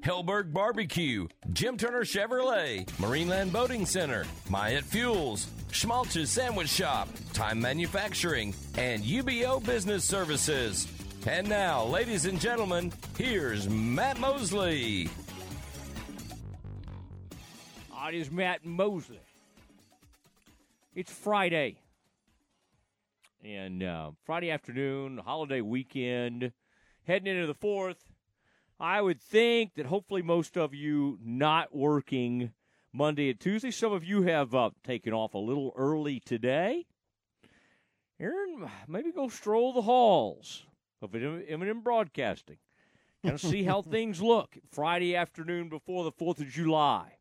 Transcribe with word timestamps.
Helberg 0.00 0.52
Barbecue, 0.52 1.26
Jim 1.52 1.76
Turner 1.76 2.04
Chevrolet, 2.04 2.86
Marineland 2.98 3.52
Boating 3.52 3.84
Center, 3.84 4.24
Myatt 4.48 4.84
Fuels, 4.84 5.48
Schmaltz's 5.70 6.30
Sandwich 6.30 6.68
Shop, 6.68 7.08
Time 7.32 7.60
Manufacturing, 7.60 8.54
and 8.76 9.02
UBEO 9.02 9.64
Business 9.64 10.04
Services. 10.04 10.86
And 11.26 11.48
now, 11.48 11.84
ladies 11.84 12.26
and 12.26 12.40
gentlemen, 12.40 12.92
here's 13.16 13.68
Matt 13.68 14.18
Mosley. 14.18 15.08
It 18.08 18.14
is 18.14 18.30
Matt 18.30 18.64
Mosley. 18.64 19.20
It's 20.94 21.12
Friday. 21.12 21.76
And 23.44 23.82
uh, 23.82 24.12
Friday 24.24 24.50
afternoon, 24.50 25.18
holiday 25.18 25.60
weekend, 25.60 26.52
heading 27.06 27.34
into 27.34 27.46
the 27.46 27.54
fourth. 27.54 28.07
I 28.80 29.00
would 29.00 29.20
think 29.20 29.74
that 29.74 29.86
hopefully 29.86 30.22
most 30.22 30.56
of 30.56 30.72
you 30.72 31.18
not 31.22 31.74
working 31.74 32.52
Monday 32.92 33.30
and 33.30 33.40
Tuesday. 33.40 33.70
Some 33.70 33.92
of 33.92 34.04
you 34.04 34.22
have 34.22 34.54
uh, 34.54 34.70
taken 34.84 35.12
off 35.12 35.34
a 35.34 35.38
little 35.38 35.72
early 35.76 36.20
today. 36.20 36.86
Aaron, 38.20 38.68
maybe 38.86 39.12
go 39.12 39.28
stroll 39.28 39.72
the 39.72 39.82
halls 39.82 40.64
of 41.02 41.14
M&M 41.14 41.80
Broadcasting. 41.80 42.58
Kind 43.22 43.34
of 43.34 43.40
see 43.40 43.64
how 43.64 43.82
things 43.82 44.22
look 44.22 44.56
Friday 44.70 45.16
afternoon 45.16 45.68
before 45.68 46.04
the 46.04 46.12
4th 46.12 46.40
of 46.40 46.48
July. 46.48 47.18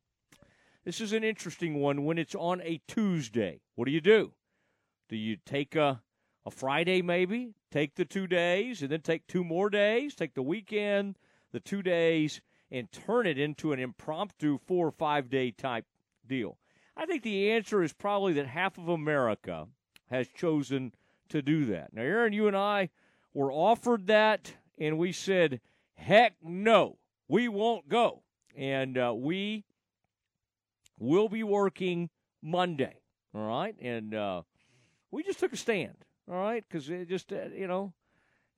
This 0.85 1.01
is 1.01 1.11
an 1.11 1.23
interesting 1.23 1.79
one 1.79 2.05
when 2.05 2.17
it's 2.17 2.35
on 2.35 2.61
a 2.61 2.81
Tuesday. 2.87 3.61
What 3.75 3.85
do 3.85 3.91
you 3.91 4.01
do? 4.01 4.33
Do 5.09 5.15
you 5.15 5.37
take 5.45 5.75
a, 5.75 6.01
a 6.45 6.51
Friday 6.51 7.01
maybe, 7.01 7.55
take 7.71 7.95
the 7.95 8.05
two 8.05 8.27
days, 8.27 8.81
and 8.81 8.91
then 8.91 9.01
take 9.01 9.27
two 9.27 9.43
more 9.43 9.69
days, 9.69 10.15
take 10.15 10.33
the 10.33 10.41
weekend, 10.41 11.17
the 11.51 11.59
two 11.59 11.81
days, 11.81 12.41
and 12.71 12.91
turn 12.91 13.25
it 13.25 13.37
into 13.37 13.71
an 13.71 13.79
impromptu 13.79 14.59
four 14.65 14.87
or 14.87 14.91
five 14.91 15.29
day 15.29 15.51
type 15.51 15.85
deal? 16.27 16.57
I 16.95 17.05
think 17.05 17.23
the 17.23 17.51
answer 17.51 17.83
is 17.83 17.93
probably 17.93 18.33
that 18.33 18.47
half 18.47 18.77
of 18.77 18.89
America 18.89 19.67
has 20.09 20.27
chosen 20.27 20.93
to 21.29 21.41
do 21.41 21.65
that. 21.65 21.93
Now, 21.93 22.01
Aaron, 22.01 22.33
you 22.33 22.47
and 22.47 22.57
I 22.57 22.89
were 23.33 23.51
offered 23.51 24.07
that, 24.07 24.53
and 24.79 24.97
we 24.97 25.11
said, 25.11 25.61
heck 25.95 26.35
no, 26.41 26.97
we 27.27 27.47
won't 27.47 27.87
go. 27.89 28.23
And 28.55 28.97
uh, 28.97 29.13
we 29.15 29.65
will 30.97 31.29
be 31.29 31.43
working 31.43 32.09
Monday, 32.41 32.95
all 33.35 33.47
right? 33.47 33.75
And 33.79 34.15
uh, 34.15 34.41
we 35.11 35.23
just 35.23 35.39
took 35.39 35.53
a 35.53 35.57
stand, 35.57 35.97
all 36.29 36.37
right? 36.37 36.63
Because 36.67 36.89
it 36.89 37.09
just, 37.09 37.31
uh, 37.31 37.49
you 37.55 37.67
know, 37.67 37.93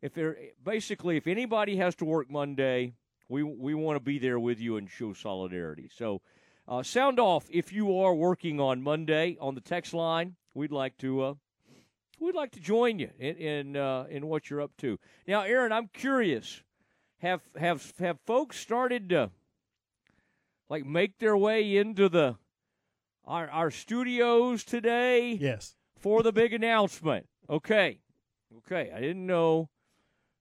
if 0.02 0.14
there 0.14 0.38
basically 0.64 1.18
if 1.18 1.28
anybody 1.28 1.78
has 1.78 1.96
to 1.96 2.06
work 2.06 2.30
Monday, 2.30 2.94
we 3.28 3.44
we 3.44 3.74
want 3.74 3.96
to 3.96 4.04
be 4.04 4.20
there 4.20 4.40
with 4.40 4.60
you 4.60 4.78
and 4.78 4.90
show 4.90 5.14
solidarity. 5.14 5.90
So, 5.94 6.22
uh, 6.68 6.84
sound 6.84 7.20
off 7.20 7.46
if 7.50 7.72
you 7.74 7.98
are 8.00 8.14
working 8.14 8.60
on 8.60 8.82
Monday 8.82 9.38
on 9.40 9.56
the 9.56 9.62
text 9.62 9.94
line. 9.94 10.36
We'd 10.54 10.72
like 10.72 10.98
to 11.00 11.22
uh, 11.22 11.34
we'd 12.20 12.36
like 12.36 12.52
to 12.52 12.60
join 12.60 13.00
you 13.00 13.10
in 13.20 13.36
in, 13.36 13.76
uh, 13.76 14.06
in 14.10 14.28
what 14.28 14.50
you're 14.50 14.62
up 14.62 14.76
to. 14.78 15.00
Now, 15.28 15.42
Aaron, 15.42 15.72
I'm 15.72 15.90
curious. 15.94 16.64
Have 17.20 17.42
have 17.58 17.94
have 18.00 18.18
folks 18.26 18.58
started 18.58 19.10
to 19.10 19.32
like 20.70 20.86
make 20.86 21.20
their 21.20 21.36
way 21.36 21.76
into 21.76 22.08
the 22.10 22.38
our 23.26 23.50
our 23.50 23.72
studios 23.72 24.64
today? 24.64 25.34
Yes. 25.34 25.76
For 25.98 26.24
the 26.24 26.32
big 26.32 26.54
announcement. 26.54 27.28
Okay. 27.50 28.00
Okay. 28.60 28.92
I 28.96 29.02
didn't 29.02 29.28
know. 29.28 29.70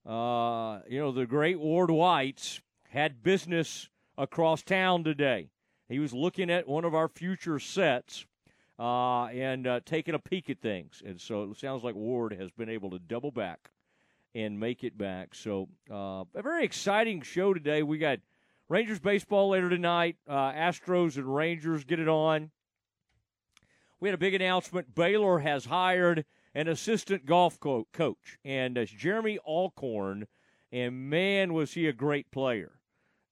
Uh, 0.08 0.80
you 0.88 0.98
know 0.98 1.12
the 1.12 1.26
great 1.26 1.60
Ward 1.60 1.90
Whites 1.90 2.62
had 2.88 3.22
business 3.22 3.90
across 4.16 4.62
town 4.62 5.04
today. 5.04 5.50
He 5.86 5.98
was 5.98 6.14
looking 6.14 6.50
at 6.50 6.66
one 6.66 6.86
of 6.86 6.94
our 6.94 7.08
future 7.08 7.58
sets 7.58 8.24
uh, 8.78 9.24
and 9.26 9.66
uh, 9.66 9.80
taking 9.84 10.14
a 10.14 10.18
peek 10.18 10.48
at 10.48 10.60
things. 10.60 11.02
And 11.04 11.20
so 11.20 11.42
it 11.50 11.58
sounds 11.58 11.84
like 11.84 11.94
Ward 11.94 12.32
has 12.32 12.50
been 12.50 12.70
able 12.70 12.90
to 12.90 12.98
double 12.98 13.30
back 13.30 13.70
and 14.34 14.58
make 14.58 14.82
it 14.82 14.96
back. 14.96 15.34
So 15.34 15.68
uh, 15.90 16.24
a 16.34 16.42
very 16.42 16.64
exciting 16.64 17.20
show 17.20 17.52
today. 17.52 17.82
We 17.82 17.98
got 17.98 18.20
Rangers 18.70 19.00
baseball 19.00 19.50
later 19.50 19.68
tonight. 19.68 20.16
Uh, 20.26 20.52
Astros 20.52 21.16
and 21.16 21.34
Rangers 21.34 21.84
get 21.84 22.00
it 22.00 22.08
on. 22.08 22.50
We 24.00 24.08
had 24.08 24.14
a 24.14 24.18
big 24.18 24.34
announcement. 24.34 24.94
Baylor 24.94 25.40
has 25.40 25.66
hired 25.66 26.24
an 26.58 26.66
assistant 26.66 27.24
golf 27.24 27.60
co- 27.60 27.86
coach, 27.92 28.36
and 28.44 28.76
it's 28.76 28.90
Jeremy 28.90 29.38
Alcorn. 29.46 30.26
And 30.72 31.08
man, 31.08 31.54
was 31.54 31.72
he 31.72 31.86
a 31.86 31.92
great 31.92 32.32
player! 32.32 32.72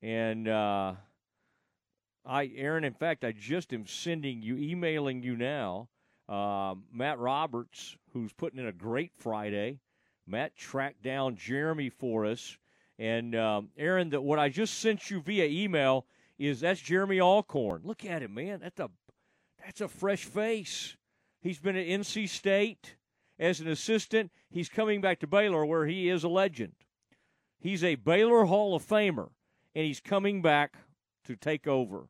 And 0.01 0.47
uh, 0.47 0.95
I, 2.25 2.53
Aaron, 2.55 2.85
in 2.85 2.95
fact, 2.95 3.25
I 3.25 3.33
just 3.33 3.73
am 3.73 3.85
sending 3.85 4.43
you, 4.43 4.57
emailing 4.57 5.25
you 5.25 5.37
now. 5.37 5.89
Uh, 6.29 6.77
Matt 6.93 7.19
Roberts, 7.19 7.97
who's 8.13 8.33
putting 8.33 8.61
in 8.61 8.67
a 8.69 8.73
great 8.73 9.11
Friday. 9.19 9.81
Matt 10.25 10.57
tracked 10.57 11.03
down 11.03 11.35
Jeremy 11.35 11.91
for 11.91 12.27
us. 12.27 12.57
And 12.97 13.35
um, 13.35 13.71
Aaron, 13.77 14.11
the, 14.11 14.21
what 14.21 14.39
I 14.39 14.51
just 14.51 14.79
sent 14.79 15.11
you 15.11 15.21
via 15.21 15.47
email 15.47 16.07
is 16.39 16.61
that's 16.61 16.81
Jeremy 16.81 17.21
Alcorn. 17.21 17.83
Look 17.85 18.05
at 18.05 18.23
him, 18.23 18.35
man. 18.35 18.61
That's 18.61 18.79
a 18.79 18.89
that's 19.65 19.81
a 19.81 19.89
fresh 19.89 20.25
face. 20.25 20.97
He's 21.41 21.59
been 21.59 21.77
at 21.77 21.87
NC 21.87 22.29
State 22.29 22.95
as 23.39 23.61
an 23.61 23.69
assistant. 23.69 24.31
He's 24.51 24.69
coming 24.69 25.01
back 25.01 25.21
to 25.21 25.27
Baylor, 25.27 25.65
where 25.65 25.87
he 25.87 26.09
is 26.09 26.25
a 26.25 26.29
legend. 26.29 26.73
He's 27.59 27.83
a 27.83 27.97
Baylor 27.97 28.45
Hall 28.45 28.75
of 28.75 28.87
Famer, 28.87 29.31
and 29.75 29.87
he's 29.87 30.01
coming 30.01 30.43
back 30.43 30.77
to 31.25 31.37
take 31.37 31.67
over 31.67 32.09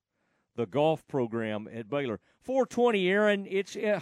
the 0.57 0.67
golf 0.67 1.07
program 1.07 1.69
at 1.73 1.89
Baylor. 1.89 2.21
420, 2.41 3.09
Aaron. 3.09 3.47
It's 3.49 3.77
uh, 3.77 4.01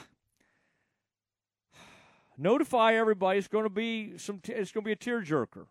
notify 2.38 2.94
everybody. 2.94 3.38
It's 3.38 3.48
going 3.48 3.64
to 3.64 3.70
be 3.70 4.18
some. 4.18 4.40
T- 4.40 4.52
it's 4.52 4.72
going 4.72 4.84
to 4.84 4.88
be 4.88 4.92
a 4.92 4.96
tearjerker. 4.96 5.66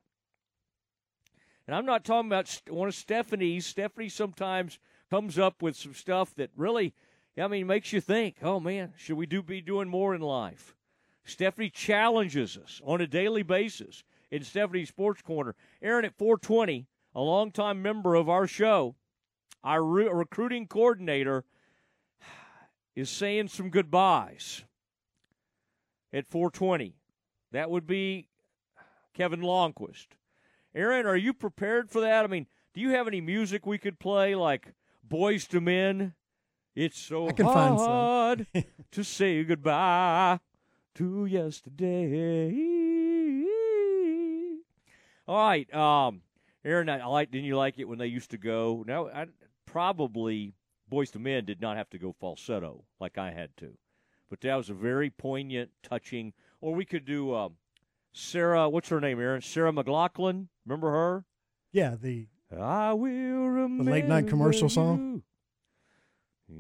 And 1.66 1.76
I'm 1.76 1.86
not 1.86 2.04
talking 2.04 2.30
about 2.30 2.62
one 2.70 2.90
of 2.90 2.96
Stephanie's. 2.96 3.66
Stephanie 3.66 4.10
sometimes 4.10 4.80
comes 5.10 5.40
up 5.40 5.62
with 5.62 5.78
some 5.78 5.94
stuff 5.94 6.36
that 6.36 6.50
really, 6.58 6.94
I 7.38 7.48
mean, 7.48 7.68
makes 7.68 7.94
you 7.94 8.02
think. 8.02 8.38
Oh 8.42 8.60
man, 8.60 8.94
should 8.98 9.18
we 9.18 9.26
do 9.26 9.42
be 9.42 9.62
doing 9.62 9.88
more 9.88 10.14
in 10.14 10.22
life? 10.22 10.76
Stephanie 11.26 11.70
challenges 11.70 12.58
us 12.58 12.82
on 12.86 13.02
a 13.02 13.08
daily 13.08 13.44
basis 13.44 14.04
in 14.30 14.44
Stephanie's 14.44 14.90
Sports 14.90 15.22
Corner. 15.22 15.56
Aaron 15.82 16.06
at 16.06 16.18
420, 16.18 16.88
a 17.16 17.22
longtime 17.22 17.82
member 17.82 18.16
of 18.16 18.28
our 18.28 18.48
show, 18.48 18.96
our 19.64 19.84
re- 19.84 20.10
recruiting 20.10 20.68
coordinator 20.68 21.46
is 22.96 23.10
saying 23.10 23.48
some 23.48 23.70
goodbyes 23.70 24.64
at 26.12 26.28
420. 26.28 26.96
That 27.52 27.70
would 27.70 27.88
be 27.88 28.28
Kevin 29.14 29.42
Lonnquist. 29.42 30.08
Aaron, 30.76 31.06
are 31.06 31.16
you 31.16 31.34
prepared 31.34 31.90
for 31.90 32.02
that? 32.02 32.26
I 32.26 32.28
mean, 32.28 32.48
do 32.74 32.82
you 32.82 32.90
have 32.90 33.08
any 33.08 33.22
music 33.22 33.66
we 33.66 33.78
could 33.78 34.00
play 34.00 34.36
like 34.36 34.74
Boyz 35.08 35.54
II 35.54 35.62
Men? 35.62 36.14
It's 36.76 37.00
so 37.00 37.30
hard 37.38 38.48
to 38.92 39.04
say 39.04 39.44
goodbye 39.44 40.40
to 40.96 41.26
yesterday. 41.26 42.52
All 45.28 45.38
right, 45.38 45.74
um, 45.74 46.22
Aaron, 46.66 46.90
I 46.90 47.06
like. 47.06 47.32
Didn't 47.32 47.46
you 47.46 47.56
like 47.56 47.80
it 47.80 47.86
when 47.86 47.98
they 47.98 48.08
used 48.08 48.32
to 48.32 48.38
go? 48.38 48.84
Now, 48.86 49.08
I, 49.08 49.28
probably 49.66 50.54
Boyz 50.92 51.16
II 51.16 51.22
Men 51.22 51.46
did 51.46 51.62
not 51.62 51.78
have 51.78 51.90
to 51.92 51.98
go 51.98 52.14
falsetto 52.20 52.84
like 53.00 53.18
I 53.18 53.32
had 53.32 53.56
to, 53.58 53.78
but 54.30 54.42
that 54.42 54.56
was 54.56 54.70
a 54.70 54.74
very 54.74 55.10
poignant, 55.10 55.72
touching. 55.82 56.34
Or 56.62 56.74
we 56.74 56.86
could 56.86 57.06
do 57.06 57.34
um, 57.34 57.56
Sarah. 58.12 58.70
What's 58.70 58.90
her 58.90 59.00
name, 59.00 59.20
Aaron? 59.20 59.42
Sarah 59.42 59.72
McLachlan. 59.72 60.48
Remember 60.66 60.92
her? 60.92 61.26
Yeah, 61.72 61.96
the 62.00 62.28
I 62.52 62.94
will 62.94 63.48
remember 63.48 63.86
the 63.86 63.92
late 63.92 64.06
night 64.06 64.28
commercial 64.28 64.64
you. 64.64 64.70
song. 64.70 65.24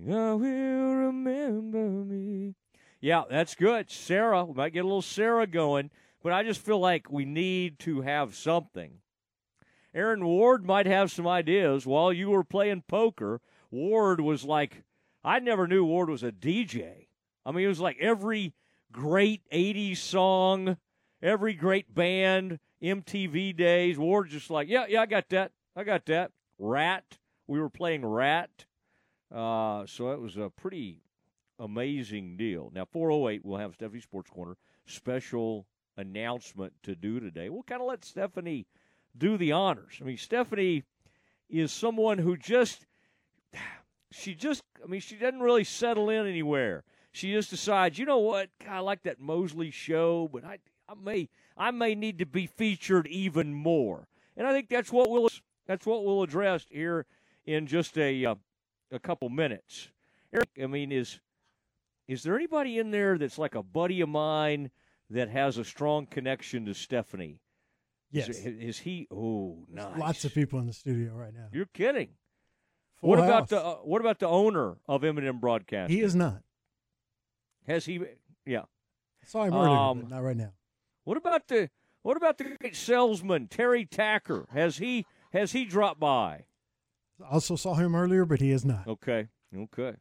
I 0.09 0.33
will 0.33 0.95
remember 0.95 1.87
me. 2.05 2.55
Yeah, 3.03 3.23
that's 3.29 3.53
good. 3.53 3.91
Sarah, 3.91 4.45
we 4.45 4.53
might 4.53 4.71
get 4.71 4.85
a 4.85 4.87
little 4.87 5.01
Sarah 5.01 5.45
going, 5.45 5.91
but 6.23 6.31
I 6.31 6.43
just 6.43 6.61
feel 6.61 6.79
like 6.79 7.11
we 7.11 7.25
need 7.25 7.77
to 7.79 7.99
have 7.99 8.33
something 8.33 8.99
Aaron 9.93 10.25
Ward 10.25 10.65
might 10.65 10.85
have 10.87 11.11
some 11.11 11.27
ideas. 11.27 11.85
While 11.85 12.11
you 12.11 12.29
were 12.29 12.43
playing 12.43 12.83
poker, 12.87 13.41
Ward 13.69 14.21
was 14.21 14.43
like, 14.43 14.83
I 15.23 15.39
never 15.39 15.67
knew 15.67 15.85
Ward 15.85 16.09
was 16.09 16.23
a 16.23 16.31
DJ. 16.31 17.07
I 17.45 17.51
mean, 17.51 17.65
it 17.65 17.67
was 17.67 17.79
like 17.79 17.97
every 17.99 18.53
great 18.91 19.41
80s 19.51 19.97
song, 19.97 20.77
every 21.21 21.53
great 21.53 21.93
band, 21.93 22.59
MTV 22.81 23.55
days. 23.55 23.97
Ward 23.97 24.29
just 24.29 24.49
like, 24.49 24.67
yeah, 24.67 24.85
yeah, 24.87 25.01
I 25.01 25.05
got 25.05 25.29
that. 25.29 25.51
I 25.75 25.83
got 25.83 26.05
that. 26.07 26.31
Ratt. 26.57 27.19
We 27.47 27.59
were 27.59 27.69
playing 27.69 28.05
Ratt. 28.05 28.65
Uh, 29.31 29.85
so 29.85 30.11
it 30.11 30.19
was 30.19 30.37
a 30.37 30.49
pretty 30.49 31.02
amazing 31.59 32.37
deal. 32.37 32.71
Now, 32.73 32.85
408, 32.85 33.41
we'll 33.43 33.59
have 33.59 33.73
Stephanie 33.73 34.01
Sports 34.01 34.29
Corner 34.29 34.55
special 34.85 35.65
announcement 35.97 36.73
to 36.83 36.95
do 36.95 37.19
today. 37.19 37.49
We'll 37.49 37.63
kind 37.63 37.81
of 37.81 37.87
let 37.87 38.03
Stephanie 38.03 38.65
do 39.17 39.37
the 39.37 39.51
honors. 39.51 39.99
I 40.01 40.05
mean, 40.05 40.17
Stephanie 40.17 40.83
is 41.49 41.71
someone 41.71 42.17
who 42.17 42.35
just, 42.35 42.85
she 44.11 44.33
just, 44.33 44.63
I 44.83 44.87
mean, 44.87 45.01
she 45.01 45.15
doesn't 45.15 45.39
really 45.39 45.63
settle 45.63 46.09
in 46.09 46.25
anywhere. 46.25 46.83
She 47.11 47.31
just 47.31 47.51
decides, 47.51 47.99
you 47.99 48.05
know 48.05 48.19
what? 48.19 48.49
God, 48.63 48.73
I 48.73 48.79
like 48.79 49.03
that 49.03 49.19
Mosley 49.19 49.69
show, 49.69 50.29
but 50.33 50.43
I, 50.43 50.57
I 50.89 50.95
may, 50.95 51.29
I 51.55 51.69
may 51.69 51.93
need 51.93 52.17
to 52.19 52.25
be 52.25 52.47
featured 52.47 53.07
even 53.07 53.53
more. 53.53 54.07
And 54.35 54.47
I 54.47 54.51
think 54.51 54.67
that's 54.69 54.91
what 54.91 55.09
we'll, 55.09 55.29
that's 55.67 55.85
what 55.85 56.03
we'll 56.03 56.23
address 56.23 56.65
here 56.69 57.05
in 57.45 57.67
just 57.67 57.97
a, 57.97 58.25
uh, 58.25 58.35
a 58.91 58.99
couple 58.99 59.29
minutes. 59.29 59.89
Eric, 60.33 60.49
I 60.61 60.65
mean, 60.65 60.91
is, 60.91 61.19
is 62.07 62.23
there 62.23 62.35
anybody 62.35 62.77
in 62.79 62.91
there 62.91 63.17
that's 63.17 63.37
like 63.37 63.55
a 63.55 63.63
buddy 63.63 64.01
of 64.01 64.09
mine 64.09 64.71
that 65.09 65.29
has 65.29 65.57
a 65.57 65.63
strong 65.63 66.05
connection 66.05 66.65
to 66.65 66.73
Stephanie? 66.73 67.39
Yes. 68.11 68.29
Is, 68.29 68.45
is 68.45 68.79
he? 68.79 69.07
Oh, 69.11 69.65
nice. 69.71 69.97
Lots 69.97 70.25
of 70.25 70.33
people 70.33 70.59
in 70.59 70.67
the 70.67 70.73
studio 70.73 71.13
right 71.13 71.33
now. 71.33 71.47
You're 71.51 71.65
kidding. 71.65 72.09
Full 73.01 73.09
what 73.09 73.19
house. 73.19 73.27
about 73.27 73.49
the 73.49 73.65
uh, 73.65 73.75
what 73.77 74.01
about 74.01 74.19
the 74.19 74.27
owner 74.27 74.77
of 74.87 75.03
M&M 75.03 75.39
Broadcasting? 75.39 75.95
He 75.95 76.03
is 76.03 76.15
not. 76.15 76.41
Has 77.67 77.85
he? 77.85 77.99
Yeah. 78.45 78.61
I 78.61 79.25
saw 79.25 79.43
him 79.45 79.53
earlier, 79.53 79.69
Um, 79.69 79.99
but 80.01 80.09
not 80.09 80.23
right 80.23 80.37
now. 80.37 80.53
What 81.05 81.17
about 81.17 81.47
the 81.47 81.69
what 82.03 82.17
about 82.17 82.37
the 82.37 82.43
great 82.43 82.75
salesman 82.75 83.47
Terry 83.47 83.85
Tacker? 83.85 84.45
Has 84.53 84.77
he 84.77 85.05
has 85.31 85.53
he 85.53 85.65
dropped 85.65 85.99
by? 85.99 86.43
I 87.21 87.31
Also 87.31 87.55
saw 87.55 87.75
him 87.75 87.95
earlier, 87.95 88.25
but 88.25 88.41
he 88.41 88.51
is 88.51 88.63
not. 88.63 88.87
Okay. 88.87 89.29
Okay. 89.55 89.95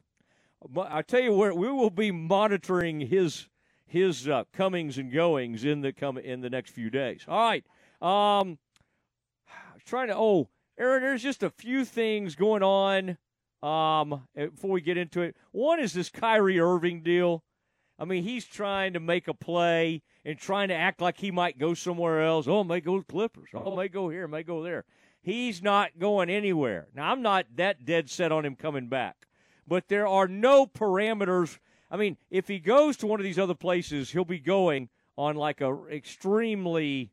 I 0.76 1.03
tell 1.03 1.20
you 1.20 1.32
what, 1.32 1.56
we 1.56 1.70
will 1.70 1.91
be 1.91 2.11
monitoring 2.11 3.00
his 3.00 3.49
his 3.87 4.26
uh, 4.26 4.44
comings 4.53 4.97
and 4.97 5.12
goings 5.12 5.64
in 5.64 5.82
the 5.82 5.93
come 5.93 6.17
in 6.17 6.41
the 6.41 6.50
next 6.50 6.70
few 6.70 6.88
days. 6.88 7.25
All 7.29 7.38
right. 7.38 7.64
Um, 8.00 8.59
trying 9.85 10.09
to. 10.09 10.17
Oh, 10.17 10.49
Aaron, 10.79 11.03
there's 11.03 11.23
just 11.23 11.43
a 11.43 11.50
few 11.50 11.85
things 11.85 12.35
going 12.35 12.62
on. 12.62 13.19
Um, 13.62 14.26
eh, 14.35 14.47
before 14.47 14.70
we 14.70 14.81
get 14.81 14.97
into 14.97 15.20
it, 15.20 15.37
one 15.53 15.79
is 15.79 15.93
this 15.93 16.09
Kyrie 16.09 16.59
Irving 16.59 17.03
deal. 17.03 17.44
I 17.99 18.05
mean, 18.05 18.25
he's 18.25 18.44
trying 18.44 18.94
to 18.94 19.00
make 19.00 19.29
a 19.29 19.35
play 19.35 20.03
and 20.25 20.38
trying 20.38 20.69
to 20.69 20.75
act 20.75 21.00
like 21.00 21.19
he 21.19 21.31
might 21.31 21.58
go 21.58 21.75
somewhere 21.75 22.23
else. 22.23 22.49
Oh, 22.49 22.65
may 22.65 22.81
go 22.81 23.03
Clippers. 23.03 23.50
Oh, 23.55 23.76
may 23.76 23.88
go 23.88 24.08
here, 24.08 24.26
may 24.26 24.43
go 24.43 24.62
there. 24.62 24.85
He's 25.20 25.62
not 25.62 25.99
going 25.99 26.29
anywhere. 26.29 26.88
Now, 26.97 27.12
I'm 27.12 27.23
not 27.23 27.47
that 27.55 27.85
dead 27.85 28.11
set 28.11 28.32
on 28.32 28.44
him 28.44 28.56
coming 28.56 28.88
back, 28.88 29.29
but 29.67 29.88
there 29.88 30.06
are 30.06 30.29
no 30.29 30.67
parameters. 30.67 31.59
I 31.91 31.97
mean, 31.97 32.17
if 32.31 32.49
he 32.49 32.59
goes 32.59 32.97
to 32.99 33.06
one 33.06 33.20
of 33.20 33.25
these 33.25 33.38
other 33.38 33.55
places, 33.55 34.11
he'll 34.11 34.25
be 34.25 34.38
going 34.38 34.88
on 35.17 35.37
like 35.37 35.61
a 35.61 35.87
extremely 35.91 37.12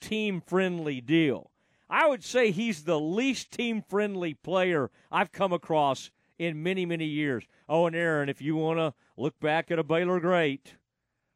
team 0.00 0.40
friendly 0.40 1.00
deal. 1.00 1.50
I 1.88 2.08
would 2.08 2.24
say 2.24 2.50
he's 2.50 2.84
the 2.84 2.98
least 2.98 3.50
team 3.50 3.82
friendly 3.88 4.34
player 4.34 4.90
I've 5.10 5.32
come 5.32 5.52
across 5.52 6.10
in 6.38 6.62
many, 6.62 6.86
many 6.86 7.06
years. 7.06 7.44
Oh, 7.68 7.86
and 7.86 7.94
Aaron, 7.94 8.28
if 8.28 8.42
you 8.42 8.56
want 8.56 8.78
to 8.78 8.94
look 9.16 9.38
back 9.40 9.70
at 9.70 9.78
a 9.78 9.84
Baylor 9.84 10.20
great, 10.20 10.74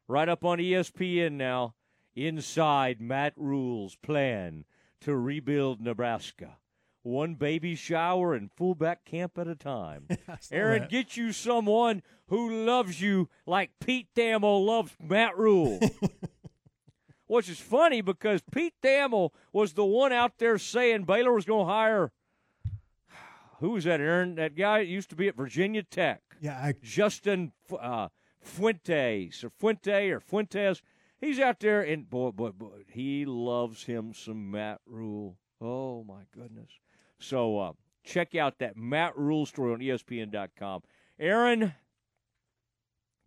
right 0.07 0.27
up 0.27 0.43
on 0.43 0.57
ESPN 0.57 1.33
now, 1.33 1.75
inside 2.15 2.99
Matt 2.99 3.33
Rhule's 3.37 3.95
plan 3.95 4.65
to 5.01 5.15
rebuild 5.15 5.81
Nebraska. 5.81 6.57
One 7.03 7.35
baby 7.35 7.75
shower 7.75 8.33
and 8.33 8.51
fullback 8.51 9.05
camp 9.05 9.37
at 9.37 9.47
a 9.47 9.55
time. 9.55 10.07
Aaron, 10.51 10.81
that. 10.81 10.89
get 10.89 11.15
you 11.15 11.31
someone 11.31 12.01
who 12.27 12.65
loves 12.65 13.01
you 13.01 13.29
like 13.45 13.71
Pete 13.79 14.07
Thamel 14.15 14.65
loves 14.65 14.91
Matt 15.01 15.37
Rhule. 15.37 15.79
Which 17.27 17.47
is 17.47 17.59
funny 17.59 18.01
because 18.01 18.41
Pete 18.51 18.73
Thamel 18.83 19.31
was 19.53 19.73
the 19.73 19.85
one 19.85 20.11
out 20.11 20.39
there 20.39 20.57
saying 20.57 21.03
Baylor 21.03 21.33
was 21.33 21.45
going 21.45 21.67
to 21.67 21.71
hire. 21.71 22.11
Who 23.59 23.71
was 23.71 23.83
that, 23.83 24.01
Aaron? 24.01 24.35
That 24.35 24.55
guy 24.55 24.79
used 24.79 25.09
to 25.11 25.15
be 25.15 25.27
at 25.27 25.35
Virginia 25.35 25.83
Tech. 25.83 26.21
Yeah, 26.41 26.57
I, 26.57 26.73
Justin 26.81 27.51
uh, 27.79 28.09
Fuentes 28.41 29.43
or 29.43 29.51
Fuente 29.51 30.09
or 30.09 30.19
Fuentes. 30.19 30.81
He's 31.19 31.39
out 31.39 31.59
there, 31.59 31.81
and 31.81 32.09
boy, 32.09 32.31
boy, 32.31 32.51
boy, 32.51 32.83
he 32.87 33.25
loves 33.25 33.83
him 33.83 34.13
some 34.13 34.51
Matt 34.51 34.79
Rhule. 34.85 35.37
Oh 35.61 36.03
my 36.03 36.21
goodness! 36.33 36.69
So 37.19 37.59
uh, 37.59 37.71
check 38.03 38.35
out 38.35 38.59
that 38.59 38.77
Matt 38.77 39.17
Rhule 39.17 39.45
story 39.45 39.73
on 39.73 39.79
ESPN.com. 39.79 40.83
Aaron, 41.19 41.73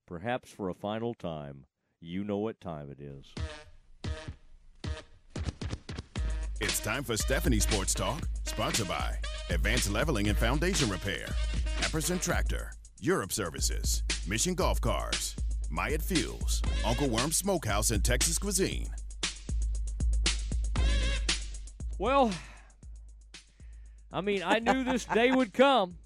perhaps 0.06 0.50
for 0.50 0.69
a 0.69 0.75
final 0.75 1.15
time, 1.15 1.67
you 2.00 2.25
know 2.25 2.39
what 2.39 2.61
time 2.61 2.91
it 2.91 3.00
is. 3.00 3.27
It's 6.61 6.81
time 6.81 7.03
for 7.03 7.17
Stephanie 7.17 7.59
Sports 7.59 7.93
Talk, 7.93 8.23
sponsored 8.44 8.89
by 8.89 9.17
Advanced 9.50 9.91
Leveling 9.91 10.29
and 10.29 10.39
Foundation 10.39 10.89
Repair, 10.89 11.27
Epperson 11.81 12.23
Tractor, 12.23 12.73
Europe 13.00 13.33
Services, 13.33 14.05
Mission 14.29 14.55
Golf 14.55 14.81
Cars, 14.81 15.35
Myatt 15.71 16.03
Fuels, 16.03 16.62
Uncle 16.87 17.09
Worm 17.09 17.33
Smokehouse 17.33 17.91
and 17.91 18.05
Texas 18.05 18.39
Cuisine. 18.39 18.87
Well, 21.99 22.31
I 24.12 24.20
mean, 24.20 24.43
I 24.44 24.59
knew 24.59 24.85
this 24.85 25.06
day 25.06 25.32
would 25.32 25.55
come 25.55 25.97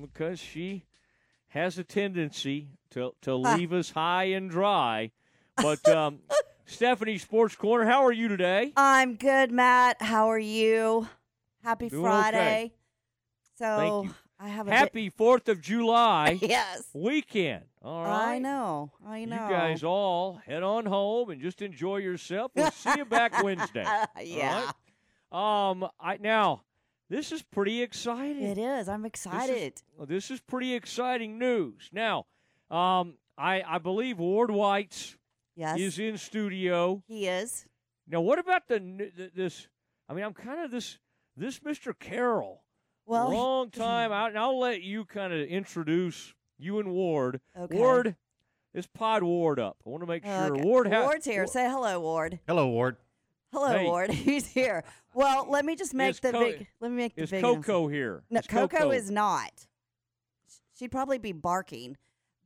because 0.00 0.40
she 0.40 0.84
has 1.48 1.78
a 1.78 1.84
tendency 1.84 2.68
to 2.90 3.14
to 3.22 3.34
leave 3.34 3.72
us 3.72 3.90
high 3.90 4.24
and 4.24 4.50
dry. 4.50 5.10
But 5.56 5.86
um, 5.88 6.20
Stephanie 6.64 7.18
Sports 7.18 7.56
Corner, 7.56 7.84
how 7.84 8.04
are 8.06 8.12
you 8.12 8.28
today? 8.28 8.72
I'm 8.76 9.16
good, 9.16 9.52
Matt. 9.52 10.00
How 10.00 10.30
are 10.30 10.38
you? 10.38 11.06
Happy 11.62 11.88
Doing 11.88 12.02
Friday. 12.02 12.38
okay. 12.38 12.72
So. 13.58 14.08
I 14.42 14.48
have 14.48 14.68
a 14.68 14.70
Happy 14.70 15.10
Fourth 15.10 15.50
of 15.50 15.60
July 15.60 16.38
yes. 16.40 16.84
weekend. 16.94 17.64
All 17.82 18.04
right, 18.04 18.36
I 18.36 18.38
know. 18.38 18.90
I 19.06 19.26
know. 19.26 19.34
You 19.34 19.50
guys 19.50 19.84
all 19.84 20.40
head 20.46 20.62
on 20.62 20.86
home 20.86 21.28
and 21.28 21.42
just 21.42 21.60
enjoy 21.60 21.98
yourself. 21.98 22.50
We'll 22.54 22.70
see 22.70 22.90
you 22.96 23.04
back 23.04 23.42
Wednesday. 23.42 23.84
yeah. 24.22 24.70
right? 25.30 25.70
Um, 25.70 25.86
I 26.00 26.16
now 26.22 26.62
this 27.10 27.30
is 27.32 27.42
pretty 27.42 27.82
exciting. 27.82 28.42
It 28.42 28.56
is. 28.56 28.88
I'm 28.88 29.02
This 29.02 29.10
is- 29.10 29.26
excited. 29.26 29.82
well, 29.98 30.06
This 30.06 30.30
is, 30.30 30.40
pretty 30.40 30.72
exciting 30.74 31.38
news. 31.38 31.90
Now, 31.92 32.24
um, 32.70 33.18
I 33.36 33.62
I 33.66 33.78
believe 33.78 34.18
Ward 34.18 34.50
White's 34.50 35.16
yes. 35.56 35.78
is 35.78 35.98
in 35.98 36.16
studio. 36.16 37.02
he 37.06 37.26
is. 37.28 37.66
Now, 38.06 38.20
what 38.22 38.38
about 38.38 38.66
the, 38.68 38.76
n- 38.76 39.30
this? 39.34 39.68
I 40.08 40.14
mean, 40.14 40.24
I'm 40.24 40.34
kind 40.34 40.64
of 40.64 40.70
this 40.70 40.98
this 41.36 41.58
Mr. 41.60 41.92
Carroll. 41.98 42.62
Well, 43.06 43.30
long 43.32 43.70
time 43.86 44.12
out, 44.12 44.30
and 44.30 44.38
I'll 44.38 44.58
let 44.58 44.82
you 44.82 45.04
kind 45.04 45.32
of 45.32 45.40
introduce 45.48 46.32
you 46.58 46.78
and 46.78 46.92
Ward. 46.92 47.40
Okay. 47.58 47.76
Ward, 47.76 48.16
this 48.74 48.86
pod 48.86 49.22
Ward 49.22 49.58
up. 49.58 49.76
I 49.84 49.88
want 49.88 50.02
to 50.02 50.06
make 50.06 50.24
sure 50.24 50.52
Okay. 50.54 50.62
Ward 50.62 50.86
has 50.88 51.04
Ward's 51.04 51.24
here. 51.26 51.46
Say 51.46 51.68
hello, 51.68 51.98
Ward. 52.00 52.38
Hello, 52.46 52.68
Ward. 52.68 52.96
Hello, 53.52 53.68
Hey. 53.76 53.84
Ward. 53.86 54.10
He's 54.10 54.46
here. 54.46 54.84
Well, 55.12 55.46
let 55.50 55.64
me 55.64 55.74
just 55.74 55.92
make 55.92 56.10
Is 56.10 56.20
the 56.20 56.30
Co- 56.30 56.38
big. 56.38 56.68
Let 56.80 56.92
me 56.92 56.96
make 56.96 57.16
the 57.16 57.24
Is 57.24 57.32
big. 57.32 57.42
Coco 57.42 57.88
here? 57.88 58.22
No, 58.30 58.38
Is 58.38 58.46
Coco 58.46 58.92
is 58.92 59.10
not. 59.10 59.66
She'd 60.78 60.92
probably 60.92 61.18
be 61.18 61.32
barking. 61.32 61.96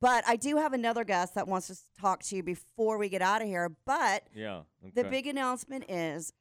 But 0.00 0.24
I 0.26 0.36
do 0.36 0.56
have 0.56 0.72
another 0.72 1.04
guest 1.04 1.34
that 1.34 1.46
wants 1.46 1.66
to 1.66 1.76
talk 2.00 2.22
to 2.22 2.36
you 2.36 2.42
before 2.42 2.96
we 2.96 3.10
get 3.10 3.20
out 3.20 3.42
of 3.42 3.48
here. 3.48 3.76
But 3.84 4.28
Yeah. 4.34 4.62
Okay. 4.82 4.92
the 4.94 5.04
big 5.04 5.26
announcement 5.26 5.84
is, 5.90 6.32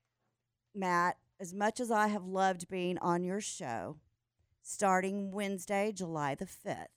Matt, 0.73 1.17
as 1.41 1.53
much 1.53 1.81
as 1.81 1.91
I 1.91 2.07
have 2.07 2.23
loved 2.23 2.69
being 2.69 2.97
on 2.99 3.25
your 3.25 3.41
show, 3.41 3.97
starting 4.61 5.31
Wednesday, 5.31 5.91
July 5.91 6.35
the 6.35 6.45
5th, 6.45 6.87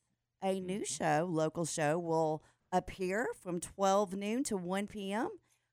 a 0.41 0.61
new 0.61 0.83
mm-hmm. 0.83 0.85
show, 0.85 1.27
local 1.29 1.65
show, 1.65 1.99
will 1.99 2.45
appear 2.71 3.27
from 3.43 3.59
12 3.59 4.15
noon 4.15 4.45
to 4.45 4.57
1 4.57 4.87
p.m. 4.87 5.31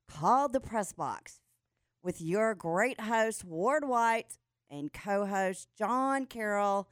called 0.08 0.54
The 0.54 0.60
Press 0.60 0.92
Box 0.92 1.40
with 2.04 2.22
your 2.22 2.54
great 2.54 3.00
host, 3.00 3.44
Ward 3.44 3.88
White, 3.88 4.38
and 4.70 4.92
co 4.92 5.26
host, 5.26 5.70
John 5.78 6.26
Carroll, 6.26 6.88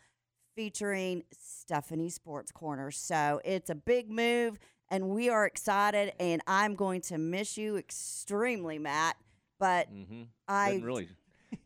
featuring 0.56 1.24
Stephanie 1.32 2.10
Sports 2.10 2.52
Corner. 2.52 2.92
So 2.92 3.42
it's 3.44 3.70
a 3.70 3.76
big 3.76 4.10
move, 4.10 4.58
and 4.90 5.10
we 5.10 5.30
are 5.30 5.46
excited, 5.46 6.14
and 6.20 6.42
I'm 6.48 6.76
going 6.76 7.02
to 7.02 7.18
miss 7.18 7.58
you 7.58 7.78
extremely, 7.78 8.80
Matt. 8.80 9.18
But 9.60 9.94
Mm-hmm. 9.94 10.24
I 10.48 10.72
Didn't 10.72 10.86
really. 10.86 11.10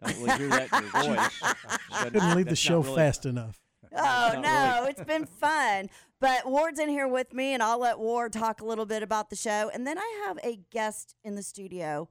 Don't 0.04 0.18
really 0.18 0.38
hear 0.38 0.50
that 0.50 0.74
in 0.74 1.06
your 1.06 1.16
voice. 1.16 2.02
Couldn't 2.04 2.36
leave 2.36 2.46
the 2.48 2.56
show 2.56 2.82
really- 2.82 2.96
fast 2.96 3.26
enough. 3.26 3.60
Oh 3.98 4.38
no, 4.42 4.80
really. 4.80 4.90
it's 4.92 5.04
been 5.06 5.26
fun. 5.26 5.90
But 6.20 6.46
Ward's 6.50 6.80
in 6.80 6.90
here 6.90 7.08
with 7.08 7.34
me, 7.34 7.54
and 7.54 7.64
I'll 7.64 7.80
let 7.80 7.98
Ward 7.98 8.34
talk 8.34 8.60
a 8.60 8.66
little 8.66 8.86
bit 8.86 9.04
about 9.04 9.30
the 9.30 9.38
show. 9.38 9.72
And 9.74 9.88
then 9.88 9.98
I 9.98 10.24
have 10.28 10.38
a 10.44 10.60
guest 10.70 11.16
in 11.24 11.36
the 11.36 11.44
studio 11.44 12.10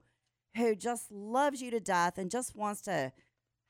who 0.57 0.75
just 0.75 1.11
loves 1.11 1.61
you 1.61 1.71
to 1.71 1.79
death 1.79 2.17
and 2.17 2.29
just 2.31 2.55
wants 2.55 2.81
to 2.81 3.11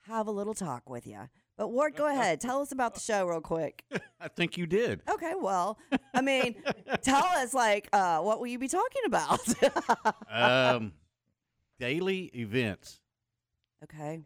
have 0.08 0.28
a 0.28 0.32
little 0.32 0.54
talk 0.54 0.90
with 0.90 1.08
you. 1.08 1.30
But 1.58 1.70
Ward, 1.70 1.96
go 1.96 2.08
ahead. 2.08 2.42
Tell 2.42 2.62
us 2.62 2.72
about 2.72 2.94
the 2.96 3.00
show 3.00 3.26
real 3.26 3.40
quick. 3.42 3.86
I 4.20 4.28
think 4.28 4.58
you 4.58 4.66
did. 4.68 5.02
Okay, 5.10 5.34
well, 5.40 5.78
I 6.14 6.22
mean, 6.22 6.62
tell 7.02 7.24
us 7.24 7.54
like 7.54 7.88
uh, 7.94 8.20
what 8.20 8.40
will 8.40 8.48
you 8.48 8.60
be 8.60 8.68
talking 8.68 9.04
about? 9.06 9.40
Um, 10.30 10.94
daily 11.80 12.26
events. 12.36 13.00
okay, 13.84 14.22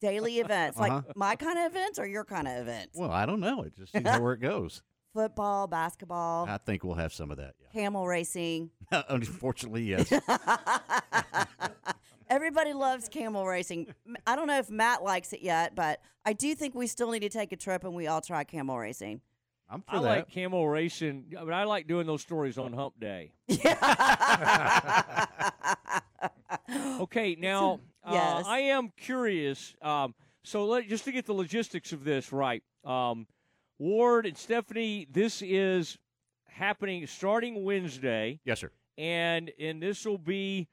daily 0.00 0.38
events 0.38 0.78
like 0.78 0.92
Uh-huh. 0.92 1.12
my 1.14 1.36
kind 1.36 1.58
of 1.58 1.70
events 1.72 1.98
or 1.98 2.06
your 2.06 2.24
kind 2.24 2.48
of 2.48 2.56
events. 2.58 2.96
Well, 2.98 3.10
I 3.10 3.26
don't 3.26 3.40
know. 3.40 3.62
It 3.62 3.76
just 3.76 3.92
seems 3.92 4.04
where 4.06 4.32
it 4.32 4.40
goes. 4.40 4.82
Football, 5.12 5.66
basketball, 5.66 6.46
I 6.48 6.58
think 6.58 6.84
we'll 6.84 6.94
have 6.94 7.12
some 7.12 7.32
of 7.32 7.36
that. 7.38 7.54
Yeah. 7.60 7.82
camel 7.82 8.06
racing. 8.06 8.70
Unfortunately, 9.08 9.82
yes. 9.82 10.12
Everybody 12.30 12.72
loves 12.72 13.08
camel 13.08 13.44
racing. 13.44 13.88
I 14.24 14.36
don't 14.36 14.46
know 14.46 14.58
if 14.58 14.70
Matt 14.70 15.02
likes 15.02 15.32
it 15.32 15.42
yet, 15.42 15.74
but 15.74 16.00
I 16.24 16.32
do 16.32 16.54
think 16.54 16.76
we 16.76 16.86
still 16.86 17.10
need 17.10 17.20
to 17.20 17.28
take 17.28 17.50
a 17.50 17.56
trip 17.56 17.82
and 17.82 17.92
we 17.92 18.06
all 18.06 18.20
try 18.20 18.44
camel 18.44 18.78
racing. 18.78 19.20
I'm 19.68 19.82
for 19.82 19.96
I 19.96 20.02
that. 20.02 20.08
like 20.08 20.30
camel 20.30 20.68
racing. 20.68 21.34
I 21.36 21.40
mean, 21.42 21.52
I 21.52 21.64
like 21.64 21.88
doing 21.88 22.06
those 22.06 22.22
stories 22.22 22.56
on 22.58 22.72
Hump 22.72 23.00
Day. 23.00 23.32
Okay, 27.00 27.36
now 27.38 27.80
Yes. 28.08 28.46
uh, 28.46 28.48
I 28.48 28.58
am 28.60 28.92
curious. 28.96 29.74
Um, 29.82 30.14
so 30.44 30.66
let, 30.66 30.88
just 30.88 31.04
to 31.04 31.12
get 31.12 31.26
the 31.26 31.32
logistics 31.32 31.92
of 31.92 32.04
this 32.04 32.32
right, 32.32 32.62
um, 32.84 33.26
Ward 33.80 34.26
and 34.26 34.36
Stephanie, 34.36 35.06
this 35.10 35.40
is 35.42 35.96
happening 36.46 37.06
starting 37.06 37.64
Wednesday, 37.64 38.38
yes, 38.44 38.60
sir. 38.60 38.70
and 38.98 39.50
and 39.58 39.82
this 39.82 40.04
will 40.04 40.18
be 40.18 40.68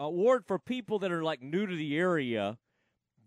uh, 0.00 0.08
Ward 0.08 0.46
for 0.46 0.58
people 0.58 0.98
that 1.00 1.12
are 1.12 1.22
like 1.22 1.42
new 1.42 1.66
to 1.66 1.76
the 1.76 1.98
area. 1.98 2.56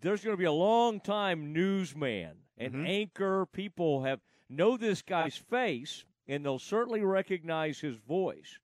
There's 0.02 0.24
going 0.24 0.34
to 0.34 0.40
be 0.40 0.46
a 0.46 0.52
long 0.52 1.00
time 1.00 1.54
newsman 1.54 2.38
and 2.58 2.74
Mhm. 2.74 2.88
anchor. 2.88 3.46
People 3.46 4.04
have 4.06 4.22
know 4.50 4.76
this 4.76 5.04
guy's 5.04 5.38
face, 5.38 6.04
and 6.28 6.44
they'll 6.44 6.58
certainly 6.58 7.02
recognize 7.04 7.80
his 7.80 7.98
voice. 7.98 8.58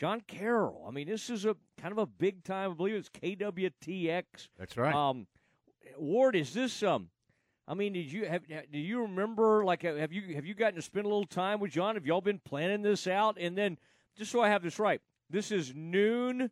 John 0.00 0.22
Carroll. 0.22 0.86
I 0.88 0.90
mean, 0.90 1.06
this 1.06 1.28
is 1.28 1.44
a 1.44 1.54
kind 1.76 1.92
of 1.92 1.98
a 1.98 2.06
big 2.06 2.42
time. 2.44 2.70
I 2.70 2.74
believe 2.74 2.94
it's 2.94 3.10
KWTX. 3.10 4.48
That's 4.58 4.76
right. 4.78 4.94
Um, 4.94 5.26
Ward, 5.98 6.34
is 6.34 6.54
this 6.54 6.82
um? 6.82 7.10
I 7.68 7.74
mean, 7.74 7.92
did 7.92 8.12
you 8.12 8.26
have? 8.26 8.42
Do 8.48 8.78
you 8.78 9.02
remember? 9.02 9.64
Like, 9.64 9.82
have 9.82 10.12
you 10.12 10.34
have 10.34 10.44
you 10.44 10.54
gotten 10.54 10.74
to 10.76 10.82
spend 10.82 11.06
a 11.06 11.08
little 11.08 11.26
time 11.26 11.60
with 11.60 11.70
John? 11.72 11.94
Have 11.94 12.06
y'all 12.06 12.20
been 12.20 12.40
planning 12.44 12.82
this 12.82 13.06
out? 13.06 13.36
And 13.38 13.56
then, 13.56 13.78
just 14.16 14.32
so 14.32 14.40
I 14.40 14.48
have 14.48 14.62
this 14.62 14.78
right, 14.78 15.00
this 15.30 15.50
is 15.52 15.72
noon 15.74 16.50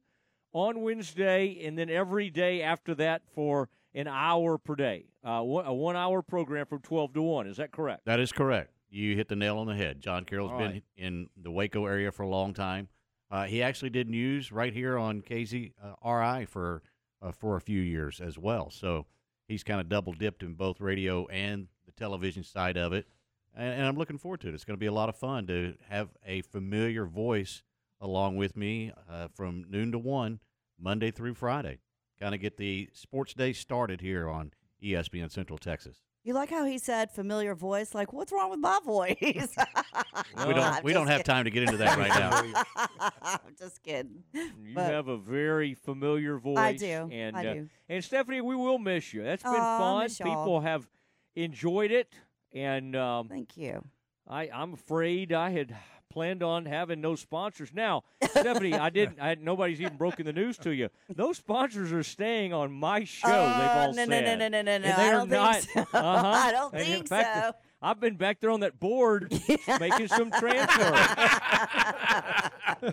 on 0.52 0.82
Wednesday, 0.82 1.64
and 1.64 1.76
then 1.76 1.90
every 1.90 2.30
day 2.30 2.62
after 2.62 2.94
that 2.96 3.22
for 3.34 3.68
an 3.94 4.06
hour 4.06 4.56
per 4.56 4.76
day. 4.76 5.06
Uh, 5.24 5.40
one, 5.42 5.66
a 5.66 5.74
one-hour 5.74 6.22
program 6.22 6.66
from 6.66 6.80
twelve 6.80 7.12
to 7.14 7.22
one. 7.22 7.46
Is 7.46 7.56
that 7.56 7.72
correct? 7.72 8.04
that 8.06 8.20
is 8.20 8.30
correct. 8.32 8.70
You 8.88 9.16
hit 9.16 9.28
the 9.28 9.36
nail 9.36 9.58
on 9.58 9.66
the 9.66 9.74
head. 9.74 10.00
John 10.00 10.24
Carroll's 10.24 10.50
All 10.52 10.58
been 10.58 10.72
right. 10.72 10.84
in 10.96 11.28
the 11.40 11.50
Waco 11.50 11.86
area 11.86 12.10
for 12.10 12.22
a 12.24 12.28
long 12.28 12.54
time. 12.54 12.88
Uh, 13.30 13.44
he 13.44 13.62
actually 13.62 13.90
did 13.90 14.08
news 14.08 14.50
right 14.50 14.72
here 14.72 14.98
on 14.98 15.22
KRZI 15.22 16.48
for 16.48 16.82
uh, 17.22 17.32
for 17.32 17.56
a 17.56 17.60
few 17.60 17.80
years 17.80 18.20
as 18.20 18.38
well. 18.38 18.70
So 18.70 19.06
he's 19.50 19.64
kind 19.64 19.80
of 19.80 19.88
double 19.88 20.12
dipped 20.12 20.42
in 20.42 20.54
both 20.54 20.80
radio 20.80 21.26
and 21.26 21.66
the 21.84 21.92
television 21.92 22.44
side 22.44 22.76
of 22.76 22.92
it. 22.92 23.06
And, 23.54 23.80
and 23.80 23.86
I'm 23.86 23.96
looking 23.96 24.16
forward 24.16 24.40
to 24.42 24.48
it. 24.48 24.54
It's 24.54 24.64
going 24.64 24.76
to 24.76 24.80
be 24.80 24.86
a 24.86 24.92
lot 24.92 25.08
of 25.08 25.16
fun 25.16 25.46
to 25.48 25.74
have 25.88 26.10
a 26.24 26.42
familiar 26.42 27.04
voice 27.04 27.62
along 28.00 28.36
with 28.36 28.56
me 28.56 28.92
uh, 29.10 29.26
from 29.34 29.64
noon 29.68 29.90
to 29.92 29.98
one, 29.98 30.38
Monday 30.78 31.10
through 31.10 31.34
Friday. 31.34 31.78
Kind 32.18 32.34
of 32.34 32.40
get 32.40 32.56
the 32.58 32.88
sports 32.92 33.34
day 33.34 33.52
started 33.52 34.00
here 34.00 34.28
on 34.28 34.52
ESPN 34.82 35.30
Central 35.30 35.58
Texas. 35.58 36.00
You 36.30 36.34
like 36.34 36.50
how 36.50 36.64
he 36.64 36.78
said 36.78 37.10
familiar 37.10 37.56
voice? 37.56 37.92
Like, 37.92 38.12
what's 38.12 38.30
wrong 38.30 38.50
with 38.50 38.60
my 38.60 38.78
voice? 38.84 39.16
we 40.46 40.54
don't 40.54 40.84
we 40.84 40.92
don't 40.92 41.08
have 41.08 41.24
time 41.24 41.42
to 41.42 41.50
get 41.50 41.64
into 41.64 41.78
that 41.78 41.98
right 41.98 42.08
now. 42.08 43.10
I'm 43.20 43.56
just 43.58 43.82
kidding. 43.82 44.22
You 44.32 44.76
But- 44.76 44.92
have 44.92 45.08
a 45.08 45.16
very 45.16 45.74
familiar 45.74 46.38
voice. 46.38 46.56
I 46.56 46.74
do. 46.74 47.08
And, 47.10 47.36
I 47.36 47.40
uh, 47.46 47.54
do. 47.54 47.68
And 47.88 48.04
Stephanie, 48.04 48.42
we 48.42 48.54
will 48.54 48.78
miss 48.78 49.12
you. 49.12 49.24
That's 49.24 49.42
been 49.42 49.54
Aw, 49.56 49.78
fun. 49.80 50.02
miss 50.04 50.20
y'all. 50.20 50.28
People 50.28 50.60
have 50.60 50.88
enjoyed 51.34 51.90
it, 51.90 52.14
and 52.52 52.94
um, 52.94 53.26
Thank 53.26 53.56
you. 53.56 53.84
I, 54.28 54.50
I'm 54.54 54.74
afraid 54.74 55.32
I 55.32 55.50
had 55.50 55.76
planned 56.10 56.42
on 56.42 56.66
having 56.66 57.00
no 57.00 57.14
sponsors. 57.14 57.70
Now, 57.72 58.02
Stephanie, 58.22 58.74
I 58.74 58.90
didn't. 58.90 59.18
I, 59.20 59.36
nobody's 59.40 59.80
even 59.80 59.96
broken 59.96 60.26
the 60.26 60.32
news 60.32 60.58
to 60.58 60.70
you. 60.70 60.90
Those 61.08 61.38
sponsors 61.38 61.92
are 61.92 62.02
staying 62.02 62.52
on 62.52 62.72
my 62.72 63.04
show. 63.04 63.28
they've 63.28 63.36
Uh, 63.36 63.74
all 63.86 63.92
no, 63.94 64.04
said. 64.04 64.08
no, 64.08 64.20
no, 64.20 64.48
no, 64.48 64.48
no, 64.48 64.62
no, 64.62 64.78
no. 64.78 64.84
they 64.84 64.90
I 64.92 65.08
are 65.08 65.12
don't 65.12 65.30
think 65.30 65.62
so. 65.62 65.80
Uh-huh. 65.98 66.28
I 66.28 66.52
don't 66.52 66.74
And 66.74 66.84
think 66.84 67.08
fact, 67.08 67.46
so. 67.46 67.52
I've 67.82 67.98
been 68.00 68.16
back 68.16 68.40
there 68.40 68.50
on 68.50 68.60
that 68.60 68.78
board 68.78 69.32
making 69.80 70.08
some 70.08 70.30
transfers. 70.30 71.00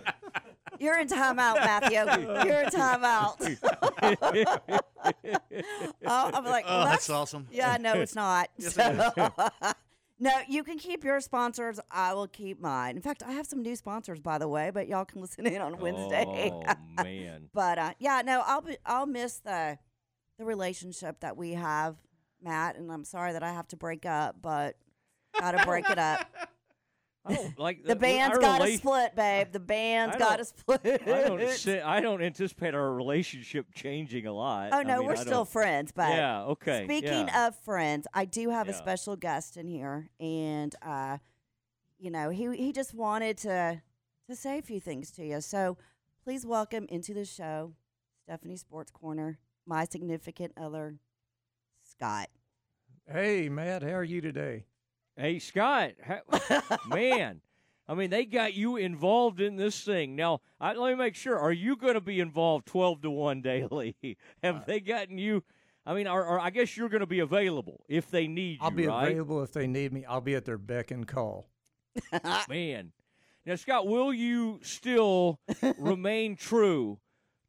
You're 0.80 0.98
in 1.00 1.08
timeout, 1.08 1.56
Matthew. 1.56 1.98
You're 2.48 2.60
in 2.62 2.68
timeout. 2.70 3.58
oh, 6.06 6.30
I'm 6.34 6.44
like, 6.44 6.64
well, 6.66 6.82
Oh, 6.82 6.84
that's 6.84 7.06
that's 7.06 7.10
awesome. 7.10 7.48
Yeah, 7.50 7.76
no, 7.80 7.94
it's 7.94 8.14
not. 8.14 8.48
Yes, 8.58 8.74
So- 8.74 9.32
no, 10.18 10.32
you 10.48 10.64
can 10.64 10.78
keep 10.78 11.04
your 11.04 11.20
sponsors. 11.20 11.78
I 11.90 12.14
will 12.14 12.26
keep 12.26 12.60
mine. 12.60 12.96
In 12.96 13.02
fact, 13.02 13.22
I 13.24 13.32
have 13.32 13.46
some 13.46 13.62
new 13.62 13.76
sponsors, 13.76 14.20
by 14.20 14.38
the 14.38 14.48
way, 14.48 14.70
but 14.72 14.88
y'all 14.88 15.04
can 15.04 15.20
listen 15.22 15.46
in 15.46 15.60
on 15.60 15.78
Wednesday. 15.78 16.50
Oh 16.52 16.62
man. 17.02 17.48
but 17.54 17.78
uh, 17.78 17.92
yeah, 17.98 18.22
no, 18.24 18.42
I'll 18.44 18.62
be, 18.62 18.76
I'll 18.84 19.06
miss 19.06 19.38
the 19.38 19.78
the 20.38 20.44
relationship 20.44 21.20
that 21.20 21.36
we 21.36 21.52
have, 21.52 21.96
Matt, 22.40 22.76
and 22.76 22.92
I'm 22.92 23.04
sorry 23.04 23.32
that 23.32 23.42
I 23.42 23.52
have 23.52 23.66
to 23.68 23.76
break 23.76 24.06
up, 24.06 24.36
but 24.40 24.76
gotta 25.38 25.64
break 25.64 25.88
it 25.90 25.98
up. 25.98 26.26
I 27.28 27.34
don't 27.34 27.58
like 27.58 27.84
The 27.84 27.96
band's 27.96 28.38
got 28.38 28.58
to 28.58 28.64
rela- 28.64 28.78
split, 28.78 29.14
babe. 29.16 29.48
The 29.52 29.60
band's 29.60 30.16
got 30.16 30.36
to 30.36 30.44
split. 30.44 30.80
I 30.84 30.96
don't. 31.22 31.68
I 31.84 32.00
don't 32.00 32.22
anticipate 32.22 32.74
our 32.74 32.92
relationship 32.92 33.66
changing 33.74 34.26
a 34.26 34.32
lot. 34.32 34.70
Oh 34.72 34.78
I 34.78 34.82
no, 34.82 34.98
mean, 34.98 35.06
we're 35.06 35.12
I 35.12 35.16
still 35.16 35.44
friends, 35.44 35.92
but 35.92 36.10
yeah. 36.10 36.42
Okay. 36.44 36.84
Speaking 36.84 37.28
yeah. 37.28 37.48
of 37.48 37.56
friends, 37.56 38.06
I 38.14 38.24
do 38.24 38.50
have 38.50 38.68
a 38.68 38.72
special 38.72 39.16
guest 39.16 39.56
in 39.56 39.68
here, 39.68 40.10
and 40.18 40.74
uh, 40.82 41.18
you 41.98 42.10
know, 42.10 42.30
he 42.30 42.56
he 42.56 42.72
just 42.72 42.94
wanted 42.94 43.36
to 43.38 43.82
to 44.28 44.36
say 44.36 44.58
a 44.58 44.62
few 44.62 44.80
things 44.80 45.10
to 45.12 45.24
you. 45.24 45.40
So 45.40 45.76
please 46.24 46.44
welcome 46.44 46.86
into 46.88 47.14
the 47.14 47.24
show, 47.24 47.72
Stephanie 48.24 48.56
Sports 48.56 48.90
Corner, 48.90 49.38
my 49.66 49.84
significant 49.84 50.52
other, 50.56 50.96
Scott. 51.82 52.28
Hey, 53.10 53.48
Matt, 53.48 53.82
how 53.82 53.94
are 53.94 54.04
you 54.04 54.20
today? 54.20 54.64
Hey 55.18 55.40
Scott, 55.40 55.92
man, 56.88 57.40
I 57.88 57.94
mean 57.94 58.08
they 58.10 58.24
got 58.24 58.54
you 58.54 58.76
involved 58.76 59.40
in 59.40 59.56
this 59.56 59.82
thing. 59.82 60.14
Now, 60.14 60.40
I, 60.60 60.74
let 60.74 60.90
me 60.90 60.94
make 60.96 61.16
sure: 61.16 61.36
Are 61.36 61.52
you 61.52 61.74
going 61.76 61.94
to 61.94 62.00
be 62.00 62.20
involved 62.20 62.66
twelve 62.66 63.02
to 63.02 63.10
one 63.10 63.42
daily? 63.42 63.96
Have 64.44 64.56
Uh, 64.56 64.62
they 64.66 64.78
gotten 64.78 65.18
you? 65.18 65.42
I 65.84 65.94
mean, 65.94 66.06
or, 66.06 66.24
or 66.24 66.38
I 66.38 66.50
guess 66.50 66.76
you're 66.76 66.88
going 66.88 67.00
to 67.00 67.06
be 67.06 67.18
available 67.18 67.84
if 67.88 68.10
they 68.10 68.28
need 68.28 68.52
you. 68.52 68.58
I'll 68.60 68.70
be 68.70 68.86
right? 68.86 69.08
available 69.08 69.42
if 69.42 69.52
they 69.52 69.66
need 69.66 69.92
me. 69.92 70.04
I'll 70.04 70.20
be 70.20 70.36
at 70.36 70.44
their 70.44 70.58
beck 70.58 70.90
and 70.92 71.04
call. 71.06 71.48
Man, 72.48 72.92
now 73.44 73.56
Scott, 73.56 73.88
will 73.88 74.12
you 74.14 74.60
still 74.62 75.40
remain 75.78 76.36
true 76.36 77.00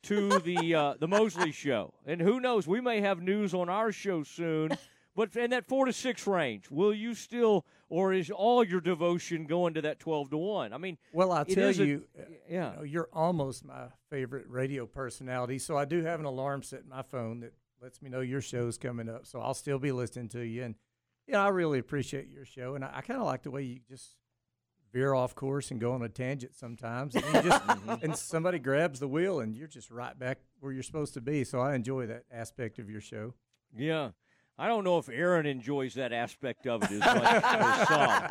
to 0.04 0.40
the 0.40 0.74
uh, 0.74 0.94
the 1.00 1.08
Mosley 1.08 1.52
show? 1.52 1.94
And 2.06 2.20
who 2.20 2.40
knows, 2.40 2.66
we 2.66 2.82
may 2.82 3.02
have 3.02 3.22
news 3.22 3.54
on 3.54 3.70
our 3.70 3.92
show 3.92 4.24
soon. 4.24 4.72
But 5.16 5.36
in 5.36 5.50
that 5.51 5.68
four 5.68 5.86
to 5.86 5.92
six 5.94 6.25
range, 6.28 6.70
will 6.72 6.94
you 6.94 7.13
still, 7.13 7.66
or 7.89 8.13
is 8.13 8.30
all 8.30 8.63
your 8.63 8.80
devotion 8.80 9.46
going 9.46 9.74
to 9.74 9.82
that 9.82 10.00
twelve 10.00 10.30
to 10.30 10.38
one? 10.38 10.72
I 10.72 10.78
mean, 10.78 10.98
Well, 11.12 11.32
I 11.32 11.44
tell 11.44 11.68
is 11.70 11.80
a- 11.80 11.86
you, 11.86 12.06
uh, 12.18 12.24
yeah. 12.50 12.72
you 12.72 12.78
know, 12.78 12.84
you're 12.84 13.10
almost 13.12 13.66
my 13.66 13.88
favorite 14.10 14.46
radio 14.48 14.86
personality. 14.86 15.58
So 15.60 15.78
I 15.78 15.86
do 15.86 16.04
have 16.04 16.20
an 16.20 16.25
alarm 16.25 16.63
set 16.63 16.82
in 16.84 16.89
my 16.89 17.01
phone 17.01 17.42
that 17.42 17.54
lets 17.82 18.01
me 18.01 18.10
know 18.10 18.22
your 18.22 18.42
show's 18.42 18.78
coming 18.78 19.10
up. 19.10 19.25
So 19.25 19.39
I'll 19.42 19.54
still 19.54 19.80
be 19.80 19.92
listening 19.92 20.30
to 20.30 20.42
you. 20.46 20.63
And 20.63 20.75
yeah, 21.28 21.44
I 21.44 21.50
really 21.50 21.80
appreciate 21.80 22.30
your 22.30 22.46
show. 22.46 22.75
And 22.75 22.86
I, 22.86 22.92
I 22.96 23.01
kind 23.01 23.20
of 23.20 23.25
like 23.25 23.44
the 23.44 23.51
way 23.51 23.63
you 23.63 23.80
just 23.89 24.16
veer 24.94 25.13
off 25.13 25.36
course 25.36 25.70
and 25.72 25.80
go 25.80 25.92
on 25.94 26.01
a 26.01 26.10
tangent 26.10 26.56
sometimes. 26.56 27.16
And, 27.16 27.25
you 27.25 27.42
just, 27.50 27.63
and 28.04 28.16
somebody 28.16 28.58
grabs 28.60 29.00
the 29.00 29.08
wheel 29.08 29.39
and 29.39 29.56
you're 29.56 29.68
just 29.68 29.92
right 29.92 30.18
back 30.18 30.39
where 30.60 30.72
you're 30.72 30.82
supposed 30.84 31.13
to 31.16 31.22
be. 31.22 31.44
So 31.44 31.60
I 31.60 31.75
enjoy 31.75 32.06
that 32.08 32.24
aspect 32.32 32.80
of 32.80 32.89
your 32.89 33.01
show. 33.01 33.34
yeah. 33.75 34.10
I 34.60 34.68
don't 34.68 34.84
know 34.84 34.98
if 34.98 35.08
Aaron 35.10 35.46
enjoys 35.46 35.94
that 35.94 36.12
aspect 36.12 36.68
of 36.68 36.84
it 36.84 36.92
as 36.92 37.00
much 37.00 37.44
as 37.44 37.88
some. 37.88 38.28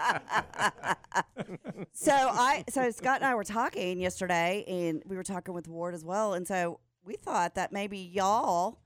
so 1.92 2.12
I 2.12 2.64
so 2.68 2.90
Scott 2.90 3.16
and 3.16 3.25
I 3.25 3.35
were 3.35 3.44
talking 3.44 3.99
yesterday, 3.99 4.64
and 4.68 5.02
we 5.06 5.16
were 5.16 5.23
talking 5.23 5.54
with 5.54 5.68
Ward 5.68 5.94
as 5.94 6.04
well, 6.04 6.35
and 6.35 6.47
so 6.47 6.80
we 7.04 7.14
thought 7.14 7.54
that 7.54 7.73
maybe 7.73 7.99
y'all 7.99 8.80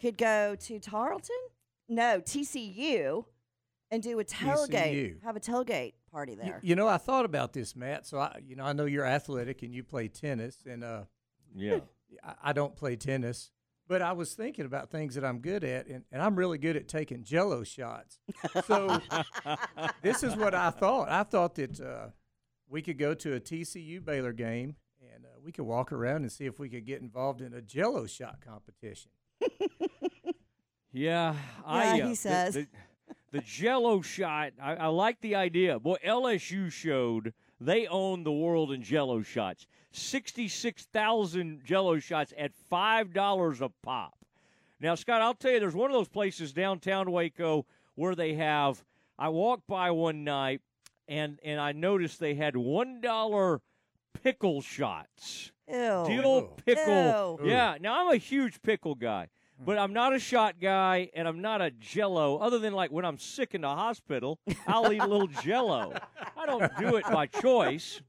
could 0.00 0.18
go 0.18 0.56
to 0.56 0.80
Tarleton, 0.80 1.36
no 1.88 2.20
TCU, 2.20 3.24
and 3.90 4.02
do 4.02 4.18
a 4.18 4.24
tailgate. 4.24 5.14
TCU. 5.14 5.22
Have 5.22 5.36
a 5.36 5.40
tailgate 5.40 5.92
party 6.10 6.36
Y- 6.36 6.44
there. 6.44 6.60
You 6.62 6.74
know, 6.74 6.88
I 6.88 6.98
thought 6.98 7.24
about 7.24 7.52
this, 7.52 7.76
Matt. 7.76 8.06
So 8.06 8.18
I, 8.18 8.40
you 8.44 8.56
know, 8.56 8.64
I 8.64 8.72
know 8.72 8.86
you're 8.86 9.06
athletic 9.06 9.62
and 9.62 9.72
you 9.74 9.84
play 9.84 10.08
tennis, 10.08 10.64
and 10.68 10.82
uh, 10.82 11.02
Yeah. 11.54 11.80
I- 12.24 12.34
I 12.44 12.52
don't 12.52 12.74
play 12.74 12.96
tennis, 12.96 13.52
but 13.90 14.00
I 14.02 14.12
was 14.12 14.34
thinking 14.34 14.66
about 14.66 14.88
things 14.88 15.16
that 15.16 15.24
I'm 15.24 15.40
good 15.40 15.64
at, 15.64 15.88
and, 15.88 16.04
and 16.12 16.22
I'm 16.22 16.36
really 16.36 16.58
good 16.58 16.76
at 16.76 16.86
taking 16.86 17.24
Jello 17.24 17.64
shots. 17.64 18.20
So 18.64 19.00
this 20.02 20.22
is 20.22 20.36
what 20.36 20.54
I 20.54 20.70
thought. 20.70 21.08
I 21.08 21.24
thought 21.24 21.56
that 21.56 21.80
uh, 21.80 22.06
we 22.68 22.82
could 22.82 22.98
go 22.98 23.14
to 23.14 23.34
a 23.34 23.40
TCU 23.40 24.02
Baylor 24.04 24.32
game, 24.32 24.76
and 25.12 25.24
uh, 25.24 25.28
we 25.44 25.50
could 25.50 25.64
walk 25.64 25.90
around 25.90 26.18
and 26.22 26.30
see 26.30 26.46
if 26.46 26.60
we 26.60 26.68
could 26.68 26.86
get 26.86 27.02
involved 27.02 27.40
in 27.40 27.52
a 27.52 27.60
Jello 27.60 28.06
shot 28.06 28.38
competition. 28.46 29.10
Yeah, 30.92 31.36
I, 31.64 31.84
Yeah, 31.84 31.90
uh, 31.90 31.94
he 32.06 32.10
the- 32.10 32.16
says. 32.16 32.54
the, 32.54 32.66
the 33.30 33.40
Jello 33.40 34.02
shot. 34.02 34.52
I, 34.60 34.74
I 34.74 34.86
like 34.88 35.20
the 35.20 35.36
idea. 35.36 35.78
Boy, 35.78 35.96
LSU 36.04 36.70
showed 36.72 37.32
they 37.60 37.86
own 37.86 38.24
the 38.24 38.32
world 38.32 38.72
in 38.72 38.82
Jello 38.82 39.22
shots. 39.22 39.66
Sixty-six 39.92 40.86
thousand 40.86 41.64
Jello 41.64 41.98
shots 41.98 42.32
at 42.38 42.52
five 42.54 43.12
dollars 43.12 43.60
a 43.60 43.70
pop. 43.82 44.14
Now, 44.80 44.94
Scott, 44.94 45.20
I'll 45.20 45.34
tell 45.34 45.50
you, 45.52 45.60
there's 45.60 45.74
one 45.74 45.90
of 45.90 45.94
those 45.96 46.08
places 46.08 46.52
downtown 46.52 47.10
Waco 47.10 47.66
where 47.96 48.14
they 48.14 48.34
have. 48.34 48.82
I 49.18 49.28
walked 49.28 49.66
by 49.66 49.90
one 49.90 50.24
night, 50.24 50.62
and 51.08 51.38
and 51.44 51.60
I 51.60 51.72
noticed 51.72 52.18
they 52.20 52.34
had 52.34 52.56
one 52.56 53.00
dollar 53.00 53.60
pickle 54.22 54.62
shots. 54.62 55.52
Ew. 55.68 56.04
Dill 56.06 56.42
pickle. 56.64 57.38
Ew. 57.42 57.48
Yeah. 57.50 57.76
Now 57.80 58.00
I'm 58.00 58.14
a 58.14 58.16
huge 58.16 58.62
pickle 58.62 58.94
guy, 58.94 59.28
but 59.64 59.78
I'm 59.78 59.92
not 59.92 60.14
a 60.14 60.18
shot 60.18 60.56
guy, 60.60 61.10
and 61.14 61.28
I'm 61.28 61.42
not 61.42 61.60
a 61.60 61.70
Jello. 61.70 62.38
Other 62.38 62.58
than 62.58 62.72
like 62.72 62.90
when 62.90 63.04
I'm 63.04 63.18
sick 63.18 63.54
in 63.54 63.60
the 63.60 63.68
hospital, 63.68 64.38
I'll 64.66 64.92
eat 64.92 65.00
a 65.00 65.06
little 65.06 65.26
Jello. 65.42 65.92
I 66.36 66.46
don't 66.46 66.70
do 66.78 66.96
it 66.96 67.04
by 67.04 67.26
choice. 67.26 68.00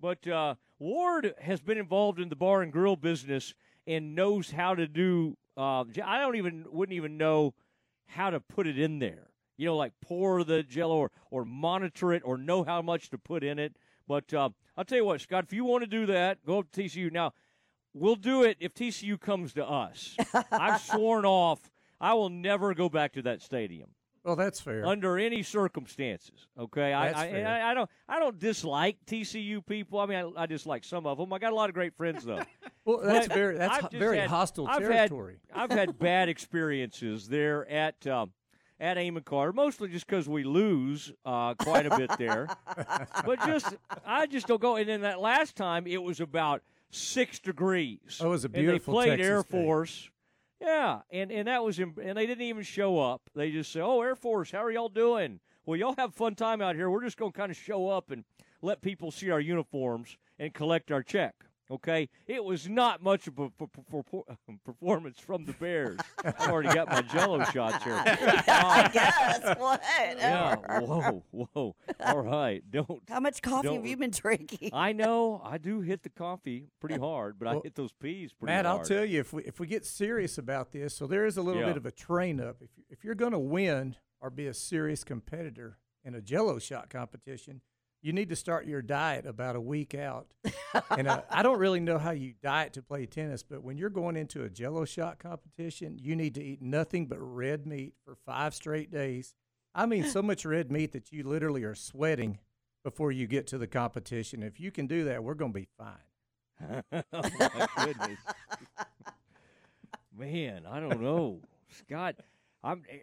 But 0.00 0.26
uh, 0.28 0.56
Ward 0.78 1.34
has 1.40 1.60
been 1.60 1.78
involved 1.78 2.20
in 2.20 2.28
the 2.28 2.36
bar 2.36 2.62
and 2.62 2.70
grill 2.70 2.96
business 2.96 3.54
and 3.86 4.14
knows 4.14 4.50
how 4.50 4.74
to 4.74 4.86
do. 4.86 5.36
Uh, 5.56 5.84
I 6.04 6.20
don't 6.20 6.36
even 6.36 6.66
wouldn't 6.70 6.94
even 6.94 7.16
know 7.16 7.54
how 8.06 8.30
to 8.30 8.40
put 8.40 8.66
it 8.66 8.78
in 8.78 8.98
there. 8.98 9.28
You 9.56 9.66
know, 9.66 9.76
like 9.76 9.92
pour 10.02 10.44
the 10.44 10.62
Jello 10.62 10.96
or, 10.96 11.10
or 11.30 11.46
monitor 11.46 12.12
it 12.12 12.22
or 12.24 12.36
know 12.36 12.62
how 12.62 12.82
much 12.82 13.08
to 13.10 13.18
put 13.18 13.42
in 13.42 13.58
it. 13.58 13.76
But 14.06 14.32
uh, 14.34 14.50
I'll 14.76 14.84
tell 14.84 14.98
you 14.98 15.04
what, 15.04 15.20
Scott, 15.22 15.44
if 15.44 15.52
you 15.52 15.64
want 15.64 15.82
to 15.82 15.88
do 15.88 16.06
that, 16.06 16.44
go 16.44 16.58
up 16.58 16.70
to 16.72 16.82
TCU. 16.82 17.10
Now, 17.10 17.32
we'll 17.96 18.14
do 18.16 18.42
it 18.44 18.56
if 18.60 18.74
TCU 18.74 19.18
comes 19.18 19.52
to 19.54 19.66
us. 19.66 20.16
I've 20.52 20.80
sworn 20.80 21.24
off. 21.24 21.60
I 22.00 22.14
will 22.14 22.28
never 22.30 22.74
go 22.74 22.88
back 22.88 23.14
to 23.14 23.22
that 23.22 23.40
stadium 23.40 23.88
Well, 24.22 24.36
that's 24.36 24.60
fair. 24.60 24.84
under 24.84 25.18
any 25.18 25.42
circumstances. 25.42 26.46
Okay, 26.58 26.92
I, 26.92 27.06
That's 27.06 27.18
I, 27.20 27.30
fair. 27.30 27.46
I 27.48 27.70
I 27.70 27.74
don't 27.74 27.90
I 28.08 28.18
don't 28.18 28.38
dislike 28.38 28.98
TCU 29.06 29.64
people. 29.64 29.98
I 29.98 30.06
mean, 30.06 30.32
I, 30.36 30.42
I 30.42 30.46
dislike 30.46 30.84
some 30.84 31.06
of 31.06 31.16
them. 31.16 31.32
I 31.32 31.38
got 31.38 31.52
a 31.52 31.54
lot 31.54 31.70
of 31.70 31.74
great 31.74 31.94
friends 31.96 32.22
though. 32.24 32.42
well, 32.84 33.00
that's 33.02 33.28
But 33.28 33.34
very 33.34 33.56
that's 33.56 33.78
ho- 33.78 33.88
very 33.92 34.18
had- 34.18 34.28
hostile 34.28 34.68
I've 34.68 34.80
territory. 34.80 35.38
Had, 35.50 35.62
I've 35.70 35.70
had 35.78 35.98
bad 35.98 36.28
experiences 36.28 37.28
there 37.28 37.66
at 37.70 38.06
um, 38.06 38.32
at 38.78 38.98
Amon 38.98 39.22
Carter, 39.22 39.54
mostly 39.54 39.88
just 39.88 40.06
because 40.06 40.28
we 40.28 40.44
lose 40.44 41.10
uh, 41.24 41.54
quite 41.54 41.86
a 41.86 41.96
bit 41.96 42.10
there. 42.18 42.46
but 43.24 43.38
just 43.46 43.74
I 44.04 44.26
just 44.26 44.46
don't 44.48 44.60
go. 44.60 44.76
And 44.76 44.86
then 44.86 45.00
that 45.00 45.18
last 45.18 45.56
time, 45.56 45.86
it 45.86 46.02
was 46.02 46.20
about 46.20 46.62
six 46.96 47.38
degrees. 47.38 48.18
Oh, 48.20 48.26
it 48.26 48.30
was 48.30 48.44
a 48.44 48.48
and 48.48 48.54
they 48.54 48.60
beautiful 48.60 48.94
played 48.94 49.10
Texas 49.10 49.26
Air. 49.26 49.42
Force. 49.42 50.10
Yeah, 50.60 51.00
and 51.10 51.30
and 51.30 51.48
that 51.48 51.62
was 51.62 51.78
and 51.78 51.94
they 51.96 52.26
didn't 52.26 52.42
even 52.42 52.62
show 52.62 52.98
up. 52.98 53.22
They 53.34 53.50
just 53.50 53.72
say, 53.72 53.80
"Oh, 53.80 54.00
Air 54.00 54.16
Force, 54.16 54.50
how 54.50 54.64
are 54.64 54.70
y'all 54.70 54.88
doing?" 54.88 55.40
Well, 55.66 55.76
y'all 55.76 55.94
have 55.98 56.14
fun 56.14 56.36
time 56.36 56.62
out 56.62 56.76
here. 56.76 56.88
We're 56.88 57.02
just 57.02 57.16
going 57.16 57.32
to 57.32 57.36
kind 57.36 57.50
of 57.50 57.56
show 57.56 57.88
up 57.88 58.12
and 58.12 58.24
let 58.62 58.82
people 58.82 59.10
see 59.10 59.30
our 59.30 59.40
uniforms 59.40 60.16
and 60.38 60.54
collect 60.54 60.92
our 60.92 61.02
check. 61.02 61.34
Okay, 61.68 62.08
it 62.28 62.44
was 62.44 62.68
not 62.68 63.02
much 63.02 63.26
of 63.26 63.36
a 63.40 63.50
p- 63.50 63.66
p- 63.66 64.02
p- 64.12 64.54
performance 64.64 65.18
from 65.18 65.44
the 65.44 65.52
Bears. 65.54 65.98
I've 66.24 66.48
already 66.48 66.72
got 66.72 66.88
my 66.88 67.02
Jello 67.02 67.42
shots 67.46 67.82
here. 67.82 67.94
I 68.06 68.88
guess. 68.92 69.58
What? 69.58 69.82
yeah. 70.16 70.54
Whoa, 70.80 71.24
whoa. 71.32 71.74
All 72.00 72.20
right. 72.20 72.62
Don't. 72.70 73.02
How 73.08 73.18
much 73.18 73.42
coffee 73.42 73.66
Don't- 73.66 73.76
have 73.78 73.86
you 73.86 73.96
been 73.96 74.10
drinking? 74.10 74.70
I 74.72 74.92
know 74.92 75.40
I 75.44 75.58
do 75.58 75.80
hit 75.80 76.04
the 76.04 76.08
coffee 76.10 76.68
pretty 76.80 76.98
hard, 76.98 77.36
but 77.38 77.48
I 77.48 77.54
hit 77.64 77.74
those 77.74 77.92
peas 77.92 78.32
pretty 78.32 78.52
Matt, 78.52 78.64
hard. 78.64 78.80
I'll 78.80 78.84
tell 78.86 79.04
you 79.04 79.18
if 79.20 79.32
we 79.32 79.42
if 79.42 79.58
we 79.58 79.66
get 79.66 79.84
serious 79.84 80.38
about 80.38 80.70
this, 80.70 80.94
so 80.94 81.06
there 81.08 81.26
is 81.26 81.36
a 81.36 81.42
little 81.42 81.62
Yeah. 81.62 81.68
bit 81.68 81.76
of 81.76 81.86
a 81.86 81.90
train 81.90 82.40
up. 82.40 82.56
If 82.60 82.70
you, 82.76 82.84
if 82.90 83.02
you're 83.04 83.14
going 83.16 83.32
to 83.32 83.38
win 83.40 83.96
or 84.20 84.30
be 84.30 84.46
a 84.46 84.54
serious 84.54 85.02
competitor 85.02 85.78
in 86.04 86.14
a 86.14 86.20
Jello 86.20 86.60
shot 86.60 86.90
competition, 86.90 87.60
you 88.06 88.12
need 88.12 88.28
to 88.28 88.36
start 88.36 88.66
your 88.66 88.82
diet 88.82 89.26
about 89.26 89.56
a 89.56 89.60
week 89.60 89.92
out. 89.92 90.28
and 90.96 91.08
uh, 91.08 91.22
I 91.28 91.42
don't 91.42 91.58
really 91.58 91.80
know 91.80 91.98
how 91.98 92.12
you 92.12 92.34
diet 92.40 92.72
to 92.74 92.82
play 92.82 93.04
tennis, 93.04 93.42
but 93.42 93.64
when 93.64 93.76
you're 93.76 93.90
going 93.90 94.14
into 94.14 94.44
a 94.44 94.48
Jello 94.48 94.84
shot 94.84 95.18
competition, 95.18 95.98
you 96.00 96.14
need 96.14 96.36
to 96.36 96.42
eat 96.42 96.62
nothing 96.62 97.06
but 97.06 97.18
red 97.18 97.66
meat 97.66 97.94
for 98.04 98.14
five 98.24 98.54
straight 98.54 98.92
days. 98.92 99.34
I 99.74 99.86
mean, 99.86 100.04
so 100.04 100.22
much 100.22 100.44
red 100.44 100.70
meat 100.70 100.92
that 100.92 101.10
you 101.10 101.24
literally 101.24 101.64
are 101.64 101.74
sweating 101.74 102.38
before 102.84 103.10
you 103.10 103.26
get 103.26 103.48
to 103.48 103.58
the 103.58 103.66
competition. 103.66 104.44
If 104.44 104.60
you 104.60 104.70
can 104.70 104.86
do 104.86 105.02
that, 105.06 105.24
we're 105.24 105.34
going 105.34 105.52
to 105.52 105.58
be 105.58 105.68
fine. 105.76 106.82
oh 107.12 107.30
my 107.40 107.68
goodness, 107.84 108.20
man! 110.16 110.62
I 110.64 110.78
don't 110.78 111.02
know, 111.02 111.40
Scott. 111.70 112.14
I'm 112.62 112.84
eh, 112.88 112.98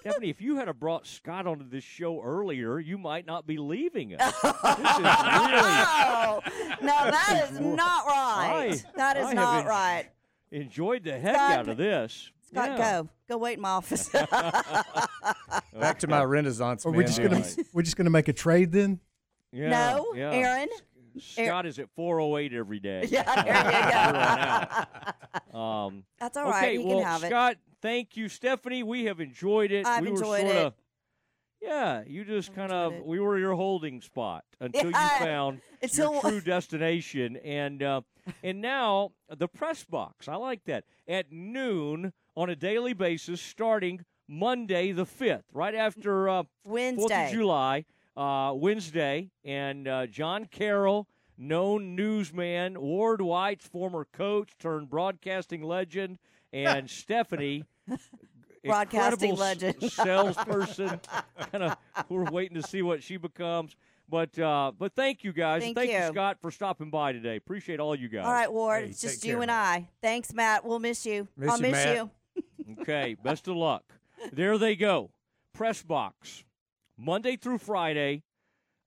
Stephanie. 0.00 0.30
If 0.30 0.40
you 0.40 0.56
had 0.56 0.68
have 0.68 0.78
brought 0.80 1.06
Scott 1.06 1.46
onto 1.46 1.68
this 1.68 1.84
show 1.84 2.22
earlier, 2.22 2.78
you 2.78 2.98
might 2.98 3.26
not 3.26 3.46
be 3.46 3.56
leaving 3.58 4.14
us. 4.14 4.32
this 4.42 4.52
is 4.54 4.60
really 4.62 4.72
Oh, 5.04 6.40
no, 6.80 7.10
that 7.10 7.48
is 7.50 7.60
not 7.60 8.06
right. 8.06 8.72
I- 8.72 8.82
that 8.96 9.16
is 9.16 9.26
I 9.26 9.32
not 9.34 9.60
en- 9.60 9.66
right. 9.66 10.08
enjoyed 10.50 11.04
the 11.04 11.18
heck 11.18 11.34
Scott, 11.34 11.58
out 11.58 11.68
of 11.68 11.76
this. 11.76 12.30
Scott, 12.50 12.70
Yeah. 12.78 13.02
go. 13.02 13.08
Go 13.28 13.38
wait 13.38 13.54
in 13.54 13.60
my 13.62 13.70
office. 13.70 14.08
Back 15.72 15.98
to 16.00 16.06
my 16.06 16.22
Renaissance 16.24 16.84
Are 16.86 16.90
man. 16.90 16.98
we 16.98 17.04
just 17.04 17.22
gonna 17.22 17.36
Right. 17.40 17.56
we're 17.72 17.82
just 17.82 17.96
gonna 17.96 18.10
make 18.10 18.28
a 18.28 18.32
trade 18.32 18.72
then? 18.72 19.00
Yeah, 19.52 19.68
no, 19.68 20.12
yeah. 20.14 20.30
Aaron. 20.32 20.68
Scott 21.18 21.66
is 21.66 21.78
at 21.78 21.88
408 21.94 22.52
every 22.52 22.80
day. 22.80 23.06
Yeah, 23.10 23.42
there 23.42 24.66
you 24.72 25.52
go. 25.52 25.58
Um, 25.58 26.04
That's 26.18 26.36
all 26.36 26.44
right. 26.44 26.64
okay, 26.64 26.76
He 26.78 26.84
well, 26.84 26.98
can 26.98 27.06
have 27.06 27.24
it. 27.24 27.26
Scott, 27.28 27.56
thank 27.82 28.16
you, 28.16 28.28
Stephanie. 28.28 28.82
We 28.82 29.04
have 29.04 29.20
enjoyed 29.20 29.70
it. 29.72 29.86
I've 29.86 30.02
we 30.02 30.08
enjoyed 30.08 30.44
were 30.44 30.50
it. 30.50 30.52
sorta, 30.52 30.74
Yeah, 31.60 32.02
you 32.06 32.24
just 32.24 32.54
kind 32.54 32.72
of 32.72 32.92
it. 32.94 33.04
we 33.06 33.18
were 33.20 33.38
your 33.38 33.54
holding 33.54 34.00
spot 34.00 34.44
until 34.60 34.90
Yeah, 34.90 35.18
you 35.20 35.24
found 35.26 35.60
until- 35.82 36.12
your 36.14 36.20
true 36.22 36.40
destination, 36.40 37.36
and 37.36 37.82
uh, 37.82 38.00
and 38.42 38.60
now 38.60 39.12
the 39.28 39.48
press 39.48 39.84
box. 39.84 40.26
I 40.28 40.36
like 40.36 40.64
that 40.64 40.84
at 41.08 41.30
noon 41.32 42.12
on 42.36 42.48
a 42.50 42.56
daily 42.56 42.92
basis, 42.94 43.40
starting 43.40 44.04
Monday 44.28 44.92
the 44.92 45.04
fifth, 45.06 45.44
right 45.52 45.74
after 45.74 46.28
uh, 46.28 46.42
Fourth 46.42 46.48
Wednesday. 46.64 47.26
of 47.26 47.32
July, 47.32 47.84
uh, 48.16 48.52
Wednesday, 48.54 49.30
and 49.44 49.88
uh, 49.88 50.06
John 50.06 50.46
Carroll, 50.46 51.08
known 51.38 51.96
newsman, 51.96 52.80
Ward 52.80 53.20
White's 53.20 53.66
former 53.66 54.06
coach 54.12 54.50
turned 54.58 54.90
broadcasting 54.90 55.62
legend, 55.62 56.18
and 56.52 56.88
Stephanie, 56.90 57.64
Broadcasting 58.64 59.34
legend. 59.34 59.76
salesperson. 59.92 61.00
kind 61.50 61.64
of, 61.64 61.76
we're 62.08 62.30
waiting 62.30 62.60
to 62.60 62.66
see 62.66 62.82
what 62.82 63.02
she 63.02 63.16
becomes. 63.16 63.74
But 64.08 64.38
uh, 64.38 64.72
but 64.78 64.94
thank 64.94 65.24
you 65.24 65.32
guys. 65.32 65.62
Thank 65.62 65.76
thank 65.76 65.90
you. 65.90 65.96
you. 65.96 66.06
Scott, 66.08 66.36
for 66.40 66.50
stopping 66.50 66.90
by 66.90 67.12
today. 67.12 67.36
Appreciate 67.36 67.80
all 67.80 67.96
you 67.96 68.08
guys. 68.08 68.26
All 68.26 68.32
right, 68.32 68.52
Ward. 68.52 68.84
Hey, 68.84 68.90
it's 68.90 69.00
take 69.00 69.10
just 69.10 69.22
care, 69.22 69.36
you 69.36 69.40
and 69.40 69.48
Matt. 69.48 69.78
I. 69.78 69.88
Thanks, 70.02 70.34
Matt. 70.34 70.64
We'll 70.66 70.80
miss 70.80 71.06
you. 71.06 71.28
Miss 71.36 71.50
I'll 71.50 71.56
you, 71.56 71.62
miss 71.62 71.72
Matt. 71.72 71.96
you. 71.96 72.10
Okay, 72.80 73.16
best 73.22 73.48
of 73.48 73.56
luck. 73.56 73.84
There 74.32 74.58
they 74.58 74.76
go. 74.76 75.10
Press 75.54 75.82
box. 75.82 76.44
Monday 77.04 77.36
through 77.36 77.58
Friday 77.58 78.22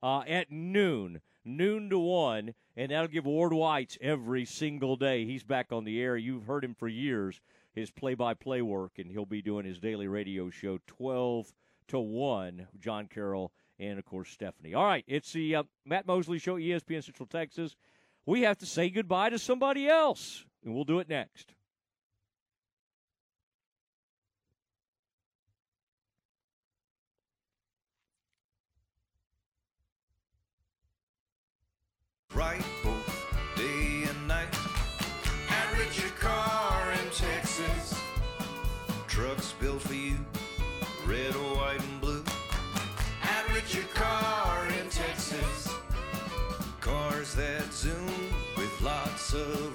uh, 0.02 0.22
at 0.22 0.50
noon, 0.50 1.20
noon 1.44 1.90
to 1.90 2.00
1, 2.00 2.54
and 2.78 2.92
that'll 2.92 3.08
give 3.08 3.26
Ward 3.26 3.52
White's 3.52 3.98
every 4.00 4.46
single 4.46 4.96
day. 4.96 5.26
He's 5.26 5.44
back 5.44 5.74
on 5.74 5.84
the 5.84 6.02
air. 6.02 6.16
You've 6.16 6.46
heard 6.46 6.64
him 6.64 6.76
for 6.76 6.88
years, 6.88 7.42
his 7.74 7.92
play 7.92 8.14
by 8.14 8.34
play 8.34 8.62
work, 8.62 8.94
and 8.98 9.12
he'll 9.12 9.26
be 9.26 9.42
doing 9.42 9.66
his 9.66 9.80
daily 9.80 10.08
radio 10.08 10.50
show 10.50 10.80
12 10.88 11.52
to 11.90 12.00
1. 12.00 12.68
John 12.80 13.08
Carroll 13.08 13.52
and, 13.80 14.00
of 14.00 14.06
course, 14.06 14.30
Stephanie. 14.30 14.74
All 14.74 14.86
right, 14.86 15.04
it's 15.08 15.34
the 15.34 15.56
uh, 15.58 15.64
Matt 15.86 16.08
Mosley 16.08 16.40
Show, 16.40 16.56
ESPN 16.56 17.04
Central 17.04 17.28
Texas. 17.28 17.76
We 18.26 18.44
have 18.44 18.58
to 18.60 18.66
say 18.66 18.90
goodbye 18.90 19.32
to 19.32 19.40
somebody 19.40 19.90
else, 19.90 20.46
and 20.64 20.74
we'll 20.74 20.86
do 20.86 21.00
it 21.00 21.10
next. 21.10 21.55
right 32.36 32.64
both 32.84 33.26
day 33.56 34.04
and 34.10 34.28
night. 34.28 34.54
Average 35.50 36.02
your 36.02 36.12
car 36.20 36.92
in 36.92 37.10
Texas. 37.12 37.98
Trucks 39.08 39.54
built 39.54 39.82
for 39.82 39.94
you, 39.94 40.18
red, 41.08 41.34
white, 41.34 41.80
and 41.80 42.02
blue. 42.02 42.24
Average 43.24 43.76
your 43.76 43.86
car 43.94 44.68
in 44.68 44.90
Texas. 44.90 45.74
Cars 46.82 47.34
that 47.36 47.72
zoom 47.74 48.12
with 48.58 48.82
lots 48.82 49.34
of 49.34 49.75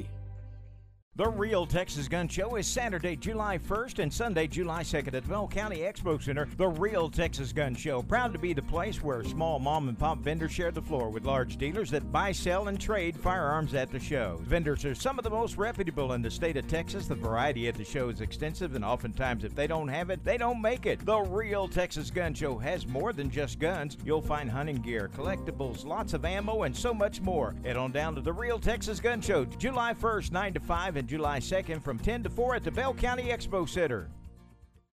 The 1.17 1.27
Real 1.27 1.65
Texas 1.65 2.07
Gun 2.07 2.29
Show 2.29 2.55
is 2.55 2.65
Saturday, 2.65 3.17
July 3.17 3.57
1st 3.57 3.99
and 3.99 4.13
Sunday, 4.13 4.47
July 4.47 4.81
2nd 4.81 5.07
at 5.07 5.23
the 5.23 5.29
Bell 5.29 5.45
County 5.45 5.79
Expo 5.79 6.23
Center. 6.23 6.47
The 6.55 6.69
Real 6.69 7.09
Texas 7.09 7.51
Gun 7.51 7.75
Show, 7.75 8.01
proud 8.01 8.31
to 8.31 8.39
be 8.39 8.53
the 8.53 8.61
place 8.61 9.03
where 9.03 9.21
small 9.25 9.59
mom 9.59 9.89
and 9.89 9.99
pop 9.99 10.19
vendors 10.19 10.53
share 10.53 10.71
the 10.71 10.81
floor 10.81 11.09
with 11.09 11.25
large 11.25 11.57
dealers 11.57 11.91
that 11.91 12.13
buy, 12.13 12.31
sell, 12.31 12.69
and 12.69 12.79
trade 12.79 13.17
firearms 13.17 13.73
at 13.73 13.91
the 13.91 13.99
show. 13.99 14.39
Vendors 14.43 14.85
are 14.85 14.95
some 14.95 15.19
of 15.19 15.25
the 15.25 15.29
most 15.29 15.57
reputable 15.57 16.13
in 16.13 16.21
the 16.21 16.31
state 16.31 16.55
of 16.55 16.65
Texas. 16.69 17.07
The 17.07 17.15
variety 17.15 17.67
at 17.67 17.75
the 17.75 17.83
show 17.83 18.07
is 18.07 18.21
extensive, 18.21 18.75
and 18.75 18.85
oftentimes, 18.85 19.43
if 19.43 19.53
they 19.53 19.67
don't 19.67 19.89
have 19.89 20.11
it, 20.11 20.23
they 20.23 20.37
don't 20.37 20.61
make 20.61 20.85
it. 20.85 21.05
The 21.05 21.19
Real 21.19 21.67
Texas 21.67 22.09
Gun 22.09 22.33
Show 22.33 22.57
has 22.57 22.87
more 22.87 23.11
than 23.11 23.29
just 23.29 23.59
guns. 23.59 23.97
You'll 24.05 24.21
find 24.21 24.49
hunting 24.49 24.77
gear, 24.77 25.09
collectibles, 25.13 25.85
lots 25.85 26.13
of 26.13 26.23
ammo, 26.23 26.63
and 26.63 26.73
so 26.73 26.93
much 26.93 27.19
more. 27.19 27.53
Head 27.65 27.75
on 27.75 27.91
down 27.91 28.15
to 28.15 28.21
the 28.21 28.31
Real 28.31 28.59
Texas 28.59 29.01
Gun 29.01 29.19
Show, 29.19 29.43
July 29.43 29.93
1st, 29.93 30.31
9 30.31 30.53
to 30.53 30.59
5, 30.61 30.95
and 30.95 31.00
July 31.07 31.39
2nd 31.39 31.81
from 31.83 31.99
10 31.99 32.23
to 32.23 32.29
4 32.29 32.55
at 32.55 32.63
the 32.63 32.71
Bell 32.71 32.93
County 32.93 33.25
Expo 33.25 33.67
Center. 33.67 34.09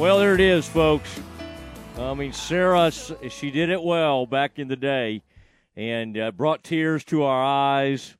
Well, 0.00 0.18
there 0.18 0.32
it 0.32 0.40
is, 0.40 0.66
folks. 0.66 1.20
I 1.98 2.14
mean, 2.14 2.32
Sarah, 2.32 2.90
she 2.90 3.50
did 3.50 3.68
it 3.68 3.82
well 3.82 4.24
back 4.24 4.58
in 4.58 4.66
the 4.66 4.76
day 4.76 5.20
and 5.80 6.18
uh, 6.18 6.30
brought 6.30 6.62
tears 6.62 7.02
to 7.04 7.22
our 7.22 7.42
eyes. 7.42 8.14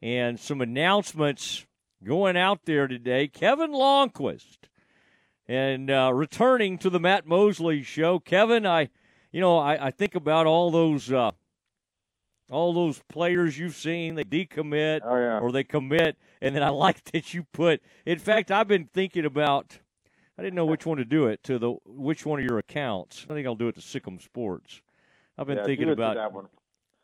And 0.00 0.38
some 0.38 0.60
announcements 0.60 1.66
going 2.04 2.36
out 2.36 2.60
there 2.64 2.86
today. 2.86 3.26
Kevin 3.26 3.72
Lonnquist 3.72 4.58
and 5.48 5.90
uh, 5.90 6.12
returning 6.14 6.78
to 6.78 6.88
the 6.88 7.00
Matt 7.00 7.26
Mosley 7.26 7.82
show. 7.82 8.20
Kevin, 8.20 8.64
I, 8.64 8.90
you 9.32 9.40
know, 9.40 9.58
I, 9.58 9.88
I 9.88 9.90
think 9.90 10.14
about 10.14 10.46
all 10.46 10.70
those. 10.70 11.10
Uh, 11.12 11.32
all 12.48 12.72
those 12.72 13.00
players 13.08 13.56
you've 13.56 13.76
seen, 13.76 14.16
they 14.16 14.24
decommit 14.24 15.02
or 15.40 15.52
they 15.52 15.62
commit, 15.62 16.16
and 16.42 16.52
then 16.52 16.64
I 16.64 16.68
like 16.70 17.04
that 17.12 17.32
you 17.32 17.44
put. 17.52 17.80
In 18.04 18.18
fact, 18.18 18.50
I've 18.50 18.66
been 18.68 18.88
thinking 18.92 19.24
about. 19.24 19.78
I 20.36 20.42
didn't 20.42 20.56
know 20.56 20.66
which 20.66 20.84
one 20.86 20.98
to 20.98 21.04
do 21.04 21.26
it 21.26 21.44
to 21.44 21.58
the 21.60 21.72
which 21.84 22.26
one 22.26 22.40
of 22.40 22.44
your 22.44 22.58
accounts. 22.58 23.26
I 23.30 23.34
think 23.34 23.46
I'll 23.46 23.54
do 23.54 23.68
it 23.68 23.76
to 23.76 23.80
SicEm 23.80 24.20
Sports. 24.20 24.80
I've 25.38 25.46
been 25.46 25.58
Yeah, 25.58 25.64
thinking 25.64 25.86
do 25.86 25.92
it 25.92 25.96
to 25.96 26.02
about 26.02 26.16
that 26.16 26.32
one. 26.32 26.48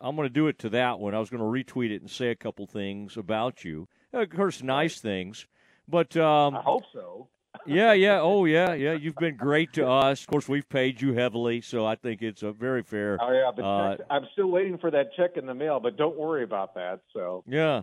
I'm 0.00 0.16
going 0.16 0.28
to 0.28 0.32
do 0.32 0.46
it 0.48 0.58
to 0.60 0.68
that 0.70 0.98
one. 0.98 1.14
I 1.14 1.18
was 1.18 1.30
going 1.30 1.40
to 1.40 1.72
retweet 1.72 1.90
it 1.90 2.00
and 2.00 2.10
say 2.10 2.28
a 2.28 2.36
couple 2.36 2.66
things 2.66 3.16
about 3.16 3.64
you. 3.64 3.88
Of 4.12 4.30
course, 4.30 4.62
nice 4.62 5.00
things, 5.00 5.46
but 5.88 6.16
um, 6.16 6.56
I 6.56 6.62
hope 6.62 6.84
so. 6.92 7.28
yeah, 7.66 7.92
yeah, 7.92 8.20
oh 8.20 8.44
yeah, 8.44 8.74
yeah. 8.74 8.92
You've 8.92 9.16
been 9.16 9.36
great 9.36 9.72
to 9.74 9.86
us. 9.88 10.20
Of 10.22 10.26
course, 10.26 10.48
we've 10.48 10.68
paid 10.68 11.00
you 11.00 11.14
heavily, 11.14 11.60
so 11.60 11.86
I 11.86 11.96
think 11.96 12.22
it's 12.22 12.42
a 12.42 12.52
very 12.52 12.82
fair. 12.82 13.18
Oh 13.20 13.32
yeah, 13.32 13.50
but 13.54 13.62
uh, 13.62 13.96
I'm 14.10 14.26
still 14.32 14.48
waiting 14.48 14.78
for 14.78 14.90
that 14.90 15.14
check 15.16 15.36
in 15.36 15.46
the 15.46 15.54
mail. 15.54 15.80
But 15.80 15.96
don't 15.96 16.16
worry 16.16 16.42
about 16.44 16.74
that. 16.74 17.00
So 17.12 17.44
Yeah. 17.46 17.82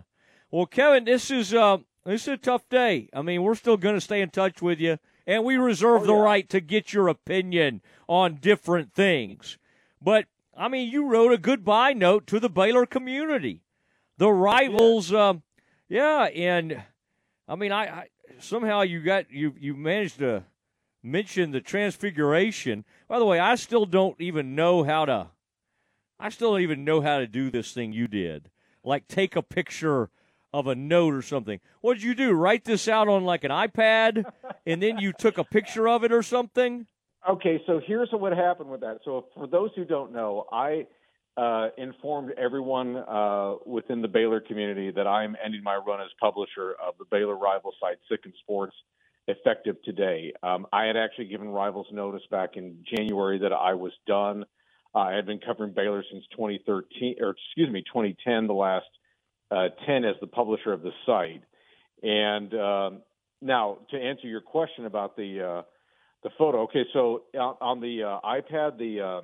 Well, 0.50 0.66
Kevin, 0.66 1.04
this 1.04 1.30
is 1.30 1.52
uh, 1.52 1.78
this 2.04 2.22
is 2.22 2.28
a 2.28 2.36
tough 2.36 2.68
day. 2.68 3.08
I 3.12 3.22
mean, 3.22 3.42
we're 3.42 3.54
still 3.56 3.76
going 3.76 3.96
to 3.96 4.00
stay 4.00 4.20
in 4.20 4.30
touch 4.30 4.62
with 4.62 4.78
you, 4.80 4.98
and 5.26 5.44
we 5.44 5.56
reserve 5.56 6.02
Oh, 6.02 6.06
the 6.06 6.14
right 6.14 6.48
to 6.50 6.60
get 6.60 6.92
your 6.92 7.08
opinion 7.08 7.80
on 8.08 8.36
different 8.36 8.92
things. 8.92 9.58
But 10.00 10.26
I 10.56 10.68
mean, 10.68 10.90
you 10.90 11.06
wrote 11.06 11.32
a 11.32 11.38
goodbye 11.38 11.92
note 11.92 12.26
to 12.28 12.40
the 12.40 12.48
Baylor 12.48 12.86
community, 12.86 13.62
the 14.18 14.30
rivals. 14.30 15.12
Um, 15.12 15.42
yeah, 15.88 16.24
and 16.34 16.82
I 17.48 17.56
mean, 17.56 17.72
I, 17.72 17.84
I 17.84 18.06
somehow 18.38 18.82
you 18.82 19.02
got 19.02 19.30
you 19.30 19.54
you 19.58 19.74
managed 19.74 20.18
to 20.18 20.44
mention 21.02 21.50
the 21.50 21.60
transfiguration. 21.60 22.84
By 23.08 23.18
the 23.18 23.24
way, 23.24 23.38
I 23.38 23.54
still 23.56 23.86
don't 23.86 24.20
even 24.20 24.54
know 24.54 24.84
how 24.84 25.04
to. 25.04 25.28
I 26.18 26.28
still 26.30 26.52
don't 26.52 26.62
even 26.62 26.84
know 26.84 27.00
how 27.00 27.18
to 27.18 27.26
do 27.26 27.50
this 27.50 27.72
thing 27.72 27.92
you 27.92 28.08
did. 28.08 28.50
Like 28.82 29.08
take 29.08 29.36
a 29.36 29.42
picture 29.42 30.10
of 30.52 30.68
a 30.68 30.74
note 30.74 31.14
or 31.14 31.22
something. 31.22 31.60
What 31.80 31.94
did 31.94 32.04
you 32.04 32.14
do? 32.14 32.32
Write 32.32 32.64
this 32.64 32.86
out 32.86 33.08
on 33.08 33.24
like 33.24 33.42
an 33.42 33.50
iPad 33.50 34.24
and 34.66 34.80
then 34.80 34.98
you 34.98 35.12
took 35.12 35.36
a 35.36 35.44
picture 35.44 35.88
of 35.88 36.04
it 36.04 36.12
or 36.12 36.22
something? 36.22 36.86
Okay, 37.28 37.62
so 37.66 37.80
here's 37.86 38.10
what 38.12 38.32
happened 38.32 38.70
with 38.70 38.82
that. 38.82 38.98
So 39.04 39.26
for 39.34 39.46
those 39.46 39.70
who 39.74 39.84
don't 39.86 40.12
know, 40.12 40.44
I 40.52 40.86
uh, 41.38 41.68
informed 41.78 42.32
everyone 42.36 42.96
uh, 42.96 43.54
within 43.64 44.02
the 44.02 44.08
Baylor 44.08 44.40
community 44.40 44.90
that 44.90 45.06
I'm 45.06 45.34
ending 45.42 45.62
my 45.62 45.76
run 45.76 46.00
as 46.00 46.08
publisher 46.20 46.74
of 46.86 46.94
the 46.98 47.06
Baylor 47.10 47.36
rival 47.36 47.72
site 47.80 47.96
SicEm 48.10 48.32
Sports, 48.42 48.74
effective 49.26 49.76
today. 49.84 50.34
Um, 50.42 50.66
I 50.70 50.84
had 50.84 50.96
actually 50.98 51.26
given 51.26 51.48
Rivals 51.48 51.86
notice 51.90 52.22
back 52.30 52.56
in 52.56 52.84
January 52.94 53.38
that 53.38 53.52
I 53.52 53.72
was 53.72 53.92
done. 54.06 54.44
Uh, 54.94 54.98
I 54.98 55.14
had 55.14 55.24
been 55.24 55.40
covering 55.40 55.72
Baylor 55.72 56.04
since 56.10 56.24
2013, 56.32 57.16
or 57.20 57.30
excuse 57.30 57.70
me, 57.70 57.82
2010, 57.82 58.46
the 58.46 58.52
last 58.52 58.86
uh, 59.50 59.68
10 59.86 60.04
as 60.04 60.16
the 60.20 60.26
publisher 60.26 60.72
of 60.72 60.82
the 60.82 60.92
site. 61.06 61.42
And 62.02 62.54
um, 62.54 63.02
now, 63.40 63.78
to 63.90 63.96
answer 63.96 64.26
your 64.26 64.42
question 64.42 64.84
about 64.84 65.16
the 65.16 65.40
uh, 65.40 65.62
the 66.24 66.30
photo, 66.38 66.62
okay, 66.62 66.84
so 66.92 67.24
on, 67.38 67.80
the 67.80 68.02
uh, 68.02 68.20
iPad, 68.24 68.78
the 68.78 69.00
uh, 69.00 69.20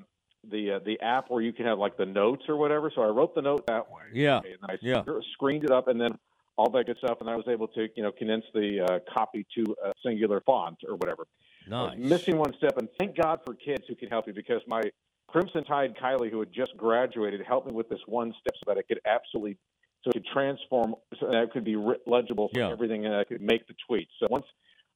the 0.48 0.72
uh, 0.72 0.78
the 0.84 1.00
app 1.00 1.30
where 1.30 1.42
you 1.42 1.52
can 1.52 1.66
have 1.66 1.78
like 1.78 1.96
the 1.96 2.06
notes 2.06 2.44
or 2.48 2.56
whatever. 2.56 2.92
So 2.94 3.02
I 3.02 3.06
wrote 3.06 3.34
the 3.34 3.42
note 3.42 3.66
that 3.66 3.90
way. 3.90 4.02
Yeah. 4.12 4.38
Okay, 4.38 4.52
and 4.52 4.70
I 4.70 4.78
Yeah. 4.80 5.02
screened 5.32 5.64
it 5.64 5.70
up, 5.70 5.88
and 5.88 6.00
then 6.00 6.12
all 6.56 6.70
that 6.70 6.86
good 6.86 6.98
stuff, 6.98 7.18
and 7.20 7.28
I 7.28 7.36
was 7.36 7.46
able 7.48 7.68
to 7.68 7.88
you 7.96 8.02
know 8.02 8.12
condense 8.12 8.44
the 8.54 8.80
uh, 8.80 8.98
copy 9.12 9.46
to 9.56 9.74
a 9.84 9.92
singular 10.04 10.40
font 10.42 10.78
or 10.86 10.94
whatever. 10.96 11.26
Nice. 11.66 11.98
missing 11.98 12.36
one 12.36 12.52
step, 12.56 12.78
and 12.78 12.88
thank 12.98 13.16
God 13.16 13.40
for 13.46 13.54
kids 13.54 13.84
who 13.88 13.94
can 13.94 14.08
help 14.08 14.26
you 14.26 14.32
because 14.32 14.60
my 14.66 14.82
Crimson 15.28 15.62
Tide 15.64 15.94
Kylie, 15.96 16.30
who 16.30 16.40
had 16.40 16.52
just 16.52 16.76
graduated, 16.76 17.40
helped 17.46 17.68
me 17.68 17.74
with 17.74 17.88
this 17.88 18.00
one 18.06 18.32
step 18.40 18.54
so 18.56 18.62
that 18.74 18.78
I 18.78 18.82
could 18.82 19.00
absolutely 19.06 19.56
so 20.02 20.10
it 20.10 20.14
could 20.14 20.26
transform 20.32 20.94
so 21.18 21.26
that 21.26 21.42
it 21.44 21.50
could 21.52 21.64
be 21.64 21.76
legible 22.06 22.48
for 22.48 22.58
Yeah. 22.58 22.70
everything, 22.70 23.06
and 23.06 23.14
I 23.14 23.24
could 23.24 23.40
make 23.40 23.66
the 23.66 23.74
tweets. 23.88 24.08
So 24.18 24.26
once 24.30 24.46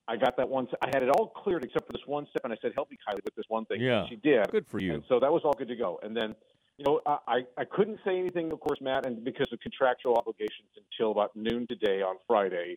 I 0.07 0.17
got 0.17 0.37
that 0.37 0.49
one, 0.49 0.69
I 0.83 0.89
had 0.93 1.03
it 1.03 1.09
all 1.09 1.29
cleared 1.29 1.65
except 1.65 1.87
for 1.87 1.93
this 1.93 2.07
one 2.07 2.27
step, 2.31 2.43
and 2.45 2.53
I 2.53 2.57
said, 2.61 2.73
"Help 2.75 2.91
me, 2.91 2.99
Kylie, 3.09 3.25
with 3.25 3.35
this 3.35 3.47
one 3.49 3.65
thing." 3.65 3.81
Yeah. 3.81 4.01
And 4.01 4.09
she 4.09 4.17
did. 4.17 4.51
Good 4.51 4.67
for 4.67 4.79
you. 4.79 4.95
And 4.95 5.03
so 5.09 5.19
that 5.21 5.33
was 5.33 5.43
all 5.45 5.55
good 5.55 5.69
to 5.69 5.77
go. 5.77 5.99
And 6.03 6.15
then, 6.17 6.35
you 6.77 6.85
know, 6.85 7.01
I, 7.07 7.45
I 7.57 7.65
couldn't 7.65 8.01
say 8.05 8.19
anything, 8.19 8.53
of 8.53 8.61
course, 8.61 8.81
Matt, 8.81 9.07
and 9.07 9.25
because 9.25 9.51
of 9.53 9.61
contractual 9.61 10.17
obligations 10.17 10.69
until 10.77 11.11
about 11.11 11.35
noon 11.35 11.67
today 11.67 12.03
on 12.03 12.17
Friday 12.27 12.77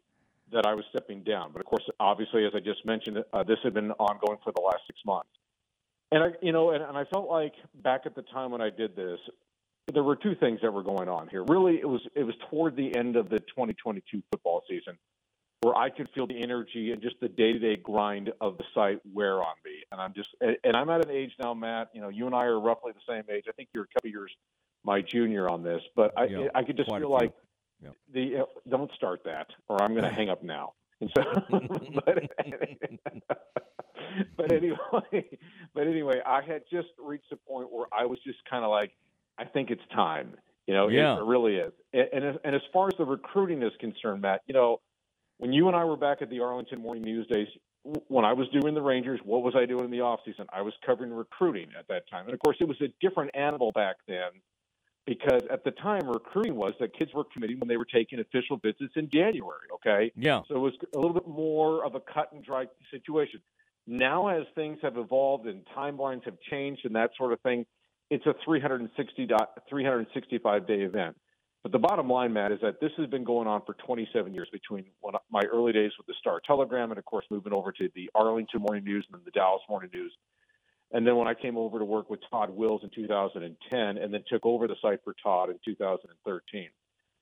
that 0.53 0.65
I 0.65 0.73
was 0.73 0.85
stepping 0.89 1.23
down. 1.23 1.51
But 1.51 1.59
of 1.59 1.65
course, 1.65 1.83
obviously, 1.99 2.45
as 2.45 2.53
I 2.55 2.59
just 2.59 2.85
mentioned, 2.85 3.17
uh, 3.33 3.43
this 3.43 3.57
had 3.63 3.73
been 3.73 3.91
ongoing 3.91 4.37
for 4.43 4.53
the 4.55 4.61
last 4.61 4.79
six 4.87 4.99
months. 5.05 5.29
And 6.11 6.23
I, 6.23 6.27
you 6.41 6.53
know, 6.53 6.71
and, 6.71 6.81
and 6.81 6.97
I 6.97 7.03
felt 7.05 7.29
like 7.29 7.53
back 7.83 8.01
at 8.05 8.15
the 8.15 8.21
time 8.21 8.51
when 8.51 8.61
I 8.61 8.69
did 8.69 8.95
this, 8.95 9.19
there 9.93 10.03
were 10.03 10.15
two 10.15 10.35
things 10.35 10.59
that 10.61 10.71
were 10.71 10.83
going 10.83 11.09
on 11.09 11.27
here. 11.27 11.43
Really, 11.43 11.75
it 11.75 11.87
was 11.87 12.01
it 12.15 12.23
was 12.23 12.35
toward 12.49 12.77
the 12.77 12.95
end 12.95 13.17
of 13.17 13.29
the 13.29 13.39
2022 13.39 14.21
football 14.31 14.63
season 14.69 14.97
where 15.61 15.75
I 15.75 15.89
could 15.89 16.07
feel 16.13 16.27
the 16.27 16.41
energy 16.41 16.91
and 16.91 17.01
just 17.01 17.15
the 17.19 17.29
day-to-day 17.29 17.77
grind 17.77 18.31
of 18.41 18.57
the 18.57 18.63
site 18.75 18.99
wear 19.11 19.39
on 19.41 19.55
me. 19.65 19.83
And 19.91 19.99
I'm 19.99 20.13
just, 20.13 20.29
and 20.41 20.75
I'm 20.75 20.89
at 20.89 21.03
an 21.05 21.11
age 21.11 21.31
now, 21.41 21.53
Matt. 21.53 21.89
You 21.93 22.01
know, 22.01 22.09
you 22.09 22.25
and 22.27 22.35
I 22.35 22.43
are 22.45 22.59
roughly 22.59 22.91
the 22.93 23.11
same 23.11 23.23
age. 23.35 23.45
I 23.49 23.51
think 23.53 23.69
you're 23.73 23.85
a 23.85 23.87
couple 23.87 24.09
years 24.09 24.31
my 24.83 25.01
junior 25.01 25.49
on 25.49 25.63
this, 25.63 25.81
but 25.95 26.13
I 26.17 26.25
Yeah, 26.25 26.47
I 26.53 26.63
could 26.63 26.77
just 26.77 26.89
feel 26.89 27.11
like 27.11 27.33
the 28.13 28.41
uh, 28.41 28.45
don't 28.69 28.91
start 28.95 29.21
that, 29.25 29.47
or 29.67 29.81
I'm 29.81 29.91
going 29.91 30.03
to 30.03 30.09
hang 30.13 30.29
up 30.29 30.43
now. 30.43 30.73
And 31.01 31.09
so, 31.15 31.23
but, 32.05 32.23
but 34.37 34.51
anyway, 34.51 35.25
but 35.73 35.87
anyway, 35.87 36.21
I 36.25 36.41
had 36.41 36.63
just 36.71 36.89
reached 36.99 37.31
a 37.31 37.35
point 37.35 37.71
where 37.71 37.87
I 37.91 38.05
was 38.05 38.19
just 38.23 38.37
kind 38.49 38.63
of 38.63 38.71
like, 38.71 38.91
I 39.37 39.45
think 39.45 39.71
it's 39.71 39.81
time. 39.93 40.35
You 40.67 40.73
know, 40.73 40.87
it- 40.87 40.93
Yeah. 40.93 41.17
it, 41.17 41.23
really 41.23 41.55
is. 41.55 41.73
And, 41.93 42.07
and 42.13 42.23
as- 42.25 42.39
and 42.43 42.55
as 42.55 42.61
far 42.71 42.87
as 42.87 42.93
the 42.97 43.05
recruiting 43.05 43.63
is 43.63 43.73
concerned, 43.79 44.21
Matt, 44.21 44.41
you 44.47 44.53
know, 44.53 44.79
when 45.37 45.53
you 45.53 45.67
and 45.67 45.75
I 45.75 45.85
were 45.85 45.97
back 45.97 46.21
at 46.21 46.29
the 46.29 46.39
Arlington 46.39 46.81
Morning 46.81 47.03
News 47.03 47.27
days, 47.27 47.47
when 48.07 48.25
I 48.25 48.33
was 48.33 48.47
doing 48.49 48.73
the 48.73 48.81
Rangers, 48.81 49.19
what 49.23 49.43
was 49.43 49.55
I 49.55 49.65
doing 49.65 49.85
in 49.85 49.91
the 49.91 50.01
off 50.01 50.19
season? 50.25 50.45
I 50.51 50.61
was 50.61 50.73
covering 50.85 51.13
recruiting 51.13 51.69
at 51.77 51.87
that 51.87 52.09
time, 52.09 52.25
and 52.25 52.33
of 52.33 52.39
course, 52.39 52.57
it 52.59 52.67
was 52.67 52.79
a 52.81 52.87
different 53.01 53.31
animal 53.33 53.71
back 53.71 53.97
then 54.07 54.29
because 55.05 55.41
at 55.49 55.63
the 55.63 55.71
time 55.71 56.01
recruiting 56.05 56.55
was 56.55 56.73
that 56.81 56.93
kids 56.97 57.13
were 57.13 57.23
committing 57.23 57.59
when 57.59 57.69
they 57.69 57.77
were 57.77 57.85
taking 57.85 58.19
official 58.19 58.57
visits 58.57 58.93
in 58.97 59.09
January. 59.09 59.67
Okay, 59.75 60.11
Yeah. 60.17 60.41
so 60.49 60.55
it 60.55 60.59
was 60.59 60.73
a 60.93 60.97
little 60.97 61.13
bit 61.13 61.27
more 61.27 61.85
of 61.85 61.95
a 61.95 62.01
cut 62.01 62.33
and 62.33 62.43
dry 62.43 62.65
situation. 62.91 63.41
Now, 63.85 64.27
as 64.27 64.45
things 64.53 64.79
have 64.81 64.97
evolved 64.97 65.47
and 65.47 65.65
timelines 65.67 66.25
have 66.25 66.37
changed 66.41 66.83
and 66.83 66.93
that 66.95 67.11
sort 67.15 67.31
of 67.31 67.39
thing, 67.39 67.65
it's 68.09 68.25
a 68.25 68.35
360 68.43 69.25
dot, 69.27 69.51
365 69.69 70.67
day 70.67 70.81
event. 70.81 71.15
But 71.67 71.73
the 71.73 71.85
bottom 71.85 72.09
line, 72.09 72.31
Matt, 72.31 72.53
is 72.53 72.61
that 72.61 72.79
this 72.79 72.93
has 72.95 73.07
been 73.07 73.25
going 73.25 73.45
on 73.45 73.61
for 73.65 73.73
27 73.85 74.33
years 74.33 74.47
between 74.53 74.85
my 75.29 75.41
early 75.51 75.73
days 75.73 75.91
with 75.97 76.07
the 76.07 76.13
Star 76.17 76.39
Telegram 76.47 76.91
and, 76.91 76.97
of 76.97 77.03
course, 77.03 77.25
moving 77.29 77.53
over 77.53 77.73
to 77.73 77.89
the 77.93 78.09
Arlington 78.15 78.61
Morning 78.61 78.85
News 78.85 79.05
and 79.11 79.19
then 79.19 79.25
the 79.25 79.31
Dallas 79.31 79.61
Morning 79.67 79.89
News. 79.93 80.13
And 80.93 81.05
then 81.05 81.17
when 81.17 81.27
I 81.27 81.33
came 81.33 81.57
over 81.57 81.77
to 81.77 81.83
work 81.83 82.09
with 82.09 82.21
Todd 82.31 82.51
Wills 82.51 82.83
in 82.85 82.89
2010 82.95 83.97
and 83.97 84.13
then 84.13 84.23
took 84.29 84.45
over 84.45 84.69
the 84.69 84.77
site 84.81 85.01
for 85.03 85.13
Todd 85.21 85.49
in 85.49 85.57
2013. 85.65 86.69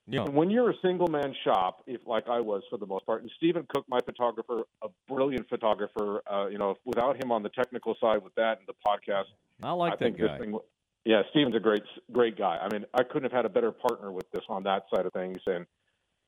Yeah. 0.08 0.21
And 0.21 0.36
when 0.36 0.51
you're 0.51 0.69
a 0.69 0.77
single 0.84 1.08
man 1.08 1.34
shop, 1.43 1.81
if 1.88 2.01
like 2.05 2.29
I 2.29 2.39
was 2.39 2.62
for 2.69 2.77
the 2.77 2.86
most 2.86 3.08
part, 3.08 3.23
and 3.23 3.31
Stephen 3.38 3.65
Cook, 3.67 3.86
my 3.89 3.99
photographer, 4.05 4.62
a 4.84 4.89
brilliant 5.08 5.49
photographer, 5.49 6.21
uh, 6.31 6.45
you 6.49 6.60
know, 6.60 6.75
without 6.86 7.19
him 7.19 7.31
on 7.31 7.41
the 7.41 7.49
technical 7.49 7.95
side 7.99 8.21
with 8.21 8.36
that 8.36 8.60
and 8.60 8.67
the 8.67 8.75
podcast, 8.88 9.23
I 9.63 9.71
like 9.71 9.93
I 9.93 9.95
that 9.95 9.99
think 10.03 10.17
guy. 10.19 10.27
this 10.27 10.39
thing. 10.39 10.60
Yeah, 11.05 11.21
Steven's 11.29 11.55
a 11.55 11.59
great, 11.59 11.83
great 12.11 12.37
guy. 12.37 12.57
I 12.57 12.73
mean, 12.73 12.85
I 12.93 13.03
couldn't 13.03 13.23
have 13.23 13.31
had 13.31 13.45
a 13.45 13.49
better 13.49 13.71
partner 13.71 14.11
with 14.11 14.29
this 14.31 14.43
on 14.49 14.63
that 14.63 14.85
side 14.93 15.05
of 15.05 15.13
things 15.13 15.37
and 15.45 15.67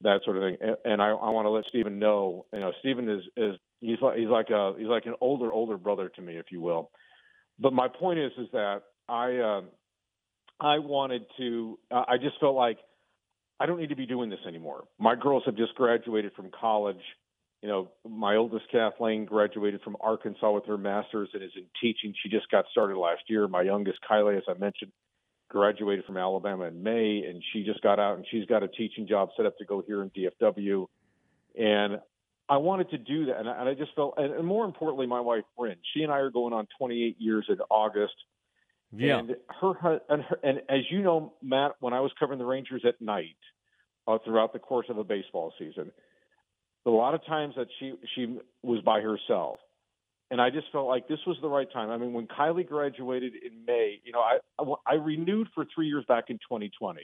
that 0.01 0.21
sort 0.23 0.37
of 0.37 0.43
thing. 0.43 0.57
And, 0.61 0.77
and 0.85 1.01
I, 1.01 1.09
I 1.09 1.29
want 1.31 1.45
to 1.45 1.49
let 1.49 1.65
Steven 1.65 1.97
know. 1.97 2.45
You 2.53 2.59
know, 2.59 2.71
Steven 2.79 3.09
is 3.09 3.23
is 3.35 3.55
he's 3.81 3.97
like 4.01 4.17
he's 4.17 4.27
like 4.29 4.49
a 4.51 4.73
he's 4.77 4.87
like 4.87 5.07
an 5.07 5.15
older 5.19 5.51
older 5.51 5.77
brother 5.77 6.09
to 6.09 6.21
me, 6.21 6.37
if 6.37 6.51
you 6.51 6.61
will. 6.61 6.91
But 7.59 7.73
my 7.73 7.87
point 7.87 8.19
is, 8.19 8.31
is 8.37 8.47
that 8.53 8.83
I 9.09 9.39
um, 9.39 9.69
I 10.59 10.77
wanted 10.79 11.25
to. 11.37 11.79
Uh, 11.89 12.03
I 12.07 12.17
just 12.17 12.39
felt 12.39 12.55
like 12.55 12.77
I 13.59 13.65
don't 13.65 13.79
need 13.79 13.89
to 13.89 13.95
be 13.95 14.05
doing 14.05 14.29
this 14.29 14.39
anymore. 14.47 14.83
My 14.99 15.15
girls 15.15 15.43
have 15.47 15.55
just 15.55 15.73
graduated 15.75 16.33
from 16.33 16.51
college. 16.51 17.01
You 17.61 17.69
know, 17.69 17.91
my 18.07 18.35
oldest 18.35 18.65
Kathleen 18.71 19.25
graduated 19.25 19.81
from 19.81 19.97
Arkansas 19.99 20.51
with 20.51 20.65
her 20.65 20.77
master's 20.77 21.29
and 21.33 21.43
is 21.43 21.51
in 21.55 21.65
teaching. 21.81 22.13
She 22.21 22.29
just 22.29 22.49
got 22.51 22.65
started 22.71 22.97
last 22.97 23.23
year. 23.27 23.47
My 23.47 23.63
youngest 23.63 23.99
Kylie, 24.09 24.37
as 24.37 24.43
I 24.47 24.53
mentioned, 24.53 24.91
graduated 25.49 26.05
from 26.05 26.17
Alabama 26.17 26.65
in 26.65 26.83
May, 26.83 27.23
and 27.27 27.41
she 27.51 27.63
just 27.63 27.81
got 27.81 27.99
out 27.99 28.17
and 28.17 28.25
she's 28.29 28.45
got 28.45 28.63
a 28.63 28.67
teaching 28.67 29.07
job 29.07 29.29
set 29.35 29.45
up 29.45 29.57
to 29.57 29.65
go 29.65 29.81
here 29.85 30.03
in 30.03 30.11
DFW. 30.11 30.87
And 31.57 31.99
I 32.49 32.57
wanted 32.57 32.89
to 32.91 32.97
do 32.97 33.25
that, 33.25 33.39
and 33.39 33.49
I, 33.49 33.59
and 33.59 33.69
I 33.69 33.73
just 33.73 33.93
felt, 33.95 34.13
and, 34.17 34.33
and 34.33 34.45
more 34.45 34.63
importantly, 34.63 35.07
my 35.07 35.19
wife 35.19 35.43
Bryn. 35.57 35.75
She 35.93 36.03
and 36.03 36.11
I 36.11 36.17
are 36.19 36.29
going 36.29 36.53
on 36.53 36.67
28 36.77 37.15
years 37.19 37.45
in 37.49 37.57
August. 37.69 38.13
Yeah. 38.95 39.19
And 39.19 39.35
her, 39.59 39.99
and 40.07 40.21
her, 40.21 40.39
and 40.43 40.61
as 40.69 40.81
you 40.89 41.01
know, 41.01 41.33
Matt, 41.41 41.73
when 41.79 41.93
I 41.93 41.99
was 41.99 42.11
covering 42.19 42.39
the 42.39 42.45
Rangers 42.45 42.83
at 42.87 43.01
night 43.01 43.35
uh, 44.07 44.17
throughout 44.23 44.53
the 44.53 44.59
course 44.59 44.85
of 44.89 44.97
a 44.97 45.03
baseball 45.03 45.53
season, 45.59 45.91
a 46.87 46.95
lot 46.95 47.13
of 47.13 47.25
times 47.25 47.53
that 47.57 47.67
she 47.79 47.93
she 48.15 48.39
was 48.63 48.81
by 48.81 49.01
herself, 49.01 49.57
and 50.31 50.41
I 50.41 50.49
just 50.49 50.67
felt 50.71 50.87
like 50.87 51.07
this 51.07 51.19
was 51.27 51.37
the 51.41 51.49
right 51.49 51.71
time. 51.71 51.89
I 51.89 51.97
mean, 51.97 52.13
when 52.13 52.27
Kylie 52.27 52.67
graduated 52.67 53.33
in 53.35 53.65
May, 53.65 53.99
you 54.03 54.11
know, 54.11 54.21
I 54.21 54.39
I, 54.85 54.95
renewed 54.95 55.47
for 55.53 55.65
three 55.73 55.87
years 55.87 56.05
back 56.07 56.25
in 56.29 56.37
2020, 56.37 57.01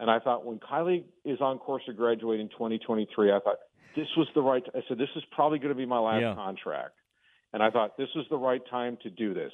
and 0.00 0.10
I 0.10 0.18
thought 0.18 0.44
when 0.44 0.58
Kylie 0.58 1.04
is 1.24 1.40
on 1.40 1.58
course 1.58 1.82
to 1.86 1.92
graduate 1.92 2.40
in 2.40 2.48
2023, 2.50 3.32
I 3.32 3.40
thought 3.40 3.56
this 3.96 4.08
was 4.16 4.28
the 4.34 4.42
right. 4.42 4.62
I 4.74 4.80
said 4.88 4.98
this 4.98 5.08
is 5.16 5.22
probably 5.32 5.58
going 5.58 5.70
to 5.70 5.74
be 5.74 5.86
my 5.86 5.98
last 5.98 6.20
Yeah. 6.20 6.34
contract, 6.34 6.94
and 7.52 7.62
I 7.62 7.70
thought 7.70 7.96
this 7.96 8.10
was 8.14 8.26
the 8.30 8.38
right 8.38 8.62
time 8.70 8.98
to 9.02 9.10
do 9.10 9.34
this. 9.34 9.52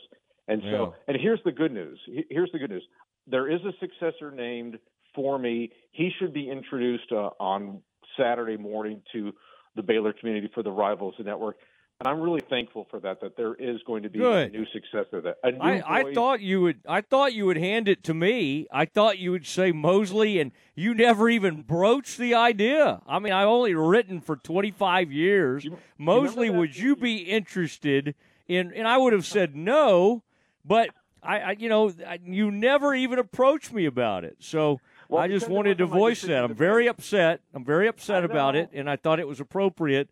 And 0.48 0.60
so, 0.62 0.68
Yeah. 0.68 0.90
and 1.08 1.16
here's 1.20 1.42
the 1.44 1.52
good 1.52 1.72
news. 1.72 1.98
Here's 2.28 2.52
the 2.52 2.58
good 2.58 2.70
news. 2.70 2.86
There 3.26 3.48
is 3.48 3.64
a 3.64 3.72
successor 3.80 4.30
named 4.30 4.78
for 5.14 5.38
me. 5.38 5.72
He 5.92 6.10
should 6.18 6.32
be 6.34 6.50
introduced 6.50 7.10
uh, 7.12 7.30
on 7.40 7.82
Saturday 8.16 8.56
morning 8.56 9.02
to 9.12 9.32
the 9.76 9.82
Baylor 9.82 10.12
community 10.12 10.50
for 10.54 10.62
the 10.62 10.70
Rivals 10.70 11.14
Network. 11.18 11.56
And 12.00 12.08
I'm 12.08 12.20
really 12.20 12.42
thankful 12.50 12.86
for 12.90 12.98
that. 13.00 13.20
That 13.20 13.36
there 13.36 13.54
is 13.54 13.80
going 13.86 14.02
to 14.02 14.10
be 14.10 14.18
Good. 14.18 14.48
a 14.48 14.50
new 14.50 14.66
successor. 14.72 15.20
That 15.20 15.36
a 15.44 15.52
new 15.52 15.58
I, 15.60 16.00
I 16.00 16.12
thought 16.12 16.40
you 16.40 16.60
would. 16.62 16.80
I 16.88 17.00
thought 17.00 17.34
you 17.34 17.46
would 17.46 17.56
hand 17.56 17.88
it 17.88 18.02
to 18.04 18.14
me. 18.14 18.66
I 18.72 18.84
thought 18.84 19.18
you 19.18 19.30
would 19.30 19.46
say 19.46 19.70
Mosley, 19.70 20.40
and 20.40 20.50
you 20.74 20.92
never 20.92 21.28
even 21.28 21.62
broached 21.62 22.18
the 22.18 22.34
idea. 22.34 23.00
I 23.06 23.20
mean, 23.20 23.32
I've 23.32 23.46
only 23.46 23.74
written 23.74 24.20
for 24.20 24.36
25 24.36 25.12
years. 25.12 25.66
Mosley, 25.96 26.50
would 26.50 26.76
you 26.76 26.96
be 26.96 27.18
interested 27.18 28.16
in? 28.48 28.72
And 28.72 28.88
I 28.88 28.98
would 28.98 29.12
have 29.12 29.26
said 29.26 29.54
no, 29.54 30.24
but 30.64 30.90
I, 31.22 31.38
I 31.38 31.50
you 31.52 31.68
know, 31.68 31.92
I, 32.06 32.18
you 32.24 32.50
never 32.50 32.92
even 32.92 33.20
approached 33.20 33.72
me 33.72 33.86
about 33.86 34.24
it. 34.24 34.38
So 34.40 34.80
Well, 35.08 35.22
I 35.22 35.28
just 35.28 35.48
wanted 35.48 35.78
to 35.78 35.86
voice 35.86 36.22
that. 36.22 36.44
I'm 36.44 36.54
very 36.54 36.86
upset. 36.88 37.40
I'm 37.52 37.64
very 37.64 37.88
upset 37.88 38.24
about 38.24 38.56
it, 38.56 38.70
and 38.72 38.88
I 38.88 38.96
thought 38.96 39.20
it 39.20 39.28
was 39.28 39.40
appropriate 39.40 40.08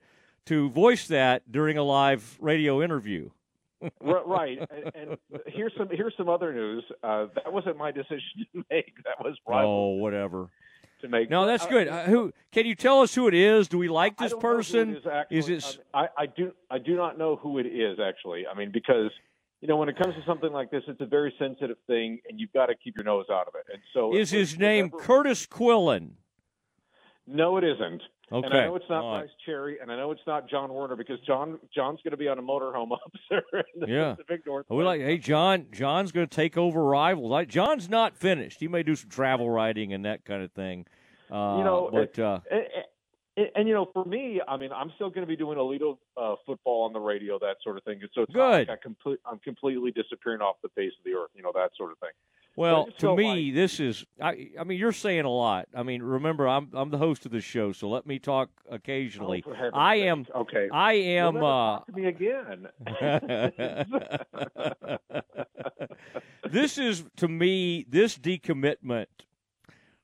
to 0.47 0.71
voice 0.71 1.07
that 1.09 1.51
during 1.51 1.79
a 1.79 1.83
live 1.83 2.37
radio 2.41 2.83
interview. 2.83 3.31
Right. 4.01 4.59
And, 4.71 4.93
and 4.95 5.19
here's 5.47 5.73
some 5.77 5.89
here's 5.91 6.15
some 6.17 6.29
other 6.29 6.53
news. 6.53 6.85
Uh, 7.03 7.27
that 7.35 7.53
wasn't 7.53 7.77
my 7.77 7.91
decision 7.91 8.47
to 8.55 8.65
make. 8.71 8.93
That 9.05 9.25
was 9.25 9.37
Oh, 9.49 9.95
whatever. 9.95 10.51
to 11.01 11.09
make. 11.09 11.29
No, 11.31 11.47
that's 11.47 11.67
good. 11.67 11.89
Uh, 11.89 12.05
who 12.05 12.33
can 12.53 12.65
you 12.65 12.77
tell 12.77 13.01
us 13.01 13.13
who 13.15 13.27
it 13.27 13.35
is? 13.35 13.67
Do 13.69 13.79
we 13.79 13.89
like 13.89 14.17
this 14.19 14.31
don't 14.31 14.41
know 14.43 14.49
who 14.51 14.55
it 14.55 14.57
person? 14.57 14.97
is. 15.31 15.49
Is 15.49 15.75
it? 15.75 15.85
I, 15.93 16.09
I 16.17 16.27
do 16.27 16.53
I 16.71 16.79
do 16.79 16.95
not 16.95 17.19
know 17.19 17.35
who 17.37 17.59
it 17.59 17.67
is 17.67 17.99
actually. 17.99 18.47
I 18.47 18.57
mean, 18.57 18.71
because 18.73 19.11
you 19.63 19.69
know 19.69 19.77
when 19.77 19.89
it 19.89 19.97
comes 19.97 20.15
to 20.17 20.23
something 20.27 20.53
like 20.53 20.71
this, 20.71 20.83
it's 20.89 21.01
a 21.01 21.07
very 21.07 21.33
sensitive 21.39 21.79
thing, 21.87 22.19
and 22.29 22.39
you've 22.39 22.53
got 22.53 22.67
to 22.67 22.75
keep 22.75 22.95
your 22.97 23.05
nose 23.05 23.27
out 23.33 23.49
of 23.49 23.55
it. 23.55 23.65
And 23.73 23.81
so 23.95 24.15
Is 24.15 24.31
his 24.31 24.59
name 24.59 24.91
whatever- 24.91 25.05
Curtis 25.05 25.47
Quillen? 25.47 26.11
No, 27.27 27.57
it 27.57 27.65
isn't. 27.65 28.03
Okay. 28.33 28.47
And 28.47 28.55
I 28.57 28.65
know 28.67 28.77
it's 28.77 28.85
not 28.89 29.05
All 29.05 29.13
right. 29.13 29.21
Bryce 29.21 29.31
Cherry, 29.47 29.79
and 29.81 29.93
I 29.93 29.97
know 29.97 30.11
it's 30.11 30.23
not 30.27 30.49
John 30.49 30.73
Warner 30.73 30.97
because 30.97 31.21
John 31.27 31.59
John's 31.75 32.01
going 32.03 32.11
to 32.13 32.17
be 32.17 32.29
on 32.29 32.39
a 32.39 32.43
motorhome 32.43 32.93
up 32.93 33.13
there 33.31 33.43
in 33.75 33.81
the 33.81 33.87
Yeah. 33.89 34.15
Pacific 34.15 34.47
Northwest. 34.47 34.77
We 34.77 34.83
like, 34.85 35.01
hey, 35.03 35.19
John. 35.19 35.67
John's 35.71 36.11
going 36.13 36.27
to 36.27 36.35
take 36.35 36.57
over 36.57 36.83
rivals. 36.83 37.31
Like, 37.31 37.49
John's 37.49 37.89
not 37.89 38.17
finished. 38.17 38.59
He 38.59 38.69
may 38.69 38.83
do 38.83 38.97
some 38.97 39.11
travel 39.11 39.49
writing 39.51 39.93
and 39.93 40.05
that 40.07 40.25
kind 40.25 40.43
of 40.43 40.51
thing. 40.53 40.87
Uh, 41.31 41.57
you 41.59 41.65
know, 41.65 41.91
but 41.93 42.19
uh, 42.19 42.41
and, 43.37 43.49
and, 43.55 43.69
you 43.69 43.75
know, 43.75 43.89
for 43.93 44.05
me, 44.05 44.41
I 44.47 44.57
mean, 44.57 44.71
I'm 44.73 44.91
still 44.97 45.09
going 45.09 45.23
to 45.23 45.27
be 45.27 45.37
doing 45.37 45.57
Alito 45.57 45.97
uh, 46.17 46.35
football 46.45 46.85
on 46.85 46.93
the 46.93 47.01
radio, 47.01 47.39
that 47.39 47.57
sort 47.63 47.79
of 47.79 47.85
thing. 47.85 47.99
And 48.03 48.11
so 48.15 48.23
it's 48.23 48.33
Good. 48.33 48.69
like 48.69 48.71
I 48.71 48.77
complete, 48.77 49.21
I'm 49.25 49.39
completely 49.39 49.91
disappearing 49.91 50.41
off 50.43 50.57
the 50.63 50.69
face 50.71 50.93
of 50.99 51.05
the 51.05 51.13
earth, 51.13 51.31
you 51.35 51.43
know, 51.43 51.53
that 51.55 51.71
sort 51.77 51.93
of 51.93 51.99
thing. 51.99 52.11
Well, 52.55 52.89
to 52.99 53.17
me, 53.17 53.51
this 53.51 53.81
is. 53.81 54.05
I. 54.21 54.51
I 54.61 54.65
mean, 54.65 54.79
you're 54.79 54.93
saying 54.93 55.25
a 55.25 55.31
lot. 55.31 55.69
I 55.75 55.83
mean, 55.83 56.03
remember, 56.03 56.47
I'm 56.47 56.69
I'm 56.75 56.91
the 56.91 56.99
host 56.99 57.25
of 57.25 57.33
the 57.33 57.41
show, 57.41 57.73
so 57.73 57.89
let 57.89 58.07
me 58.07 58.19
talk 58.19 58.51
occasionally. 58.71 59.43
Oh, 59.47 59.71
I 59.73 59.97
sake. 59.97 60.05
am. 60.05 60.27
Okay. 60.35 60.69
I 60.71 60.93
am. 60.93 61.37
You'll 61.37 61.47
uh, 61.47 61.79
talk 61.79 61.87
to 61.87 61.93
me 61.93 62.07
again. 62.09 62.69
this 66.51 66.77
is 66.77 67.05
to 67.17 67.29
me. 67.29 67.87
This 67.89 68.19
decommitment 68.19 69.07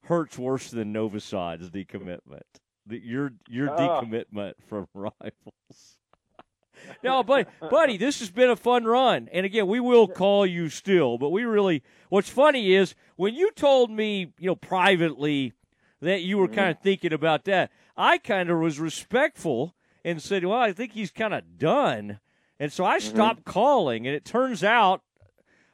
hurts 0.04 0.38
worse 0.38 0.70
than 0.70 0.94
Novosad's 0.94 1.68
decommitment. 1.68 2.40
The, 2.88 2.98
your 2.98 3.32
your 3.48 3.70
Ah. 3.70 4.00
decommitment 4.02 4.54
from 4.68 4.88
rivals. 4.94 5.98
no, 7.02 7.22
but 7.22 7.48
buddy, 7.70 7.96
this 7.96 8.20
has 8.20 8.30
been 8.30 8.50
a 8.50 8.56
fun 8.56 8.84
run. 8.84 9.28
And 9.32 9.44
again, 9.44 9.66
we 9.66 9.80
will 9.80 10.08
call 10.08 10.46
you 10.46 10.68
still, 10.68 11.18
but 11.18 11.30
we 11.30 11.44
really 11.44 11.82
what's 12.08 12.30
funny 12.30 12.74
is 12.74 12.94
when 13.16 13.34
you 13.34 13.50
told 13.52 13.90
me, 13.90 14.32
you 14.38 14.46
know, 14.46 14.56
privately 14.56 15.52
that 16.00 16.22
you 16.22 16.38
were 16.38 16.48
kind 16.48 16.70
of 16.70 16.80
thinking 16.80 17.12
about 17.12 17.44
that, 17.44 17.70
I 17.96 18.18
kind 18.18 18.48
of 18.50 18.58
was 18.58 18.78
respectful 18.78 19.74
and 20.04 20.22
said, 20.22 20.44
"Well, 20.44 20.58
I 20.58 20.72
think 20.72 20.92
he's 20.92 21.10
kind 21.10 21.34
of 21.34 21.58
done." 21.58 22.20
And 22.60 22.72
so 22.72 22.84
I 22.84 22.98
stopped 22.98 23.44
calling, 23.44 24.06
and 24.06 24.14
it 24.16 24.24
turns 24.24 24.64
out 24.64 25.02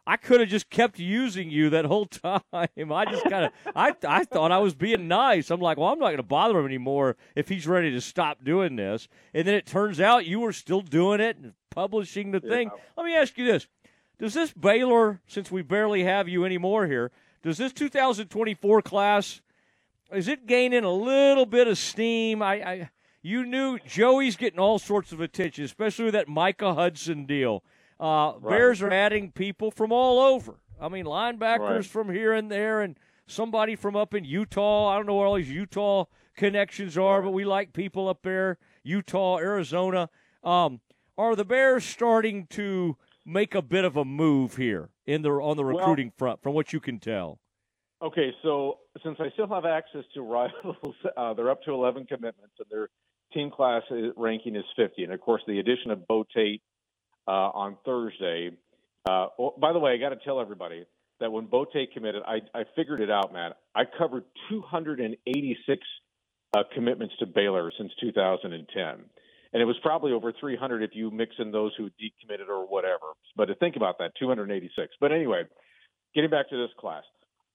I 0.06 0.16
could 0.16 0.40
have 0.40 0.48
just 0.48 0.68
kept 0.68 0.98
using 0.98 1.50
you 1.50 1.70
that 1.70 1.84
whole 1.84 2.06
time. 2.06 2.40
I 2.52 3.04
just 3.06 3.24
kind 3.24 3.46
of, 3.46 3.52
I, 3.74 3.94
I 4.06 4.24
thought 4.24 4.52
I 4.52 4.58
was 4.58 4.74
being 4.74 5.08
nice. 5.08 5.50
I'm 5.50 5.60
like, 5.60 5.78
well, 5.78 5.88
I'm 5.88 5.98
not 5.98 6.06
going 6.06 6.16
to 6.18 6.22
bother 6.22 6.58
him 6.58 6.66
anymore 6.66 7.16
if 7.34 7.48
he's 7.48 7.66
ready 7.66 7.90
to 7.90 8.00
stop 8.00 8.44
doing 8.44 8.76
this. 8.76 9.08
And 9.32 9.46
then 9.46 9.54
it 9.54 9.66
turns 9.66 10.00
out 10.00 10.26
you 10.26 10.40
were 10.40 10.52
still 10.52 10.82
doing 10.82 11.20
it 11.20 11.36
and 11.36 11.54
publishing 11.70 12.32
the 12.32 12.40
thing. 12.40 12.70
Let 12.96 13.06
me 13.06 13.16
ask 13.16 13.36
you 13.38 13.44
this: 13.46 13.66
Does 14.18 14.34
this 14.34 14.52
Baylor, 14.52 15.20
since 15.26 15.50
we 15.50 15.62
barely 15.62 16.04
have 16.04 16.28
you 16.28 16.44
anymore 16.44 16.86
here, 16.86 17.10
does 17.42 17.58
this 17.58 17.72
2024 17.72 18.82
class 18.82 19.40
is 20.12 20.28
it 20.28 20.46
gaining 20.46 20.84
a 20.84 20.92
little 20.92 21.46
bit 21.46 21.66
of 21.66 21.78
steam? 21.78 22.42
I, 22.42 22.54
I 22.54 22.90
you 23.22 23.44
knew 23.44 23.78
Joey's 23.86 24.36
getting 24.36 24.60
all 24.60 24.78
sorts 24.78 25.12
of 25.12 25.20
attention, 25.20 25.64
especially 25.64 26.06
with 26.06 26.14
that 26.14 26.28
Micah 26.28 26.74
Hudson 26.74 27.24
deal. 27.24 27.64
Uh, 27.98 28.32
Bears 28.38 28.82
are 28.82 28.90
adding 28.90 29.30
people 29.32 29.70
from 29.70 29.92
all 29.92 30.18
over. 30.20 30.56
I 30.80 30.88
mean, 30.88 31.04
linebackers 31.04 31.58
Right. 31.68 31.84
from 31.86 32.10
here 32.12 32.32
and 32.32 32.50
there, 32.50 32.80
and 32.82 32.98
somebody 33.26 33.76
from 33.76 33.96
up 33.96 34.14
in 34.14 34.24
Utah. 34.24 34.88
I 34.88 34.96
don't 34.96 35.06
know 35.06 35.14
where 35.14 35.26
all 35.26 35.34
these 35.34 35.50
Utah 35.50 36.06
connections 36.36 36.98
are, 36.98 37.22
but 37.22 37.30
we 37.30 37.44
like 37.44 37.72
people 37.72 38.08
up 38.08 38.22
there. 38.22 38.58
Utah, 38.82 39.38
Arizona. 39.38 40.10
Um, 40.42 40.80
are 41.16 41.36
the 41.36 41.44
Bears 41.44 41.84
starting 41.84 42.46
to 42.48 42.96
make 43.24 43.54
a 43.54 43.62
bit 43.62 43.84
of 43.84 43.96
a 43.96 44.04
move 44.04 44.56
here 44.56 44.90
in 45.06 45.22
the 45.22 45.30
on 45.30 45.56
the 45.56 45.62
Well- 45.62 45.76
recruiting 45.78 46.10
front, 46.10 46.42
from 46.42 46.54
what 46.54 46.72
you 46.72 46.80
can 46.80 46.98
tell? 46.98 47.38
Okay, 48.02 48.34
so 48.42 48.80
since 49.02 49.18
I 49.20 49.30
still 49.30 49.46
have 49.46 49.64
access 49.64 50.04
to 50.14 50.22
rivals, 50.22 50.96
uh, 51.16 51.32
they're 51.34 51.50
up 51.50 51.62
to 51.62 51.72
11 51.72 52.04
commitments, 52.06 52.54
and 52.58 52.66
their 52.68 52.90
team 53.32 53.50
class 53.50 53.82
ranking 54.16 54.56
is 54.56 54.64
50. 54.76 55.04
And 55.04 55.12
of 55.12 55.20
course, 55.20 55.42
the 55.46 55.60
addition 55.60 55.90
of 55.90 56.06
Bo 56.06 56.24
Tate 56.34 56.60
uh, 57.26 57.30
on 57.30 57.76
Thursday. 57.84 58.50
Uh, 59.08 59.26
oh, 59.38 59.54
by 59.60 59.72
the 59.72 59.78
way, 59.78 59.92
I 59.92 59.96
got 59.98 60.10
to 60.10 60.24
tell 60.24 60.40
everybody 60.40 60.84
that 61.20 61.30
when 61.30 61.46
Bo 61.46 61.64
Tate 61.64 61.92
committed, 61.92 62.22
I, 62.26 62.40
I 62.58 62.64
figured 62.76 63.00
it 63.00 63.10
out, 63.10 63.32
man. 63.32 63.52
I 63.74 63.84
covered 63.98 64.24
286 64.50 65.86
uh, 66.56 66.62
commitments 66.74 67.14
to 67.18 67.26
Baylor 67.26 67.72
since 67.76 67.92
2010. 68.00 68.84
And 69.52 69.62
it 69.62 69.66
was 69.66 69.76
probably 69.82 70.12
over 70.12 70.32
300 70.32 70.82
if 70.82 70.90
you 70.94 71.10
mix 71.10 71.36
in 71.38 71.52
those 71.52 71.72
who 71.78 71.84
decommitted 71.84 72.48
or 72.48 72.66
whatever. 72.66 73.14
But 73.36 73.46
to 73.46 73.54
think 73.54 73.76
about 73.76 73.98
that, 73.98 74.12
286. 74.18 74.94
But 75.00 75.12
anyway, 75.12 75.44
getting 76.14 76.30
back 76.30 76.50
to 76.50 76.56
this 76.56 76.70
class, 76.78 77.04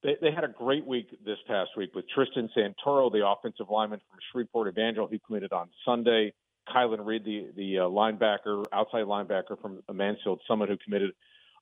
they, 0.02 0.16
they 0.22 0.32
had 0.32 0.46
a 0.46 0.48
great 0.48 0.86
week 0.86 1.08
this 1.26 1.38
past 1.46 1.72
week 1.76 1.94
with 1.94 2.06
Tristan 2.16 2.50
Santoro, 2.56 3.12
the 3.12 3.28
offensive 3.28 3.70
lineman 3.70 4.00
from 4.10 4.20
Shreveport 4.32 4.70
Evangel, 4.70 5.08
who 5.08 5.20
committed 5.20 5.52
on 5.52 5.70
Sunday. 5.86 6.34
Kylan 6.74 7.06
Reed, 7.06 7.24
the 7.26 7.48
the 7.56 7.80
uh, 7.80 7.82
linebacker, 7.84 8.66
outside 8.72 9.06
linebacker 9.06 9.60
from 9.62 9.82
Mansfield 9.92 10.42
Summit, 10.48 10.70
who 10.70 10.78
committed 10.78 11.12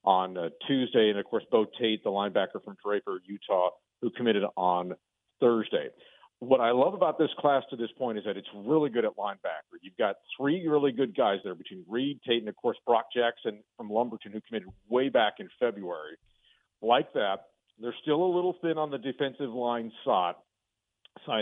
on 0.04 0.38
uh, 0.38 0.50
Tuesday, 0.68 1.10
and 1.10 1.20
of 1.20 1.26
course 1.26 1.44
Bo 1.52 1.66
Tate, 1.80 2.04
the 2.04 2.10
linebacker 2.10 2.64
from 2.64 2.78
Draper, 2.84 3.20
Utah, 3.26 3.70
who 4.02 4.10
committed 4.10 4.44
on 4.56 4.94
Thursday. 5.40 5.90
What 6.40 6.62
I 6.62 6.72
love 6.72 6.94
about 6.94 7.18
this 7.18 7.32
class 7.40 7.64
to 7.72 7.76
this 7.76 7.90
point 7.98 8.20
is 8.20 8.26
that 8.26 8.38
it's 8.38 8.48
really 8.56 8.92
good 8.92 9.06
at 9.06 9.18
linebacker. 9.18 9.78
You've 9.82 9.98
got 9.98 10.18
three 10.38 10.68
really 10.68 10.92
good 10.92 11.16
guys 11.16 11.40
there 11.44 11.56
between 11.56 11.84
Reed, 11.90 12.20
Tate, 12.28 12.40
and 12.40 12.50
of 12.50 12.56
course 12.56 12.78
Brock 12.86 13.06
Jackson 13.16 13.64
from 13.76 13.90
Lumberton, 13.90 14.32
who 14.32 14.42
committed 14.48 14.70
way 14.88 15.10
back 15.10 15.36
in 15.40 15.50
February. 15.60 16.18
Like 16.82 17.12
that, 17.14 17.48
they're 17.80 17.96
still 18.02 18.24
a 18.24 18.32
little 18.34 18.56
thin 18.62 18.78
on 18.78 18.92
the 18.92 19.00
defensive 19.00 19.52
line 19.52 19.92
side 20.06 20.36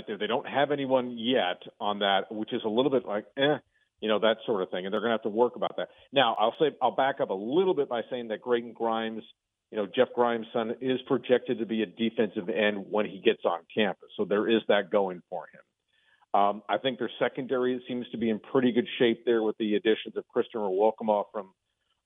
there. 0.07 0.17
They 0.17 0.27
don't 0.27 0.47
have 0.47 0.71
anyone 0.71 1.17
yet 1.17 1.61
on 1.79 1.99
that, 1.99 2.31
which 2.31 2.53
is 2.53 2.61
a 2.65 2.69
little 2.69 2.91
bit 2.91 3.05
like, 3.05 3.25
eh, 3.37 3.57
you 4.01 4.09
know, 4.09 4.19
that 4.19 4.37
sort 4.45 4.61
of 4.61 4.69
thing. 4.69 4.85
And 4.85 4.93
they're 4.93 5.01
going 5.01 5.11
to 5.11 5.15
have 5.15 5.23
to 5.23 5.29
work 5.29 5.55
about 5.55 5.77
that. 5.77 5.89
Now, 6.11 6.35
I'll 6.39 6.55
say, 6.59 6.75
I'll 6.81 6.95
back 6.95 7.19
up 7.21 7.29
a 7.29 7.33
little 7.33 7.73
bit 7.73 7.89
by 7.89 8.01
saying 8.09 8.29
that 8.29 8.41
Graydon 8.41 8.73
Grimes, 8.73 9.23
you 9.71 9.77
know, 9.77 9.87
Jeff 9.87 10.09
Grimes' 10.13 10.45
son 10.53 10.75
is 10.81 10.99
projected 11.07 11.59
to 11.59 11.65
be 11.65 11.81
a 11.81 11.85
defensive 11.85 12.49
end 12.49 12.85
when 12.89 13.05
he 13.05 13.19
gets 13.19 13.45
on 13.45 13.59
campus. 13.73 14.09
So 14.17 14.25
there 14.25 14.49
is 14.49 14.61
that 14.67 14.91
going 14.91 15.21
for 15.29 15.45
him. 15.53 16.39
Um, 16.39 16.63
I 16.67 16.77
think 16.77 16.99
their 16.99 17.11
secondary 17.17 17.81
seems 17.87 18.05
to 18.09 18.17
be 18.17 18.29
in 18.29 18.39
pretty 18.39 18.73
good 18.73 18.87
shape 18.99 19.23
there 19.25 19.41
with 19.41 19.57
the 19.57 19.75
additions 19.75 20.17
of 20.17 20.27
Christopher 20.27 20.67
Welcomeoff 20.67 21.25
from 21.31 21.51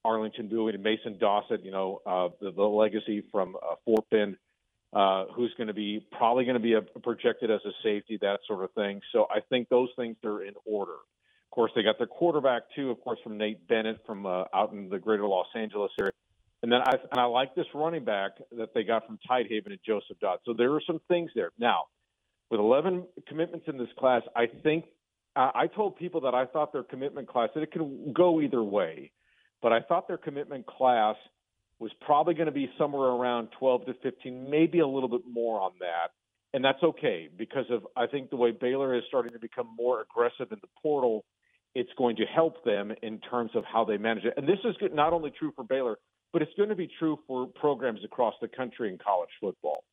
Arlington 0.06 0.48
Bowie 0.48 0.74
and 0.74 0.84
Mason 0.84 1.18
Dossett, 1.20 1.64
you 1.64 1.72
know, 1.72 2.00
uh, 2.06 2.30
the, 2.40 2.52
the 2.52 2.64
legacy 2.64 3.24
from 3.32 3.56
uh, 3.56 3.76
Fort 3.86 4.06
Bend 4.12 4.38
uh, 4.94 5.26
who's 5.36 5.54
going 5.58 5.68
to 5.68 5.74
be 5.74 6.06
probably 6.12 6.46
going 6.46 6.56
to 6.56 6.62
be 6.62 6.74
a, 6.74 6.82
projected 6.82 7.52
as 7.52 7.62
a 7.66 7.72
safety, 7.84 8.18
that 8.22 8.40
sort 8.48 8.64
of 8.64 8.72
thing. 8.72 9.02
So 9.12 9.28
I 9.30 9.40
think 9.42 9.70
those 9.70 9.90
things 9.96 10.16
are 10.24 10.44
in 10.44 10.54
order. 10.66 10.94
Of 10.94 11.52
course, 11.52 11.72
they 11.76 11.84
got 11.84 11.98
their 11.98 12.08
quarterback 12.08 12.64
too, 12.76 12.90
of 12.90 13.00
course, 13.02 13.20
from 13.24 13.38
Nate 13.38 13.68
Bennett 13.68 14.00
from 14.06 14.26
uh, 14.26 14.46
out 14.54 14.72
in 14.72 14.90
the 14.90 15.00
greater 15.00 15.28
Los 15.28 15.48
Angeles 15.56 15.92
area. 16.00 16.12
And 16.62 16.72
then 16.72 16.82
I 16.82 16.92
and 17.12 17.20
I 17.20 17.26
like 17.26 17.56
this 17.56 17.66
running 17.74 18.04
back 18.04 18.32
that 18.58 18.74
they 18.74 18.84
got 18.84 19.06
from 19.06 19.18
Tidehaven 19.30 19.68
and 19.68 19.80
Joseph 19.86 20.20
Dodd. 20.20 20.40
So 20.46 20.54
there 20.54 20.74
are 20.74 20.82
some 20.86 21.00
things 21.08 21.32
there. 21.34 21.52
Now, 21.58 21.84
with 22.52 22.60
11 22.60 23.06
commitments 23.28 23.68
in 23.68 23.78
this 23.78 23.88
class, 23.98 24.24
I 24.36 24.48
think 24.64 24.86
I 25.36 25.52
I 25.56 25.68
told 25.68 25.96
people 25.96 26.22
that 26.22 26.34
I 26.34 26.46
thought 26.46 26.74
their 26.74 26.84
commitment 26.84 27.28
class 27.28 27.50
that 27.56 27.62
it 27.62 27.72
could 27.72 28.14
go 28.14 28.42
either 28.42 28.62
way, 28.62 29.12
but 29.62 29.72
I 29.72 29.82
thought 29.82 30.08
their 30.08 30.18
commitment 30.18 30.66
class 30.66 31.16
was 31.80 31.92
probably 32.02 32.34
going 32.34 32.48
to 32.48 32.52
be 32.52 32.70
somewhere 32.78 33.10
around 33.10 33.50
12 33.58 33.86
to 33.86 33.94
15, 34.04 34.50
maybe 34.50 34.80
a 34.80 34.88
little 34.88 35.10
bit 35.10 35.22
more 35.30 35.62
on 35.62 35.72
that. 35.80 36.12
And 36.54 36.64
that's 36.64 36.82
okay 36.84 37.30
because 37.38 37.66
of 37.70 37.86
I 37.96 38.08
think 38.08 38.30
the 38.30 38.36
way 38.36 38.52
Baylor 38.52 38.96
is 38.96 39.04
starting 39.08 39.34
to 39.34 39.40
become 39.40 39.68
more 39.78 40.02
aggressive 40.02 40.52
in 40.52 40.58
the 40.62 40.68
portal, 40.82 41.24
it's 41.76 41.92
going 41.98 42.16
to 42.18 42.26
help 42.26 42.64
them 42.66 42.92
in 43.04 43.20
terms 43.20 43.52
of 43.56 43.64
how 43.72 43.86
they 43.86 43.98
manage 43.98 44.26
it. 44.26 44.34
And 44.36 44.48
this 44.48 44.58
is 44.66 44.76
not 44.94 45.14
only 45.14 45.32
true 45.38 45.52
for 45.56 45.64
Baylor, 45.64 45.98
but 46.34 46.42
it's 46.42 46.52
going 46.58 46.70
to 46.70 46.76
be 46.76 46.90
true 47.00 47.20
for 47.28 47.48
programs 47.48 48.04
across 48.04 48.34
the 48.42 48.48
country 48.48 48.90
in 48.90 48.98
college 48.98 49.30
football. 49.40 49.84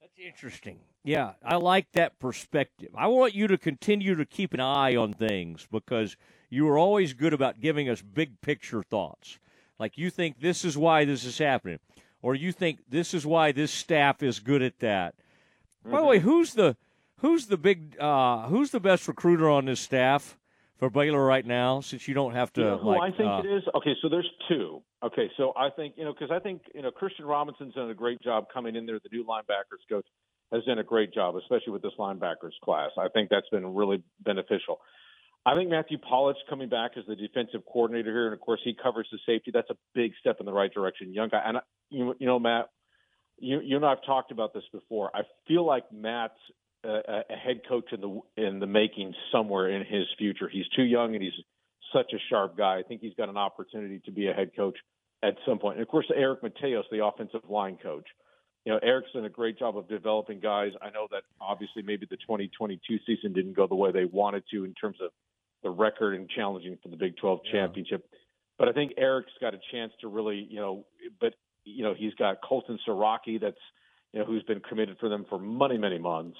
That's 0.00 0.18
interesting. 0.18 0.80
Yeah, 1.04 1.32
I 1.42 1.56
like 1.56 1.92
that 1.92 2.18
perspective. 2.18 2.90
I 2.94 3.08
want 3.08 3.34
you 3.34 3.46
to 3.48 3.58
continue 3.58 4.14
to 4.14 4.26
keep 4.26 4.52
an 4.52 4.60
eye 4.60 4.94
on 4.94 5.14
things 5.14 5.66
because 5.70 6.16
you 6.50 6.68
are 6.68 6.78
always 6.78 7.14
good 7.14 7.32
about 7.32 7.60
giving 7.60 7.88
us 7.88 8.02
big 8.02 8.40
picture 8.40 8.82
thoughts. 8.82 9.38
Like 9.82 9.98
you 9.98 10.10
think 10.10 10.38
this 10.38 10.64
is 10.64 10.78
why 10.78 11.04
this 11.04 11.24
is 11.24 11.38
happening, 11.38 11.80
or 12.22 12.36
you 12.36 12.52
think 12.52 12.78
this 12.88 13.14
is 13.14 13.26
why 13.26 13.50
this 13.50 13.72
staff 13.72 14.22
is 14.22 14.38
good 14.38 14.62
at 14.62 14.78
that. 14.78 15.16
By 15.84 15.98
the 15.98 16.06
way, 16.06 16.18
who's 16.20 16.54
the 16.54 16.76
who's 17.16 17.46
the 17.46 17.56
big 17.56 17.98
uh, 17.98 18.46
who's 18.46 18.70
the 18.70 18.78
best 18.78 19.08
recruiter 19.08 19.50
on 19.50 19.64
this 19.64 19.80
staff 19.80 20.38
for 20.78 20.88
Baylor 20.88 21.26
right 21.26 21.44
now? 21.44 21.80
Since 21.80 22.06
you 22.06 22.14
don't 22.14 22.32
have 22.32 22.52
to 22.52 22.60
You 22.60 22.66
know 22.68 22.78
who 22.78 22.88
like, 22.90 23.12
I 23.12 23.16
think 23.16 23.28
uh, 23.28 23.42
it 23.44 23.52
is? 23.56 23.64
Okay, 23.74 23.94
so 24.00 24.08
there's 24.08 24.30
two. 24.48 24.82
Okay, 25.02 25.28
so 25.36 25.52
I 25.56 25.68
think 25.70 25.94
you 25.96 26.04
know 26.04 26.12
because 26.12 26.30
I 26.30 26.38
think 26.38 26.62
you 26.76 26.82
know 26.82 26.92
Christian 26.92 27.24
Robinson's 27.24 27.74
done 27.74 27.90
a 27.90 27.94
great 27.94 28.22
job 28.22 28.44
coming 28.54 28.76
in 28.76 28.86
there. 28.86 29.00
The 29.02 29.10
new 29.10 29.24
linebackers 29.24 29.82
coach 29.90 30.06
has 30.52 30.62
done 30.62 30.78
a 30.78 30.84
great 30.84 31.12
job, 31.12 31.34
especially 31.34 31.72
with 31.72 31.82
this 31.82 31.94
linebackers 31.98 32.54
class. 32.62 32.90
I 32.96 33.08
think 33.08 33.30
that's 33.30 33.48
been 33.48 33.74
really 33.74 34.04
beneficial. 34.20 34.78
I 35.44 35.54
think 35.54 35.70
Matthew 35.70 35.98
Powledge's 35.98 36.42
coming 36.48 36.68
back 36.68 36.92
as 36.96 37.04
the 37.06 37.16
defensive 37.16 37.62
coordinator 37.70 38.12
here, 38.12 38.26
and 38.26 38.34
of 38.34 38.40
course 38.40 38.60
he 38.62 38.74
covers 38.80 39.08
the 39.10 39.18
safety. 39.26 39.50
That's 39.52 39.70
a 39.70 39.76
big 39.94 40.12
step 40.20 40.36
in 40.38 40.46
the 40.46 40.52
right 40.52 40.72
direction. 40.72 41.12
Young 41.12 41.30
guy, 41.30 41.42
and 41.44 41.58
you, 41.90 42.14
you 42.18 42.26
know 42.26 42.38
Matt, 42.38 42.70
you 43.38 43.60
you 43.60 43.76
and 43.76 43.84
I've 43.84 44.04
talked 44.06 44.30
about 44.30 44.54
this 44.54 44.62
before. 44.72 45.10
I 45.14 45.22
feel 45.48 45.66
like 45.66 45.92
Matt's 45.92 46.38
a, 46.84 47.24
a 47.30 47.36
head 47.36 47.62
coach 47.68 47.92
in 47.92 48.00
the 48.00 48.20
in 48.36 48.60
the 48.60 48.66
making 48.66 49.14
somewhere 49.32 49.68
in 49.70 49.84
his 49.84 50.06
future. 50.16 50.48
He's 50.48 50.68
too 50.76 50.84
young 50.84 51.14
and 51.14 51.22
he's 51.22 51.32
such 51.92 52.12
a 52.12 52.18
sharp 52.30 52.56
guy. 52.56 52.78
I 52.78 52.82
think 52.82 53.00
he's 53.00 53.14
got 53.14 53.28
an 53.28 53.36
opportunity 53.36 54.00
to 54.04 54.12
be 54.12 54.28
a 54.28 54.32
head 54.32 54.52
coach 54.56 54.78
at 55.22 55.34
some 55.46 55.58
point. 55.58 55.76
And 55.76 55.82
of 55.82 55.88
course, 55.88 56.06
Eric 56.14 56.42
Mateos, 56.42 56.84
the 56.90 57.04
offensive 57.04 57.42
line 57.48 57.78
coach. 57.82 58.06
You 58.64 58.72
know, 58.72 58.78
Eric's 58.80 59.10
done 59.12 59.24
a 59.24 59.28
great 59.28 59.58
job 59.58 59.76
of 59.76 59.88
developing 59.88 60.38
guys. 60.38 60.70
I 60.80 60.90
know 60.90 61.08
that 61.10 61.24
obviously 61.40 61.82
maybe 61.82 62.06
the 62.08 62.16
2022 62.16 62.98
season 63.04 63.32
didn't 63.32 63.54
go 63.54 63.66
the 63.66 63.74
way 63.74 63.90
they 63.90 64.04
wanted 64.04 64.44
to 64.52 64.64
in 64.64 64.72
terms 64.74 64.98
of 65.02 65.10
the 65.62 65.70
record 65.70 66.14
and 66.14 66.28
challenging 66.28 66.78
for 66.82 66.88
the 66.88 66.96
Big 66.96 67.16
12 67.16 67.40
championship. 67.50 68.04
But 68.58 68.68
I 68.68 68.72
think 68.72 68.92
Eric's 68.96 69.32
got 69.40 69.54
a 69.54 69.58
chance 69.72 69.92
to 70.00 70.08
really, 70.08 70.46
you 70.48 70.60
know, 70.60 70.86
but 71.20 71.34
you 71.64 71.84
know, 71.84 71.94
he's 71.96 72.14
got 72.14 72.38
Colton 72.46 72.78
Siraki 72.86 73.40
that's, 73.40 73.56
you 74.12 74.20
know, 74.20 74.26
who's 74.26 74.42
been 74.42 74.60
committed 74.60 74.96
for 74.98 75.08
them 75.08 75.24
for 75.28 75.38
many, 75.38 75.78
many 75.78 75.98
months. 75.98 76.36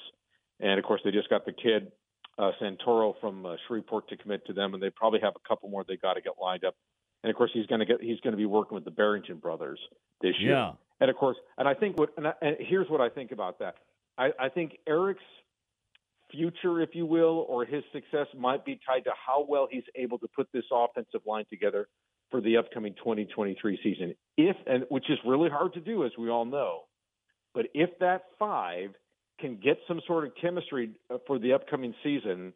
And 0.60 0.78
of 0.78 0.84
course, 0.84 1.00
they 1.04 1.10
just 1.10 1.30
got 1.30 1.44
the 1.44 1.52
kid 1.52 1.92
uh, 2.38 2.52
Santoro 2.60 3.14
from 3.20 3.46
uh, 3.46 3.56
Shreveport 3.66 4.08
to 4.08 4.16
commit 4.16 4.46
to 4.46 4.52
them, 4.52 4.74
and 4.74 4.82
they 4.82 4.90
probably 4.90 5.20
have 5.20 5.34
a 5.36 5.48
couple 5.48 5.68
more 5.68 5.84
they 5.86 5.96
got 5.96 6.14
to 6.14 6.20
get 6.20 6.34
lined 6.40 6.64
up. 6.64 6.74
And 7.22 7.30
of 7.30 7.36
course, 7.36 7.50
he's 7.54 7.66
going 7.66 7.80
to 7.80 7.86
get 7.86 8.00
he's 8.00 8.20
going 8.20 8.32
to 8.32 8.38
be 8.38 8.46
working 8.46 8.74
with 8.74 8.84
the 8.84 8.90
Barrington 8.90 9.36
brothers 9.36 9.78
this 10.20 10.34
year. 10.40 10.52
Yeah. 10.52 10.72
And 11.00 11.10
of 11.10 11.16
course, 11.16 11.36
and 11.58 11.68
I 11.68 11.74
think 11.74 11.98
what 11.98 12.10
and, 12.16 12.28
I, 12.28 12.32
and 12.40 12.56
here's 12.58 12.88
what 12.88 13.00
I 13.00 13.08
think 13.08 13.32
about 13.32 13.58
that. 13.60 13.76
I, 14.18 14.30
I 14.38 14.48
think 14.48 14.78
Eric's 14.86 15.22
future, 16.32 16.80
if 16.80 16.90
you 16.94 17.06
will, 17.06 17.46
or 17.48 17.64
his 17.64 17.84
success 17.92 18.26
might 18.36 18.64
be 18.64 18.80
tied 18.86 19.04
to 19.04 19.10
how 19.26 19.46
well 19.48 19.68
he's 19.70 19.84
able 19.94 20.18
to 20.18 20.28
put 20.34 20.48
this 20.52 20.64
offensive 20.72 21.20
line 21.26 21.44
together 21.50 21.88
for 22.30 22.40
the 22.40 22.56
upcoming 22.56 22.94
2023 22.94 23.78
season. 23.82 24.14
If 24.36 24.56
and 24.66 24.84
which 24.88 25.08
is 25.10 25.18
really 25.24 25.50
hard 25.50 25.74
to 25.74 25.80
do, 25.80 26.04
as 26.04 26.12
we 26.18 26.30
all 26.30 26.44
know. 26.44 26.80
But 27.54 27.66
if 27.74 27.90
that 28.00 28.22
five 28.38 28.90
can 29.40 29.58
get 29.62 29.78
some 29.86 30.00
sort 30.06 30.24
of 30.24 30.32
chemistry 30.40 30.90
uh, 31.10 31.18
for 31.26 31.38
the 31.38 31.52
upcoming 31.52 31.94
season 32.02 32.52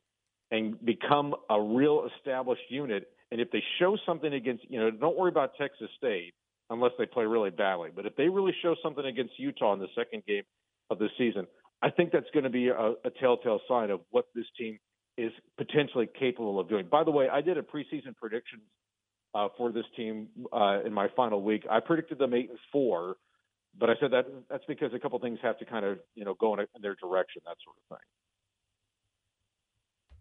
and 0.51 0.83
become 0.85 1.35
a 1.51 1.61
real 1.61 2.09
established 2.17 2.63
unit, 2.71 3.09
and 3.31 3.41
if 3.41 3.51
they 3.51 3.63
show 3.79 3.97
something 4.07 4.33
against, 4.33 4.65
you 4.71 4.81
know, 4.81 4.91
don't 4.91 5.17
worry 5.17 5.31
about 5.31 5.53
Texas 5.59 5.89
State 5.99 6.33
unless 6.71 6.93
they 6.99 7.07
play 7.07 7.25
really 7.25 7.51
badly. 7.51 7.91
But 7.95 8.07
if 8.07 8.17
they 8.17 8.29
really 8.29 8.55
show 8.63 8.75
something 8.83 9.05
against 9.05 9.39
Utah 9.39 9.75
in 9.75 9.81
the 9.81 9.89
second 9.95 10.25
game 10.27 10.45
of 10.91 10.99
the 10.99 11.09
season, 11.19 11.47
I 11.83 11.91
think 11.91 12.13
that's 12.13 12.27
going 12.33 12.45
to 12.45 12.51
be 12.51 12.69
a, 12.69 12.93
a 13.05 13.11
telltale 13.21 13.61
sign 13.69 13.91
of 13.91 14.01
what 14.11 14.27
this 14.35 14.47
team 14.59 14.79
is 15.19 15.33
potentially 15.57 16.09
capable 16.19 16.61
of 16.61 16.69
doing. 16.69 16.87
By 16.91 17.05
the 17.05 17.11
way, 17.11 17.29
I 17.29 17.41
did 17.41 17.59
a 17.59 17.63
preseason 17.63 18.15
prediction 18.17 18.61
uh, 19.35 19.49
for 19.57 19.73
this 19.73 19.85
team 19.97 20.29
uh, 20.53 20.81
in 20.85 20.93
my 20.93 21.09
final 21.17 21.43
week. 21.43 21.65
I 21.71 21.81
predicted 21.81 22.19
them 22.19 22.35
eight 22.35 22.51
and 22.51 22.59
four, 22.73 23.17
but 23.79 23.91
I 23.91 23.95
said 24.01 24.11
that 24.13 24.27
that's 24.51 24.65
because 24.67 24.93
a 24.95 24.99
couple 24.99 25.19
things 25.19 25.39
have 25.43 25.59
to 25.59 25.65
kind 25.65 25.85
of 25.85 25.99
you 26.15 26.25
know 26.25 26.35
go 26.35 26.55
in, 26.55 26.61
a, 26.61 26.63
in 26.63 26.83
their 26.83 26.95
direction, 26.95 27.43
that 27.45 27.57
sort 27.65 27.77
of 27.77 27.97
thing. 27.97 28.05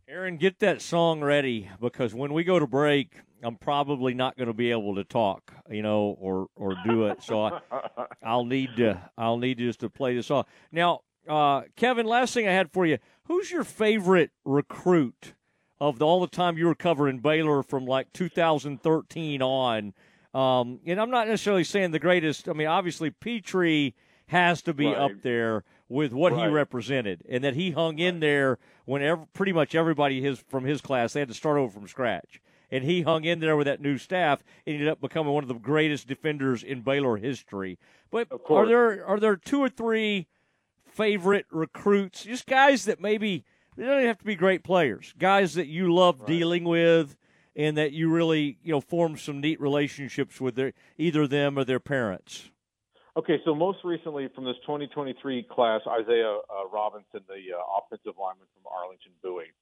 Aaron, 0.07 0.37
get 0.37 0.59
that 0.59 0.83
song 0.83 1.21
ready 1.21 1.69
because 1.81 2.13
when 2.13 2.31
we 2.31 2.43
go 2.43 2.59
to 2.59 2.67
break, 2.67 3.15
I'm 3.41 3.55
probably 3.55 4.13
not 4.13 4.37
going 4.37 4.47
to 4.47 4.53
be 4.53 4.69
able 4.69 4.95
to 4.95 5.03
talk, 5.03 5.51
you 5.69 5.81
know, 5.81 6.15
or 6.19 6.47
or 6.55 6.75
do 6.85 7.07
it. 7.07 7.23
So 7.23 7.43
I, 7.43 7.59
I'll 8.23 8.45
need 8.45 8.75
to 8.77 9.01
I'll 9.17 9.37
need 9.37 9.57
just 9.57 9.79
to 9.79 9.89
play 9.89 10.15
this 10.15 10.27
song. 10.27 10.45
Now, 10.71 11.01
uh, 11.27 11.63
Kevin, 11.75 12.05
last 12.05 12.33
thing 12.33 12.47
I 12.47 12.51
had 12.51 12.71
for 12.71 12.85
you: 12.85 12.97
Who's 13.25 13.51
your 13.51 13.63
favorite 13.63 14.31
recruit 14.43 15.33
of 15.79 15.99
the, 15.99 16.05
all 16.05 16.21
the 16.21 16.27
time 16.27 16.57
you 16.57 16.65
were 16.67 16.75
covering 16.75 17.19
Baylor 17.19 17.63
from 17.63 17.85
like 17.85 18.11
2013 18.13 19.41
on? 19.41 19.93
Um, 20.33 20.79
and 20.85 20.99
I'm 20.99 21.11
not 21.11 21.27
necessarily 21.27 21.63
saying 21.63 21.91
the 21.91 21.99
greatest. 21.99 22.49
I 22.49 22.53
mean, 22.53 22.67
obviously 22.67 23.09
Petrie 23.09 23.95
has 24.27 24.61
to 24.63 24.73
be 24.73 24.87
Right. 24.87 24.97
up 24.97 25.11
there 25.21 25.63
with 25.87 26.11
what 26.11 26.33
he 26.33 26.45
represented, 26.47 27.21
and 27.29 27.43
that 27.43 27.53
he 27.55 27.71
hung 27.71 27.99
in 27.99 28.19
there 28.19 28.57
when 28.85 29.01
ev- 29.03 29.31
pretty 29.33 29.53
much 29.53 29.75
everybody 29.75 30.19
his 30.21 30.39
from 30.49 30.65
his 30.65 30.81
class 30.81 31.13
they 31.13 31.19
had 31.21 31.29
to 31.29 31.33
start 31.35 31.57
over 31.57 31.71
from 31.71 31.87
scratch, 31.87 32.41
and 32.71 32.83
he 32.83 33.03
hung 33.03 33.23
in 33.23 33.39
there 33.39 33.55
with 33.55 33.67
that 33.67 33.79
new 33.81 33.97
staff 33.99 34.43
and 34.65 34.73
ended 34.73 34.89
up 34.89 34.99
becoming 34.99 35.31
one 35.31 35.43
of 35.43 35.47
the 35.47 35.53
greatest 35.53 36.07
defenders 36.07 36.63
in 36.63 36.81
Baylor 36.81 37.17
history. 37.17 37.77
But 38.09 38.27
are 38.49 38.65
there 38.65 39.05
are 39.05 39.19
there 39.19 39.35
two 39.35 39.59
or 39.61 39.69
three 39.69 40.25
favorite 40.95 41.45
recruits, 41.51 42.23
just 42.23 42.47
guys 42.47 42.85
that 42.85 43.01
maybe 43.01 43.43
they 43.75 43.85
don't 43.85 44.05
have 44.05 44.17
to 44.19 44.25
be 44.25 44.35
great 44.35 44.63
players, 44.63 45.13
guys 45.19 45.53
that 45.55 45.67
you 45.67 45.93
love 45.93 46.25
dealing 46.25 46.63
with, 46.63 47.17
and 47.55 47.77
that 47.77 47.91
you 47.91 48.09
really 48.09 48.57
you 48.63 48.71
know 48.71 48.81
form 48.81 49.17
some 49.17 49.41
neat 49.41 49.59
relationships 49.59 50.39
with 50.39 50.55
their 50.55 50.73
either 50.97 51.27
them 51.27 51.57
or 51.57 51.63
their 51.63 51.79
parents. 51.79 52.49
Okay, 53.17 53.39
so 53.45 53.55
most 53.55 53.79
recently 53.85 54.27
from 54.35 54.43
this 54.43 54.57
2023 54.65 55.47
class, 55.49 55.81
Isaiah 55.87 56.35
uh, 56.35 56.67
Robinson, 56.71 57.21
the 57.27 57.55
uh, 57.55 57.79
offensive 57.79 58.19
lineman 58.19 58.45
from 58.53 58.69
Arlington 58.69 59.13
Bowie. 59.23 59.53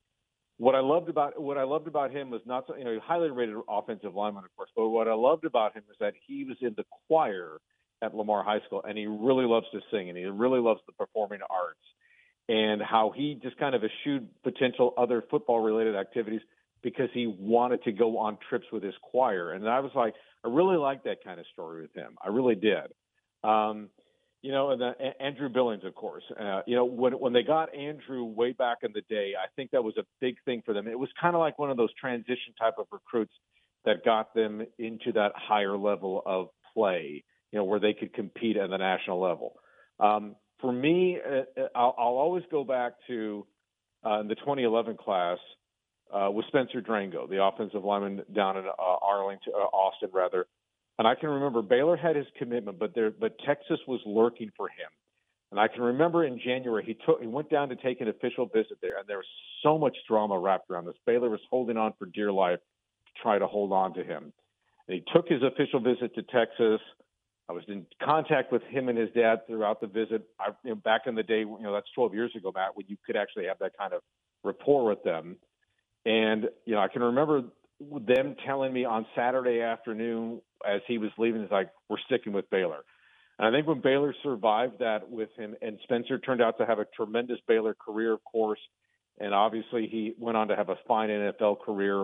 What 0.57 0.73
I 0.73 0.79
loved 0.79 1.09
about 1.09 1.39
what 1.41 1.57
I 1.57 1.63
loved 1.63 1.87
about 1.87 2.11
him 2.11 2.29
was 2.29 2.41
not 2.45 2.65
so, 2.67 2.75
you 2.75 2.83
know 2.83 2.99
highly 3.03 3.31
rated 3.31 3.55
offensive 3.67 4.13
lineman, 4.13 4.43
of 4.43 4.55
course, 4.55 4.69
but 4.75 4.89
what 4.89 5.07
I 5.07 5.13
loved 5.13 5.45
about 5.45 5.75
him 5.75 5.83
is 5.89 5.97
that 5.99 6.13
he 6.27 6.43
was 6.43 6.57
in 6.61 6.73
the 6.77 6.85
choir 7.07 7.59
at 8.03 8.15
Lamar 8.15 8.43
High 8.43 8.59
School, 8.65 8.83
and 8.87 8.97
he 8.97 9.07
really 9.07 9.45
loves 9.45 9.65
to 9.71 9.79
sing, 9.91 10.09
and 10.09 10.17
he 10.17 10.25
really 10.25 10.59
loves 10.59 10.81
the 10.85 10.93
performing 10.93 11.39
arts, 11.49 11.79
and 12.49 12.81
how 12.81 13.13
he 13.15 13.39
just 13.41 13.57
kind 13.57 13.73
of 13.75 13.81
eschewed 13.83 14.27
potential 14.43 14.93
other 14.97 15.23
football 15.31 15.59
related 15.59 15.95
activities 15.95 16.41
because 16.81 17.09
he 17.13 17.27
wanted 17.27 17.81
to 17.83 17.91
go 17.93 18.17
on 18.17 18.37
trips 18.49 18.65
with 18.71 18.83
his 18.83 18.95
choir, 19.01 19.51
and 19.51 19.67
I 19.67 19.79
was 19.79 19.91
like, 19.95 20.13
I 20.43 20.49
really 20.49 20.77
like 20.77 21.05
that 21.05 21.23
kind 21.23 21.39
of 21.39 21.45
story 21.53 21.81
with 21.83 21.93
him, 21.93 22.17
I 22.23 22.27
really 22.29 22.55
did. 22.55 22.91
Um, 23.43 23.89
you 24.41 24.51
know, 24.51 24.71
and 24.71 24.81
the, 24.81 24.91
A- 24.99 25.23
Andrew 25.23 25.47
Billings, 25.47 25.85
of 25.85 25.95
course. 25.95 26.23
Uh, 26.37 26.61
you 26.67 26.75
know, 26.75 26.83
when 26.83 27.13
when 27.13 27.31
they 27.31 27.43
got 27.43 27.73
Andrew 27.73 28.25
way 28.25 28.51
back 28.51 28.79
in 28.83 28.91
the 28.93 29.01
day, 29.09 29.33
I 29.41 29.47
think 29.55 29.71
that 29.71 29.83
was 29.83 29.95
a 29.97 30.03
big 30.19 30.35
thing 30.43 30.61
for 30.65 30.73
them. 30.73 30.87
It 30.87 30.99
was 30.99 31.09
kind 31.19 31.33
of 31.33 31.39
like 31.39 31.57
one 31.57 31.71
of 31.71 31.77
those 31.77 31.93
transition 31.99 32.53
type 32.59 32.75
of 32.77 32.85
recruits 32.91 33.31
that 33.85 34.03
got 34.03 34.33
them 34.33 34.61
into 34.77 35.13
that 35.13 35.31
higher 35.35 35.77
level 35.77 36.21
of 36.25 36.49
play. 36.73 37.23
You 37.53 37.59
know, 37.59 37.63
where 37.65 37.79
they 37.79 37.93
could 37.93 38.13
compete 38.13 38.57
at 38.57 38.69
the 38.69 38.77
national 38.77 39.21
level. 39.21 39.53
Um, 39.99 40.35
for 40.59 40.71
me, 40.71 41.19
uh, 41.25 41.61
I'll, 41.75 41.95
I'll 41.97 42.17
always 42.17 42.43
go 42.51 42.63
back 42.63 42.93
to 43.07 43.45
uh, 44.03 44.23
the 44.23 44.35
2011 44.35 44.97
class 44.97 45.37
uh, 46.13 46.29
with 46.31 46.45
Spencer 46.47 46.81
Drango, 46.81 47.29
the 47.29 47.43
offensive 47.43 47.83
lineman 47.83 48.23
down 48.35 48.57
in 48.57 48.65
uh, 48.65 48.71
Arlington, 48.77 49.53
uh, 49.55 49.59
Austin, 49.59 50.09
rather. 50.11 50.45
And 50.99 51.07
I 51.07 51.15
can 51.15 51.29
remember 51.29 51.61
Baylor 51.61 51.95
had 51.95 52.15
his 52.15 52.25
commitment, 52.37 52.79
but 52.79 52.93
there, 52.93 53.11
but 53.11 53.37
Texas 53.45 53.79
was 53.87 54.01
lurking 54.05 54.51
for 54.57 54.67
him. 54.67 54.89
And 55.51 55.59
I 55.59 55.67
can 55.67 55.83
remember 55.83 56.25
in 56.25 56.39
January 56.43 56.83
he 56.83 56.97
took 57.05 57.21
he 57.21 57.27
went 57.27 57.49
down 57.49 57.69
to 57.69 57.75
take 57.75 58.01
an 58.01 58.07
official 58.07 58.47
visit 58.47 58.77
there, 58.81 58.97
and 58.97 59.07
there 59.07 59.17
was 59.17 59.27
so 59.61 59.77
much 59.77 59.95
drama 60.07 60.37
wrapped 60.39 60.69
around 60.71 60.85
this. 60.85 60.95
Baylor 61.05 61.29
was 61.29 61.39
holding 61.49 61.77
on 61.77 61.93
for 61.99 62.07
dear 62.07 62.31
life 62.31 62.57
to 62.59 63.21
try 63.21 63.37
to 63.37 63.45
hold 63.45 63.71
on 63.71 63.93
to 63.93 64.03
him. 64.03 64.33
And 64.87 64.95
he 64.95 65.03
took 65.13 65.27
his 65.27 65.41
official 65.43 65.79
visit 65.79 66.15
to 66.15 66.23
Texas. 66.23 66.81
I 67.49 67.53
was 67.53 67.63
in 67.67 67.85
contact 68.01 68.51
with 68.51 68.61
him 68.63 68.87
and 68.89 68.97
his 68.97 69.09
dad 69.13 69.45
throughout 69.47 69.81
the 69.81 69.87
visit. 69.87 70.23
I, 70.39 70.49
you 70.63 70.71
know, 70.71 70.75
back 70.75 71.01
in 71.07 71.15
the 71.15 71.23
day, 71.23 71.39
you 71.39 71.57
know, 71.61 71.73
that's 71.73 71.89
12 71.93 72.13
years 72.13 72.31
ago, 72.35 72.51
Matt, 72.53 72.75
when 72.75 72.85
you 72.87 72.97
could 73.05 73.17
actually 73.17 73.45
have 73.45 73.59
that 73.59 73.77
kind 73.77 73.93
of 73.93 74.01
rapport 74.43 74.85
with 74.85 75.03
them. 75.03 75.37
And 76.05 76.45
you 76.65 76.75
know, 76.75 76.81
I 76.81 76.87
can 76.87 77.01
remember 77.01 77.43
them 77.79 78.35
telling 78.45 78.71
me 78.71 78.85
on 78.85 79.05
Saturday 79.15 79.61
afternoon 79.61 80.41
as 80.65 80.81
he 80.87 80.97
was 80.97 81.11
leaving, 81.17 81.41
he's 81.41 81.51
like, 81.51 81.69
"We're 81.89 81.97
sticking 82.05 82.33
with 82.33 82.49
Baylor." 82.49 82.83
And 83.39 83.47
I 83.47 83.51
think 83.51 83.67
when 83.67 83.81
Baylor 83.81 84.13
survived 84.23 84.79
that 84.79 85.09
with 85.09 85.29
him, 85.37 85.55
and 85.61 85.79
Spencer 85.83 86.19
turned 86.19 86.41
out 86.41 86.57
to 86.59 86.65
have 86.65 86.79
a 86.79 86.85
tremendous 86.85 87.39
Baylor 87.47 87.73
career, 87.73 88.13
of 88.13 88.23
course, 88.23 88.59
and 89.19 89.33
obviously 89.33 89.87
he 89.87 90.13
went 90.17 90.37
on 90.37 90.49
to 90.49 90.55
have 90.55 90.69
a 90.69 90.77
fine 90.87 91.09
NFL 91.09 91.61
career. 91.61 92.03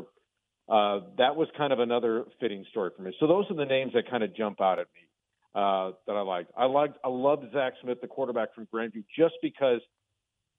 Uh, 0.67 0.99
that 1.17 1.35
was 1.35 1.47
kind 1.57 1.73
of 1.73 1.79
another 1.79 2.25
fitting 2.39 2.65
story 2.71 2.91
for 2.95 3.01
me. 3.01 3.15
So 3.19 3.27
those 3.27 3.45
are 3.49 3.55
the 3.55 3.65
names 3.65 3.93
that 3.93 4.09
kind 4.09 4.23
of 4.23 4.35
jump 4.35 4.61
out 4.61 4.79
at 4.79 4.87
me 4.93 5.08
uh, 5.55 5.91
that 6.07 6.13
I 6.15 6.21
liked. 6.21 6.51
I 6.57 6.65
liked, 6.65 6.97
I 7.03 7.09
loved 7.09 7.45
Zach 7.53 7.73
Smith, 7.81 8.01
the 8.01 8.07
quarterback 8.07 8.53
from 8.53 8.67
Grandview, 8.73 9.03
just 9.17 9.35
because 9.41 9.81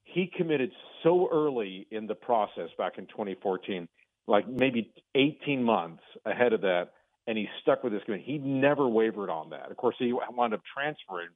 he 0.02 0.30
committed 0.36 0.72
so 1.02 1.28
early 1.30 1.86
in 1.90 2.06
the 2.06 2.14
process 2.14 2.68
back 2.76 2.98
in 2.98 3.06
2014, 3.06 3.88
like 4.26 4.48
maybe 4.48 4.92
18 5.14 5.62
months 5.62 6.02
ahead 6.24 6.52
of 6.52 6.62
that, 6.62 6.90
and 7.26 7.38
he 7.38 7.48
stuck 7.62 7.84
with 7.84 7.92
his 7.92 8.02
commitment. 8.04 8.28
He 8.28 8.38
never 8.38 8.88
wavered 8.88 9.30
on 9.30 9.50
that. 9.50 9.70
Of 9.70 9.76
course, 9.76 9.94
he 9.98 10.12
wound 10.12 10.54
up 10.54 10.62
transferring, 10.74 11.28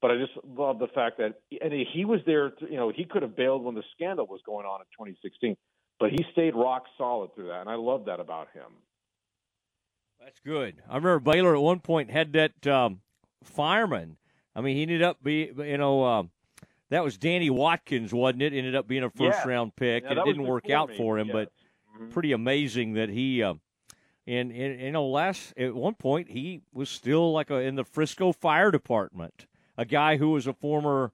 but 0.00 0.10
I 0.10 0.18
just 0.18 0.32
love 0.46 0.78
the 0.78 0.88
fact 0.88 1.18
that 1.18 1.40
and 1.60 1.72
he 1.72 2.04
was 2.04 2.20
there. 2.26 2.50
To, 2.50 2.66
you 2.70 2.76
know, 2.76 2.92
he 2.94 3.04
could 3.04 3.22
have 3.22 3.36
bailed 3.36 3.64
when 3.64 3.74
the 3.74 3.82
scandal 3.94 4.26
was 4.26 4.40
going 4.46 4.66
on 4.66 4.80
in 4.80 4.86
2016, 4.96 5.56
but 5.98 6.10
he 6.10 6.24
stayed 6.32 6.54
rock 6.54 6.84
solid 6.96 7.34
through 7.34 7.48
that, 7.48 7.62
and 7.62 7.70
I 7.70 7.74
love 7.74 8.04
that 8.06 8.20
about 8.20 8.48
him. 8.54 8.70
That's 10.24 10.40
good. 10.40 10.82
I 10.88 10.96
remember 10.96 11.18
Baylor 11.20 11.54
at 11.54 11.60
one 11.60 11.80
point 11.80 12.10
had 12.10 12.32
that 12.32 12.66
um, 12.66 13.00
fireman. 13.42 14.16
I 14.56 14.62
mean, 14.62 14.74
he 14.76 14.82
ended 14.82 15.02
up 15.02 15.22
be 15.22 15.52
you 15.56 15.76
know 15.78 16.04
um, 16.04 16.30
that 16.88 17.04
was 17.04 17.18
Danny 17.18 17.50
Watkins, 17.50 18.12
wasn't 18.14 18.42
it? 18.42 18.54
Ended 18.54 18.74
up 18.74 18.88
being 18.88 19.02
a 19.02 19.10
first 19.10 19.40
Yeah. 19.44 19.48
round 19.48 19.76
pick, 19.76 20.04
Yeah, 20.04 20.10
and 20.10 20.18
it 20.18 20.24
didn't 20.24 20.44
work 20.46 20.70
out 20.70 20.88
me, 20.88 20.96
for 20.96 21.18
him. 21.18 21.28
yes. 21.28 21.34
But 21.34 21.52
Mhm. 22.00 22.10
pretty 22.10 22.32
amazing 22.32 22.94
that 22.94 23.10
he. 23.10 23.42
Uh, 23.42 23.54
and, 24.26 24.50
and 24.50 24.80
you 24.80 24.92
know, 24.92 25.06
last 25.06 25.52
at 25.58 25.74
one 25.74 25.94
point 25.94 26.30
he 26.30 26.62
was 26.72 26.88
still 26.88 27.30
like 27.30 27.50
a, 27.50 27.56
in 27.56 27.74
the 27.74 27.84
Frisco 27.84 28.32
Fire 28.32 28.70
Department, 28.70 29.46
a 29.76 29.84
guy 29.84 30.16
who 30.16 30.30
was 30.30 30.46
a 30.46 30.54
former, 30.54 31.12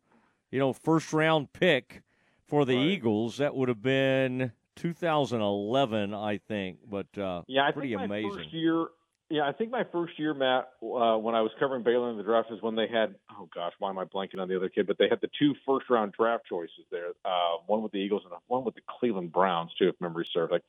you 0.52 0.60
know, 0.60 0.72
first 0.72 1.12
round 1.12 1.52
pick 1.52 2.02
for 2.46 2.64
the 2.64 2.76
Eagles. 2.76 3.38
That 3.38 3.56
would 3.56 3.68
have 3.68 3.82
been 3.82 4.52
2011, 4.76 6.14
I 6.14 6.38
think. 6.38 6.78
But 6.88 7.18
uh, 7.18 7.42
Yeah, 7.48 7.66
I 7.66 7.72
pretty 7.72 7.94
amazing. 7.94 8.50
year. 8.52 8.86
Yeah, 9.30 9.46
I 9.46 9.52
think 9.52 9.70
my 9.70 9.84
first 9.92 10.18
year, 10.18 10.34
Matt, 10.34 10.70
uh, 10.82 11.16
when 11.16 11.36
I 11.36 11.40
was 11.40 11.52
covering 11.60 11.84
Baylor 11.84 12.10
in 12.10 12.16
the 12.16 12.24
draft, 12.24 12.48
is 12.50 12.60
when 12.62 12.74
they 12.74 12.88
had. 12.88 13.14
Oh 13.30 13.48
gosh, 13.54 13.72
why 13.78 13.88
am 13.88 13.98
I 13.98 14.04
blanking 14.04 14.40
on 14.40 14.48
the 14.48 14.56
other 14.56 14.68
kid? 14.68 14.88
But 14.88 14.98
they 14.98 15.08
had 15.08 15.20
the 15.20 15.30
two 15.38 15.54
first 15.64 15.88
round 15.88 16.12
draft 16.18 16.46
choices 16.48 16.84
there. 16.90 17.10
Uh, 17.24 17.58
one 17.68 17.80
with 17.80 17.92
the 17.92 17.98
Eagles 17.98 18.22
and 18.24 18.34
one 18.48 18.64
with 18.64 18.74
the 18.74 18.80
Cleveland 18.98 19.30
Browns 19.30 19.70
too, 19.78 19.88
if 19.88 19.94
memory 20.00 20.26
serves. 20.34 20.50
Like, 20.50 20.64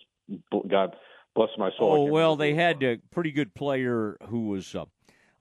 God 0.70 0.96
bless 1.36 1.50
my 1.58 1.72
soul. 1.80 1.94
Oh 1.94 2.12
well, 2.12 2.36
they 2.36 2.54
had 2.54 2.84
a 2.84 2.98
pretty 3.10 3.32
good 3.32 3.56
player 3.56 4.18
who 4.30 4.50
was 4.50 4.76
uh, 4.76 4.86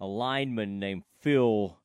a 0.00 0.06
lineman 0.06 0.78
named 0.78 1.02
Phil. 1.20 1.76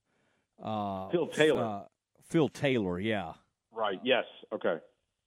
Uh, 0.64 1.10
Phil 1.10 1.28
Taylor. 1.28 1.64
Uh, 1.64 1.82
Phil 2.30 2.48
Taylor, 2.48 2.98
yeah. 2.98 3.34
Right. 3.74 4.00
Yes. 4.06 4.24
Okay. 4.54 4.78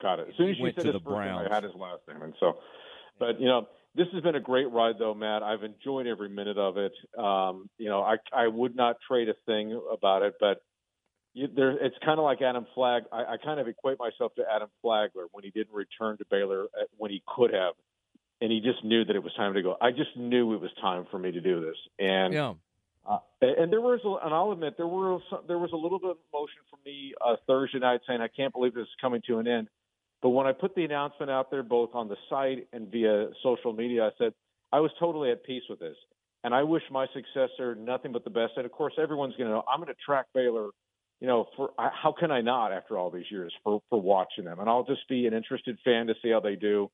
Got 0.01 0.21
it. 0.21 0.29
As 0.31 0.37
soon 0.37 0.49
as 0.49 0.57
you 0.57 0.63
Went 0.63 0.77
said 0.77 0.85
to 0.87 0.93
his 0.93 1.03
the 1.03 1.05
first 1.05 1.21
name, 1.21 1.35
Browns. 1.35 1.49
I 1.51 1.55
had 1.55 1.65
his 1.65 1.75
last 1.75 2.01
name, 2.09 2.23
and 2.23 2.33
so. 2.41 2.57
But 3.19 3.41
you 3.41 3.47
know, 3.47 3.67
this 3.99 4.07
has 4.13 4.23
been 4.23 4.37
a 4.37 4.41
great 4.41 4.71
ride, 4.71 4.95
though, 4.99 5.13
Matt. 5.13 5.43
I've 5.43 5.65
enjoyed 5.65 6.07
every 6.07 6.29
minute 6.29 6.57
of 6.57 6.79
it. 6.79 6.93
Um, 7.19 7.69
you 7.79 7.89
know, 7.89 8.01
I 8.01 8.17
I 8.33 8.47
would 8.47 8.77
not 8.77 8.97
trade 9.07 9.29
a 9.29 9.35
thing 9.45 9.79
about 9.93 10.23
it, 10.23 10.35
but 10.39 10.63
you, 11.35 11.49
there, 11.55 11.73
it's 11.73 11.97
kind 12.05 12.19
of 12.19 12.25
like 12.25 12.41
Adam 12.41 12.65
Flag. 12.75 13.03
I, 13.13 13.25
I 13.25 13.37
kind 13.45 13.59
of 13.59 13.67
equate 13.67 13.99
myself 13.99 14.35
to 14.37 14.45
Adam 14.51 14.69
Flagler 14.83 15.27
when 15.33 15.43
he 15.43 15.51
didn't 15.51 15.75
return 15.75 16.17
to 16.19 16.25
Baylor 16.31 16.67
at- 16.81 16.89
when 16.97 17.11
he 17.11 17.23
could 17.27 17.53
have, 17.53 17.75
and 18.41 18.53
he 18.53 18.61
just 18.61 18.85
knew 18.85 19.05
that 19.05 19.17
it 19.17 19.23
was 19.23 19.35
time 19.35 19.55
to 19.55 19.63
go. 19.63 19.77
I 19.81 19.91
just 19.91 20.17
knew 20.17 20.55
it 20.55 20.61
was 20.61 20.71
time 20.81 21.07
for 21.11 21.19
me 21.19 21.33
to 21.33 21.41
do 21.41 21.61
this, 21.61 21.77
and 21.99 22.33
yeah. 22.33 22.55
uh, 23.05 23.19
and 23.43 23.73
there 23.73 23.81
was, 23.81 24.01
and 24.05 24.33
I'll 24.33 24.53
admit, 24.53 24.77
there 24.77 24.87
were 24.87 25.19
some, 25.29 25.41
there 25.49 25.59
was 25.59 25.73
a 25.73 25.77
little 25.77 25.99
bit 25.99 26.11
of 26.11 26.17
emotion 26.33 26.61
for 26.71 26.79
me 26.87 27.15
uh, 27.21 27.35
Thursday 27.49 27.81
night, 27.81 28.01
saying, 28.07 28.21
"I 28.21 28.29
can't 28.29 28.53
believe 28.53 28.75
this 28.75 28.83
is 28.83 28.97
coming 29.01 29.23
to 29.27 29.39
an 29.41 29.49
end." 29.49 29.69
But 30.23 30.31
when 30.31 30.47
I 30.47 30.53
put 30.53 30.75
the 30.75 30.85
announcement 30.85 31.31
out 31.31 31.51
there, 31.51 31.63
both 31.63 31.91
on 31.95 32.09
the 32.09 32.17
site 32.29 32.67
and 32.73 32.91
via 32.91 33.29
social 33.43 33.73
media, 33.73 34.07
I 34.07 34.11
said 34.19 34.33
I 34.73 34.81
was 34.81 34.91
totally 34.99 35.31
at 35.31 35.45
peace 35.45 35.63
with 35.69 35.79
this, 35.79 35.97
and 36.45 36.55
I 36.55 36.63
wish 36.63 36.83
my 36.91 37.07
successor 37.15 37.75
nothing 37.75 38.13
but 38.13 38.25
the 38.25 38.31
best. 38.31 38.53
And 38.57 38.67
of 38.67 38.73
course, 38.73 38.95
everyone's 39.01 39.37
going 39.37 39.49
to 39.49 39.55
know 39.55 39.65
I'm 39.73 39.81
going 39.81 39.95
to 39.95 40.01
track 40.05 40.27
Baylor. 40.35 40.71
You 41.21 41.27
know, 41.27 41.47
for 41.57 41.71
how 41.77 42.15
can 42.19 42.31
I 42.31 42.43
not 42.43 42.73
after 42.73 42.97
all 42.97 43.11
these 43.11 43.31
years 43.31 43.53
for 43.65 43.81
for 43.91 44.01
watching 44.01 44.45
them? 44.45 44.61
And 44.61 44.69
I'll 44.69 44.85
just 44.85 45.09
be 45.09 45.27
an 45.27 45.35
interested 45.35 45.79
fan 45.85 46.07
to 46.09 46.15
see 46.23 46.31
how 46.31 46.41
they 46.41 46.55
do. 46.55 46.91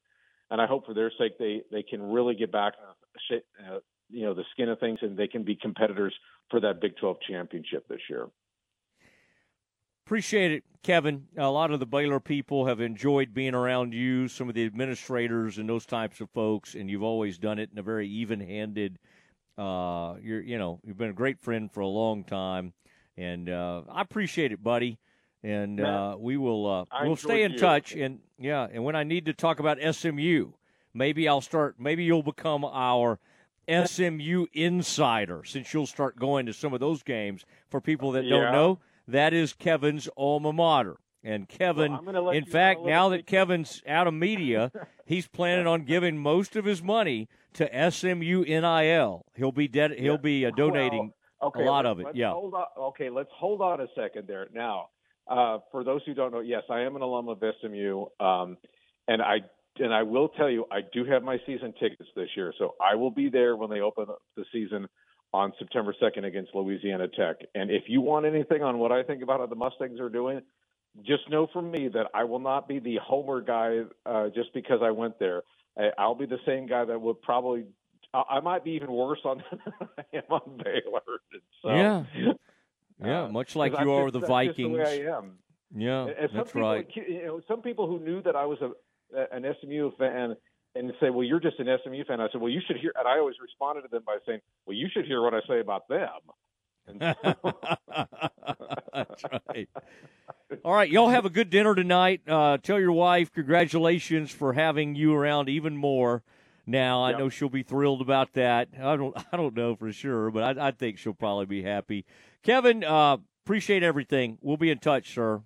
And 0.50 0.60
I 0.60 0.66
hope 0.66 0.86
for 0.86 0.94
their 0.94 1.12
sake 1.18 1.38
they 1.38 1.62
they 1.70 1.82
can 1.82 2.02
really 2.02 2.34
get 2.34 2.52
back 2.52 2.74
in 3.30 3.40
uh, 3.66 3.80
you 4.10 4.24
know 4.24 4.34
the 4.34 4.44
skin 4.52 4.68
of 4.68 4.80
things 4.80 4.98
and 5.02 5.16
they 5.16 5.28
can 5.28 5.44
be 5.44 5.56
competitors 5.56 6.14
for 6.50 6.60
that 6.60 6.80
Big 6.80 6.96
12 6.96 7.16
championship 7.28 7.86
this 7.88 8.00
year. 8.08 8.26
Appreciate 10.06 10.52
it, 10.52 10.64
Kevin. 10.82 11.28
A 11.38 11.48
lot 11.48 11.70
of 11.70 11.80
the 11.80 11.86
Baylor 11.86 12.20
people 12.20 12.66
have 12.66 12.78
enjoyed 12.78 13.32
being 13.32 13.54
around 13.54 13.94
you, 13.94 14.28
some 14.28 14.50
of 14.50 14.54
the 14.54 14.66
administrators 14.66 15.56
and 15.56 15.66
those 15.66 15.86
types 15.86 16.20
of 16.20 16.28
folks, 16.30 16.74
and 16.74 16.90
you've 16.90 17.02
always 17.02 17.38
done 17.38 17.58
it 17.58 17.70
in 17.72 17.78
a 17.78 17.82
very 17.82 18.06
even-handed. 18.08 18.98
Uh, 19.56 20.16
you're, 20.20 20.42
you 20.42 20.58
know, 20.58 20.78
you've 20.84 20.98
been 20.98 21.08
a 21.08 21.14
great 21.14 21.40
friend 21.40 21.72
for 21.72 21.80
a 21.80 21.86
long 21.86 22.22
time, 22.22 22.74
and 23.16 23.48
uh, 23.48 23.80
I 23.90 24.02
appreciate 24.02 24.52
it, 24.52 24.62
buddy. 24.62 24.98
And 25.42 25.80
uh, 25.80 26.16
we 26.18 26.36
will 26.36 26.66
uh, 26.66 26.84
we'll 27.02 27.16
stay 27.16 27.42
in 27.42 27.52
you. 27.52 27.58
touch. 27.58 27.92
And 27.92 28.20
yeah, 28.38 28.66
and 28.70 28.84
when 28.84 28.96
I 28.96 29.04
need 29.04 29.26
to 29.26 29.32
talk 29.32 29.58
about 29.58 29.78
SMU, 29.94 30.52
maybe 30.92 31.28
I'll 31.28 31.42
start. 31.42 31.76
Maybe 31.78 32.04
you'll 32.04 32.22
become 32.22 32.64
our 32.64 33.18
SMU 33.68 34.46
insider 34.52 35.44
since 35.44 35.72
you'll 35.72 35.86
start 35.86 36.16
going 36.18 36.44
to 36.46 36.52
some 36.52 36.74
of 36.74 36.80
those 36.80 37.02
games. 37.02 37.44
For 37.70 37.80
people 37.80 38.12
that 38.12 38.24
Yeah. 38.24 38.30
don't 38.30 38.52
know, 38.52 38.80
that 39.06 39.32
is 39.32 39.52
Kevin's 39.52 40.08
alma 40.16 40.52
mater. 40.52 40.96
And 41.22 41.48
Kevin, 41.48 41.98
let 42.04 42.36
in 42.36 42.44
fact, 42.44 42.82
now 42.82 43.08
that 43.08 43.26
Kevin's 43.26 43.82
out 43.88 44.06
of 44.06 44.12
media, 44.12 44.70
he's 45.06 45.26
planning 45.26 45.66
on 45.66 45.84
giving 45.84 46.18
most 46.18 46.54
of 46.54 46.66
his 46.66 46.82
money 46.82 47.28
to 47.54 47.90
SMU 47.90 48.44
NIL. 48.44 49.24
He'll 49.34 49.52
be 49.52 49.66
dead. 49.66 49.92
He'll 49.98 50.18
be 50.18 50.44
uh, 50.44 50.50
donating 50.54 51.12
Well, 51.40 51.48
okay, 51.48 51.62
a 51.62 51.70
lot 51.70 51.86
of 51.86 52.00
it. 52.00 52.08
Yeah. 52.14 52.32
Hold 52.32 52.52
on. 52.52 52.66
Okay, 52.78 53.08
let's 53.08 53.30
hold 53.34 53.62
on 53.62 53.80
a 53.80 53.86
second 53.96 54.28
there. 54.28 54.48
Now, 54.52 54.88
uh, 55.26 55.60
for 55.70 55.82
those 55.82 56.02
who 56.04 56.12
don't 56.12 56.30
know, 56.30 56.40
yes, 56.40 56.64
I 56.68 56.80
am 56.80 56.94
an 56.94 57.00
alum 57.00 57.28
of 57.28 57.42
SMU, 57.60 58.04
um, 58.20 58.58
and 59.08 59.22
I 59.22 59.38
and 59.78 59.92
I 59.92 60.02
will 60.02 60.28
tell 60.28 60.50
you, 60.50 60.66
I 60.70 60.80
do 60.92 61.04
have 61.06 61.22
my 61.22 61.38
season 61.46 61.72
tickets 61.80 62.08
this 62.14 62.28
year, 62.36 62.52
so 62.58 62.74
I 62.80 62.94
will 62.96 63.10
be 63.10 63.30
there 63.30 63.56
when 63.56 63.70
they 63.70 63.80
open 63.80 64.04
up 64.08 64.18
the 64.36 64.44
season 64.52 64.88
on 65.34 65.52
September 65.58 65.92
2nd 66.00 66.24
against 66.24 66.54
Louisiana 66.54 67.08
Tech. 67.08 67.36
And 67.56 67.68
if 67.68 67.82
you 67.88 68.00
want 68.00 68.24
anything 68.24 68.62
on 68.62 68.78
what 68.78 68.92
I 68.92 69.02
think 69.02 69.20
about 69.20 69.40
how 69.40 69.46
the 69.46 69.56
Mustangs 69.56 69.98
are 69.98 70.08
doing, 70.08 70.40
just 71.04 71.28
know 71.28 71.48
from 71.52 71.72
me 71.72 71.88
that 71.88 72.06
I 72.14 72.22
will 72.22 72.38
not 72.38 72.68
be 72.68 72.78
the 72.78 72.98
homer 73.02 73.40
guy 73.40 73.80
uh, 74.06 74.28
just 74.28 74.54
because 74.54 74.78
I 74.80 74.92
went 74.92 75.18
there. 75.18 75.42
I, 75.76 75.90
I'll 75.98 76.14
be 76.14 76.26
the 76.26 76.38
same 76.46 76.66
guy 76.68 76.84
that 76.84 77.00
would 77.00 77.20
probably. 77.20 77.64
I 78.14 78.22
I 78.36 78.40
might 78.40 78.62
be 78.62 78.70
even 78.72 78.92
worse 78.92 79.18
on 79.24 79.42
than 79.50 79.60
I 79.98 80.16
am 80.18 80.22
on 80.30 80.56
Baylor. 80.62 81.02
So, 81.62 81.68
Yeah. 81.74 82.04
Yeah, 83.04 83.24
uh, 83.24 83.28
much 83.28 83.56
like 83.56 83.72
you 83.80 83.90
are 83.90 84.04
just- 84.04 84.12
the 84.12 84.20
that's 84.20 84.30
Vikings. 84.30 84.56
the 84.76 84.82
way 84.84 85.08
I 85.08 85.16
am. 85.18 85.32
Yeah, 85.76 86.02
And- 86.02 86.10
and 86.10 86.30
that's 86.32 86.52
people, 86.52 86.62
right. 86.62 86.86
You 86.94 87.22
know, 87.26 87.40
some 87.48 87.60
people 87.60 87.88
who 87.88 87.98
knew 87.98 88.22
that 88.22 88.36
I 88.36 88.46
was 88.46 88.58
a 88.62 88.70
an 89.34 89.44
SMU 89.60 89.90
fan 89.98 90.36
and 90.74 90.92
say, 91.00 91.10
"Well, 91.10 91.24
you're 91.24 91.40
just 91.40 91.58
an 91.58 91.66
SMU 91.84 92.04
fan." 92.04 92.20
I 92.20 92.28
said, 92.32 92.40
"Well, 92.40 92.50
you 92.50 92.60
should 92.66 92.76
hear." 92.76 92.92
And 92.98 93.06
I 93.08 93.18
always 93.18 93.36
responded 93.40 93.82
to 93.82 93.88
them 93.88 94.02
by 94.06 94.18
saying, 94.26 94.40
"Well, 94.66 94.76
you 94.76 94.88
should 94.92 95.04
hear 95.06 95.22
what 95.22 95.34
I 95.34 95.40
say 95.48 95.60
about 95.60 95.86
them." 95.88 96.08
And 96.86 97.00
That's 98.92 99.22
right. 99.48 99.68
All 100.64 100.72
right, 100.74 100.88
y'all 100.90 101.08
have 101.08 101.24
a 101.24 101.30
good 101.30 101.50
dinner 101.50 101.74
tonight. 101.74 102.22
Uh, 102.26 102.56
tell 102.58 102.78
your 102.80 102.92
wife 102.92 103.32
congratulations 103.32 104.30
for 104.30 104.52
having 104.54 104.94
you 104.94 105.14
around 105.14 105.48
even 105.48 105.76
more. 105.76 106.22
Now 106.66 107.04
I 107.04 107.10
Yep. 107.10 107.18
know 107.18 107.28
she'll 107.28 107.48
be 107.50 107.62
thrilled 107.62 108.00
about 108.00 108.32
that. 108.34 108.68
I 108.80 108.96
don't, 108.96 109.14
I 109.32 109.36
don't 109.36 109.54
know 109.54 109.76
for 109.76 109.92
sure, 109.92 110.30
but 110.30 110.58
I, 110.58 110.68
I 110.68 110.70
think 110.70 110.98
she'll 110.98 111.12
probably 111.14 111.46
be 111.46 111.62
happy. 111.62 112.06
Kevin, 112.42 112.82
uh, 112.84 113.18
appreciate 113.44 113.82
everything. 113.82 114.38
We'll 114.40 114.56
be 114.56 114.70
in 114.70 114.78
touch, 114.78 115.12
sir. 115.14 115.42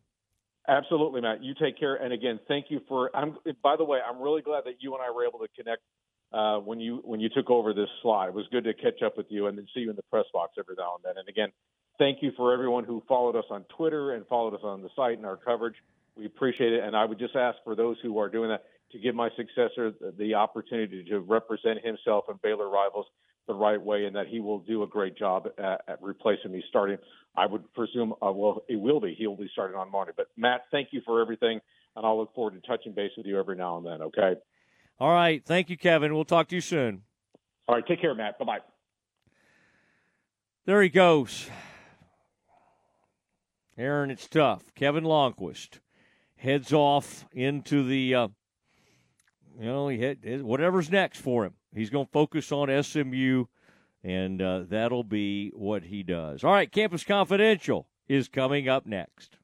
Absolutely, 0.68 1.22
Matt. 1.22 1.42
You 1.42 1.54
take 1.54 1.78
care. 1.78 1.94
And 1.94 2.12
again, 2.12 2.38
thank 2.46 2.66
you 2.68 2.80
for. 2.88 3.10
I'm. 3.16 3.38
By 3.62 3.76
the 3.76 3.84
way, 3.84 4.00
I'm 4.06 4.20
really 4.20 4.42
glad 4.42 4.64
that 4.66 4.74
you 4.80 4.94
and 4.94 5.02
I 5.02 5.10
were 5.10 5.26
able 5.26 5.38
to 5.38 5.48
connect 5.56 5.82
uh, 6.32 6.58
when 6.58 6.78
you 6.78 7.00
when 7.04 7.20
you 7.20 7.30
took 7.30 7.48
over 7.50 7.72
this 7.72 7.88
slot. 8.02 8.28
It 8.28 8.34
was 8.34 8.46
good 8.52 8.64
to 8.64 8.74
catch 8.74 9.02
up 9.04 9.16
with 9.16 9.26
you 9.30 9.46
and 9.46 9.56
then 9.56 9.66
see 9.74 9.80
you 9.80 9.90
in 9.90 9.96
the 9.96 10.02
press 10.10 10.26
box 10.32 10.52
every 10.58 10.74
now 10.76 10.96
and 10.96 11.04
then. 11.04 11.18
And 11.18 11.28
again, 11.28 11.50
thank 11.98 12.22
you 12.22 12.32
for 12.36 12.52
everyone 12.52 12.84
who 12.84 13.02
followed 13.08 13.34
us 13.36 13.46
on 13.50 13.64
Twitter 13.76 14.12
and 14.12 14.26
followed 14.26 14.54
us 14.54 14.60
on 14.62 14.82
the 14.82 14.90
site 14.94 15.16
and 15.16 15.26
our 15.26 15.38
coverage. 15.38 15.76
We 16.16 16.26
appreciate 16.26 16.72
it. 16.74 16.84
And 16.84 16.94
I 16.94 17.04
would 17.04 17.18
just 17.18 17.34
ask 17.34 17.56
for 17.64 17.74
those 17.74 17.96
who 18.02 18.18
are 18.18 18.28
doing 18.28 18.50
that 18.50 18.64
to 18.92 18.98
give 18.98 19.14
my 19.14 19.30
successor 19.36 19.92
the, 19.98 20.12
the 20.18 20.34
opportunity 20.34 21.04
to 21.04 21.20
represent 21.20 21.84
himself 21.84 22.24
and 22.28 22.40
Baylor 22.42 22.68
rivals 22.68 23.06
the 23.48 23.54
right 23.54 23.82
way, 23.82 24.04
and 24.04 24.14
that 24.14 24.28
he 24.28 24.38
will 24.38 24.60
do 24.60 24.84
a 24.84 24.86
great 24.86 25.18
job 25.18 25.48
at, 25.58 25.82
at 25.88 26.02
replacing 26.02 26.52
me 26.52 26.62
starting. 26.68 26.98
I 27.36 27.46
would 27.46 27.72
presume, 27.74 28.12
uh, 28.22 28.30
well, 28.30 28.62
it 28.68 28.76
will 28.76 29.00
be. 29.00 29.14
He 29.18 29.26
will 29.26 29.36
be 29.36 29.48
starting 29.52 29.76
on 29.76 29.90
Monday. 29.90 30.12
But 30.16 30.28
Matt, 30.36 30.66
thank 30.70 30.88
you 30.92 31.02
for 31.04 31.20
everything, 31.20 31.60
and 31.96 32.06
I'll 32.06 32.18
look 32.18 32.34
forward 32.34 32.60
to 32.60 32.68
touching 32.68 32.92
base 32.92 33.10
with 33.16 33.26
you 33.26 33.38
every 33.38 33.56
now 33.56 33.78
and 33.78 33.86
then. 33.86 34.02
Okay. 34.02 34.34
All 35.00 35.12
right, 35.12 35.44
thank 35.44 35.70
you, 35.70 35.76
Kevin. 35.76 36.14
We'll 36.14 36.24
talk 36.24 36.48
to 36.48 36.54
you 36.54 36.60
soon. 36.60 37.02
All 37.66 37.74
right. 37.74 37.86
Take 37.86 38.00
care, 38.00 38.14
Matt. 38.14 38.38
Bye 38.38 38.44
bye. 38.44 38.58
There 40.64 40.82
he 40.82 40.88
goes. 40.88 41.48
Aaron, 43.76 44.10
it's 44.10 44.26
tough. 44.26 44.74
Kevin 44.74 45.04
Lonnquist 45.04 45.78
heads 46.36 46.72
off 46.72 47.26
into 47.32 47.84
the, 47.84 48.14
uh, 48.14 48.28
you 49.58 49.66
know, 49.66 49.88
he 49.88 50.00
had, 50.00 50.42
whatever's 50.42 50.90
next 50.90 51.20
for 51.20 51.44
him. 51.44 51.54
He's 51.74 51.90
going 51.90 52.06
to 52.06 52.12
focus 52.12 52.50
on 52.52 52.82
SMU, 52.82 53.44
and 54.02 54.40
uh, 54.40 54.64
that'll 54.68 55.04
be 55.04 55.50
what 55.50 55.84
he 55.84 56.02
does. 56.02 56.44
All 56.44 56.52
right, 56.52 56.70
Campus 56.70 57.04
Confidential 57.04 57.86
is 58.08 58.28
coming 58.28 58.68
up 58.68 58.86
next. 58.86 59.36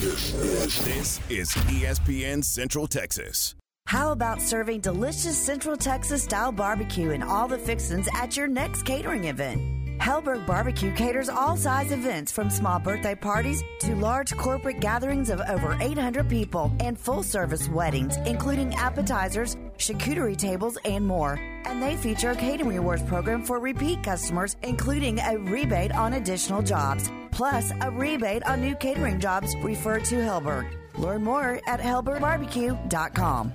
This 0.00 1.20
is 1.30 1.50
ESPN 1.50 2.44
Central 2.44 2.86
Texas. 2.86 3.54
How 3.86 4.12
about 4.12 4.42
serving 4.42 4.80
delicious 4.80 5.36
Central 5.36 5.76
Texas 5.76 6.22
style 6.22 6.52
barbecue 6.52 7.10
and 7.10 7.24
all 7.24 7.48
the 7.48 7.58
fixins 7.58 8.06
at 8.14 8.36
your 8.36 8.46
next 8.46 8.82
catering 8.82 9.24
event? 9.24 9.77
Helberg 9.98 10.46
Barbecue 10.46 10.92
caters 10.94 11.28
all 11.28 11.56
size 11.56 11.90
events 11.92 12.30
from 12.30 12.50
small 12.50 12.78
birthday 12.78 13.14
parties 13.14 13.62
to 13.80 13.96
large 13.96 14.36
corporate 14.36 14.80
gatherings 14.80 15.28
of 15.28 15.40
over 15.48 15.76
800 15.80 16.28
people 16.28 16.72
and 16.80 16.98
full 16.98 17.22
service 17.22 17.68
weddings, 17.68 18.16
including 18.18 18.74
appetizers, 18.74 19.56
charcuterie 19.78 20.36
tables, 20.36 20.78
and 20.84 21.06
more. 21.06 21.40
And 21.64 21.82
they 21.82 21.96
feature 21.96 22.30
a 22.30 22.36
catering 22.36 22.68
rewards 22.68 23.02
program 23.02 23.44
for 23.44 23.58
repeat 23.58 24.02
customers, 24.02 24.56
including 24.62 25.18
a 25.18 25.36
rebate 25.36 25.92
on 25.92 26.14
additional 26.14 26.62
jobs, 26.62 27.10
plus 27.30 27.72
a 27.80 27.90
rebate 27.90 28.44
on 28.44 28.60
new 28.60 28.76
catering 28.76 29.18
jobs 29.20 29.54
referred 29.62 30.04
to 30.06 30.16
Helberg. 30.16 30.70
Learn 30.96 31.24
more 31.24 31.60
at 31.66 31.80
helbergbarbecue.com. 31.80 33.54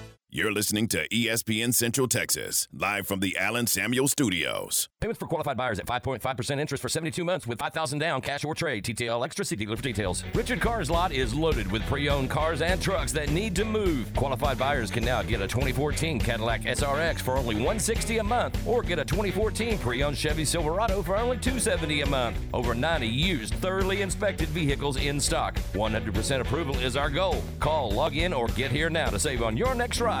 You're 0.33 0.53
listening 0.53 0.87
to 0.87 1.09
ESPN 1.09 1.73
Central 1.73 2.07
Texas, 2.07 2.69
live 2.71 3.05
from 3.05 3.19
the 3.19 3.35
Allen 3.35 3.67
Samuels 3.67 4.13
Studios. 4.13 4.87
Payments 5.01 5.19
for 5.19 5.27
qualified 5.27 5.57
buyers 5.57 5.77
at 5.77 5.85
5.5% 5.85 6.57
interest 6.57 6.81
for 6.81 6.87
72 6.87 7.25
months 7.25 7.45
with 7.45 7.59
5000 7.59 7.99
down, 7.99 8.21
cash 8.21 8.45
or 8.45 8.55
trade. 8.55 8.85
TTL 8.85 9.25
Extra 9.25 9.43
See 9.43 9.57
dealer 9.57 9.75
for 9.75 9.83
details. 9.83 10.23
Richard 10.33 10.61
Carr's 10.61 10.89
lot 10.89 11.11
is 11.11 11.33
loaded 11.33 11.69
with 11.69 11.85
pre-owned 11.87 12.29
cars 12.29 12.61
and 12.61 12.81
trucks 12.81 13.11
that 13.11 13.29
need 13.29 13.53
to 13.57 13.65
move. 13.65 14.09
Qualified 14.15 14.57
buyers 14.57 14.89
can 14.89 15.03
now 15.03 15.21
get 15.21 15.41
a 15.41 15.47
2014 15.49 16.17
Cadillac 16.21 16.61
SRX 16.61 17.19
for 17.19 17.35
only 17.35 17.55
160 17.55 18.19
a 18.19 18.23
month 18.23 18.57
or 18.65 18.83
get 18.83 18.99
a 18.99 19.03
2014 19.03 19.79
pre-owned 19.79 20.17
Chevy 20.17 20.45
Silverado 20.45 21.01
for 21.01 21.17
only 21.17 21.39
270 21.39 22.03
a 22.03 22.05
month. 22.05 22.37
Over 22.53 22.73
90 22.73 23.05
used, 23.05 23.53
thoroughly 23.55 24.01
inspected 24.01 24.47
vehicles 24.47 24.95
in 24.95 25.19
stock. 25.19 25.55
100% 25.73 26.39
approval 26.39 26.75
is 26.75 26.95
our 26.95 27.09
goal. 27.09 27.43
Call, 27.59 27.91
log 27.91 28.15
in, 28.15 28.31
or 28.31 28.47
get 28.47 28.71
here 28.71 28.89
now 28.89 29.09
to 29.09 29.19
save 29.19 29.43
on 29.43 29.57
your 29.57 29.75
next 29.75 29.99
ride 29.99 30.20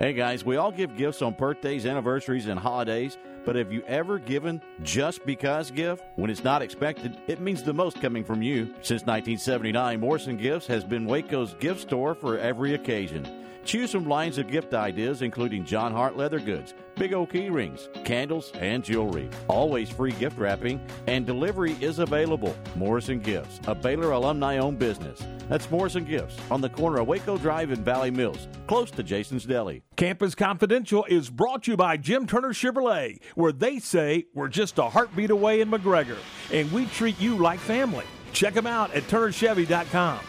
Hey 0.00 0.14
guys, 0.14 0.46
we 0.46 0.56
all 0.56 0.72
give 0.72 0.96
gifts 0.96 1.20
on 1.20 1.34
birthdays, 1.34 1.84
anniversaries, 1.84 2.46
and 2.46 2.58
holidays, 2.58 3.18
but 3.44 3.54
have 3.54 3.70
you 3.70 3.82
ever 3.86 4.18
given 4.18 4.62
just 4.82 5.26
because 5.26 5.70
gift? 5.70 6.02
When 6.16 6.30
it's 6.30 6.42
not 6.42 6.62
expected, 6.62 7.18
it 7.26 7.38
means 7.38 7.62
the 7.62 7.74
most 7.74 8.00
coming 8.00 8.24
from 8.24 8.40
you. 8.40 8.68
Since 8.80 9.02
1979, 9.02 10.00
Morrison 10.00 10.38
Gifts 10.38 10.66
has 10.68 10.84
been 10.84 11.04
Waco's 11.04 11.52
gift 11.60 11.82
store 11.82 12.14
for 12.14 12.38
every 12.38 12.72
occasion. 12.72 13.49
Choose 13.64 13.92
from 13.92 14.08
lines 14.08 14.38
of 14.38 14.48
gift 14.48 14.74
ideas 14.74 15.22
including 15.22 15.64
John 15.64 15.92
Hart 15.92 16.16
leather 16.16 16.40
goods, 16.40 16.74
big 16.96 17.12
old 17.12 17.30
key 17.30 17.50
rings, 17.50 17.88
candles, 18.04 18.52
and 18.54 18.82
jewelry. 18.82 19.28
Always 19.48 19.90
free 19.90 20.12
gift 20.12 20.38
wrapping, 20.38 20.80
and 21.06 21.26
delivery 21.26 21.76
is 21.80 21.98
available. 21.98 22.56
Morrison 22.74 23.20
Gifts, 23.20 23.60
a 23.66 23.74
Baylor 23.74 24.12
alumni 24.12 24.58
owned 24.58 24.78
business. 24.78 25.22
That's 25.48 25.70
Morrison 25.70 26.04
Gifts 26.04 26.36
on 26.50 26.60
the 26.60 26.68
corner 26.68 27.00
of 27.00 27.08
Waco 27.08 27.36
Drive 27.38 27.70
and 27.70 27.84
Valley 27.84 28.10
Mills, 28.10 28.48
close 28.66 28.90
to 28.92 29.02
Jason's 29.02 29.44
Deli. 29.44 29.82
Campus 29.96 30.34
Confidential 30.34 31.04
is 31.06 31.28
brought 31.28 31.64
to 31.64 31.72
you 31.72 31.76
by 31.76 31.96
Jim 31.96 32.26
Turner 32.26 32.52
Chevrolet, 32.52 33.20
where 33.34 33.52
they 33.52 33.78
say 33.78 34.26
we're 34.34 34.48
just 34.48 34.78
a 34.78 34.88
heartbeat 34.88 35.30
away 35.30 35.60
in 35.60 35.70
McGregor, 35.70 36.18
and 36.52 36.70
we 36.72 36.86
treat 36.86 37.20
you 37.20 37.36
like 37.36 37.60
family. 37.60 38.04
Check 38.32 38.54
them 38.54 38.66
out 38.66 38.92
at 38.94 39.02
turnerchevy.com. 39.04 40.20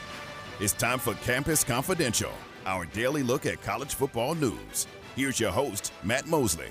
It's 0.60 0.74
time 0.74 1.00
for 1.00 1.14
Campus 1.16 1.64
Confidential, 1.64 2.32
our 2.66 2.86
daily 2.86 3.24
look 3.24 3.46
at 3.46 3.62
college 3.62 3.96
football 3.96 4.36
news. 4.36 4.88
Here's 5.16 5.40
your 5.40 5.52
host, 5.52 5.92
Matt 6.04 6.28
Mosley. 6.28 6.70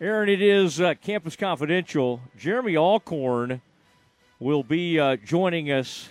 Aaron, 0.00 0.28
it 0.28 0.42
is 0.42 0.80
uh, 0.80 0.94
Campus 1.00 1.36
Confidential. 1.36 2.20
Jeremy 2.36 2.76
Alcorn 2.76 3.60
will 4.40 4.62
be 4.62 4.98
uh, 4.98 5.16
joining 5.16 5.70
us 5.70 6.08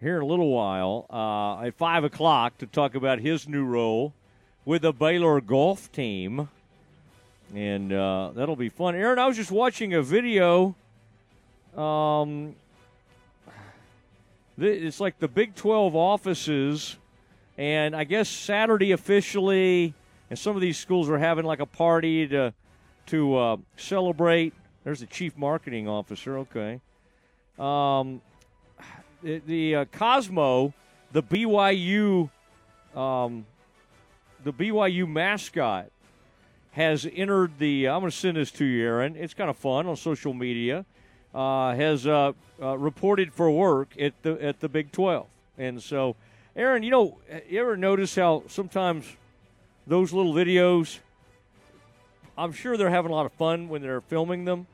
here 0.00 0.16
in 0.16 0.22
a 0.22 0.26
little 0.26 0.50
while 0.50 1.06
uh, 1.10 1.66
at 1.66 1.74
5 1.74 2.04
o'clock 2.04 2.58
to 2.58 2.66
talk 2.66 2.94
about 2.94 3.18
his 3.20 3.48
new 3.48 3.64
role 3.64 4.12
with 4.64 4.82
the 4.82 4.92
Baylor 4.92 5.40
golf 5.40 5.90
team. 5.92 6.48
And 7.54 7.92
uh, 7.92 8.32
that'll 8.34 8.56
be 8.56 8.68
fun. 8.68 8.94
Aaron, 8.94 9.18
I 9.18 9.26
was 9.26 9.36
just 9.36 9.50
watching 9.50 9.94
a 9.94 10.02
video. 10.02 10.74
Um, 11.76 12.56
it's 14.58 15.00
like 15.00 15.18
the 15.18 15.28
Big 15.28 15.54
12 15.54 15.94
offices, 15.94 16.96
and 17.58 17.94
I 17.94 18.04
guess 18.04 18.28
Saturday 18.28 18.92
officially, 18.92 19.94
and 20.30 20.38
some 20.38 20.56
of 20.56 20.62
these 20.62 20.78
schools 20.78 21.08
are 21.10 21.18
having 21.18 21.44
like 21.44 21.60
a 21.60 21.66
party 21.66 22.26
to 22.28 22.54
to 23.06 23.36
uh, 23.36 23.56
celebrate. 23.76 24.52
There's 24.84 25.00
the 25.00 25.06
chief 25.06 25.36
marketing 25.36 25.88
officer. 25.88 26.38
Okay. 26.38 26.80
Um, 27.58 28.20
the, 29.22 29.42
the 29.46 29.74
uh, 29.76 29.84
Cosmo, 29.86 30.74
the 31.12 31.22
BYU, 31.22 32.30
um, 32.94 33.46
the 34.44 34.52
BYU 34.52 35.08
mascot, 35.08 35.90
has 36.72 37.08
entered 37.14 37.58
the. 37.58 37.88
I'm 37.88 38.00
going 38.00 38.10
to 38.10 38.16
send 38.16 38.36
this 38.36 38.50
to 38.52 38.64
you, 38.64 38.84
Aaron. 38.84 39.16
It's 39.16 39.34
kind 39.34 39.50
of 39.50 39.56
fun 39.56 39.86
on 39.86 39.96
social 39.96 40.34
media. 40.34 40.84
Uh, 41.36 41.74
has 41.74 42.06
uh, 42.06 42.32
uh, 42.62 42.78
reported 42.78 43.30
for 43.30 43.50
work 43.50 43.90
at 44.00 44.14
the 44.22 44.42
at 44.42 44.58
the 44.60 44.70
Big 44.70 44.90
12, 44.90 45.26
and 45.58 45.82
so, 45.82 46.16
Aaron, 46.56 46.82
you 46.82 46.90
know, 46.90 47.18
you 47.46 47.60
ever 47.60 47.76
notice 47.76 48.14
how 48.14 48.44
sometimes 48.48 49.04
those 49.86 50.14
little 50.14 50.32
videos? 50.32 51.00
I'm 52.38 52.52
sure 52.52 52.78
they're 52.78 52.88
having 52.88 53.10
a 53.10 53.14
lot 53.14 53.26
of 53.26 53.34
fun 53.34 53.68
when 53.68 53.82
they're 53.82 54.00
filming 54.00 54.46
them, 54.46 54.66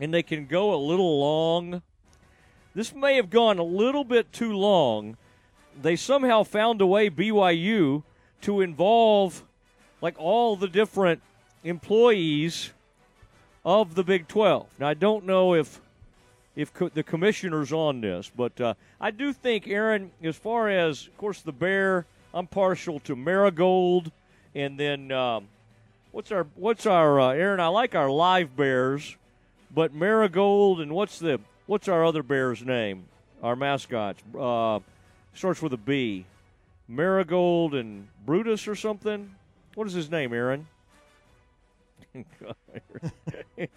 and 0.00 0.12
they 0.12 0.24
can 0.24 0.46
go 0.46 0.74
a 0.74 0.80
little 0.82 1.20
long. 1.20 1.80
This 2.74 2.92
may 2.92 3.14
have 3.14 3.30
gone 3.30 3.60
a 3.60 3.62
little 3.62 4.02
bit 4.02 4.32
too 4.32 4.52
long. 4.52 5.16
They 5.80 5.94
somehow 5.94 6.42
found 6.42 6.80
a 6.80 6.86
way 6.88 7.08
BYU 7.08 8.02
to 8.40 8.60
involve 8.62 9.44
like 10.02 10.16
all 10.18 10.56
the 10.56 10.66
different 10.66 11.22
employees 11.62 12.72
of 13.66 13.96
the 13.96 14.04
Big 14.04 14.28
12. 14.28 14.66
Now 14.78 14.88
I 14.88 14.94
don't 14.94 15.26
know 15.26 15.54
if 15.54 15.80
if 16.54 16.72
co- 16.72 16.88
the 16.88 17.02
commissioner's 17.02 17.72
on 17.72 18.00
this, 18.00 18.30
but 18.34 18.58
uh, 18.60 18.74
I 18.98 19.10
do 19.10 19.32
think 19.34 19.68
Aaron, 19.68 20.12
as 20.22 20.36
far 20.36 20.70
as 20.70 21.08
of 21.08 21.16
course 21.18 21.42
the 21.42 21.52
Bear, 21.52 22.06
I'm 22.32 22.46
partial 22.46 23.00
to 23.00 23.16
Marigold, 23.16 24.10
and 24.54 24.78
then 24.78 25.10
um, 25.10 25.48
what's 26.12 26.30
our 26.30 26.46
what's 26.54 26.86
our 26.86 27.20
uh, 27.20 27.32
Aaron? 27.32 27.58
I 27.58 27.66
like 27.66 27.94
our 27.96 28.08
live 28.08 28.56
Bears, 28.56 29.16
but 29.74 29.92
Marigold 29.92 30.80
and 30.80 30.92
what's 30.92 31.18
the 31.18 31.40
what's 31.66 31.88
our 31.88 32.04
other 32.04 32.22
Bear's 32.22 32.62
name? 32.62 33.06
Our 33.42 33.56
mascot 33.56 34.16
uh, 34.38 34.78
starts 35.34 35.60
with 35.60 35.72
a 35.72 35.76
B. 35.76 36.24
Marigold 36.88 37.74
and 37.74 38.06
Brutus 38.24 38.68
or 38.68 38.76
something. 38.76 39.34
What 39.74 39.88
is 39.88 39.92
his 39.92 40.08
name, 40.08 40.32
Aaron? 40.32 40.68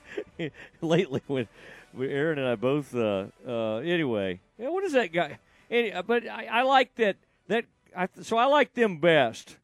lately 0.82 1.22
when, 1.28 1.48
when 1.92 2.10
Aaron 2.10 2.40
and 2.40 2.48
I 2.48 2.56
both. 2.56 2.96
Uh, 2.96 3.26
uh, 3.48 3.78
anyway, 3.78 4.40
yeah, 4.58 4.70
what 4.70 4.84
is 4.84 4.94
that 4.94 5.12
guy? 5.12 5.40
Any, 5.70 5.92
uh, 5.92 6.02
but 6.02 6.28
I, 6.28 6.46
I 6.46 6.62
like 6.64 6.96
that 6.96 7.18
that. 7.48 7.66
I, 7.96 8.08
so 8.22 8.38
I 8.38 8.46
like 8.46 8.74
them 8.74 8.98
best, 9.00 9.58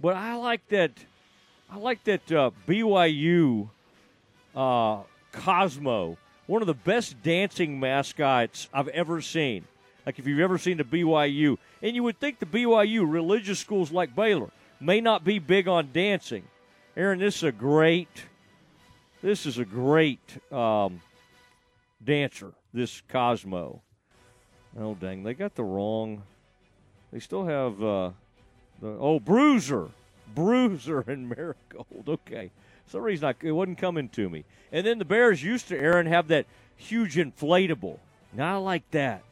but 0.00 0.16
I 0.16 0.36
like 0.36 0.68
that. 0.68 0.92
I 1.70 1.76
like 1.76 2.04
that 2.04 2.30
uh, 2.30 2.50
BYU 2.68 3.68
uh, 4.54 5.02
Cosmo, 5.32 6.16
one 6.46 6.62
of 6.62 6.66
the 6.66 6.74
best 6.74 7.22
dancing 7.22 7.80
mascots 7.80 8.68
I've 8.72 8.88
ever 8.88 9.20
seen. 9.20 9.64
Like 10.06 10.18
if 10.18 10.26
you've 10.26 10.40
ever 10.40 10.58
seen 10.58 10.76
the 10.76 10.84
BYU, 10.84 11.56
and 11.82 11.96
you 11.96 12.02
would 12.02 12.20
think 12.20 12.38
the 12.38 12.46
BYU 12.46 13.10
religious 13.10 13.58
schools 13.58 13.90
like 13.90 14.14
Baylor 14.14 14.50
may 14.80 15.00
not 15.00 15.24
be 15.24 15.38
big 15.38 15.66
on 15.66 15.90
dancing. 15.92 16.44
Aaron, 16.96 17.18
this 17.18 17.38
is 17.38 17.42
a 17.42 17.52
great, 17.52 18.24
this 19.20 19.46
is 19.46 19.58
a 19.58 19.64
great 19.64 20.20
um, 20.52 21.00
dancer. 22.04 22.52
This 22.72 23.02
Cosmo. 23.08 23.82
Oh 24.78 24.94
dang, 24.94 25.22
they 25.22 25.34
got 25.34 25.54
the 25.54 25.64
wrong. 25.64 26.22
They 27.12 27.20
still 27.20 27.44
have 27.46 27.82
uh, 27.82 28.10
the 28.80 28.88
oh 28.88 29.18
Bruiser, 29.18 29.88
Bruiser 30.34 31.00
and 31.06 31.28
Marigold. 31.28 32.08
Okay, 32.08 32.50
for 32.84 32.90
some 32.90 33.02
reason 33.02 33.28
I, 33.28 33.34
it 33.46 33.52
wasn't 33.52 33.78
coming 33.78 34.08
to 34.10 34.28
me. 34.28 34.44
And 34.72 34.86
then 34.86 34.98
the 34.98 35.04
Bears 35.04 35.42
used 35.42 35.68
to 35.68 35.78
Aaron 35.78 36.06
have 36.06 36.28
that 36.28 36.46
huge 36.76 37.16
inflatable. 37.16 37.98
Now 38.32 38.56
I 38.56 38.58
like 38.58 38.88
that. 38.92 39.22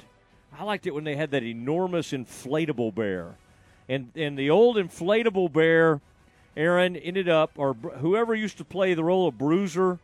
I 0.57 0.65
liked 0.65 0.87
it 0.87 0.95
when 0.95 1.05
they 1.05 1.17
had 1.17 1.31
that 1.31 1.43
enormous 1.43 2.13
inflatable 2.13 2.95
bear. 2.95 3.37
And 3.89 4.11
and 4.17 4.37
the 4.37 4.51
old 4.51 4.77
inflatable 4.77 5.53
bear, 5.53 6.01
Aaron 6.57 6.97
ended 6.97 7.29
up, 7.29 7.53
or 7.57 7.75
whoever 7.75 8.35
used 8.35 8.59
to 8.59 8.65
play 8.65 8.95
the 8.95 9.05
role 9.05 9.29
of 9.29 9.39
Bruiser, 9.39 9.99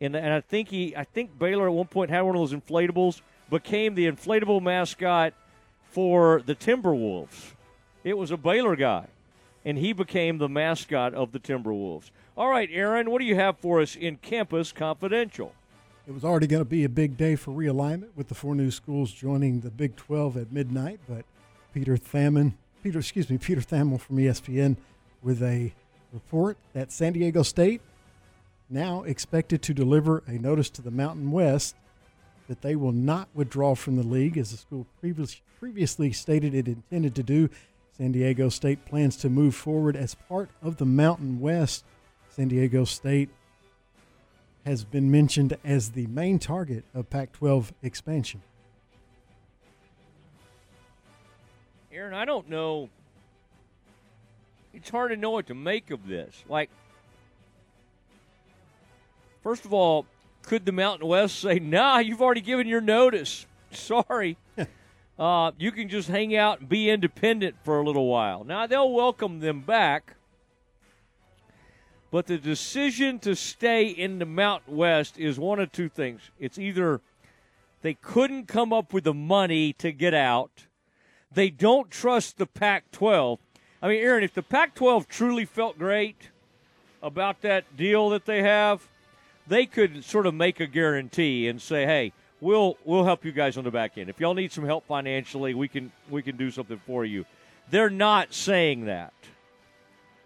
and 0.00 0.16
and 0.16 0.32
I 0.32 0.40
think 0.40 0.68
he, 0.68 0.96
I 0.96 1.04
think 1.04 1.38
Baylor 1.38 1.68
at 1.68 1.74
one 1.74 1.86
point 1.86 2.10
had 2.10 2.22
one 2.22 2.36
of 2.36 2.40
those 2.40 2.58
inflatables, 2.58 3.20
became 3.50 3.94
the 3.94 4.10
inflatable 4.10 4.62
mascot 4.62 5.34
for 5.90 6.42
the 6.44 6.54
Timberwolves. 6.54 7.52
It 8.04 8.16
was 8.16 8.30
a 8.30 8.36
Baylor 8.36 8.76
guy, 8.76 9.06
and 9.64 9.78
he 9.78 9.92
became 9.92 10.38
the 10.38 10.48
mascot 10.48 11.14
of 11.14 11.32
the 11.32 11.38
Timberwolves. 11.38 12.10
All 12.36 12.48
right, 12.48 12.68
Aaron, 12.72 13.10
what 13.10 13.20
do 13.20 13.24
you 13.24 13.34
have 13.34 13.58
for 13.58 13.80
us 13.80 13.96
in 13.96 14.16
Campus 14.18 14.72
Confidential? 14.72 15.52
It 16.06 16.14
was 16.14 16.24
already 16.24 16.46
going 16.46 16.62
to 16.62 16.68
be 16.68 16.84
a 16.84 16.88
big 16.88 17.16
day 17.16 17.36
for 17.36 17.50
realignment 17.50 18.08
with 18.16 18.28
the 18.28 18.34
four 18.34 18.54
new 18.54 18.70
schools 18.70 19.12
joining 19.12 19.60
the 19.60 19.70
Big 19.70 19.94
12 19.96 20.36
at 20.36 20.52
midnight, 20.52 21.00
but 21.08 21.24
Peter 21.74 21.96
Thaman, 21.96 22.54
Peter, 22.82 23.00
excuse 23.00 23.28
me, 23.28 23.36
Peter 23.36 23.60
Thamel 23.60 24.00
from 24.00 24.16
ESPN 24.16 24.76
with 25.22 25.42
a 25.42 25.72
report 26.12 26.56
that 26.72 26.92
San 26.92 27.12
Diego 27.12 27.42
State 27.42 27.80
now 28.70 29.02
expected 29.02 29.62
to 29.62 29.74
deliver 29.74 30.22
a 30.26 30.32
notice 30.32 30.70
to 30.70 30.82
the 30.82 30.90
Mountain 30.90 31.30
West 31.30 31.74
that 32.48 32.62
they 32.62 32.76
will 32.76 32.92
not 32.92 33.28
withdraw 33.34 33.74
from 33.74 33.96
the 33.96 34.02
league 34.02 34.38
as 34.38 34.50
the 34.50 34.56
school 34.56 34.86
previous, 35.00 35.40
previously 35.58 36.12
stated 36.12 36.54
it 36.54 36.66
intended 36.66 37.14
to 37.14 37.22
do. 37.22 37.48
San 37.92 38.12
Diego 38.12 38.48
State 38.48 38.84
plans 38.84 39.16
to 39.16 39.28
move 39.28 39.54
forward 39.54 39.96
as 39.96 40.14
part 40.14 40.50
of 40.62 40.76
the 40.76 40.86
Mountain 40.86 41.40
West. 41.40 41.84
San 42.30 42.48
Diego 42.48 42.84
State 42.84 43.28
has 44.64 44.84
been 44.84 45.10
mentioned 45.10 45.56
as 45.64 45.90
the 45.90 46.06
main 46.06 46.38
target 46.38 46.84
of 46.94 47.10
Pac 47.10 47.32
12 47.32 47.72
expansion. 47.82 48.42
Aaron, 51.90 52.14
I 52.14 52.24
don't 52.24 52.48
know. 52.48 52.88
It's 54.78 54.90
hard 54.90 55.10
to 55.10 55.16
know 55.16 55.30
what 55.30 55.48
to 55.48 55.54
make 55.54 55.90
of 55.90 56.06
this. 56.06 56.44
Like, 56.48 56.70
first 59.42 59.64
of 59.64 59.74
all, 59.74 60.06
could 60.42 60.64
the 60.64 60.70
Mountain 60.70 61.08
West 61.08 61.40
say, 61.40 61.58
nah, 61.58 61.98
you've 61.98 62.22
already 62.22 62.40
given 62.40 62.68
your 62.68 62.80
notice? 62.80 63.44
Sorry. 63.72 64.36
uh, 65.18 65.50
you 65.58 65.72
can 65.72 65.88
just 65.88 66.08
hang 66.08 66.36
out 66.36 66.60
and 66.60 66.68
be 66.68 66.88
independent 66.88 67.56
for 67.64 67.80
a 67.80 67.84
little 67.84 68.06
while. 68.06 68.44
Now, 68.44 68.68
they'll 68.68 68.92
welcome 68.92 69.40
them 69.40 69.62
back. 69.62 70.14
But 72.12 72.26
the 72.26 72.38
decision 72.38 73.18
to 73.18 73.34
stay 73.34 73.88
in 73.88 74.20
the 74.20 74.26
Mountain 74.26 74.76
West 74.76 75.18
is 75.18 75.40
one 75.40 75.58
of 75.58 75.72
two 75.72 75.88
things. 75.88 76.20
It's 76.38 76.56
either 76.56 77.00
they 77.82 77.94
couldn't 77.94 78.46
come 78.46 78.72
up 78.72 78.92
with 78.92 79.02
the 79.02 79.12
money 79.12 79.72
to 79.72 79.90
get 79.90 80.14
out, 80.14 80.66
they 81.32 81.50
don't 81.50 81.90
trust 81.90 82.38
the 82.38 82.46
Pac 82.46 82.92
12. 82.92 83.40
I 83.80 83.88
mean, 83.88 84.00
Aaron, 84.00 84.24
if 84.24 84.34
the 84.34 84.42
Pac 84.42 84.74
12 84.74 85.08
truly 85.08 85.44
felt 85.44 85.78
great 85.78 86.30
about 87.02 87.42
that 87.42 87.76
deal 87.76 88.10
that 88.10 88.24
they 88.24 88.42
have, 88.42 88.88
they 89.46 89.66
could 89.66 90.04
sort 90.04 90.26
of 90.26 90.34
make 90.34 90.60
a 90.60 90.66
guarantee 90.66 91.48
and 91.48 91.62
say, 91.62 91.86
hey, 91.86 92.12
we'll 92.40 92.76
we'll 92.84 93.04
help 93.04 93.24
you 93.24 93.32
guys 93.32 93.56
on 93.56 93.64
the 93.64 93.70
back 93.70 93.96
end. 93.96 94.10
If 94.10 94.20
y'all 94.20 94.34
need 94.34 94.52
some 94.52 94.64
help 94.64 94.86
financially, 94.86 95.54
we 95.54 95.68
can 95.68 95.92
we 96.10 96.22
can 96.22 96.36
do 96.36 96.50
something 96.50 96.80
for 96.86 97.04
you. 97.04 97.24
They're 97.70 97.90
not 97.90 98.34
saying 98.34 98.86
that. 98.86 99.12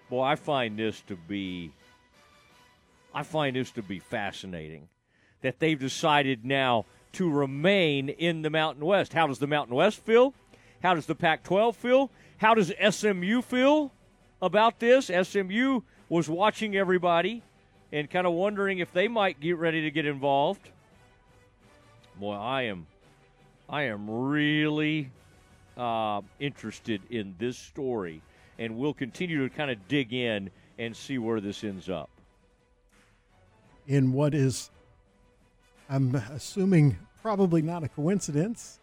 Boy, 0.08 0.22
I 0.22 0.36
find 0.36 0.78
this 0.78 1.00
to 1.02 1.16
be 1.16 1.72
I 3.14 3.22
find 3.22 3.56
this 3.56 3.70
to 3.72 3.82
be 3.82 3.98
fascinating 3.98 4.88
that 5.42 5.58
they've 5.58 5.78
decided 5.78 6.44
now 6.44 6.86
to 7.12 7.30
remain 7.30 8.08
in 8.08 8.42
the 8.42 8.50
Mountain 8.50 8.84
West. 8.84 9.12
How 9.12 9.26
does 9.26 9.38
the 9.38 9.46
Mountain 9.46 9.74
West 9.74 9.98
feel? 10.04 10.32
How 10.82 10.94
does 10.94 11.06
the 11.06 11.14
Pac 11.14 11.44
12 11.44 11.76
feel? 11.76 12.10
How 12.38 12.54
does 12.54 12.72
SMU 12.90 13.42
feel 13.42 13.92
about 14.40 14.80
this? 14.80 15.06
SMU 15.06 15.80
was 16.08 16.28
watching 16.28 16.76
everybody 16.76 17.42
and 17.92 18.10
kind 18.10 18.26
of 18.26 18.32
wondering 18.32 18.78
if 18.78 18.92
they 18.92 19.06
might 19.06 19.38
get 19.40 19.58
ready 19.58 19.82
to 19.82 19.90
get 19.90 20.06
involved. 20.06 20.70
Boy, 22.18 22.34
I 22.34 22.62
am 22.62 22.86
I 23.68 23.84
am 23.84 24.10
really 24.10 25.10
uh, 25.76 26.20
interested 26.40 27.00
in 27.10 27.34
this 27.38 27.56
story, 27.56 28.20
and 28.58 28.76
we'll 28.76 28.92
continue 28.92 29.48
to 29.48 29.54
kind 29.54 29.70
of 29.70 29.88
dig 29.88 30.12
in 30.12 30.50
and 30.78 30.94
see 30.94 31.16
where 31.16 31.40
this 31.40 31.64
ends 31.64 31.88
up. 31.88 32.10
In 33.86 34.12
what 34.12 34.34
is, 34.34 34.70
I'm 35.88 36.14
assuming, 36.14 36.98
probably 37.22 37.62
not 37.62 37.82
a 37.82 37.88
coincidence, 37.88 38.78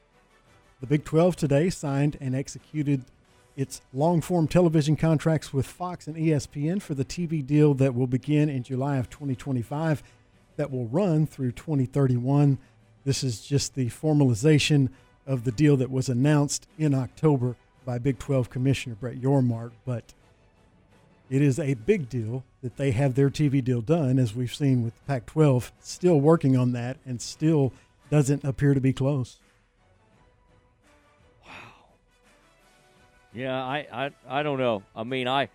the 0.82 0.88
Big 0.88 1.04
12 1.04 1.36
today 1.36 1.70
signed 1.70 2.18
and 2.22 2.36
executed 2.36 3.04
its 3.56 3.82
long 3.94 4.22
form 4.22 4.48
television 4.48 4.96
contracts 4.96 5.52
with 5.52 5.66
Fox 5.66 6.08
and 6.08 6.16
ESPN 6.16 6.82
for 6.82 6.94
the 6.94 7.04
TV 7.04 7.46
deal 7.46 7.74
that 7.74 7.94
will 7.94 8.08
begin 8.08 8.48
in 8.48 8.64
July 8.64 8.98
of 8.98 9.10
2025 9.10 10.02
that 10.56 10.72
will 10.72 10.88
run 10.88 11.26
through 11.26 11.52
2031. 11.52 12.58
This 13.04 13.24
is 13.24 13.42
just 13.42 13.76
the 13.76 13.88
formalization 13.88 14.90
of 15.28 15.44
the 15.44 15.52
deal 15.52 15.76
that 15.78 15.92
was 15.92 16.10
announced 16.10 16.68
in 16.78 16.94
October 16.94 17.56
by 17.86 17.98
Big 17.98 18.18
12 18.20 18.50
Commissioner 18.50 18.96
Brett 18.96 19.22
Yormark, 19.22 19.72
but 19.86 20.14
it 21.30 21.42
is 21.42 21.60
a 21.60 21.74
big 21.76 22.10
deal 22.10 22.44
that 22.62 22.78
they 22.78 22.92
have 22.92 23.16
their 23.16 23.30
TV 23.30 23.64
deal 23.64 23.82
done, 23.82 24.18
as 24.18 24.36
we've 24.36 24.54
seen 24.54 24.84
with 24.84 24.94
Pac 25.06 25.26
12 25.26 25.72
still 25.80 26.20
working 26.20 26.58
on 26.58 26.72
that 26.72 26.98
and 27.06 27.22
still 27.22 27.72
doesn't 28.10 28.44
appear 28.44 28.74
to 28.74 28.82
be 28.82 28.94
close. 28.94 29.38
Yeah, 33.34 33.64
I, 33.64 33.86
I, 33.92 34.12
I 34.28 34.44
don't 34.44 34.58
know. 34.58 34.84
I 34.96 35.04
mean, 35.04 35.28
I, 35.28 35.50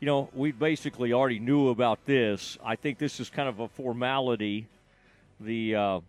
you 0.00 0.06
know, 0.06 0.28
we 0.34 0.52
basically 0.52 1.12
already 1.12 1.38
knew 1.38 1.68
about 1.68 2.04
this. 2.04 2.58
I 2.62 2.76
think 2.76 2.98
this 2.98 3.18
is 3.18 3.30
kind 3.30 3.48
of 3.48 3.60
a 3.60 3.68
formality. 3.68 4.66
The 5.40 5.74
uh, 5.74 6.00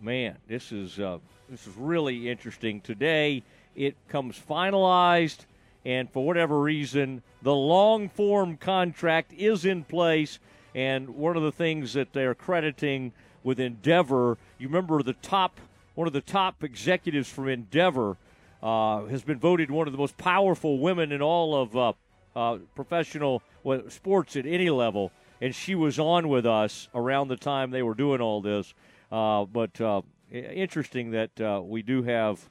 man, 0.00 0.36
this 0.48 0.72
is 0.72 0.98
uh, 0.98 1.18
this 1.48 1.66
is 1.66 1.76
really 1.76 2.28
interesting. 2.28 2.80
Today, 2.80 3.44
it 3.76 3.94
comes 4.08 4.36
finalized, 4.38 5.46
and 5.84 6.10
for 6.10 6.26
whatever 6.26 6.60
reason, 6.60 7.22
the 7.42 7.54
long 7.54 8.08
form 8.08 8.56
contract 8.56 9.32
is 9.32 9.64
in 9.64 9.84
place. 9.84 10.40
And 10.74 11.10
one 11.10 11.36
of 11.36 11.42
the 11.42 11.52
things 11.52 11.94
that 11.94 12.12
they're 12.12 12.34
crediting 12.34 13.12
with 13.44 13.60
Endeavor, 13.60 14.36
you 14.58 14.66
remember 14.66 15.02
the 15.02 15.14
top 15.14 15.60
one 15.94 16.06
of 16.06 16.12
the 16.12 16.20
top 16.20 16.62
executives 16.62 17.30
from 17.30 17.48
Endeavor 17.48 18.18
uh, 18.62 19.04
has 19.06 19.22
been 19.22 19.38
voted 19.38 19.70
one 19.70 19.86
of 19.86 19.92
the 19.92 19.98
most 19.98 20.16
powerful 20.16 20.78
women 20.78 21.12
in 21.12 21.22
all 21.22 21.54
of 21.54 21.76
uh, 21.76 21.92
uh, 22.34 22.58
professional 22.74 23.42
sports 23.88 24.36
at 24.36 24.46
any 24.46 24.70
level. 24.70 25.12
And 25.40 25.54
she 25.54 25.74
was 25.74 25.98
on 25.98 26.28
with 26.28 26.46
us 26.46 26.88
around 26.94 27.28
the 27.28 27.36
time 27.36 27.70
they 27.70 27.82
were 27.82 27.94
doing 27.94 28.20
all 28.20 28.40
this. 28.40 28.72
Uh, 29.12 29.44
but 29.44 29.80
uh, 29.80 30.02
interesting 30.30 31.10
that 31.12 31.40
uh, 31.40 31.60
we 31.62 31.82
do 31.82 32.02
have 32.02 32.48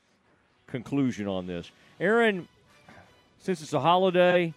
conclusion 0.68 1.28
on 1.28 1.48
this. 1.48 1.72
Aaron, 2.00 2.48
since 3.40 3.62
it's 3.62 3.74
a 3.74 3.80
holiday, 3.80 4.54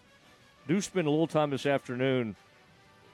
do 0.66 0.80
spend 0.80 1.06
a 1.06 1.10
little 1.10 1.26
time 1.26 1.50
this 1.50 1.66
afternoon. 1.66 2.36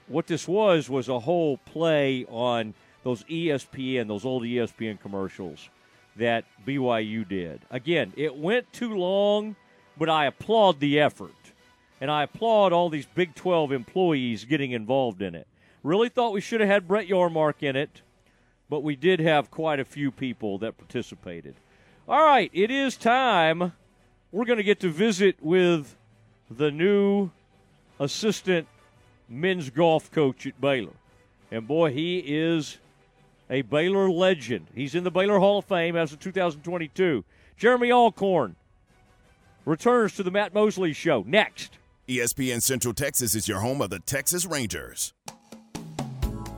What 0.07 0.27
this 0.27 0.47
was 0.47 0.89
was 0.89 1.07
a 1.09 1.19
whole 1.19 1.57
play 1.57 2.25
on 2.25 2.73
those 3.03 3.23
ESPN, 3.23 4.07
those 4.07 4.25
old 4.25 4.43
ESPN 4.43 4.99
commercials 4.99 5.69
that 6.15 6.45
BYU 6.65 7.27
did. 7.27 7.61
Again, 7.69 8.13
it 8.15 8.35
went 8.35 8.71
too 8.71 8.95
long, 8.95 9.55
but 9.97 10.09
I 10.09 10.25
applaud 10.25 10.79
the 10.79 10.99
effort. 10.99 11.31
And 12.01 12.11
I 12.11 12.23
applaud 12.23 12.73
all 12.73 12.89
these 12.89 13.05
Big 13.05 13.35
12 13.35 13.71
employees 13.71 14.45
getting 14.45 14.71
involved 14.71 15.21
in 15.21 15.35
it. 15.35 15.47
Really 15.83 16.09
thought 16.09 16.33
we 16.33 16.41
should 16.41 16.61
have 16.61 16.69
had 16.69 16.87
Brett 16.87 17.07
Yormark 17.07 17.61
in 17.61 17.75
it, 17.75 18.01
but 18.69 18.83
we 18.83 18.95
did 18.95 19.19
have 19.19 19.51
quite 19.51 19.79
a 19.79 19.85
few 19.85 20.11
people 20.11 20.57
that 20.59 20.77
participated. 20.77 21.55
All 22.07 22.23
right, 22.23 22.49
it 22.53 22.71
is 22.71 22.97
time. 22.97 23.73
We're 24.31 24.45
going 24.45 24.57
to 24.57 24.63
get 24.63 24.79
to 24.81 24.89
visit 24.89 25.37
with 25.41 25.95
the 26.49 26.71
new 26.71 27.31
assistant 27.99 28.67
men's 29.29 29.69
golf 29.69 30.11
coach 30.11 30.45
at 30.45 30.59
Baylor. 30.59 30.93
And 31.51 31.67
boy, 31.67 31.91
he 31.91 32.19
is 32.19 32.77
a 33.49 33.61
Baylor 33.61 34.09
legend. 34.09 34.67
He's 34.73 34.95
in 34.95 35.03
the 35.03 35.11
Baylor 35.11 35.39
Hall 35.39 35.59
of 35.59 35.65
Fame 35.65 35.95
as 35.95 36.13
of 36.13 36.19
2022. 36.19 37.23
Jeremy 37.57 37.91
Alcorn 37.91 38.55
returns 39.65 40.15
to 40.15 40.23
the 40.23 40.31
Matt 40.31 40.53
Mosley 40.53 40.93
Show 40.93 41.23
next. 41.27 41.77
ESPN 42.07 42.61
Central 42.61 42.93
Texas 42.93 43.33
is 43.33 43.47
your 43.47 43.59
home 43.59 43.81
of 43.81 43.89
the 43.89 43.99
Texas 43.99 44.45
Rangers. 44.45 45.13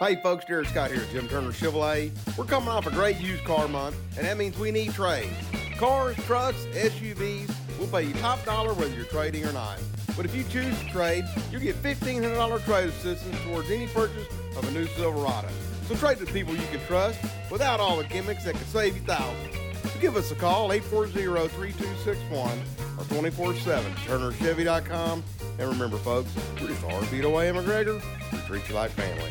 Hey 0.00 0.16
folks, 0.16 0.44
Jared 0.44 0.66
Scott 0.66 0.90
here 0.90 1.02
at 1.02 1.10
Jim 1.10 1.28
Turner 1.28 1.52
Chevrolet. 1.52 2.10
We're 2.36 2.46
coming 2.46 2.68
off 2.68 2.84
a 2.88 2.90
great 2.90 3.20
used 3.20 3.44
car 3.44 3.68
month, 3.68 3.94
and 4.18 4.26
that 4.26 4.36
means 4.36 4.58
we 4.58 4.72
need 4.72 4.92
trades. 4.92 5.32
Cars, 5.78 6.16
trucks, 6.26 6.66
SUVs, 6.72 7.48
we'll 7.78 7.86
pay 7.86 8.02
you 8.02 8.12
top 8.14 8.44
dollar 8.44 8.74
whether 8.74 8.92
you're 8.92 9.04
trading 9.04 9.44
or 9.46 9.52
not. 9.52 9.78
But 10.16 10.26
if 10.26 10.34
you 10.34 10.42
choose 10.50 10.76
to 10.80 10.88
trade, 10.88 11.24
you'll 11.52 11.60
get 11.60 11.80
$1,500 11.80 12.64
trade 12.64 12.88
assistance 12.88 13.36
towards 13.44 13.70
any 13.70 13.86
purchase 13.86 14.26
of 14.56 14.66
a 14.66 14.70
new 14.72 14.84
Silverado. 14.88 15.48
So 15.86 15.94
trade 15.94 16.18
with 16.18 16.32
people 16.32 16.56
you 16.56 16.66
can 16.72 16.80
trust 16.88 17.20
without 17.48 17.78
all 17.78 17.96
the 17.96 18.04
gimmicks 18.04 18.44
that 18.46 18.56
could 18.56 18.66
save 18.66 18.96
you 18.96 19.02
thousands. 19.02 19.54
So 19.92 20.00
give 20.00 20.16
us 20.16 20.32
a 20.32 20.34
call, 20.34 20.70
840-3261 20.70 22.32
or 22.98 23.04
24-7 23.04 23.82
turnerchevy.com. 24.06 25.22
And 25.60 25.68
remember 25.68 25.98
folks, 25.98 26.34
we're 26.60 26.66
just 26.66 26.82
feet 27.10 27.24
away 27.24 27.48
in 27.48 27.54
McGregor. 27.54 28.02
We 28.32 28.38
treat 28.40 28.68
you 28.68 28.74
like 28.74 28.90
family. 28.90 29.30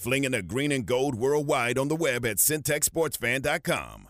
Flinging 0.00 0.30
the 0.30 0.40
green 0.40 0.72
and 0.72 0.86
gold 0.86 1.14
worldwide 1.14 1.76
on 1.76 1.88
the 1.88 1.94
web 1.94 2.24
at 2.24 2.38
centexsportsfan.com. 2.38 4.09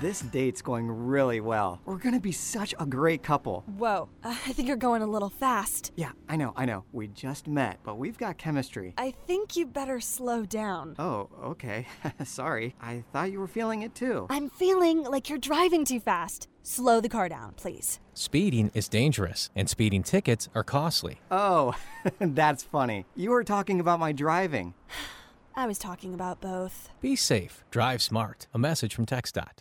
This 0.00 0.22
date's 0.22 0.62
going 0.62 0.90
really 0.90 1.40
well. 1.40 1.78
We're 1.84 1.98
gonna 1.98 2.20
be 2.20 2.32
such 2.32 2.74
a 2.80 2.86
great 2.86 3.22
couple. 3.22 3.64
Whoa, 3.76 4.08
uh, 4.24 4.34
I 4.46 4.52
think 4.54 4.66
you're 4.66 4.78
going 4.78 5.02
a 5.02 5.06
little 5.06 5.28
fast. 5.28 5.92
Yeah, 5.94 6.12
I 6.26 6.36
know, 6.36 6.54
I 6.56 6.64
know. 6.64 6.84
We 6.90 7.08
just 7.08 7.46
met, 7.46 7.80
but 7.84 7.98
we've 7.98 8.16
got 8.16 8.38
chemistry. 8.38 8.94
I 8.96 9.10
think 9.26 9.56
you 9.56 9.66
better 9.66 10.00
slow 10.00 10.46
down. 10.46 10.94
Oh, 10.98 11.28
okay. 11.44 11.86
Sorry. 12.24 12.74
I 12.80 13.04
thought 13.12 13.30
you 13.30 13.40
were 13.40 13.46
feeling 13.46 13.82
it 13.82 13.94
too. 13.94 14.26
I'm 14.30 14.48
feeling 14.48 15.02
like 15.02 15.28
you're 15.28 15.38
driving 15.38 15.84
too 15.84 16.00
fast. 16.00 16.48
Slow 16.62 17.02
the 17.02 17.10
car 17.10 17.28
down, 17.28 17.52
please. 17.56 18.00
Speeding 18.14 18.70
is 18.72 18.88
dangerous, 18.88 19.50
and 19.54 19.68
speeding 19.68 20.02
tickets 20.02 20.48
are 20.54 20.64
costly. 20.64 21.20
Oh, 21.30 21.74
that's 22.18 22.62
funny. 22.62 23.04
You 23.14 23.32
were 23.32 23.44
talking 23.44 23.80
about 23.80 24.00
my 24.00 24.12
driving. 24.12 24.72
I 25.54 25.66
was 25.66 25.78
talking 25.78 26.14
about 26.14 26.40
both. 26.40 26.88
Be 27.02 27.16
safe. 27.16 27.64
Drive 27.70 28.00
smart. 28.00 28.46
A 28.54 28.58
message 28.58 28.94
from 28.94 29.04
TxDOT. 29.04 29.58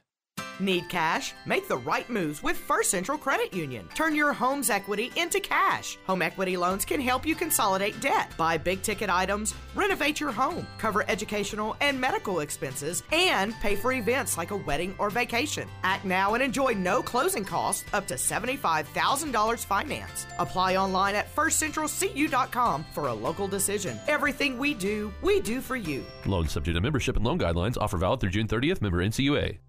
Need 0.59 0.89
cash? 0.89 1.33
Make 1.45 1.69
the 1.69 1.77
right 1.77 2.09
moves 2.09 2.43
with 2.43 2.57
First 2.57 2.91
Central 2.91 3.17
Credit 3.17 3.53
Union. 3.53 3.87
Turn 3.95 4.13
your 4.13 4.33
home's 4.33 4.69
equity 4.69 5.11
into 5.15 5.39
cash. 5.39 5.97
Home 6.05 6.21
equity 6.21 6.57
loans 6.57 6.83
can 6.83 6.99
help 6.99 7.25
you 7.25 7.33
consolidate 7.33 7.99
debt, 8.01 8.33
buy 8.37 8.57
big 8.57 8.81
ticket 8.81 9.09
items, 9.09 9.55
renovate 9.73 10.19
your 10.19 10.31
home, 10.31 10.67
cover 10.77 11.05
educational 11.07 11.77
and 11.79 11.99
medical 11.99 12.41
expenses, 12.41 13.03
and 13.13 13.53
pay 13.61 13.77
for 13.77 13.93
events 13.93 14.37
like 14.37 14.51
a 14.51 14.57
wedding 14.57 14.93
or 14.97 15.09
vacation. 15.09 15.67
Act 15.83 16.03
now 16.03 16.33
and 16.33 16.43
enjoy 16.43 16.73
no 16.73 17.01
closing 17.01 17.45
costs 17.45 17.85
up 17.93 18.05
to 18.07 18.15
$75,000 18.15 19.65
financed. 19.65 20.27
Apply 20.39 20.75
online 20.75 21.15
at 21.15 21.33
firstcentralcu.com 21.33 22.85
for 22.93 23.07
a 23.07 23.13
local 23.13 23.47
decision. 23.47 23.97
Everything 24.09 24.57
we 24.57 24.73
do, 24.73 25.13
we 25.21 25.39
do 25.39 25.61
for 25.61 25.77
you. 25.77 26.03
Loan 26.25 26.49
subject 26.49 26.75
to 26.75 26.81
membership 26.81 27.15
and 27.15 27.25
loan 27.25 27.39
guidelines. 27.39 27.77
Offer 27.79 27.97
valid 27.97 28.19
through 28.19 28.31
June 28.31 28.47
30th. 28.47 28.81
Member 28.81 29.01
NCUA. 29.03 29.68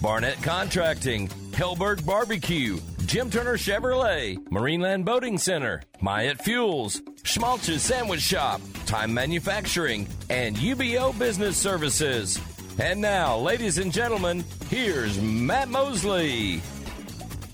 Barnett 0.00 0.42
Contracting, 0.42 1.28
Helberg 1.50 2.06
Barbecue, 2.06 2.78
Jim 3.04 3.28
Turner 3.30 3.58
Chevrolet, 3.58 4.38
Marineland 4.48 5.04
Boating 5.04 5.36
Center, 5.36 5.82
Myatt 6.00 6.42
Fuels, 6.42 7.02
Schmaltz's 7.22 7.82
Sandwich 7.82 8.22
Shop, 8.22 8.62
Time 8.86 9.12
Manufacturing, 9.12 10.08
and 10.30 10.56
UBEO 10.56 11.18
Business 11.18 11.58
Services. 11.58 12.40
And 12.78 13.02
now, 13.02 13.36
ladies 13.36 13.76
and 13.76 13.92
gentlemen, 13.92 14.42
here's 14.70 15.20
Matt 15.20 15.68
Mosley. 15.68 16.62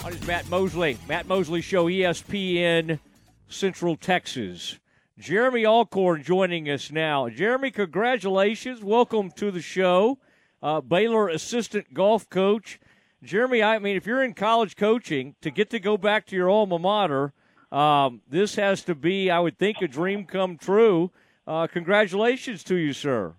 Is 0.06 0.24
Matt 0.24 0.48
Mosley? 0.48 0.98
Matt 1.08 1.26
Mosley 1.26 1.62
Show, 1.62 1.86
ESPN 1.86 3.00
Central 3.48 3.96
Texas. 3.96 4.78
Jeremy 5.18 5.66
Alcorn 5.66 6.22
joining 6.22 6.70
us 6.70 6.92
now. 6.92 7.28
Jeremy, 7.28 7.72
congratulations. 7.72 8.84
Welcome 8.84 9.32
to 9.32 9.50
the 9.50 9.62
show. 9.62 10.18
Uh, 10.66 10.80
Baylor 10.80 11.28
assistant 11.28 11.94
golf 11.94 12.28
coach. 12.28 12.80
Jeremy, 13.22 13.62
I 13.62 13.78
mean, 13.78 13.96
if 13.96 14.04
you're 14.04 14.24
in 14.24 14.34
college 14.34 14.74
coaching, 14.74 15.36
to 15.40 15.52
get 15.52 15.70
to 15.70 15.78
go 15.78 15.96
back 15.96 16.26
to 16.26 16.34
your 16.34 16.50
alma 16.50 16.76
mater, 16.76 17.32
um, 17.70 18.20
this 18.28 18.56
has 18.56 18.82
to 18.86 18.96
be, 18.96 19.30
I 19.30 19.38
would 19.38 19.58
think, 19.58 19.80
a 19.80 19.86
dream 19.86 20.24
come 20.24 20.58
true. 20.58 21.12
Uh, 21.46 21.68
congratulations 21.68 22.64
to 22.64 22.74
you, 22.74 22.92
sir. 22.92 23.34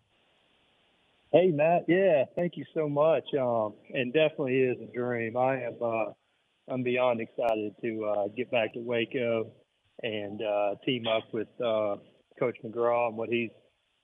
Hey 1.34 1.48
Matt, 1.48 1.84
yeah, 1.90 2.24
thank 2.38 2.56
you 2.56 2.64
so 2.74 2.88
much. 2.88 3.26
Um, 3.38 3.74
and 3.94 4.14
definitely 4.14 4.62
is 4.62 4.78
a 4.82 4.90
dream. 4.96 5.36
I 5.36 5.64
am, 5.64 5.76
uh, 5.82 6.06
I'm 6.70 6.82
beyond 6.82 7.20
excited 7.20 7.76
to 7.82 8.06
uh, 8.06 8.28
get 8.38 8.50
back 8.52 8.74
to 8.76 8.80
Waco 8.80 9.52
and 10.02 10.42
uh, 10.42 10.76
team 10.86 11.08
up 11.08 11.24
with 11.34 11.50
uh, 11.60 11.98
Coach 12.40 12.56
McGraw 12.64 13.10
and 13.10 13.18
what 13.18 13.28
he's 13.28 13.52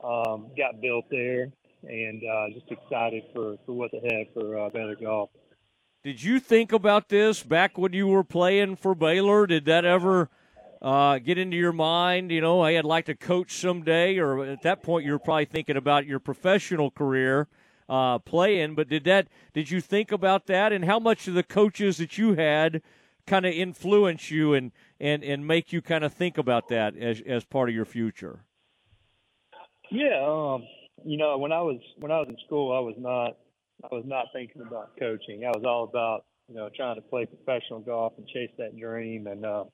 um, 0.04 0.52
got 0.58 0.82
built 0.82 1.06
there. 1.10 1.54
And 1.84 2.22
uh, 2.24 2.50
just 2.54 2.72
excited 2.72 3.24
for, 3.34 3.58
for 3.66 3.74
what's 3.74 3.94
ahead 3.94 4.28
for 4.34 4.58
uh, 4.60 4.70
Baylor 4.70 4.96
golf. 4.96 5.30
Did 6.04 6.22
you 6.22 6.40
think 6.40 6.74
about 6.74 7.10
this 7.10 7.44
back 7.44 7.78
when 7.78 7.94
you 7.94 8.08
were 8.08 8.24
playing 8.26 8.76
for 8.76 8.94
Baylor? 8.94 9.48
Did 9.48 9.66
that 9.66 9.86
ever 9.86 10.30
uh, 10.82 11.20
get 11.20 11.38
into 11.38 11.56
your 11.56 11.72
mind? 11.72 12.30
You 12.30 12.42
know, 12.42 12.66
hey, 12.66 12.78
I'd 12.78 12.84
like 12.84 13.06
to 13.06 13.16
coach 13.16 13.54
someday, 13.54 14.18
or 14.18 14.44
at 14.44 14.64
that 14.64 14.84
point, 14.84 15.06
you 15.06 15.14
were 15.14 15.20
probably 15.20 15.46
thinking 15.46 15.78
about 15.78 16.06
your 16.06 16.20
professional 16.20 16.92
career 16.92 17.48
uh, 17.88 18.20
playing. 18.20 18.76
But 18.76 18.90
did 18.90 19.06
that? 19.06 19.30
Did 19.54 19.72
you 19.72 19.80
think 19.80 20.12
about 20.12 20.48
that? 20.48 20.74
And 20.74 20.84
how 20.84 21.00
much 21.00 21.28
of 21.30 21.36
the 21.36 21.44
coaches 21.44 21.98
that 21.98 22.18
you 22.18 22.34
had 22.34 22.82
kind 23.26 23.46
of 23.46 23.54
influence 23.54 24.30
you 24.30 24.54
and 24.54 24.74
and 25.00 25.24
and 25.24 25.48
make 25.48 25.72
you 25.72 25.82
kind 25.82 26.04
of 26.04 26.14
think 26.14 26.38
about 26.38 26.68
that 26.68 26.98
as 26.98 27.22
as 27.26 27.46
part 27.46 27.70
of 27.70 27.76
your 27.76 27.86
future? 27.86 28.44
Yeah, 29.90 30.26
um, 30.26 30.66
you 31.06 31.18
know, 31.18 31.38
when 31.38 31.52
I 31.52 31.62
was 31.62 31.80
when 31.98 32.12
I 32.12 32.20
was 32.20 32.28
in 32.30 32.38
school, 32.46 32.76
I 32.76 32.80
was 32.80 32.96
not 32.98 33.38
I 33.84 33.94
was 33.94 34.06
not 34.06 34.28
thinking 34.34 34.62
about 34.62 34.98
coaching. 34.98 35.46
I 35.46 35.50
was 35.50 35.64
all 35.66 35.84
about 35.84 36.26
you 36.48 36.56
know 36.56 36.70
trying 36.76 36.96
to 36.96 37.02
play 37.02 37.26
professional 37.26 37.80
golf 37.80 38.14
and 38.18 38.28
chase 38.28 38.52
that 38.58 38.78
dream. 38.78 39.28
And 39.28 39.46
uh, 39.46 39.66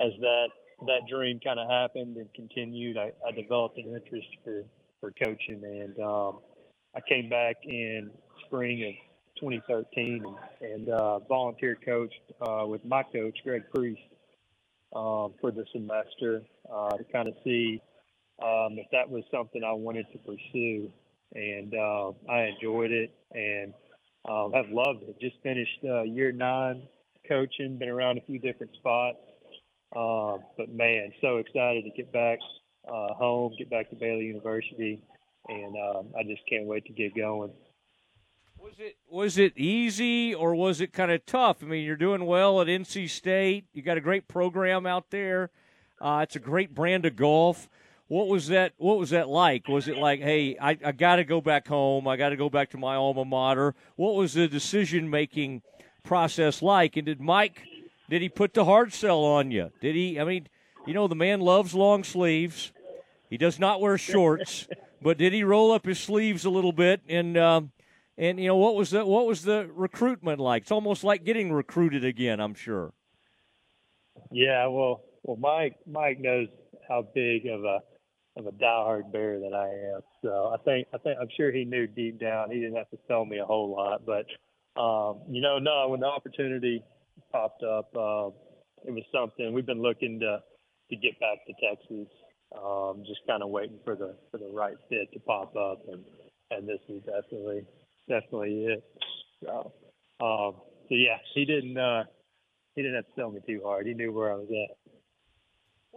as 0.00 0.12
that 0.20 0.48
that 0.86 1.00
dream 1.08 1.40
kind 1.42 1.58
of 1.58 1.68
happened 1.68 2.16
and 2.16 2.32
continued, 2.34 2.96
I, 2.96 3.12
I 3.26 3.32
developed 3.32 3.78
an 3.78 3.94
interest 3.94 4.28
for 4.44 4.64
for 5.00 5.12
coaching. 5.12 5.62
And 5.64 5.98
um, 6.00 6.40
I 6.94 7.00
came 7.08 7.28
back 7.28 7.56
in 7.64 8.10
spring 8.46 8.84
of 8.84 8.94
2013 9.40 10.24
and, 10.60 10.72
and 10.72 10.88
uh, 10.88 11.18
volunteer 11.20 11.76
coached 11.84 12.14
uh, 12.40 12.64
with 12.66 12.84
my 12.84 13.02
coach 13.02 13.38
Greg 13.44 13.62
Priest 13.74 14.00
um, 14.94 15.32
for 15.40 15.50
the 15.50 15.64
semester 15.72 16.42
uh, 16.72 16.90
to 16.90 17.04
kind 17.04 17.28
of 17.28 17.34
see 17.42 17.80
um, 18.42 18.78
if 18.78 18.86
that 18.92 19.08
was 19.08 19.24
something 19.30 19.62
I 19.64 19.72
wanted 19.72 20.06
to 20.12 20.18
pursue. 20.18 20.90
And 21.34 21.74
uh, 21.74 22.12
I 22.30 22.52
enjoyed 22.54 22.90
it 22.90 23.14
and 23.32 23.72
um, 24.28 24.52
have 24.52 24.68
loved 24.70 25.02
it. 25.04 25.18
Just 25.20 25.36
finished 25.42 25.78
uh, 25.84 26.02
year 26.02 26.32
nine 26.32 26.82
coaching, 27.28 27.78
been 27.78 27.88
around 27.88 28.18
a 28.18 28.20
few 28.22 28.38
different 28.38 28.72
spots. 28.74 29.18
Uh, 29.94 30.38
but 30.56 30.72
man, 30.72 31.12
so 31.20 31.38
excited 31.38 31.84
to 31.84 31.90
get 31.90 32.12
back 32.12 32.38
uh, 32.88 33.14
home, 33.14 33.52
get 33.58 33.70
back 33.70 33.90
to 33.90 33.96
Baylor 33.96 34.22
University, 34.22 35.00
and 35.48 35.74
um, 35.76 36.06
I 36.18 36.22
just 36.22 36.42
can't 36.48 36.66
wait 36.66 36.84
to 36.86 36.92
get 36.92 37.14
going. 37.14 37.50
Was 38.58 38.74
it 38.78 38.96
was 39.10 39.38
it 39.38 39.58
easy 39.58 40.32
or 40.34 40.54
was 40.54 40.80
it 40.80 40.92
kind 40.92 41.10
of 41.10 41.26
tough? 41.26 41.62
I 41.62 41.66
mean, 41.66 41.84
you're 41.84 41.96
doing 41.96 42.26
well 42.26 42.60
at 42.60 42.68
NC 42.68 43.10
State. 43.10 43.66
You 43.72 43.82
got 43.82 43.96
a 43.96 44.00
great 44.00 44.28
program 44.28 44.86
out 44.86 45.10
there. 45.10 45.50
Uh, 46.00 46.20
it's 46.22 46.36
a 46.36 46.40
great 46.40 46.74
brand 46.74 47.04
of 47.04 47.16
golf. 47.16 47.68
What 48.12 48.28
was 48.28 48.48
that? 48.48 48.74
What 48.76 48.98
was 48.98 49.08
that 49.08 49.30
like? 49.30 49.68
Was 49.68 49.88
it 49.88 49.96
like, 49.96 50.20
hey, 50.20 50.58
I, 50.60 50.76
I 50.84 50.92
got 50.92 51.16
to 51.16 51.24
go 51.24 51.40
back 51.40 51.66
home. 51.66 52.06
I 52.06 52.18
got 52.18 52.28
to 52.28 52.36
go 52.36 52.50
back 52.50 52.68
to 52.72 52.76
my 52.76 52.94
alma 52.94 53.24
mater. 53.24 53.74
What 53.96 54.16
was 54.16 54.34
the 54.34 54.46
decision 54.46 55.08
making 55.08 55.62
process 56.04 56.60
like? 56.60 56.98
And 56.98 57.06
did 57.06 57.22
Mike? 57.22 57.62
Did 58.10 58.20
he 58.20 58.28
put 58.28 58.52
the 58.52 58.66
hard 58.66 58.92
sell 58.92 59.24
on 59.24 59.50
you? 59.50 59.70
Did 59.80 59.94
he? 59.94 60.20
I 60.20 60.24
mean, 60.24 60.48
you 60.86 60.92
know, 60.92 61.08
the 61.08 61.14
man 61.14 61.40
loves 61.40 61.72
long 61.72 62.04
sleeves. 62.04 62.72
He 63.30 63.38
does 63.38 63.58
not 63.58 63.80
wear 63.80 63.96
shorts, 63.96 64.68
but 65.00 65.16
did 65.16 65.32
he 65.32 65.42
roll 65.42 65.72
up 65.72 65.86
his 65.86 65.98
sleeves 65.98 66.44
a 66.44 66.50
little 66.50 66.72
bit? 66.72 67.00
And 67.08 67.38
um, 67.38 67.72
and 68.18 68.38
you 68.38 68.48
know, 68.48 68.58
what 68.58 68.74
was 68.74 68.90
the 68.90 69.06
what 69.06 69.24
was 69.24 69.40
the 69.40 69.70
recruitment 69.72 70.38
like? 70.38 70.64
It's 70.64 70.70
almost 70.70 71.02
like 71.02 71.24
getting 71.24 71.50
recruited 71.50 72.04
again. 72.04 72.40
I'm 72.40 72.56
sure. 72.56 72.92
Yeah, 74.30 74.66
well, 74.66 75.00
well, 75.22 75.38
Mike 75.38 75.76
Mike 75.90 76.20
knows 76.20 76.48
how 76.86 77.08
big 77.14 77.46
of 77.46 77.64
a 77.64 77.80
of 78.36 78.46
a 78.46 78.52
diehard 78.52 79.12
bear 79.12 79.38
that 79.40 79.54
I 79.54 79.96
am. 79.96 80.00
So 80.22 80.54
I 80.54 80.62
think 80.64 80.88
I 80.94 80.98
think 80.98 81.18
I'm 81.20 81.28
sure 81.36 81.52
he 81.52 81.64
knew 81.64 81.86
deep 81.86 82.20
down. 82.20 82.50
He 82.50 82.60
didn't 82.60 82.76
have 82.76 82.90
to 82.90 82.98
tell 83.08 83.24
me 83.24 83.38
a 83.38 83.44
whole 83.44 83.70
lot, 83.70 84.02
but 84.06 84.26
um, 84.80 85.20
you 85.28 85.42
know, 85.42 85.58
no, 85.58 85.88
when 85.88 86.00
the 86.00 86.06
opportunity 86.06 86.82
popped 87.30 87.62
up, 87.62 87.90
uh, 87.94 88.28
it 88.84 88.92
was 88.92 89.04
something 89.12 89.52
we've 89.52 89.66
been 89.66 89.82
looking 89.82 90.18
to 90.20 90.38
to 90.90 90.96
get 90.96 91.18
back 91.20 91.38
to 91.46 91.52
Texas. 91.62 92.08
Um, 92.56 93.02
just 93.06 93.20
kind 93.26 93.42
of 93.42 93.48
waiting 93.48 93.78
for 93.84 93.96
the 93.96 94.14
for 94.30 94.38
the 94.38 94.50
right 94.52 94.76
fit 94.88 95.12
to 95.12 95.20
pop 95.20 95.54
up, 95.56 95.82
and 95.90 96.04
and 96.50 96.68
this 96.68 96.80
is 96.88 97.02
definitely 97.02 97.66
definitely 98.08 98.66
it. 98.66 98.84
So, 99.42 99.72
um, 100.20 100.54
so 100.88 100.94
yeah, 100.94 101.18
he 101.34 101.44
didn't 101.44 101.76
uh, 101.76 102.04
he 102.74 102.82
didn't 102.82 102.96
have 102.96 103.06
to 103.06 103.14
tell 103.14 103.30
me 103.30 103.40
too 103.46 103.60
hard. 103.64 103.86
He 103.86 103.94
knew 103.94 104.12
where 104.12 104.32
I 104.32 104.36
was 104.36 104.48
at. 104.50 104.91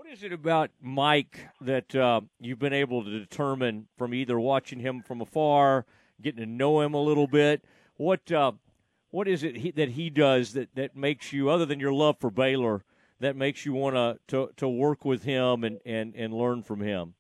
What 0.06 0.14
is 0.14 0.24
it 0.24 0.34
about 0.34 0.70
Mike 0.80 1.40
that 1.62 1.96
uh, 1.96 2.22
you've 2.40 2.60
been 2.60 2.74
able 2.74 3.04
to 3.04 3.10
determine 3.10 3.88
from 3.98 4.14
either 4.14 4.40
watching 4.40 4.78
him 4.78 5.02
from 5.02 5.20
afar, 5.20 5.88
getting 6.22 6.42
to 6.42 6.46
know 6.46 6.82
him 6.82 6.94
a 6.94 7.02
little 7.02 7.26
bit? 7.26 7.66
What 7.96 8.32
uh, 8.32 8.52
what 9.10 9.28
is 9.28 9.42
it 9.42 9.58
he, 9.58 9.72
that 9.72 9.90
he 9.90 10.12
does 10.12 10.54
that, 10.54 10.76
that 10.76 10.96
makes 10.96 11.34
you, 11.34 11.50
other 11.50 11.66
than 11.66 11.80
your 11.80 11.92
love 11.92 12.18
for 12.20 12.30
Baylor, 12.30 12.84
that 13.20 13.36
makes 13.36 13.66
you 13.66 13.74
want 13.74 14.20
to 14.28 14.52
to 14.56 14.70
work 14.70 15.06
with 15.06 15.24
him 15.24 15.64
and, 15.64 15.80
and, 15.88 16.14
and 16.16 16.36
learn 16.36 16.62
from 16.62 16.82
him? 16.82 17.16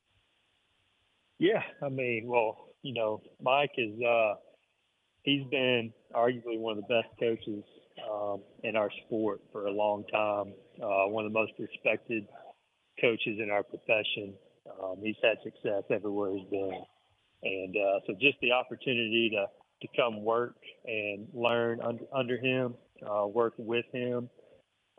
Yeah, 1.39 1.63
I 1.81 1.89
mean, 1.89 2.27
well, 2.27 2.67
you 2.83 2.93
know, 2.93 3.23
Mike 3.41 3.73
is 3.79 3.99
uh, 3.99 4.35
he's 5.23 5.43
been 5.47 5.91
arguably 6.13 6.59
one 6.59 6.77
of 6.77 6.83
the 6.87 7.01
best 7.01 7.19
coaches 7.19 7.63
um, 8.07 8.41
in 8.63 8.75
our 8.75 8.91
sport 9.07 9.41
for 9.51 9.65
a 9.65 9.71
long 9.71 10.03
time. 10.03 10.53
Uh, 10.79 11.09
one 11.09 11.25
of 11.25 11.33
the 11.33 11.39
most 11.39 11.53
respected 11.57 12.27
coaches 12.99 13.39
in 13.41 13.49
our 13.51 13.63
profession. 13.63 14.33
Um, 14.81 14.97
he's 15.01 15.15
had 15.21 15.37
success 15.43 15.83
everywhere 15.89 16.31
he's 16.35 16.49
been, 16.49 16.83
and 17.43 17.75
uh, 17.75 17.99
so 18.07 18.13
just 18.13 18.37
the 18.41 18.51
opportunity 18.51 19.31
to 19.33 19.45
to 19.81 19.87
come 19.95 20.23
work 20.23 20.55
and 20.85 21.27
learn 21.33 21.81
under, 21.81 22.03
under 22.13 22.37
him, 22.37 22.75
uh, 23.05 23.27
work 23.27 23.53
with 23.57 23.85
him. 23.91 24.29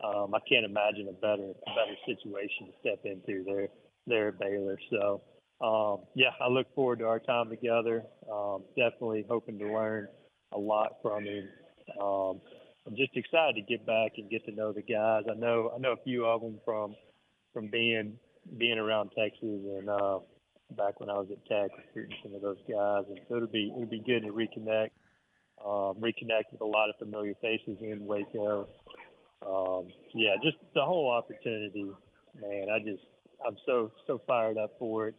Um, 0.03 0.33
I 0.35 0.39
can't 0.47 0.65
imagine 0.65 1.07
a 1.09 1.13
better 1.13 1.51
a 1.51 1.69
better 1.75 1.97
situation 2.05 2.67
to 2.67 2.73
step 2.79 2.99
into 3.03 3.43
there 3.43 3.69
there 4.05 4.29
at 4.29 4.39
Baylor. 4.39 4.77
So 4.91 5.21
um, 5.59 6.05
yeah, 6.15 6.29
I 6.39 6.47
look 6.47 6.67
forward 6.75 6.99
to 6.99 7.05
our 7.05 7.19
time 7.19 7.49
together. 7.49 8.03
Um, 8.31 8.63
definitely 8.75 9.25
hoping 9.27 9.57
to 9.59 9.73
learn 9.73 10.07
a 10.53 10.57
lot 10.57 10.97
from 11.01 11.25
him. 11.25 11.49
Um, 11.99 12.39
I'm 12.85 12.95
just 12.95 13.15
excited 13.17 13.55
to 13.55 13.61
get 13.61 13.85
back 13.85 14.13
and 14.17 14.29
get 14.29 14.45
to 14.45 14.51
know 14.51 14.71
the 14.71 14.81
guys. 14.81 15.23
I 15.29 15.33
know 15.33 15.73
I 15.75 15.79
know 15.79 15.93
a 15.93 16.03
few 16.03 16.25
of 16.25 16.41
them 16.41 16.59
from 16.63 16.95
from 17.57 17.69
being 17.71 18.13
being 18.59 18.77
around 18.77 19.09
Texas 19.17 19.41
and 19.41 19.89
uh, 19.89 20.19
back 20.77 20.99
when 20.99 21.09
I 21.09 21.13
was 21.13 21.27
at 21.31 21.43
Tech 21.47 21.75
recruiting 21.75 22.15
some 22.21 22.35
of 22.35 22.41
those 22.43 22.61
guys, 22.69 23.05
and 23.09 23.19
so 23.27 23.37
it'll 23.37 23.47
be 23.47 23.73
it'll 23.75 23.89
be 23.89 24.03
good 24.05 24.21
to 24.21 24.31
reconnect, 24.31 24.91
um, 25.65 25.97
reconnect 25.97 26.51
with 26.51 26.61
a 26.61 26.65
lot 26.65 26.89
of 26.89 26.95
familiar 26.99 27.33
faces 27.41 27.77
in 27.81 28.05
Waco. 28.05 28.67
Um, 29.43 29.87
yeah, 30.13 30.35
just 30.43 30.57
the 30.75 30.85
whole 30.85 31.09
opportunity, 31.09 31.89
man. 32.39 32.67
I 32.71 32.77
just 32.77 33.03
I'm 33.45 33.57
so 33.65 33.91
so 34.05 34.21
fired 34.27 34.59
up 34.59 34.73
for 34.77 35.07
it, 35.07 35.15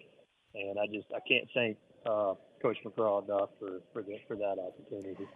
and 0.55 0.79
I 0.79 0.87
just 0.87 1.09
I 1.11 1.19
can't 1.27 1.49
thank 1.55 1.77
uh, 2.07 2.35
Coach 2.63 2.77
McGraw 2.87 3.25
enough 3.25 3.51
for 3.59 3.81
for 3.93 4.03
the, 4.03 4.15
for 4.29 4.37
that 4.37 4.59
opportunity 4.63 5.27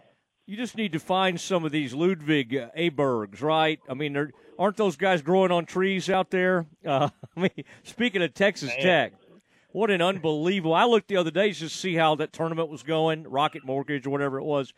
you 0.45 0.57
just 0.57 0.75
need 0.75 0.91
to 0.93 0.99
find 0.99 1.39
some 1.39 1.63
of 1.63 1.71
these 1.71 1.93
Ludvig 1.93 2.55
uh, 2.55 2.69
Abergs, 2.77 3.41
right? 3.41 3.79
I 3.87 3.93
mean, 3.93 4.31
aren't 4.59 4.77
those 4.77 4.97
guys 4.97 5.21
growing 5.21 5.51
on 5.51 5.65
trees 5.65 6.09
out 6.09 6.31
there? 6.31 6.65
Uh, 6.85 7.07
I 7.37 7.39
mean, 7.39 7.63
speaking 7.83 8.21
of 8.21 8.33
Texas 8.33 8.67
Man. 8.67 8.81
Tech, 8.81 9.13
what 9.71 9.89
an 9.89 10.01
unbelievable! 10.01 10.73
I 10.73 10.83
looked 10.83 11.07
the 11.07 11.15
other 11.15 11.31
day 11.31 11.51
just 11.51 11.75
to 11.75 11.79
see 11.79 11.95
how 11.95 12.15
that 12.15 12.33
tournament 12.33 12.67
was 12.67 12.83
going, 12.83 13.23
Rocket 13.23 13.63
Mortgage 13.63 14.05
or 14.05 14.09
whatever 14.09 14.37
it 14.37 14.43
was, 14.43 14.73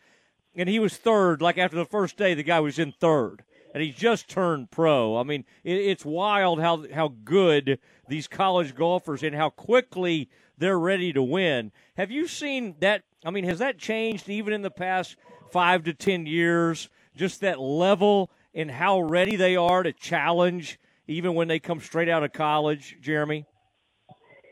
and 0.54 0.68
he 0.68 0.78
was 0.78 0.96
third. 0.96 1.42
Like 1.42 1.58
after 1.58 1.76
the 1.76 1.84
first 1.84 2.16
day, 2.16 2.34
the 2.34 2.44
guy 2.44 2.60
was 2.60 2.78
in 2.78 2.92
third, 2.92 3.42
and 3.74 3.82
he 3.82 3.90
just 3.90 4.28
turned 4.28 4.70
pro. 4.70 5.16
I 5.16 5.24
mean, 5.24 5.44
it, 5.64 5.74
it's 5.74 6.04
wild 6.04 6.60
how 6.60 6.86
how 6.94 7.08
good 7.24 7.80
these 8.08 8.28
college 8.28 8.76
golfers 8.76 9.24
and 9.24 9.34
how 9.34 9.50
quickly 9.50 10.30
they're 10.56 10.78
ready 10.78 11.12
to 11.12 11.22
win. 11.24 11.72
Have 11.96 12.12
you 12.12 12.28
seen 12.28 12.76
that? 12.78 13.02
I 13.24 13.30
mean, 13.30 13.44
has 13.44 13.58
that 13.58 13.78
changed 13.78 14.28
even 14.28 14.52
in 14.52 14.62
the 14.62 14.70
past? 14.70 15.16
Five 15.50 15.84
to 15.84 15.94
10 15.94 16.26
years, 16.26 16.88
just 17.16 17.40
that 17.40 17.60
level 17.60 18.30
and 18.54 18.70
how 18.70 19.00
ready 19.00 19.36
they 19.36 19.56
are 19.56 19.82
to 19.82 19.92
challenge 19.92 20.78
even 21.08 21.34
when 21.34 21.48
they 21.48 21.58
come 21.58 21.80
straight 21.80 22.08
out 22.08 22.24
of 22.24 22.32
college, 22.32 22.96
Jeremy? 23.00 23.46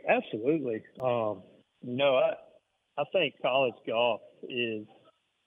Absolutely. 0.09 0.83
Um, 1.03 1.43
know, 1.83 2.17
I, 2.17 2.35
I 3.01 3.05
think 3.13 3.35
college 3.43 3.75
golf 3.87 4.21
is, 4.45 4.87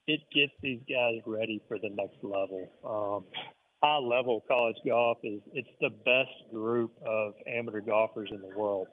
it 0.07 0.21
gets 0.33 0.53
these 0.61 0.81
guys 0.89 1.21
ready 1.25 1.61
for 1.67 1.77
the 1.77 1.89
next 1.89 2.17
level. 2.23 2.67
Um, 2.83 3.43
high 3.83 3.99
level 3.99 4.43
college 4.47 4.77
golf 4.85 5.19
is, 5.23 5.41
it's 5.53 5.69
the 5.79 5.89
best 5.89 6.51
group 6.51 6.91
of 7.05 7.33
amateur 7.47 7.81
golfers 7.81 8.29
in 8.31 8.41
the 8.41 8.57
world. 8.57 8.87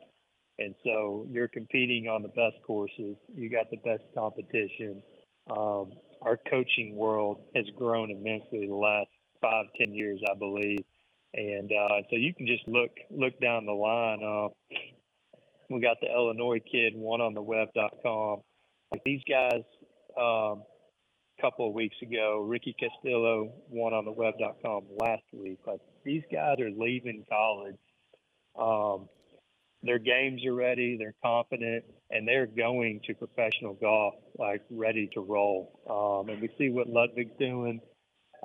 And 0.59 0.75
so 0.85 1.27
you're 1.31 1.49
competing 1.49 2.07
on 2.09 2.23
the 2.23 2.29
best 2.29 2.63
courses. 2.67 3.17
You 3.35 3.51
got 3.51 3.71
the 3.71 3.79
best 3.79 4.05
competition. 4.17 5.03
Um, 5.51 5.93
our 6.25 6.39
coaching 6.51 6.97
world 6.97 7.43
has 7.55 7.65
grown 7.77 8.11
immensely 8.11 8.67
the 8.67 8.75
last 8.75 9.09
five, 9.41 9.67
ten 9.79 9.95
years, 9.95 10.21
I 10.31 10.37
believe. 10.39 10.85
And 11.35 11.71
uh, 11.71 12.03
so 12.11 12.17
you 12.17 12.33
can 12.35 12.47
just 12.47 12.67
look 12.69 12.91
look 13.11 13.39
down 13.41 13.67
the 13.67 13.73
line. 13.73 14.23
Uh, 14.23 14.49
we 15.71 15.81
got 15.81 15.97
the 16.01 16.09
Illinois 16.09 16.61
kid, 16.61 16.95
one 16.95 17.21
on 17.21 17.35
the 17.35 17.43
web.com. 17.43 18.41
these 19.05 19.23
guys. 19.29 19.63
Um, 20.17 20.63
a 21.39 21.43
couple 21.43 21.67
of 21.67 21.75
weeks 21.75 21.97
ago, 22.01 22.45
Ricky 22.47 22.77
Castillo 22.79 23.53
one 23.69 23.93
on 23.93 24.05
the 24.05 24.13
web.com 24.13 24.85
last 25.01 25.25
week. 25.33 25.59
Like 25.67 25.81
these 26.05 26.23
guys 26.33 26.61
are 26.61 26.71
leaving 26.71 27.25
college. 27.29 27.77
Um, 28.57 29.09
their 29.83 29.99
games 29.99 30.45
are 30.47 30.55
ready, 30.55 30.97
they're 30.97 31.15
confident, 31.23 31.85
and 32.15 32.27
they're 32.27 32.47
going 32.47 33.01
to 33.07 33.15
professional 33.15 33.75
golf 33.75 34.15
like 34.39 34.63
ready 34.71 35.11
to 35.15 35.21
roll. 35.21 35.81
Um, 35.91 36.33
and 36.33 36.41
we 36.41 36.49
see 36.57 36.71
what 36.71 36.89
Ludvig's 36.89 37.37
doing. 37.41 37.81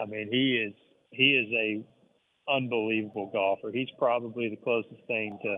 I 0.01 0.05
mean, 0.05 0.28
he 0.32 0.55
is 0.55 0.74
he 1.11 1.36
is 1.36 1.47
a 1.53 2.51
unbelievable 2.51 3.30
golfer. 3.32 3.72
He's 3.72 3.89
probably 3.97 4.49
the 4.49 4.57
closest 4.57 5.05
thing 5.07 5.38
to 5.43 5.57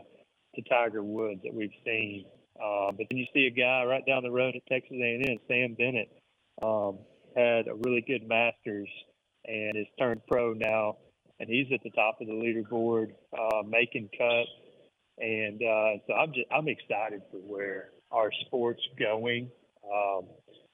to 0.56 0.70
Tiger 0.70 1.02
Woods 1.02 1.42
that 1.44 1.54
we've 1.54 1.72
seen. 1.86 2.26
Uh, 2.62 2.92
but 2.92 3.08
then 3.10 3.18
you 3.18 3.26
see 3.34 3.48
a 3.48 3.50
guy 3.50 3.86
right 3.86 4.06
down 4.06 4.24
the 4.24 4.30
road 4.30 4.56
at 4.56 4.66
Texas 4.68 4.98
A&M, 5.02 5.38
Sam 5.48 5.74
Bennett, 5.74 6.12
um, 6.62 7.00
had 7.36 7.68
a 7.68 7.74
really 7.86 8.04
good 8.06 8.28
Masters 8.28 8.90
and 9.46 9.78
is 9.78 9.88
turned 9.98 10.22
pro 10.28 10.54
now, 10.54 10.98
and 11.40 11.50
he's 11.50 11.68
at 11.74 11.82
the 11.84 11.90
top 11.92 12.18
of 12.20 12.28
the 12.28 12.34
leaderboard, 12.34 13.14
uh, 13.34 13.64
making 13.66 14.10
cuts. 14.18 14.50
And 15.18 15.62
uh, 15.64 16.04
so 16.06 16.14
I'm 16.14 16.34
just 16.34 16.48
I'm 16.52 16.68
excited 16.68 17.22
for 17.32 17.38
where 17.38 17.90
our 18.12 18.32
sport's 18.46 18.82
going. 19.00 19.50
Um, 19.86 20.26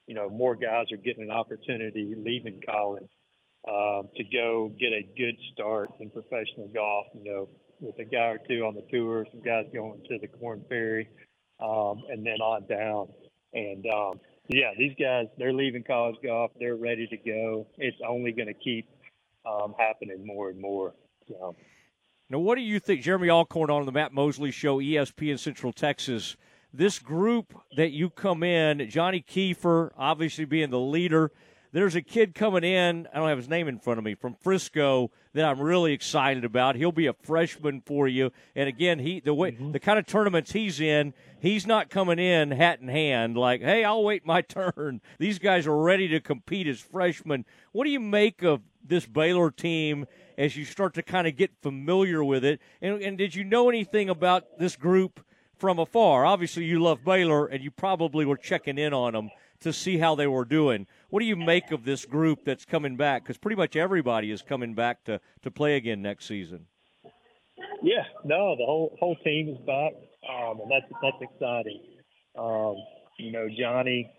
you 0.08 0.16
know, 0.16 0.30
more 0.30 0.56
guys 0.56 0.86
are 0.92 0.98
getting 0.98 1.24
an 1.24 1.32
opportunity 1.32 2.14
leaving 2.18 2.62
college 2.68 3.10
um, 3.68 4.08
to 4.16 4.24
go 4.24 4.72
get 4.80 4.94
a 4.94 5.08
good 5.18 5.36
start 5.54 5.90
in 6.00 6.10
professional 6.10 6.70
golf. 6.74 7.08
You 7.14 7.32
know, 7.32 7.50
with 7.80 8.00
a 8.00 8.06
guy 8.06 8.28
or 8.28 8.40
two 8.48 8.66
on 8.66 8.76
the 8.76 8.84
tour, 8.92 9.26
some 9.32 9.42
guys 9.42 9.66
going 9.74 10.02
to 10.10 10.18
the 10.20 10.28
Korn 10.28 10.64
Ferry, 10.70 11.10
um, 11.60 12.04
and 12.10 12.26
then 12.26 12.40
on 12.42 12.66
down. 12.68 13.08
And 13.54 13.86
um, 13.88 14.20
yeah, 14.48 14.72
these 14.78 14.94
guys, 15.00 15.26
they're 15.38 15.54
leaving 15.54 15.84
college 15.84 16.16
golf. 16.24 16.52
They're 16.60 16.76
ready 16.76 17.08
to 17.08 17.18
go. 17.18 17.68
It's 17.78 17.98
only 18.08 18.32
going 18.32 18.48
to 18.48 18.54
keep 18.54 18.88
um, 19.46 19.74
happening 19.78 20.26
more 20.26 20.50
and 20.50 20.60
more. 20.60 20.94
So. 21.28 21.56
Now, 22.30 22.40
what 22.40 22.56
do 22.56 22.62
you 22.62 22.80
think, 22.80 23.02
Jeremy 23.02 23.30
Alcorn 23.30 23.70
on 23.70 23.86
the 23.86 23.92
Matt 23.92 24.14
Mosley 24.14 24.52
Show, 24.52 24.80
ESPN 24.80 25.40
Central 25.40 25.72
Texas? 25.72 26.36
This 26.74 27.00
group 27.00 27.54
that 27.76 27.92
you 27.92 28.10
come 28.10 28.44
in, 28.44 28.90
Johnny 28.90 29.22
Keefer, 29.22 29.92
obviously 29.98 30.46
being 30.46 30.70
the 30.70 30.80
leader. 30.80 31.32
There's 31.72 31.96
a 31.96 32.02
kid 32.02 32.34
coming 32.34 32.64
in, 32.64 33.08
I 33.14 33.18
don't 33.18 33.30
have 33.30 33.38
his 33.38 33.50
name 33.50 33.68
in 33.68 33.80
front 33.80 34.00
of 34.00 34.04
me, 34.04 34.16
from 34.16 34.36
Frisco 34.36 35.12
that 35.34 35.46
I'm 35.46 35.60
really 35.60 35.94
excited 35.94 36.44
about. 36.44 36.76
He'll 36.76 36.92
be 36.92 37.08
a 37.08 37.14
freshman 37.14 37.82
for 37.82 38.08
you. 38.08 38.32
And 38.56 38.68
again, 38.68 39.00
he 39.00 39.20
the 39.20 39.34
way 39.34 39.52
mm-hmm. 39.52 39.72
the 39.72 39.80
kind 39.80 40.00
of 40.00 40.06
tournaments 40.06 40.52
he's 40.52 40.80
in, 40.80 41.14
he's 41.40 41.68
not 41.68 41.90
coming 41.90 42.20
in 42.20 42.52
hat 42.52 42.80
in 42.82 42.88
hand 42.88 43.38
like, 43.38 43.62
"Hey, 43.62 43.84
I'll 43.84 44.04
wait 44.04 44.26
my 44.26 44.42
turn." 44.76 45.02
These 45.20 45.40
guys 45.40 45.68
are 45.68 45.78
ready 45.78 46.08
to 46.10 46.20
compete 46.20 46.68
as 46.68 46.80
freshmen. 46.80 47.46
What 47.72 47.86
do 47.86 47.92
you 47.92 48.00
make 48.00 48.44
of 48.44 48.62
this 48.84 49.06
Baylor 49.06 49.52
team 49.52 50.06
as 50.38 50.56
you 50.56 50.66
start 50.66 50.94
to 50.96 51.04
kind 51.04 51.28
of 51.28 51.36
get 51.36 51.52
familiar 51.62 52.24
with 52.24 52.44
it? 52.44 52.60
And, 52.82 53.02
and 53.02 53.18
did 53.18 53.36
you 53.36 53.44
know 53.44 53.70
anything 53.70 54.10
about 54.10 54.58
this 54.58 54.76
group 54.76 55.20
from 55.58 55.80
afar? 55.80 56.26
Obviously, 56.26 56.66
you 56.66 56.80
love 56.80 57.04
Baylor, 57.04 57.46
and 57.46 57.64
you 57.64 57.72
probably 57.72 58.26
were 58.26 58.38
checking 58.38 58.78
in 58.78 58.94
on 58.94 59.14
them 59.14 59.30
to 59.62 59.74
see 59.74 59.98
how 59.98 60.16
they 60.16 60.28
were 60.28 60.46
doing. 60.46 60.88
What 61.10 61.20
do 61.20 61.26
you 61.26 61.36
make 61.36 61.72
of 61.72 61.84
this 61.84 62.06
group 62.06 62.46
that's 62.46 62.66
coming 62.66 62.96
back? 62.96 63.24
Because 63.24 63.38
pretty 63.38 63.56
much 63.56 63.76
everybody 63.76 64.32
is 64.32 64.42
coming 64.42 64.74
back 64.74 65.04
to, 65.06 65.20
to 65.42 65.52
play 65.52 65.76
again 65.76 66.02
next 66.02 66.26
season. 66.26 66.68
Yeah, 67.82 68.04
no, 68.24 68.56
the 68.56 68.66
whole 68.66 68.96
whole 69.00 69.16
team 69.24 69.50
is 69.50 69.58
back, 69.66 69.94
um, 70.30 70.60
and 70.62 70.72
that's 70.72 70.86
that's 71.02 71.18
exciting. 71.22 71.82
Um, 72.38 72.76
you 73.20 73.32
know, 73.32 73.48
Johnny 73.58 74.12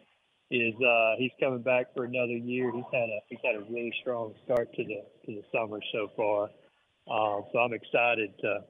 is 0.50 0.74
uh, 0.80 1.14
he's 1.18 1.30
coming 1.40 1.62
back 1.62 1.94
for 1.94 2.04
another 2.04 2.36
year. 2.36 2.72
He's 2.72 2.84
had 2.92 3.08
a 3.08 3.18
he's 3.28 3.38
had 3.44 3.56
a 3.56 3.60
really 3.70 3.92
strong 4.00 4.34
start 4.44 4.72
to 4.74 4.84
the 4.84 5.02
to 5.26 5.40
the 5.40 5.42
summer 5.52 5.80
so 5.92 6.10
far. 6.16 6.50
Um, 7.10 7.44
so 7.52 7.58
I'm 7.58 7.72
excited 7.72 8.30
to 8.40 8.60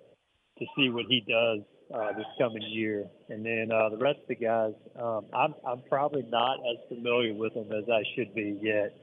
to 0.58 0.66
see 0.76 0.90
what 0.90 1.06
he 1.08 1.24
does 1.26 1.60
uh, 1.94 2.12
this 2.12 2.26
coming 2.38 2.62
year. 2.62 3.04
And 3.28 3.44
then 3.44 3.70
uh, 3.72 3.88
the 3.90 3.96
rest 3.96 4.20
of 4.20 4.28
the 4.28 4.36
guys, 4.36 4.74
um, 5.00 5.26
I'm 5.32 5.54
I'm 5.66 5.82
probably 5.88 6.22
not 6.22 6.58
as 6.60 6.88
familiar 6.88 7.34
with 7.34 7.54
them 7.54 7.70
as 7.72 7.84
I 7.90 8.02
should 8.14 8.34
be 8.34 8.58
yet. 8.62 8.94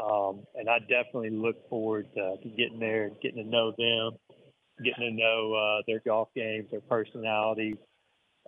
Um, 0.00 0.44
and 0.54 0.68
I 0.70 0.78
definitely 0.80 1.30
look 1.30 1.68
forward 1.68 2.06
to, 2.14 2.36
to 2.42 2.48
getting 2.48 2.80
there 2.80 3.10
getting 3.22 3.44
to 3.44 3.48
know 3.48 3.72
them, 3.76 4.18
getting 4.82 5.10
to 5.10 5.10
know 5.10 5.54
uh, 5.54 5.82
their 5.86 6.00
golf 6.04 6.28
games, 6.34 6.68
their 6.70 6.80
personalities. 6.80 7.76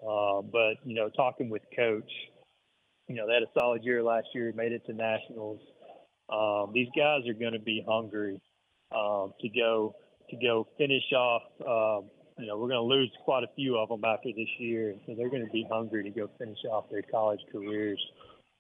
Uh, 0.01 0.43
but 0.43 0.75
you 0.85 0.95
know, 0.95 1.09
talking 1.11 1.51
with 1.51 1.63
coach, 1.77 2.11
you 3.09 3.15
know, 3.15 3.27
they 3.27 3.35
had 3.35 3.43
a 3.43 3.59
solid 3.59 3.85
year 3.85 4.03
last 4.03 4.29
year, 4.35 4.53
made 4.57 4.73
it 4.73 4.85
to 4.87 4.93
nationals. 4.93 5.61
Um, 6.33 6.73
these 6.73 6.89
guys 6.97 7.29
are 7.29 7.35
going 7.35 7.53
to 7.53 7.61
be 7.61 7.85
hungry 7.87 8.41
um, 8.95 9.33
to 9.41 9.49
go 9.49 9.95
to 10.31 10.37
go 10.37 10.67
finish 10.79 11.13
off 11.13 11.43
um, 11.61 12.11
you 12.39 12.47
know, 12.47 12.59
we're 12.59 12.69
going 12.69 12.89
to 12.89 12.95
lose 12.95 13.11
quite 13.25 13.45
a 13.45 13.55
few 13.55 13.77
of 13.79 13.89
them 13.89 14.05
after 14.05 14.31
this 14.31 14.49
year, 14.59 14.91
and 14.91 15.01
so 15.07 15.15
they're 15.17 15.31
going 15.31 15.45
to 15.45 15.53
be 15.53 15.67
hungry 15.71 16.03
to 16.03 16.11
go 16.11 16.29
finish 16.39 16.59
off 16.71 16.91
their 16.91 17.03
college 17.03 17.41
careers 17.53 18.01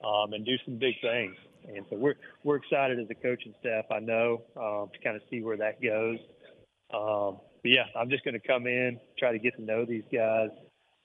um, 0.04 0.32
and 0.32 0.44
do 0.44 0.56
some 0.64 0.78
big 0.78 0.94
things. 1.00 1.34
And 1.66 1.84
so 1.90 1.96
we're 1.96 2.14
we're 2.44 2.56
excited 2.56 3.00
as 3.00 3.06
a 3.10 3.14
coaching 3.14 3.54
staff. 3.60 3.86
I 3.90 3.98
know 3.98 4.42
um, 4.56 4.90
to 4.92 4.98
kind 5.02 5.16
of 5.16 5.22
see 5.30 5.42
where 5.42 5.56
that 5.56 5.82
goes. 5.82 6.18
Um, 6.92 7.40
but 7.62 7.70
yeah, 7.70 7.84
I'm 7.96 8.10
just 8.10 8.24
going 8.24 8.38
to 8.38 8.46
come 8.46 8.66
in, 8.66 9.00
try 9.18 9.32
to 9.32 9.38
get 9.38 9.56
to 9.56 9.62
know 9.62 9.84
these 9.84 10.04
guys, 10.12 10.50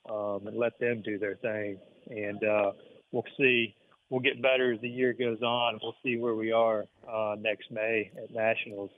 um, 0.10 0.46
and 0.46 0.58
let 0.58 0.78
them 0.80 1.02
do 1.04 1.18
their 1.18 1.36
thing. 1.36 1.80
And 2.10 2.44
uh, 2.44 2.72
we'll 3.12 3.24
see. 3.38 3.76
We'll 4.10 4.22
get 4.22 4.42
better 4.42 4.74
as 4.74 4.82
the 4.82 4.90
year 4.90 5.14
goes 5.14 5.42
on. 5.42 5.80
We'll 5.82 5.96
see 6.04 6.18
where 6.18 6.36
we 6.36 6.52
are 6.52 6.86
uh, 7.08 7.36
next 7.40 7.72
May 7.72 8.12
at 8.22 8.34
nationals. 8.34 8.92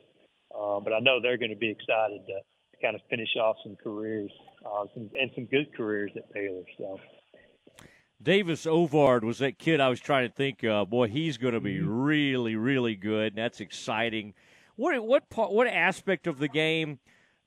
Uh, 0.54 0.80
but 0.80 0.94
I 0.94 1.00
know 1.00 1.22
they're 1.22 1.38
going 1.38 1.52
to 1.52 1.58
be 1.58 1.70
excited 1.70 2.22
to 2.28 2.40
kind 2.82 2.96
of 2.96 3.02
finish 3.10 3.36
off 3.40 3.56
some 3.64 3.76
careers 3.84 4.32
uh, 4.66 4.86
some, 4.94 5.10
and 5.20 5.32
some 5.36 5.46
good 5.46 5.76
careers 5.76 6.12
at 6.16 6.32
Baylor. 6.34 6.64
So. 6.78 7.00
Davis 8.22 8.66
Ovard 8.66 9.24
was 9.24 9.40
that 9.40 9.58
kid 9.58 9.80
I 9.80 9.90
was 9.90 10.00
trying 10.00 10.30
to 10.30 10.34
think 10.36 10.64
of. 10.64 10.90
Boy, 10.90 11.08
he's 11.08 11.38
going 11.38 11.54
to 11.56 11.60
be 11.60 11.78
Mm-hmm. 11.78 11.90
really, 11.90 12.56
really 12.56 12.96
good. 12.96 13.36
That's 13.36 13.60
exciting. 13.60 14.34
What 14.76 15.04
what 15.04 15.30
part, 15.30 15.52
what 15.52 15.68
aspect 15.68 16.28
of 16.28 16.38
the 16.40 16.48
game 16.48 17.00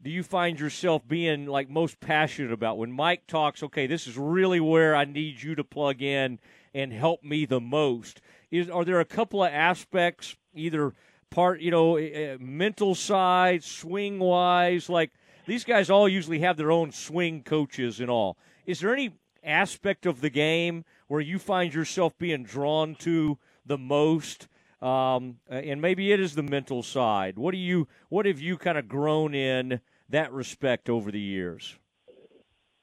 do 0.03 0.11
you 0.11 0.23
find 0.23 0.59
yourself 0.59 1.07
being 1.07 1.47
like 1.47 1.71
most 1.71 2.01
passionate 2.01 2.53
about 2.53 2.77
when 2.79 2.93
Mike 2.93 3.27
talks? 3.27 3.63
Okay, 3.63 3.87
this 3.87 4.07
is 4.07 4.19
really 4.19 4.61
where 4.61 4.95
I 4.97 5.05
need 5.05 5.43
you 5.43 5.55
to 5.55 5.65
plug 5.65 6.03
in 6.03 6.39
and 6.75 6.93
help 6.93 7.23
me 7.23 7.47
the 7.47 7.61
most. 7.61 8.21
Is 8.51 8.69
are 8.69 8.85
there 8.85 9.01
a 9.01 9.05
couple 9.05 9.45
of 9.45 9.53
aspects, 9.53 10.37
either 10.55 10.93
part 11.31 11.61
you 11.61 11.71
know, 11.71 11.99
uh, 11.99 12.37
mental 12.41 12.95
side, 12.95 13.63
swing 13.65 14.19
wise, 14.19 14.89
like 14.89 15.13
these 15.47 15.65
guys 15.65 15.91
all 15.91 16.09
usually 16.09 16.41
have 16.41 16.57
their 16.57 16.71
own 16.71 16.93
swing 16.93 17.43
coaches 17.43 18.01
and 18.01 18.11
all. 18.11 18.37
Is 18.67 18.81
there 18.81 18.93
any 18.93 19.13
aspect 19.43 20.07
of 20.07 20.21
the 20.21 20.31
game 20.31 20.85
where 21.09 21.21
you 21.21 21.39
find 21.39 21.75
yourself 21.75 22.17
being 22.19 22.45
drawn 22.45 22.95
to 22.97 23.39
the 23.65 23.79
most? 23.79 24.49
Um, 24.81 25.37
and 25.49 25.81
maybe 25.81 26.13
it 26.13 26.21
is 26.21 26.35
the 26.35 26.43
mental 26.43 26.83
side. 26.83 27.39
What 27.39 27.53
do 27.53 27.59
you? 27.59 27.89
What 28.09 28.27
have 28.27 28.41
you 28.41 28.59
kind 28.59 28.77
of 28.77 28.89
grown 28.89 29.35
in 29.35 29.81
that 30.11 30.33
respect 30.33 30.91
over 30.91 31.11
the 31.11 31.21
years? 31.21 31.77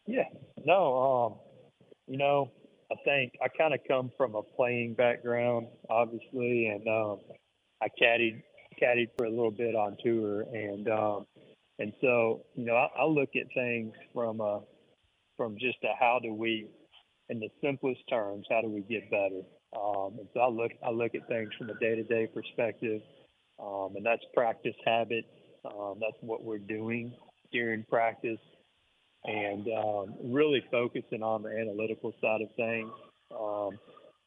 Yeah, 0.08 0.24
no, 0.66 0.98
um, 0.98 1.36
you 2.08 2.18
know, 2.18 2.50
I 2.92 2.96
think 3.06 3.34
I 3.42 3.48
kind 3.48 3.74
of 3.74 3.82
come 3.88 4.12
from 4.18 4.36
a 4.36 4.42
playing 4.42 4.96
background, 4.96 5.68
obviously, 5.90 6.68
and 6.68 6.88
um, 6.88 7.20
I 7.82 7.88
caddied 8.02 8.42
caddied 8.82 9.10
for 9.18 9.26
a 9.26 9.30
little 9.30 9.52
bit 9.52 9.76
on 9.76 9.96
tour, 10.04 10.42
and 10.42 10.90
um, 10.90 11.26
and 11.82 11.94
so 11.99 12.45
you 12.56 12.66
know, 12.66 12.76
I, 12.76 13.02
I 13.02 13.06
look 13.06 13.30
at 13.36 13.48
things 13.53 13.94
from 14.14 14.40
a 14.40 14.62
from 15.38 15.56
just 15.58 15.78
a 15.84 15.95
how 15.99 16.20
do 16.22 16.34
we, 16.34 16.68
in 17.30 17.40
the 17.40 17.49
simplest 17.64 18.02
terms, 18.08 18.45
how 18.49 18.62
do 18.62 18.70
we 18.70 18.82
get 18.82 19.10
better? 19.10 19.41
Um, 19.76 20.20
and 20.20 20.28
so 20.34 20.41
I 20.41 20.49
look 20.49 20.72
I 20.86 20.91
look 20.91 21.16
at 21.16 21.28
things 21.28 21.49
from 21.58 21.70
a 21.70 21.80
day 21.80 21.95
to 21.95 22.03
day 22.03 22.28
perspective, 22.28 23.02
um, 23.60 23.94
and 23.95 24.06
that's 24.06 24.22
practice 24.34 24.76
habits. 24.86 25.28
Um, 25.66 25.95
that's 25.99 26.18
what 26.22 26.44
we're 26.44 26.60
doing 26.60 27.14
during 27.52 27.84
practice, 27.90 28.40
and 29.24 29.68
um, 29.78 30.14
really 30.24 30.64
focusing 30.70 31.24
on 31.24 31.41
the 31.41 31.49
analytical 31.49 32.14
side 32.22 32.41
of 32.41 32.49
things. 32.56 32.91
Um, 33.32 33.80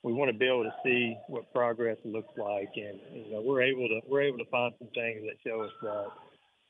we 0.03 0.13
want 0.13 0.31
to 0.31 0.37
be 0.37 0.47
able 0.47 0.65
to 0.65 0.75
see 0.85 1.17
what 1.29 1.53
progress 1.53 1.99
looks 2.05 2.37
like, 2.37 2.71
and 2.77 2.99
you 3.13 3.33
know 3.33 3.43
we're 3.43 3.63
able 3.63 3.89
to 3.89 4.01
we're 4.09 4.23
able 4.23 4.39
to 4.39 4.51
find 4.51 4.75
some 4.79 4.89
things 4.95 5.23
that 5.23 5.37
show 5.49 5.63
us 5.63 5.71
that. 5.83 6.07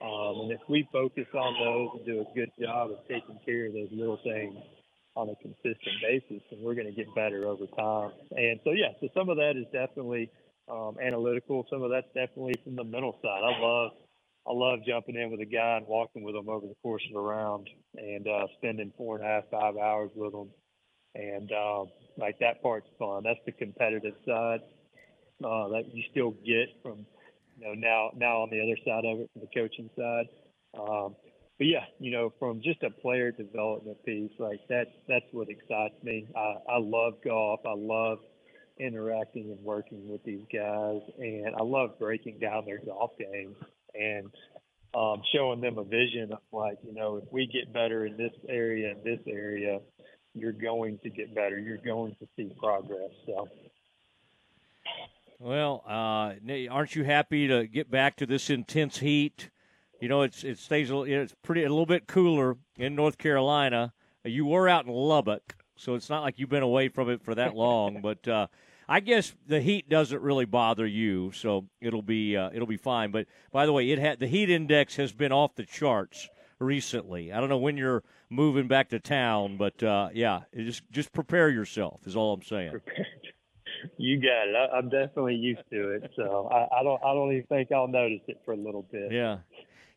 Um, 0.00 0.42
and 0.42 0.52
if 0.52 0.60
we 0.68 0.88
focus 0.92 1.26
on 1.34 1.54
those 1.54 1.88
and 1.96 2.06
do 2.06 2.20
a 2.20 2.34
good 2.34 2.50
job 2.60 2.90
of 2.90 2.98
taking 3.08 3.38
care 3.44 3.66
of 3.66 3.72
those 3.72 3.88
little 3.92 4.18
things 4.22 4.54
on 5.16 5.28
a 5.28 5.36
consistent 5.36 5.96
basis, 6.02 6.42
then 6.50 6.60
we're 6.62 6.74
going 6.74 6.88
to 6.88 6.92
get 6.92 7.14
better 7.14 7.46
over 7.46 7.66
time. 7.78 8.10
And 8.32 8.60
so 8.64 8.72
yeah, 8.72 8.92
so 9.00 9.08
some 9.14 9.28
of 9.28 9.36
that 9.36 9.56
is 9.56 9.64
definitely 9.72 10.30
um, 10.68 10.96
analytical. 11.00 11.66
Some 11.70 11.82
of 11.82 11.90
that's 11.90 12.08
definitely 12.08 12.54
from 12.64 12.76
the 12.76 12.84
mental 12.84 13.18
side. 13.22 13.42
I 13.44 13.58
love 13.60 13.92
I 14.46 14.52
love 14.52 14.80
jumping 14.86 15.16
in 15.16 15.30
with 15.30 15.40
a 15.40 15.46
guy 15.46 15.78
and 15.78 15.86
walking 15.86 16.22
with 16.22 16.34
him 16.34 16.48
over 16.48 16.66
the 16.66 16.74
course 16.82 17.02
of 17.10 17.16
a 17.16 17.20
round 17.20 17.70
and 17.96 18.28
uh, 18.28 18.46
spending 18.58 18.92
four 18.96 19.16
and 19.16 19.24
a 19.24 19.28
half, 19.28 19.44
five 19.50 19.76
hours 19.76 20.10
with 20.14 20.34
him. 20.34 20.50
And 21.14 21.50
um, 21.52 21.86
like 22.18 22.38
that 22.40 22.62
part's 22.62 22.88
fun. 22.98 23.22
That's 23.24 23.38
the 23.46 23.52
competitive 23.52 24.14
side 24.26 24.60
uh, 25.42 25.68
that 25.68 25.84
you 25.92 26.02
still 26.10 26.32
get 26.44 26.68
from 26.82 27.06
you 27.56 27.66
know 27.66 27.74
now 27.74 28.10
now 28.16 28.42
on 28.42 28.50
the 28.50 28.60
other 28.60 28.76
side 28.84 29.04
of 29.04 29.20
it 29.20 29.30
from 29.32 29.42
the 29.42 29.48
coaching 29.54 29.90
side. 29.96 30.26
Um, 30.78 31.16
but 31.58 31.68
yeah, 31.68 31.84
you 32.00 32.10
know, 32.10 32.32
from 32.38 32.60
just 32.62 32.82
a 32.82 32.90
player 32.90 33.30
development 33.30 34.04
piece, 34.04 34.32
like 34.38 34.60
that 34.68 34.86
that's 35.08 35.26
what 35.32 35.48
excites 35.48 35.94
me. 36.02 36.26
I, 36.36 36.56
I 36.68 36.78
love 36.78 37.14
golf. 37.24 37.60
I 37.66 37.74
love 37.76 38.18
interacting 38.78 39.50
and 39.50 39.64
working 39.64 40.08
with 40.08 40.22
these 40.24 40.42
guys, 40.52 41.00
and 41.18 41.54
I 41.54 41.62
love 41.62 41.98
breaking 41.98 42.38
down 42.40 42.64
their 42.66 42.80
golf 42.84 43.12
games 43.18 43.56
and 43.94 44.26
um, 44.96 45.22
showing 45.32 45.60
them 45.60 45.78
a 45.78 45.84
vision 45.84 46.32
of 46.32 46.38
like, 46.52 46.78
you 46.84 46.92
know, 46.92 47.16
if 47.16 47.32
we 47.32 47.46
get 47.46 47.72
better 47.72 48.06
in 48.06 48.16
this 48.16 48.32
area 48.48 48.90
and 48.90 49.04
this 49.04 49.20
area, 49.28 49.78
you're 50.34 50.52
going 50.52 50.98
to 51.04 51.10
get 51.10 51.34
better. 51.34 51.58
You're 51.58 51.78
going 51.78 52.16
to 52.20 52.26
see 52.36 52.50
progress. 52.60 53.10
So. 53.26 53.48
Well, 55.38 55.82
uh, 55.86 56.34
aren't 56.70 56.94
you 56.94 57.04
happy 57.04 57.48
to 57.48 57.66
get 57.66 57.90
back 57.90 58.16
to 58.16 58.26
this 58.26 58.50
intense 58.50 58.98
heat? 58.98 59.50
You 60.00 60.08
know, 60.08 60.22
it's 60.22 60.44
it 60.44 60.58
stays 60.58 60.90
it's 60.90 61.34
pretty 61.42 61.62
a 61.64 61.68
little 61.68 61.86
bit 61.86 62.06
cooler 62.06 62.56
in 62.76 62.94
North 62.94 63.18
Carolina. 63.18 63.92
You 64.24 64.46
were 64.46 64.68
out 64.68 64.86
in 64.86 64.92
Lubbock, 64.92 65.56
so 65.76 65.94
it's 65.94 66.10
not 66.10 66.22
like 66.22 66.38
you've 66.38 66.48
been 66.48 66.62
away 66.62 66.88
from 66.88 67.10
it 67.10 67.22
for 67.22 67.34
that 67.34 67.54
long. 67.56 68.00
but 68.00 68.26
uh, 68.26 68.46
I 68.88 69.00
guess 69.00 69.34
the 69.46 69.60
heat 69.60 69.88
doesn't 69.88 70.20
really 70.20 70.44
bother 70.44 70.86
you, 70.86 71.32
so 71.32 71.66
it'll 71.80 72.02
be 72.02 72.36
uh, 72.36 72.50
it'll 72.52 72.66
be 72.66 72.76
fine. 72.76 73.10
But 73.10 73.26
by 73.50 73.66
the 73.66 73.72
way, 73.72 73.90
it 73.90 73.98
had 73.98 74.20
the 74.20 74.26
heat 74.26 74.50
index 74.50 74.96
has 74.96 75.12
been 75.12 75.32
off 75.32 75.54
the 75.54 75.64
charts 75.64 76.28
recently. 76.58 77.32
I 77.32 77.40
don't 77.40 77.48
know 77.48 77.58
when 77.58 77.76
you're 77.76 78.02
moving 78.30 78.68
back 78.68 78.90
to 78.90 79.00
town, 79.00 79.56
but 79.56 79.82
uh, 79.82 80.08
yeah, 80.12 80.42
just 80.54 80.82
just 80.90 81.12
prepare 81.12 81.48
yourself 81.48 82.06
is 82.06 82.16
all 82.16 82.34
I'm 82.34 82.42
saying. 82.42 82.80
You 83.96 84.20
got 84.20 84.48
it. 84.48 84.54
I, 84.56 84.76
I'm 84.76 84.88
definitely 84.88 85.34
used 85.36 85.62
to 85.70 85.90
it, 85.90 86.10
so 86.16 86.48
I, 86.50 86.80
I 86.80 86.82
don't 86.82 87.02
I 87.02 87.14
don't 87.14 87.32
even 87.32 87.46
think 87.46 87.72
I'll 87.72 87.88
notice 87.88 88.20
it 88.28 88.40
for 88.44 88.52
a 88.52 88.56
little 88.56 88.86
bit. 88.90 89.12
Yeah, 89.12 89.38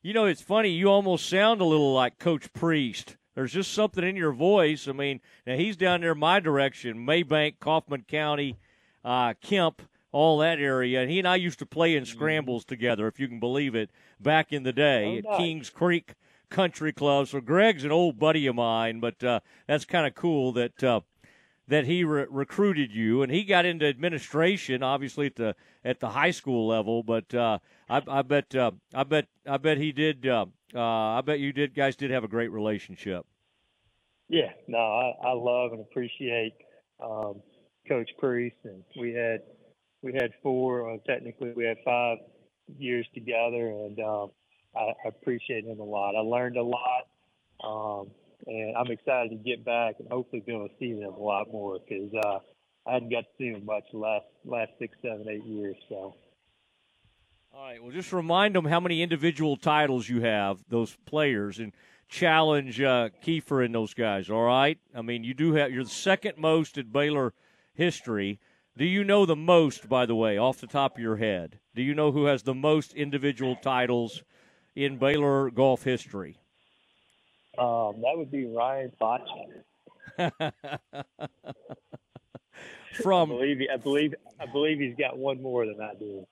you 0.02 0.14
know 0.14 0.26
it's 0.26 0.42
funny. 0.42 0.70
You 0.70 0.88
almost 0.90 1.30
sound 1.30 1.62
a 1.62 1.66
little 1.66 1.94
like 1.94 2.20
Coach 2.20 2.52
Priest. 2.54 3.18
There's 3.36 3.54
just 3.54 3.72
something 3.74 4.04
in 4.04 4.16
your 4.16 4.32
voice. 4.34 4.88
I 4.88 4.94
mean, 4.94 5.20
now 5.46 5.56
he's 5.56 5.76
down 5.78 6.02
there 6.02 6.16
my 6.16 6.40
direction, 6.40 7.06
Mabank, 7.06 7.60
Kaufman 7.60 8.04
County, 8.08 8.58
uh, 9.06 9.36
Kemp, 9.42 9.84
all 10.12 10.40
that 10.40 10.58
area. 10.60 11.02
And 11.02 11.12
he 11.12 11.20
and 11.20 11.28
I 11.28 11.36
used 11.36 11.60
to 11.60 11.66
play 11.68 11.96
in 11.96 12.06
scrambles 12.06 12.66
together, 12.66 13.08
if 13.08 13.20
you 13.20 13.28
can 13.28 13.40
believe 13.40 13.76
it, 13.76 13.92
back 14.20 14.52
in 14.52 14.64
the 14.64 14.74
day 14.74 15.06
Oh, 15.06 15.18
at 15.20 15.24
nice. 15.26 15.38
Kings 15.38 15.70
Creek 15.70 16.16
Country 16.50 16.92
Club. 16.92 17.28
So 17.28 17.40
Greg's 17.40 17.84
an 17.84 17.92
old 17.92 18.18
buddy 18.18 18.48
of 18.48 18.56
mine, 18.56 19.00
but 19.00 19.24
uh, 19.24 19.42
that's 19.68 19.86
kind 19.86 20.08
of 20.08 20.16
cool 20.16 20.52
that 20.54 20.84
uh, 20.84 21.02
that 21.68 21.86
he 21.86 22.04
re- 22.04 22.26
recruited 22.30 22.92
you, 22.92 23.22
and 23.22 23.32
he 23.32 23.44
got 23.44 23.66
into 23.66 23.86
administration, 23.86 24.84
obviously 24.84 25.28
at 25.28 25.36
the 25.36 25.56
at 25.84 26.00
the 26.00 26.10
high 26.10 26.32
school 26.32 26.68
level. 26.68 27.04
But 27.04 27.34
uh, 27.34 27.60
I, 27.90 28.02
I 28.08 28.22
bet 28.22 28.56
uh, 28.56 28.72
I 28.94 29.04
bet 29.04 29.28
I 29.46 29.58
bet 29.58 29.78
he 29.78 29.92
did. 29.92 30.28
Uh, 30.28 30.46
uh, 30.76 30.80
I 30.80 31.22
bet 31.22 31.40
you 31.40 31.54
did. 31.54 31.74
Guys 31.74 31.96
did 31.96 32.12
have 32.12 32.24
a 32.24 32.28
great 32.28 32.52
relationship. 32.52 33.26
Yeah, 34.30 34.52
no, 34.68 34.78
I, 34.78 35.30
I 35.30 35.32
love 35.34 35.72
and 35.72 35.82
appreciate 35.82 36.54
um, 37.02 37.42
Coach 37.88 38.10
Priest, 38.20 38.58
and 38.64 38.84
we 39.00 39.14
had 39.14 39.42
we 40.02 40.14
had 40.14 40.32
four. 40.44 40.92
Uh, 40.92 40.98
technically, 41.08 41.54
we 41.56 41.66
had 41.66 41.78
five 41.86 42.18
years 42.78 43.08
together, 43.14 43.70
and 43.70 44.00
um, 44.00 44.32
I, 44.76 44.92
I 45.06 45.08
appreciate 45.08 45.66
him 45.66 45.80
a 45.80 45.84
lot. 45.84 46.16
I 46.16 46.20
learned 46.20 46.58
a 46.58 46.64
lot, 46.64 47.08
um, 47.64 48.12
and 48.46 48.76
I'm 48.76 48.92
excited 48.92 49.30
to 49.30 49.36
get 49.36 49.66
back 49.66 49.96
and 50.00 50.08
hopefully 50.10 50.44
be 50.46 50.54
able 50.54 50.68
to 50.68 50.74
see 50.80 50.94
them 50.94 51.14
a 51.14 51.20
lot 51.20 51.52
more 51.52 51.80
because 51.80 52.14
uh, 52.14 52.40
I 52.88 52.94
hadn't 52.94 53.10
got 53.10 53.22
to 53.22 53.30
see 53.38 53.52
them 53.52 53.66
much 53.66 53.84
the 53.92 53.98
last 53.98 54.26
last 54.46 54.72
six, 54.80 54.96
seven, 55.02 55.28
eight 55.30 55.46
years. 55.46 55.76
So. 55.90 56.16
All 57.54 57.64
right. 57.64 57.82
Well, 57.82 57.92
just 57.92 58.14
remind 58.14 58.56
them 58.56 58.66
how 58.66 58.80
many 58.80 59.02
individual 59.02 59.58
titles 59.58 60.08
you 60.08 60.22
have, 60.22 60.60
those 60.70 60.96
players, 61.06 61.60
and 61.60 61.74
challenge 62.08 62.80
uh, 62.80 63.10
Keefer 63.24 63.66
and 63.66 63.74
those 63.74 63.94
guys. 63.94 64.30
All 64.30 64.44
right. 64.44 64.78
I 64.96 65.02
mean, 65.02 65.24
you 65.24 65.34
do 65.34 65.54
have. 65.54 65.72
You're 65.72 65.84
the 65.84 65.90
second 65.90 66.38
most 66.38 66.78
in 66.78 66.92
Baylor 66.92 67.34
history. 67.74 68.40
Do 68.78 68.86
you 68.86 69.04
know 69.04 69.26
the 69.26 69.36
most, 69.36 69.90
by 69.90 70.06
the 70.06 70.16
way, 70.16 70.38
off 70.38 70.62
the 70.62 70.68
top 70.68 70.96
of 70.96 71.02
your 71.02 71.18
head? 71.18 71.60
Do 71.74 71.82
you 71.82 71.96
know 71.96 72.12
who 72.12 72.26
has 72.26 72.44
the 72.44 72.54
most 72.54 72.94
individual 72.94 73.56
titles 73.56 74.22
in 74.76 74.98
Baylor 74.98 75.50
golf 75.50 75.84
history? 75.84 76.38
Um, 77.58 78.02
that 78.02 78.14
would 78.16 78.32
be 78.32 78.46
Ryan 78.46 78.92
Botcher. 79.00 79.64
From 83.04 83.32
I 83.32 83.36
believe, 83.36 83.62
I 83.72 83.78
believe 83.78 84.16
I 84.40 84.46
believe 84.48 84.80
he's 84.80 84.96
got 84.96 85.18
one 85.18 85.42
more 85.42 85.66
than 85.66 85.80
I 85.82 85.94
do. 85.94 86.26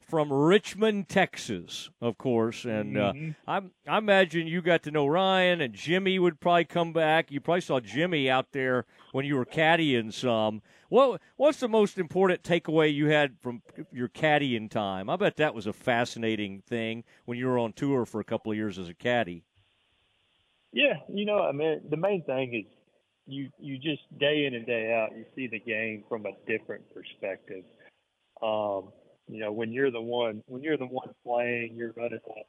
from 0.00 0.32
Richmond, 0.32 1.08
Texas, 1.08 1.90
of 2.00 2.16
course. 2.16 2.64
And 2.64 2.94
Mhm. 2.94 3.34
uh, 3.48 3.50
I, 3.50 3.62
I 3.92 3.98
imagine 3.98 4.46
you 4.46 4.62
got 4.62 4.84
to 4.84 4.92
know 4.92 5.04
Ryan 5.06 5.60
and 5.60 5.74
Jimmy 5.74 6.20
would 6.20 6.38
probably 6.38 6.64
come 6.64 6.92
back. 6.92 7.32
You 7.32 7.40
probably 7.40 7.60
saw 7.60 7.80
Jimmy 7.80 8.30
out 8.30 8.52
there 8.52 8.86
when 9.12 9.24
you 9.24 9.34
were 9.34 9.44
caddying 9.44 10.12
some. 10.12 10.62
What 10.88 11.20
What's 11.36 11.58
the 11.58 11.68
most 11.68 11.98
important 11.98 12.42
takeaway 12.44 12.92
you 12.94 13.08
had 13.08 13.36
from 13.40 13.62
your 13.92 14.08
caddying 14.08 14.70
time? 14.70 15.10
I 15.10 15.16
bet 15.16 15.36
that 15.36 15.54
was 15.56 15.66
a 15.66 15.72
fascinating 15.72 16.60
thing 16.60 17.02
when 17.24 17.36
you 17.38 17.46
were 17.46 17.58
on 17.58 17.72
tour 17.72 18.04
for 18.06 18.20
a 18.20 18.24
couple 18.24 18.52
of 18.52 18.56
years 18.58 18.78
as 18.78 18.88
a 18.88 18.94
caddy. 18.94 19.42
Yeah, 20.76 20.96
you 21.08 21.24
know, 21.24 21.38
I 21.38 21.52
mean, 21.52 21.80
the 21.88 21.96
main 21.96 22.22
thing 22.24 22.52
is 22.54 22.70
you 23.26 23.48
you 23.58 23.78
just 23.78 24.02
day 24.18 24.44
in 24.44 24.52
and 24.54 24.66
day 24.66 24.92
out 24.92 25.16
you 25.16 25.24
see 25.34 25.46
the 25.46 25.58
game 25.58 26.04
from 26.06 26.26
a 26.26 26.32
different 26.46 26.84
perspective. 26.92 27.64
Um, 28.42 28.92
you 29.26 29.40
know, 29.40 29.52
when 29.52 29.72
you're 29.72 29.90
the 29.90 30.02
one 30.02 30.42
when 30.48 30.62
you're 30.62 30.76
the 30.76 30.84
one 30.84 31.08
playing, 31.24 31.76
you're 31.76 31.94
running 31.96 32.20
off 32.28 32.46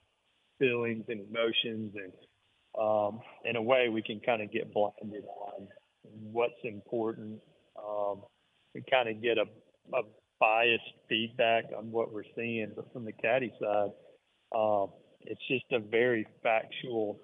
feelings 0.59 1.05
and 1.07 1.21
emotions, 1.21 1.95
and 1.95 2.11
um, 2.77 3.21
in 3.45 3.55
a 3.55 3.61
way, 3.61 3.87
we 3.87 4.01
can 4.01 4.19
kind 4.19 4.41
of 4.41 4.51
get 4.51 4.73
blinded 4.73 5.23
on 5.23 5.69
what's 6.33 6.59
important. 6.65 7.39
Um, 7.79 8.23
we 8.75 8.83
kind 8.91 9.07
of 9.07 9.21
get 9.23 9.37
a, 9.37 9.45
a 9.97 10.01
biased 10.37 10.83
feedback 11.07 11.63
on 11.77 11.91
what 11.91 12.11
we're 12.13 12.23
seeing, 12.35 12.73
but 12.75 12.91
from 12.91 13.05
the 13.05 13.13
caddy 13.13 13.53
side, 13.61 13.91
um, 14.53 14.87
it's 15.21 15.41
just 15.47 15.65
a 15.71 15.79
very 15.79 16.27
factual 16.43 17.21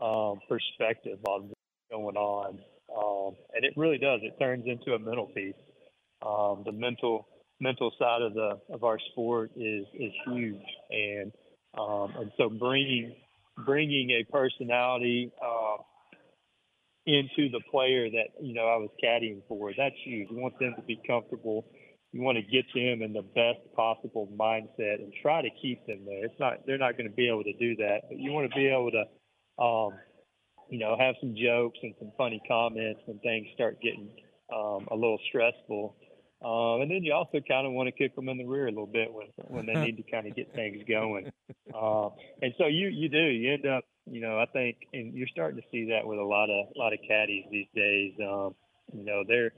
um, 0.00 0.40
perspective 0.48 1.18
on 1.26 1.48
what's 1.48 1.90
going 1.90 2.16
on. 2.16 2.58
Um, 2.96 3.36
and 3.54 3.64
it 3.64 3.72
really 3.76 3.98
does. 3.98 4.20
It 4.22 4.38
turns 4.38 4.64
into 4.66 4.94
a 4.94 4.98
mental 4.98 5.26
piece. 5.26 5.54
Um, 6.24 6.62
the 6.64 6.72
mental 6.72 7.26
mental 7.60 7.92
side 7.98 8.22
of 8.22 8.34
the 8.34 8.58
of 8.72 8.84
our 8.84 8.98
sport 9.10 9.50
is 9.56 9.86
is 9.94 10.12
huge, 10.26 10.62
and 10.90 11.32
um, 11.78 12.12
and 12.18 12.30
so 12.36 12.48
bringing 12.48 13.14
bringing 13.64 14.10
a 14.10 14.30
personality 14.30 15.32
uh, 15.42 15.82
into 17.06 17.50
the 17.50 17.60
player 17.70 18.10
that 18.10 18.28
you 18.40 18.54
know 18.54 18.66
I 18.66 18.76
was 18.76 18.90
caddying 19.02 19.42
for 19.48 19.72
that's 19.76 19.94
huge. 20.04 20.28
You 20.30 20.38
want 20.38 20.58
them 20.58 20.74
to 20.76 20.82
be 20.82 21.00
comfortable. 21.06 21.64
You 22.12 22.20
want 22.20 22.36
to 22.36 22.42
get 22.42 22.66
them 22.74 23.00
in 23.00 23.14
the 23.14 23.22
best 23.22 23.60
possible 23.74 24.28
mindset 24.38 24.96
and 24.96 25.12
try 25.22 25.40
to 25.40 25.48
keep 25.62 25.86
them 25.86 26.04
there. 26.04 26.26
It's 26.26 26.38
not 26.38 26.66
they're 26.66 26.78
not 26.78 26.96
going 26.96 27.08
to 27.08 27.14
be 27.14 27.28
able 27.28 27.44
to 27.44 27.54
do 27.54 27.74
that, 27.76 28.02
but 28.08 28.18
you 28.18 28.32
want 28.32 28.50
to 28.50 28.54
be 28.54 28.66
able 28.66 28.90
to 28.90 29.04
um, 29.58 29.92
you 30.68 30.78
know, 30.78 30.96
have 30.98 31.14
some 31.20 31.34
jokes 31.36 31.78
and 31.82 31.94
some 31.98 32.12
funny 32.16 32.40
comments 32.48 33.00
when 33.06 33.18
things 33.18 33.46
start 33.54 33.80
getting 33.82 34.08
um, 34.54 34.86
a 34.90 34.94
little 34.94 35.18
stressful. 35.28 35.94
Um, 36.44 36.82
and 36.82 36.90
then 36.90 37.04
you 37.04 37.12
also 37.12 37.38
kind 37.46 37.66
of 37.66 37.72
want 37.72 37.86
to 37.86 37.92
kick 37.92 38.16
them 38.16 38.28
in 38.28 38.36
the 38.36 38.44
rear 38.44 38.66
a 38.66 38.70
little 38.70 38.86
bit 38.86 39.12
when 39.12 39.26
when 39.46 39.66
they 39.66 39.74
need 39.74 39.96
to 39.96 40.02
kind 40.10 40.26
of 40.26 40.34
get 40.34 40.52
things 40.54 40.82
going. 40.88 41.30
Uh, 41.72 42.08
and 42.42 42.52
so 42.58 42.66
you 42.66 42.88
you 42.88 43.08
do 43.08 43.22
you 43.22 43.52
end 43.52 43.66
up 43.66 43.84
you 44.10 44.20
know 44.20 44.40
I 44.40 44.46
think 44.46 44.78
and 44.92 45.14
you're 45.14 45.28
starting 45.28 45.60
to 45.60 45.66
see 45.70 45.90
that 45.90 46.04
with 46.04 46.18
a 46.18 46.24
lot 46.24 46.50
of 46.50 46.66
a 46.74 46.78
lot 46.78 46.92
of 46.92 46.98
caddies 47.06 47.44
these 47.50 47.68
days. 47.76 48.14
Um, 48.18 48.56
you 48.92 49.04
know 49.04 49.22
they're 49.26 49.52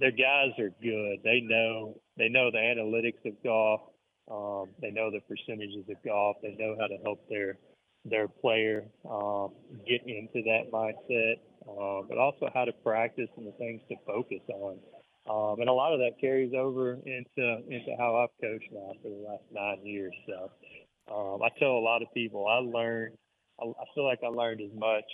their 0.00 0.10
guys 0.10 0.52
are 0.58 0.70
good. 0.82 1.18
They 1.24 1.40
know 1.42 2.00
they 2.16 2.28
know 2.28 2.50
the 2.50 2.58
analytics 2.58 3.28
of 3.28 3.42
golf. 3.42 3.80
Um, 4.30 4.70
they 4.80 4.90
know 4.90 5.10
the 5.10 5.20
percentages 5.20 5.84
of 5.90 5.96
golf. 6.04 6.36
They 6.42 6.56
know 6.58 6.76
how 6.80 6.86
to 6.86 6.96
help 7.02 7.28
their 7.28 7.58
their 8.04 8.28
player 8.28 8.84
um, 9.10 9.50
get 9.86 10.02
into 10.06 10.42
that 10.44 10.70
mindset, 10.72 11.34
uh, 11.68 12.02
but 12.08 12.18
also 12.18 12.48
how 12.54 12.64
to 12.64 12.72
practice 12.84 13.28
and 13.36 13.46
the 13.46 13.52
things 13.52 13.80
to 13.88 13.96
focus 14.06 14.40
on. 14.48 14.78
Um, 15.28 15.60
and 15.60 15.68
a 15.68 15.72
lot 15.72 15.92
of 15.92 15.98
that 16.00 16.12
carries 16.20 16.54
over 16.54 16.94
into 17.04 17.58
into 17.68 17.94
how 17.98 18.16
I've 18.16 18.40
coached 18.40 18.72
now 18.72 18.92
for 19.02 19.10
the 19.10 19.28
last 19.28 19.42
nine 19.52 19.84
years. 19.84 20.14
So 20.26 20.50
um, 21.14 21.42
I 21.42 21.48
tell 21.58 21.72
a 21.72 21.84
lot 21.84 22.02
of 22.02 22.08
people 22.14 22.46
I 22.46 22.58
learned. 22.58 23.14
I, 23.60 23.64
I 23.66 23.84
feel 23.94 24.04
like 24.04 24.20
I 24.24 24.28
learned 24.28 24.62
as 24.62 24.72
much 24.74 25.04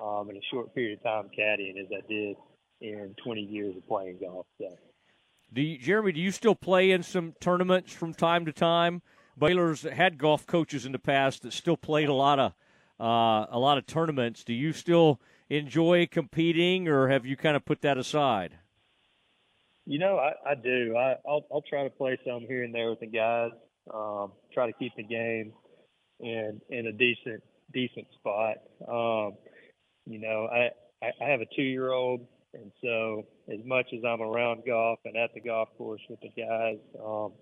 um, 0.00 0.30
in 0.30 0.36
a 0.36 0.40
short 0.52 0.74
period 0.74 0.98
of 0.98 1.04
time 1.04 1.30
caddying 1.36 1.80
as 1.80 1.88
I 1.92 2.06
did 2.08 2.36
in 2.80 3.14
20 3.24 3.40
years 3.40 3.76
of 3.76 3.86
playing 3.88 4.18
golf. 4.20 4.46
So. 4.60 4.76
Do 5.52 5.62
you, 5.62 5.78
Jeremy? 5.78 6.12
Do 6.12 6.20
you 6.20 6.30
still 6.30 6.54
play 6.54 6.90
in 6.90 7.02
some 7.02 7.34
tournaments 7.40 7.92
from 7.92 8.14
time 8.14 8.44
to 8.46 8.52
time? 8.52 9.02
Baylor's 9.38 9.82
had 9.82 10.18
golf 10.18 10.46
coaches 10.46 10.84
in 10.84 10.92
the 10.92 10.98
past 10.98 11.42
that 11.42 11.52
still 11.52 11.76
played 11.76 12.08
a 12.08 12.14
lot 12.14 12.38
of 12.38 12.52
uh, 13.00 13.46
a 13.50 13.58
lot 13.58 13.78
of 13.78 13.86
tournaments. 13.86 14.42
Do 14.44 14.52
you 14.52 14.72
still 14.72 15.20
enjoy 15.48 16.06
competing, 16.06 16.88
or 16.88 17.08
have 17.08 17.24
you 17.24 17.36
kind 17.36 17.56
of 17.56 17.64
put 17.64 17.80
that 17.82 17.96
aside? 17.96 18.58
You 19.86 19.98
know, 19.98 20.18
I, 20.18 20.32
I 20.50 20.54
do. 20.54 20.96
I, 20.96 21.16
I'll 21.26 21.46
I'll 21.52 21.64
try 21.68 21.84
to 21.84 21.90
play 21.90 22.18
some 22.26 22.40
here 22.46 22.64
and 22.64 22.74
there 22.74 22.90
with 22.90 23.00
the 23.00 23.06
guys. 23.06 23.52
Um, 23.92 24.32
try 24.52 24.66
to 24.66 24.72
keep 24.78 24.92
the 24.96 25.02
game 25.02 25.52
in 26.20 26.60
in 26.68 26.86
a 26.86 26.92
decent 26.92 27.42
decent 27.72 28.06
spot. 28.18 28.56
Um, 28.86 29.34
you 30.06 30.20
know, 30.20 30.48
I 30.52 30.70
I, 31.02 31.30
have 31.30 31.40
a 31.40 31.46
two 31.54 31.62
year 31.62 31.92
old, 31.92 32.26
and 32.54 32.72
so 32.82 33.26
as 33.52 33.60
much 33.64 33.86
as 33.96 34.04
I'm 34.04 34.20
around 34.20 34.62
golf 34.66 34.98
and 35.04 35.16
at 35.16 35.32
the 35.34 35.40
golf 35.40 35.68
course 35.78 36.02
with 36.08 36.20
the 36.20 36.30
guys, 36.30 36.78
um, 37.02 37.32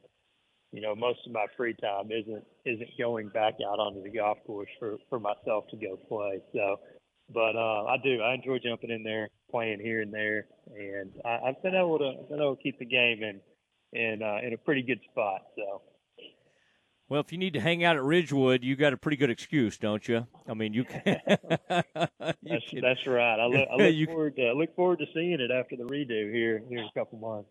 you 0.73 0.81
know, 0.81 0.95
most 0.95 1.21
of 1.27 1.33
my 1.33 1.47
free 1.57 1.75
time 1.75 2.11
isn't 2.11 2.45
isn't 2.65 2.91
going 2.99 3.29
back 3.29 3.55
out 3.67 3.79
onto 3.79 4.03
the 4.03 4.11
golf 4.11 4.39
course 4.47 4.69
for 4.79 4.97
for 5.09 5.21
myself 5.21 5.65
to 5.71 5.77
go 5.77 5.97
play. 6.09 6.41
So, 6.53 6.77
but 7.33 7.57
uh, 7.57 7.85
I 7.85 7.97
do. 8.03 8.21
I 8.21 8.35
enjoy 8.35 8.59
jumping 8.59 8.91
in 8.91 9.03
there, 9.03 9.29
playing 9.51 9.81
here 9.81 10.03
and 10.03 10.13
there, 10.13 10.47
and 10.77 11.13
I, 11.25 11.49
I've 11.49 11.63
been 11.63 11.75
able 11.75 11.99
to 11.99 12.13
I've 12.21 12.29
been 12.29 12.41
able 12.41 12.57
to 12.57 12.63
keep 12.63 12.79
the 12.79 12.85
game 12.85 13.23
in 13.23 13.41
in 13.93 14.23
uh, 14.23 14.39
in 14.47 14.53
a 14.53 14.59
pretty 14.59 14.83
good 14.83 15.01
spot. 15.11 15.43
So. 15.57 15.83
Well, 17.09 17.21
if 17.21 17.31
you 17.31 17.39
need 17.39 17.53
to 17.53 17.61
hang 17.61 17.85
out 17.85 17.95
at 17.95 18.03
Ridgewood, 18.03 18.65
you 18.65 18.75
got 18.75 18.93
a 18.93 18.97
pretty 18.97 19.17
good 19.17 19.31
excuse, 19.31 19.79
don't 19.79 20.09
you? 20.09 20.27
I 20.49 20.55
mean, 20.55 20.73
you 20.73 20.83
can. 20.83 21.21
that's 21.69 22.65
that's 22.83 23.07
right. 23.07 23.39
I 23.39 23.47
look, 23.47 23.69
I 23.71 23.77
look 23.91 24.09
forward 24.09 24.37
to 24.37 24.47
I 24.49 24.53
look 24.53 24.75
forward 24.75 24.99
to 24.99 25.07
seeing 25.15 25.41
it 25.41 25.53
after 25.53 25.77
the 25.77 25.85
redo 25.85 26.33
here 26.33 26.61
here 26.69 26.79
in 26.79 26.85
a 26.85 26.99
couple 26.99 27.19
months. 27.21 27.49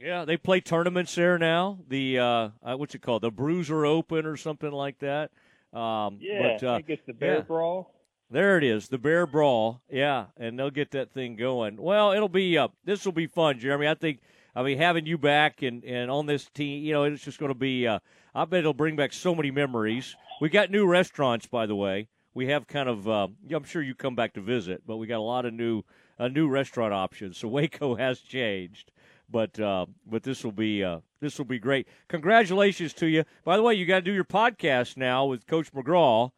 Yeah, 0.00 0.24
they 0.24 0.36
play 0.36 0.60
tournaments 0.60 1.14
there 1.14 1.38
now. 1.38 1.78
The 1.88 2.18
uh, 2.18 2.48
uh, 2.62 2.76
what's 2.76 2.94
it 2.94 3.02
called? 3.02 3.22
The 3.22 3.30
Bruiser 3.30 3.84
Open 3.84 4.24
or 4.24 4.36
something 4.36 4.70
like 4.70 4.98
that. 5.00 5.30
Um, 5.72 6.18
Yeah, 6.20 6.56
but, 6.58 6.66
uh, 6.66 6.72
I 6.72 6.76
think 6.76 6.90
it's 6.90 7.06
the 7.06 7.12
Bear 7.12 7.36
yeah. 7.36 7.40
Brawl. 7.42 7.94
There 8.30 8.56
it 8.56 8.64
is, 8.64 8.88
the 8.88 8.98
Bear 8.98 9.26
Brawl. 9.26 9.82
Yeah, 9.90 10.26
and 10.36 10.58
they'll 10.58 10.70
get 10.70 10.92
that 10.92 11.12
thing 11.12 11.36
going. 11.36 11.76
Well, 11.76 12.12
it'll 12.12 12.28
be 12.28 12.56
uh, 12.56 12.68
this 12.84 13.04
will 13.04 13.12
be 13.12 13.26
fun, 13.26 13.58
Jeremy. 13.58 13.88
I 13.88 13.94
think. 13.94 14.20
I 14.54 14.64
mean, 14.64 14.78
having 14.78 15.06
you 15.06 15.16
back 15.16 15.62
and, 15.62 15.84
and 15.84 16.10
on 16.10 16.26
this 16.26 16.46
team, 16.46 16.82
you 16.82 16.92
know, 16.92 17.04
it's 17.04 17.22
just 17.22 17.38
going 17.38 17.52
to 17.52 17.58
be. 17.58 17.86
Uh, 17.86 18.00
I 18.34 18.44
bet 18.46 18.60
it'll 18.60 18.74
bring 18.74 18.96
back 18.96 19.12
so 19.12 19.34
many 19.34 19.50
memories. 19.50 20.16
We 20.40 20.48
got 20.48 20.70
new 20.70 20.86
restaurants, 20.86 21.46
by 21.46 21.66
the 21.66 21.76
way. 21.76 22.08
We 22.34 22.46
have 22.46 22.66
kind 22.66 22.88
of. 22.88 23.08
Uh, 23.08 23.28
I'm 23.54 23.64
sure 23.64 23.82
you 23.82 23.94
come 23.94 24.16
back 24.16 24.34
to 24.34 24.40
visit, 24.40 24.82
but 24.86 24.96
we 24.96 25.06
got 25.06 25.18
a 25.18 25.22
lot 25.22 25.44
of 25.44 25.54
new 25.54 25.82
uh, 26.18 26.28
new 26.28 26.48
restaurant 26.48 26.92
options. 26.92 27.38
So 27.38 27.48
Waco 27.56 27.94
has 27.96 28.20
changed, 28.20 28.90
but 29.30 29.58
uh, 29.60 29.86
but 30.06 30.22
this 30.22 30.44
will 30.44 30.52
be 30.52 30.82
uh, 30.82 31.00
this 31.20 31.38
will 31.38 31.44
be 31.44 31.58
great. 31.58 31.86
Congratulations 32.08 32.92
to 32.94 33.06
you. 33.06 33.24
By 33.44 33.56
the 33.56 33.62
way, 33.62 33.74
you 33.74 33.86
got 33.86 33.96
to 33.96 34.02
do 34.02 34.12
your 34.12 34.24
podcast 34.24 34.96
now 34.96 35.26
with 35.26 35.46
Coach 35.46 35.72
McGraw. 35.72 36.32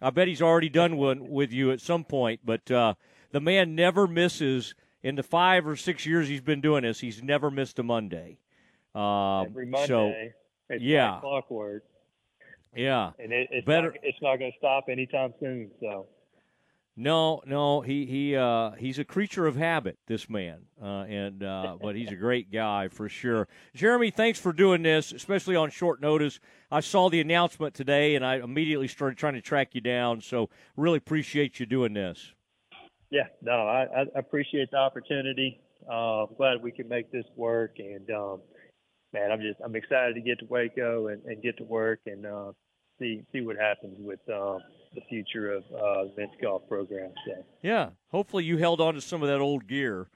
I 0.00 0.10
bet 0.10 0.28
he's 0.28 0.42
already 0.42 0.68
done 0.68 0.96
one 0.96 1.30
with 1.30 1.52
you 1.52 1.70
at 1.70 1.80
some 1.80 2.04
point, 2.04 2.40
but 2.44 2.70
uh, 2.70 2.94
the 3.30 3.40
man 3.40 3.74
never 3.74 4.06
misses. 4.06 4.74
In 5.02 5.16
the 5.16 5.22
five 5.22 5.66
or 5.66 5.76
six 5.76 6.06
years 6.06 6.28
he's 6.28 6.40
been 6.40 6.62
doing 6.62 6.82
this, 6.82 7.00
he's 7.00 7.22
never 7.22 7.50
missed 7.50 7.78
a 7.78 7.82
Monday. 7.82 8.38
Um, 8.94 9.48
Every 9.48 9.66
Monday, 9.66 9.86
so, 9.86 10.12
it's 10.70 10.82
yeah. 10.82 11.18
clockwork, 11.20 11.84
yeah, 12.74 13.10
and 13.18 13.30
it, 13.30 13.48
it's 13.50 13.66
Better- 13.66 13.90
not, 13.90 14.00
it's 14.02 14.22
not 14.22 14.38
going 14.38 14.52
to 14.52 14.58
stop 14.58 14.84
anytime 14.88 15.34
soon. 15.40 15.70
So. 15.80 16.06
No, 16.96 17.42
no, 17.44 17.80
he 17.80 18.06
he 18.06 18.36
uh, 18.36 18.72
he's 18.72 19.00
a 19.00 19.04
creature 19.04 19.48
of 19.48 19.56
habit. 19.56 19.98
This 20.06 20.30
man, 20.30 20.66
uh, 20.80 21.02
and 21.08 21.42
uh, 21.42 21.76
but 21.82 21.96
he's 21.96 22.12
a 22.12 22.16
great 22.16 22.52
guy 22.52 22.86
for 22.86 23.08
sure. 23.08 23.48
Jeremy, 23.74 24.12
thanks 24.12 24.38
for 24.38 24.52
doing 24.52 24.82
this, 24.82 25.10
especially 25.10 25.56
on 25.56 25.70
short 25.70 26.00
notice. 26.00 26.38
I 26.70 26.78
saw 26.78 27.10
the 27.10 27.20
announcement 27.20 27.74
today, 27.74 28.14
and 28.14 28.24
I 28.24 28.36
immediately 28.36 28.86
started 28.86 29.18
trying 29.18 29.34
to 29.34 29.40
track 29.40 29.74
you 29.74 29.80
down. 29.80 30.20
So 30.20 30.50
really 30.76 30.98
appreciate 30.98 31.58
you 31.58 31.66
doing 31.66 31.94
this. 31.94 32.32
Yeah, 33.10 33.26
no, 33.42 33.66
I, 33.66 33.86
I 33.92 34.04
appreciate 34.14 34.70
the 34.70 34.76
opportunity. 34.76 35.60
Uh, 35.90 36.24
I'm 36.24 36.34
glad 36.36 36.62
we 36.62 36.70
can 36.70 36.88
make 36.88 37.10
this 37.10 37.26
work, 37.34 37.72
and 37.78 38.08
um, 38.10 38.40
man, 39.12 39.32
I'm 39.32 39.40
just 39.40 39.58
I'm 39.64 39.74
excited 39.74 40.14
to 40.14 40.20
get 40.20 40.38
to 40.38 40.46
Waco 40.46 41.08
and, 41.08 41.24
and 41.24 41.42
get 41.42 41.56
to 41.58 41.64
work 41.64 42.00
and 42.06 42.24
uh, 42.24 42.52
see 43.00 43.22
see 43.32 43.40
what 43.40 43.56
happens 43.56 43.96
with 43.98 44.20
um, 44.32 44.60
the 44.94 45.02
future 45.08 45.52
of 45.52 45.64
uh, 45.74 46.04
men's 46.16 46.32
golf 46.40 46.62
program. 46.68 47.12
So 47.26 47.44
Yeah, 47.62 47.90
hopefully 48.10 48.44
you 48.44 48.58
held 48.58 48.80
on 48.80 48.94
to 48.94 49.00
some 49.00 49.22
of 49.22 49.28
that 49.28 49.40
old 49.40 49.66
gear 49.66 50.08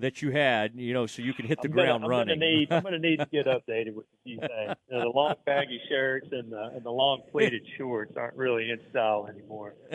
that 0.00 0.22
you 0.22 0.32
had, 0.32 0.72
you 0.74 0.92
know, 0.92 1.06
so 1.06 1.22
you 1.22 1.32
can 1.32 1.46
hit 1.46 1.60
the 1.62 1.68
I'm 1.68 1.74
gonna, 1.74 1.86
ground 1.86 2.04
I'm 2.04 2.10
running. 2.10 2.38
Gonna 2.38 2.50
need, 2.50 2.72
I'm 2.72 2.82
going 2.82 2.94
to 2.94 2.98
need 2.98 3.18
to 3.20 3.26
get 3.26 3.46
updated 3.46 3.94
with 3.94 4.06
a 4.06 4.22
few 4.24 4.38
things. 4.38 4.76
You 4.90 4.98
know, 4.98 5.02
the 5.02 5.08
long 5.08 5.34
baggy 5.46 5.80
shirts 5.88 6.26
and 6.32 6.52
the, 6.52 6.70
and 6.74 6.82
the 6.84 6.90
long 6.90 7.22
pleated 7.30 7.62
shorts 7.78 8.16
aren't 8.16 8.36
really 8.36 8.70
in 8.70 8.80
style 8.90 9.28
anymore. 9.30 9.74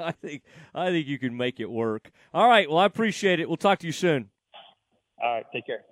I 0.00 0.12
think 0.12 0.42
I 0.74 0.90
think 0.90 1.06
you 1.06 1.18
can 1.18 1.36
make 1.36 1.60
it 1.60 1.70
work. 1.70 2.10
All 2.32 2.48
right, 2.48 2.68
well 2.68 2.78
I 2.78 2.86
appreciate 2.86 3.38
it. 3.38 3.48
We'll 3.48 3.58
talk 3.58 3.80
to 3.80 3.86
you 3.86 3.92
soon. 3.92 4.30
All 5.22 5.34
right, 5.34 5.46
take 5.52 5.66
care. 5.66 5.84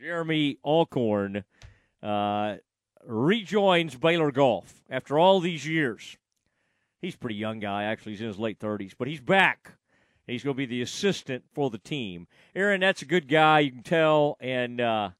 Jeremy 0.00 0.58
Alcorn 0.64 1.42
uh, 2.02 2.56
rejoins 3.04 3.96
Baylor 3.96 4.30
Golf 4.30 4.82
after 4.88 5.18
all 5.18 5.40
these 5.40 5.66
years. 5.66 6.16
He's 7.00 7.14
a 7.14 7.18
pretty 7.18 7.36
young 7.36 7.60
guy, 7.60 7.84
actually. 7.84 8.12
He's 8.12 8.20
in 8.20 8.26
his 8.26 8.38
late 8.38 8.58
30s, 8.58 8.94
but 8.98 9.08
he's 9.08 9.20
back. 9.20 9.72
He's 10.26 10.44
going 10.44 10.54
to 10.54 10.58
be 10.58 10.66
the 10.66 10.82
assistant 10.82 11.44
for 11.54 11.70
the 11.70 11.78
team. 11.78 12.26
Aaron, 12.54 12.80
that's 12.80 13.02
a 13.02 13.06
good 13.06 13.28
guy, 13.28 13.60
you 13.60 13.70
can 13.72 13.82
tell. 13.82 14.36
And, 14.40 14.80
uh, 14.80 15.10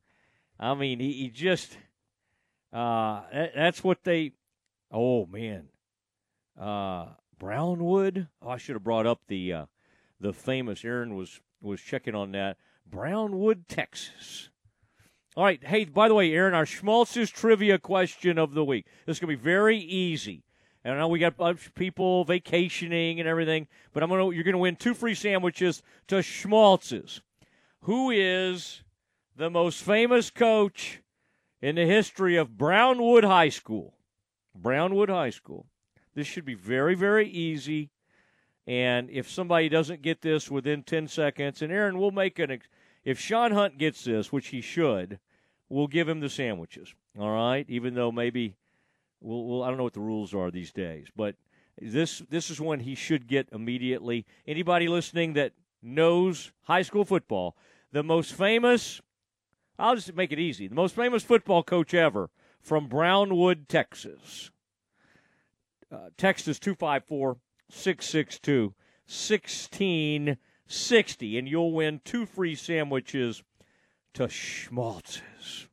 I 0.61 0.75
mean, 0.75 1.01
he, 1.01 1.13
he 1.13 1.29
just, 1.31 1.79
uh, 2.73 3.23
that- 3.33 3.55
that's 3.55 3.83
what 3.83 4.05
they, 4.05 4.33
oh, 4.91 5.25
man. 5.27 5.69
Uh, 6.61 7.07
Brownwood? 7.39 8.29
Oh, 8.43 8.51
I 8.51 8.59
should 8.59 8.75
have 8.75 8.85
brought 8.85 9.07
up 9.07 9.21
the, 9.29 9.53
uh, 9.53 9.67
the 10.21 10.33
famous, 10.33 10.85
Aaron 10.85 11.15
was, 11.15 11.41
was 11.63 11.81
checking 11.81 12.15
on 12.15 12.33
that. 12.33 12.57
Brownwood, 12.85 13.69
Texas. 13.69 14.51
All 15.37 15.45
right. 15.45 15.63
Hey, 15.65 15.85
by 15.85 16.09
the 16.09 16.15
way, 16.15 16.33
Aaron, 16.33 16.55
our 16.55 16.67
Schmaltz's 16.67 17.31
trivia 17.31 17.79
question 17.79 18.39
of 18.39 18.55
the 18.55 18.65
week. 18.65 18.87
This 19.07 19.17
is 19.17 19.21
going 19.21 19.33
to 19.33 19.39
be 19.39 19.43
very 19.43 19.79
easy. 19.79 20.43
And 20.85 20.95
I 20.95 20.99
know 20.99 21.09
we 21.09 21.19
got 21.19 21.35
a 21.35 21.37
bunch 21.37 21.67
of 21.67 21.75
people 21.75 22.25
vacationing 22.25 23.21
and 23.21 23.29
everything, 23.29 23.67
but 23.93 24.03
I'm 24.03 24.09
gonna 24.09 24.31
you're 24.31 24.45
gonna 24.45 24.59
win 24.59 24.77
two 24.77 24.95
free 24.95 25.15
sandwiches 25.15 25.83
to 26.07 26.23
Schmaltz's. 26.23 27.21
Who 27.83 28.11
is 28.11 28.83
the 29.37 29.51
most 29.51 29.83
famous 29.83 30.31
coach 30.31 31.01
in 31.61 31.77
the 31.77 31.87
history 31.87 32.37
of 32.37 32.57
Brownwood 32.57 33.25
High 33.25 33.49
School? 33.49 33.95
Brownwood 34.55 35.11
High 35.11 35.31
School. 35.31 35.67
This 36.15 36.27
should 36.27 36.45
be 36.45 36.55
very, 36.55 36.95
very 36.95 37.29
easy. 37.29 37.91
And 38.67 39.09
if 39.09 39.31
somebody 39.31 39.69
doesn't 39.69 40.03
get 40.03 40.21
this 40.21 40.51
within 40.51 40.83
10 40.83 41.09
seconds, 41.09 41.63
and 41.63 41.73
Aaron, 41.73 41.99
we'll 41.99 42.11
make 42.11 42.39
an. 42.39 42.61
If 43.05 43.19
Sean 43.19 43.53
Hunt 43.53 43.79
gets 43.79 44.05
this, 44.05 44.31
which 44.31 44.49
he 44.49 44.61
should, 44.61 45.19
we'll 45.69 45.87
give 45.87 46.09
him 46.09 46.21
the 46.21 46.29
sandwiches. 46.29 46.95
All 47.19 47.31
right? 47.31 47.65
Even 47.69 47.95
though 47.95 48.13
maybe. 48.13 48.57
We'll, 49.21 49.45
we'll, 49.45 49.63
I 49.63 49.69
don't 49.69 49.79
know 49.79 49.85
what 49.85 49.95
the 49.95 50.01
rules 50.01 50.35
are 50.35 50.51
these 50.51 50.73
days, 50.73 51.09
but 51.15 51.37
this 51.81 52.23
this 52.29 52.51
is 52.51 52.61
one 52.61 52.81
he 52.81 52.95
should 52.95 53.27
get 53.27 53.49
immediately. 53.53 54.27
Anybody 54.47 54.89
listening 54.89 55.33
that 55.35 55.53
knows 55.83 56.53
high 56.63 56.83
school 56.83 57.05
football, 57.05 57.57
the 57.93 58.03
most 58.03 58.35
famous, 58.35 59.01
I'll 59.79 59.95
just 59.95 60.15
make 60.15 60.33
it 60.33 60.39
easy, 60.39 60.69
the 60.69 60.75
most 60.75 60.95
famous 60.95 61.23
football 61.23 61.63
coach 61.63 61.95
ever 61.95 62.31
from 62.61 62.89
Brownwood, 62.89 63.69
Texas. 63.69 64.51
Uh, 65.91 66.11
text 66.17 66.49
is 66.49 66.59
254 66.59 67.39
662 67.71 68.75
1660, 69.07 71.39
and 71.39 71.49
you'll 71.49 71.73
win 71.73 72.01
two 72.05 72.27
free 72.27 72.55
sandwiches 72.55 73.43
to 74.13 74.29
Schmaltz's. 74.29 75.69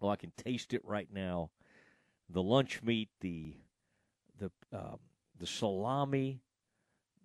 Well, 0.00 0.10
I 0.10 0.16
can 0.16 0.32
taste 0.36 0.72
it 0.72 0.82
right 0.84 1.08
now. 1.12 1.50
The 2.32 2.42
lunch 2.42 2.82
meat, 2.82 3.10
the 3.20 3.54
the 4.38 4.50
um, 4.72 4.98
the 5.38 5.46
salami, 5.46 6.40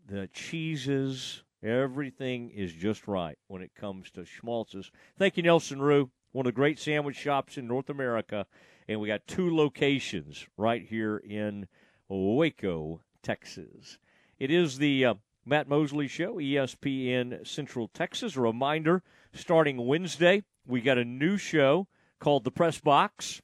the 0.05 0.27
cheeses, 0.33 1.43
everything 1.63 2.49
is 2.49 2.73
just 2.73 3.07
right 3.07 3.37
when 3.47 3.61
it 3.61 3.71
comes 3.73 4.11
to 4.11 4.25
Schmaltz's. 4.25 4.91
Thank 5.17 5.37
you, 5.37 5.43
Nelson 5.43 5.81
Rue, 5.81 6.09
one 6.33 6.45
of 6.45 6.53
the 6.53 6.55
great 6.55 6.77
sandwich 6.77 7.15
shops 7.15 7.57
in 7.57 7.67
North 7.67 7.89
America, 7.89 8.45
and 8.87 8.99
we 8.99 9.07
got 9.07 9.27
two 9.27 9.55
locations 9.55 10.45
right 10.57 10.85
here 10.85 11.17
in 11.17 11.67
Waco, 12.09 13.01
Texas. 13.23 13.97
It 14.39 14.51
is 14.51 14.77
the 14.77 15.05
uh, 15.05 15.13
Matt 15.45 15.69
Mosley 15.69 16.07
Show, 16.07 16.35
ESPN 16.35 17.47
Central 17.47 17.87
Texas. 17.87 18.35
A 18.35 18.41
reminder 18.41 19.03
starting 19.33 19.87
Wednesday, 19.87 20.43
we 20.65 20.81
got 20.81 20.97
a 20.97 21.05
new 21.05 21.37
show 21.37 21.87
called 22.19 22.43
The 22.43 22.51
Press 22.51 22.79
Box. 22.79 23.41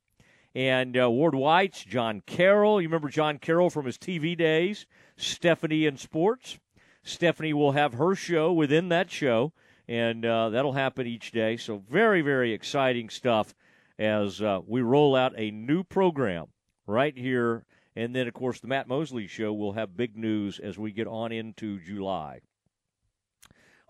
And 0.55 0.97
uh, 0.99 1.09
Ward 1.09 1.33
White's, 1.33 1.83
John 1.83 2.21
Carroll. 2.25 2.81
You 2.81 2.87
remember 2.87 3.09
John 3.09 3.39
Carroll 3.39 3.69
from 3.69 3.85
his 3.85 3.97
TV 3.97 4.37
days? 4.37 4.85
Stephanie 5.17 5.85
in 5.85 5.97
Sports. 5.97 6.59
Stephanie 7.03 7.53
will 7.53 7.71
have 7.71 7.93
her 7.95 8.15
show 8.15 8.53
within 8.53 8.89
that 8.89 9.11
show, 9.11 9.51
and 9.87 10.25
uh, 10.25 10.49
that'll 10.49 10.73
happen 10.73 11.07
each 11.07 11.31
day. 11.31 11.57
So, 11.57 11.83
very, 11.89 12.21
very 12.21 12.53
exciting 12.53 13.09
stuff 13.09 13.53
as 13.99 14.41
uh, 14.41 14.61
we 14.65 14.81
roll 14.81 15.15
out 15.15 15.33
a 15.35 15.51
new 15.51 15.83
program 15.83 16.47
right 16.87 17.17
here. 17.17 17.65
And 17.95 18.15
then, 18.15 18.27
of 18.27 18.33
course, 18.33 18.59
the 18.59 18.67
Matt 18.67 18.87
Mosley 18.87 19.27
Show 19.27 19.53
will 19.53 19.73
have 19.73 19.97
big 19.97 20.17
news 20.17 20.59
as 20.59 20.79
we 20.79 20.91
get 20.91 21.07
on 21.07 21.31
into 21.31 21.79
July. 21.79 22.39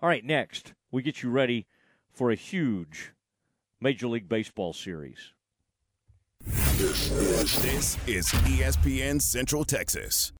All 0.00 0.08
right, 0.08 0.24
next, 0.24 0.74
we 0.90 1.02
get 1.02 1.22
you 1.22 1.30
ready 1.30 1.66
for 2.12 2.30
a 2.30 2.36
huge 2.36 3.12
Major 3.80 4.08
League 4.08 4.28
Baseball 4.28 4.72
series. 4.72 5.33
This 6.84 7.96
is 8.06 8.26
ESPN 8.26 9.22
Central 9.22 9.64
Texas. 9.64 10.32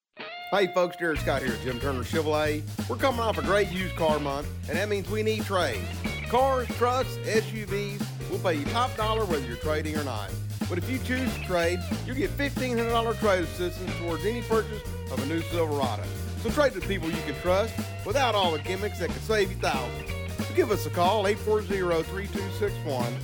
Hey 0.50 0.66
folks, 0.74 0.94
Derek 0.96 1.20
Scott 1.20 1.42
here 1.42 1.54
at 1.54 1.62
Jim 1.62 1.80
Turner 1.80 2.02
Chevrolet. 2.02 2.62
We're 2.86 2.96
coming 2.96 3.20
off 3.20 3.38
a 3.38 3.42
great 3.42 3.70
used 3.70 3.96
car 3.96 4.18
month, 4.18 4.46
and 4.68 4.76
that 4.76 4.90
means 4.90 5.08
we 5.08 5.22
need 5.22 5.44
trades. 5.44 5.86
Cars, 6.28 6.68
trucks, 6.76 7.16
SUVs, 7.24 8.04
we'll 8.28 8.40
pay 8.40 8.54
you 8.58 8.64
top 8.66 8.94
dollar 8.96 9.24
whether 9.24 9.46
you're 9.46 9.56
trading 9.56 9.96
or 9.96 10.04
not. 10.04 10.30
But 10.68 10.76
if 10.76 10.90
you 10.90 10.98
choose 10.98 11.32
to 11.34 11.44
trade, 11.44 11.78
you'll 12.04 12.16
get 12.16 12.36
$1,500 12.36 13.18
trade 13.20 13.44
assistance 13.44 13.96
towards 13.98 14.26
any 14.26 14.42
purchase 14.42 14.82
of 15.12 15.22
a 15.22 15.26
new 15.26 15.40
Silverado. 15.40 16.04
So 16.42 16.50
trade 16.50 16.74
to 16.74 16.80
people 16.80 17.08
you 17.08 17.22
can 17.24 17.36
trust 17.36 17.74
without 18.04 18.34
all 18.34 18.52
the 18.52 18.58
gimmicks 18.58 18.98
that 18.98 19.08
can 19.08 19.20
save 19.20 19.50
you 19.50 19.56
thousands. 19.56 20.10
So 20.46 20.54
give 20.54 20.70
us 20.70 20.84
a 20.84 20.90
call, 20.90 21.24
840-3261 21.24 23.14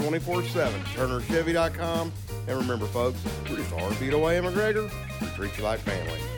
or 0.00 0.10
24-7 0.10 0.70
turnerchevy.com. 0.94 2.12
And 2.46 2.58
remember, 2.58 2.86
folks, 2.86 3.22
we're 3.48 3.56
just 3.56 3.72
a 3.72 3.78
heartbeat 3.78 4.12
away 4.12 4.38
McGregor. 4.44 4.90
We 5.20 5.26
treat 5.28 5.56
you 5.58 5.64
like 5.64 5.80
family. 5.80 6.37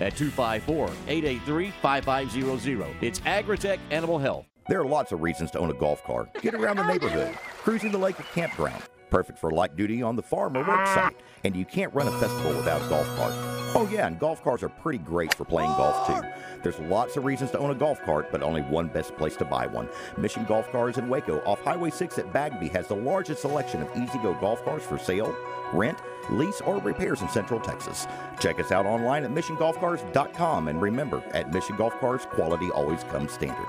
at 0.00 0.16
254 0.16 0.90
883 1.08 1.70
5500. 1.82 2.96
It's 3.00 3.20
Agritech 3.20 3.78
Animal 3.90 4.18
Health. 4.18 4.46
There 4.68 4.80
are 4.80 4.86
lots 4.86 5.12
of 5.12 5.22
reasons 5.22 5.50
to 5.52 5.58
own 5.58 5.70
a 5.70 5.74
golf 5.74 6.04
cart. 6.04 6.32
Get 6.42 6.54
around 6.54 6.76
the 6.76 6.86
neighborhood, 6.86 7.34
cruising 7.34 7.90
the 7.90 7.98
lake 7.98 8.20
or 8.20 8.24
campground. 8.34 8.82
Perfect 9.10 9.38
for 9.38 9.50
light 9.50 9.74
duty 9.74 10.02
on 10.02 10.14
the 10.14 10.22
farm 10.22 10.56
or 10.56 10.64
work 10.64 10.86
site. 10.86 11.16
And 11.42 11.56
you 11.56 11.64
can't 11.64 11.92
run 11.92 12.06
a 12.06 12.12
festival 12.20 12.52
without 12.52 12.80
a 12.80 12.88
golf 12.88 13.06
cart. 13.16 13.32
Oh, 13.74 13.88
yeah, 13.92 14.06
and 14.06 14.18
golf 14.18 14.42
carts 14.42 14.62
are 14.62 14.68
pretty 14.68 14.98
great 14.98 15.34
for 15.34 15.44
playing 15.44 15.70
golf, 15.70 16.06
too. 16.06 16.28
There's 16.62 16.78
lots 16.80 17.16
of 17.16 17.24
reasons 17.24 17.50
to 17.52 17.58
own 17.58 17.70
a 17.70 17.74
golf 17.74 18.00
cart, 18.02 18.30
but 18.30 18.42
only 18.42 18.62
one 18.62 18.88
best 18.88 19.16
place 19.16 19.36
to 19.36 19.44
buy 19.44 19.66
one. 19.66 19.88
Mission 20.16 20.44
Golf 20.44 20.70
Cars 20.70 20.98
in 20.98 21.08
Waco 21.08 21.40
off 21.40 21.60
Highway 21.62 21.90
6 21.90 22.18
at 22.18 22.32
Bagby 22.32 22.68
has 22.68 22.86
the 22.88 22.96
largest 22.96 23.40
selection 23.42 23.82
of 23.82 23.88
E-Z-GO 23.96 24.34
golf 24.34 24.64
cars 24.64 24.82
for 24.82 24.98
sale, 24.98 25.34
rent, 25.72 25.98
lease, 26.28 26.60
or 26.60 26.78
repairs 26.78 27.22
in 27.22 27.28
Central 27.28 27.60
Texas. 27.60 28.06
Check 28.38 28.60
us 28.60 28.72
out 28.72 28.86
online 28.86 29.24
at 29.24 29.30
missiongolfcars.com 29.30 30.68
and 30.68 30.82
remember, 30.82 31.22
at 31.32 31.52
Mission 31.52 31.76
Golf 31.76 31.98
Cars, 32.00 32.26
quality 32.26 32.70
always 32.70 33.04
comes 33.04 33.32
standard. 33.32 33.68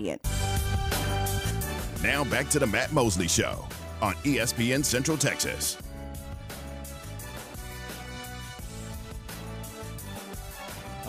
Now 2.03 2.23
back 2.23 2.49
to 2.49 2.59
the 2.59 2.67
Matt 2.67 2.91
Mosley 2.91 3.27
Show 3.27 3.67
on 4.01 4.15
ESPN 4.15 4.83
Central 4.83 5.17
Texas. 5.17 5.77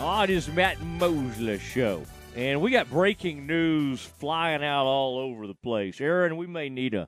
Oh, 0.05 0.21
it 0.21 0.29
is 0.29 0.49
Matt 0.49 0.81
Mosley 0.81 1.59
show, 1.59 2.03
and 2.35 2.59
we 2.59 2.71
got 2.71 2.89
breaking 2.89 3.47
news 3.47 4.01
flying 4.01 4.63
out 4.63 4.85
all 4.85 5.17
over 5.17 5.47
the 5.47 5.55
place. 5.55 6.01
Aaron, 6.01 6.35
we 6.35 6.45
may 6.45 6.67
need 6.67 6.93
a, 6.93 7.07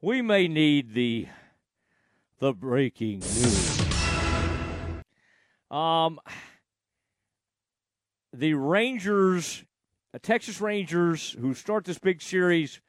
we 0.00 0.20
may 0.20 0.48
need 0.48 0.94
the, 0.94 1.28
the 2.40 2.52
breaking 2.52 3.20
news. 3.20 3.80
Um, 5.70 6.18
the 8.32 8.54
Rangers, 8.54 9.62
uh, 10.14 10.18
Texas 10.22 10.60
Rangers, 10.60 11.36
who 11.38 11.54
start 11.54 11.84
this 11.84 11.98
big 11.98 12.22
series 12.22 12.80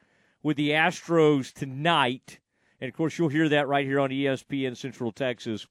with 0.42 0.58
the 0.58 0.70
Astros 0.70 1.52
tonight, 1.52 2.40
and 2.80 2.88
of 2.88 2.96
course 2.96 3.18
you'll 3.18 3.30
hear 3.30 3.50
that 3.50 3.68
right 3.68 3.86
here 3.86 4.00
on 4.00 4.10
ESPN 4.10 4.78
Central 4.78 5.12
Texas, 5.12 5.68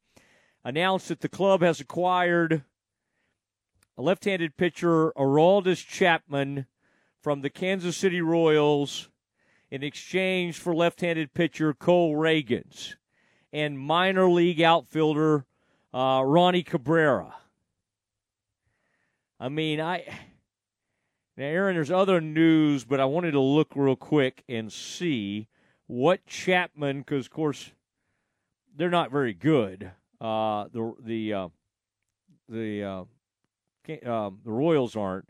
announced 0.64 1.08
that 1.08 1.20
the 1.20 1.28
club 1.28 1.62
has 1.62 1.80
acquired 1.80 2.64
a 3.96 4.02
left-handed 4.02 4.56
pitcher, 4.56 5.12
Aroldis 5.12 5.84
Chapman, 5.86 6.66
from 7.20 7.40
the 7.40 7.50
Kansas 7.50 7.96
City 7.96 8.20
Royals 8.20 9.08
in 9.70 9.82
exchange 9.82 10.58
for 10.58 10.74
left-handed 10.74 11.34
pitcher 11.34 11.74
Cole 11.74 12.14
Ragans 12.14 12.94
and 13.52 13.78
minor 13.78 14.30
league 14.30 14.60
outfielder 14.60 15.46
uh, 15.92 16.20
Roni 16.20 16.64
Cabrera. 16.64 17.34
I 19.40 19.48
mean, 19.48 19.80
I 19.80 20.04
now, 21.38 21.44
Aaron, 21.44 21.76
there's 21.76 21.92
other 21.92 22.20
news, 22.20 22.84
but 22.84 22.98
I 22.98 23.04
wanted 23.04 23.30
to 23.30 23.40
look 23.40 23.76
real 23.76 23.94
quick 23.94 24.42
and 24.48 24.72
see 24.72 25.46
what 25.86 26.26
Chapman, 26.26 26.98
because 26.98 27.26
of 27.26 27.30
course 27.30 27.70
they're 28.76 28.90
not 28.90 29.12
very 29.12 29.34
good. 29.34 29.92
Uh, 30.20 30.64
the 30.72 30.94
the 31.00 31.32
uh, 31.32 31.48
the 32.48 32.82
uh, 32.82 33.04
um, 34.10 34.40
the 34.44 34.50
Royals 34.50 34.96
aren't. 34.96 35.28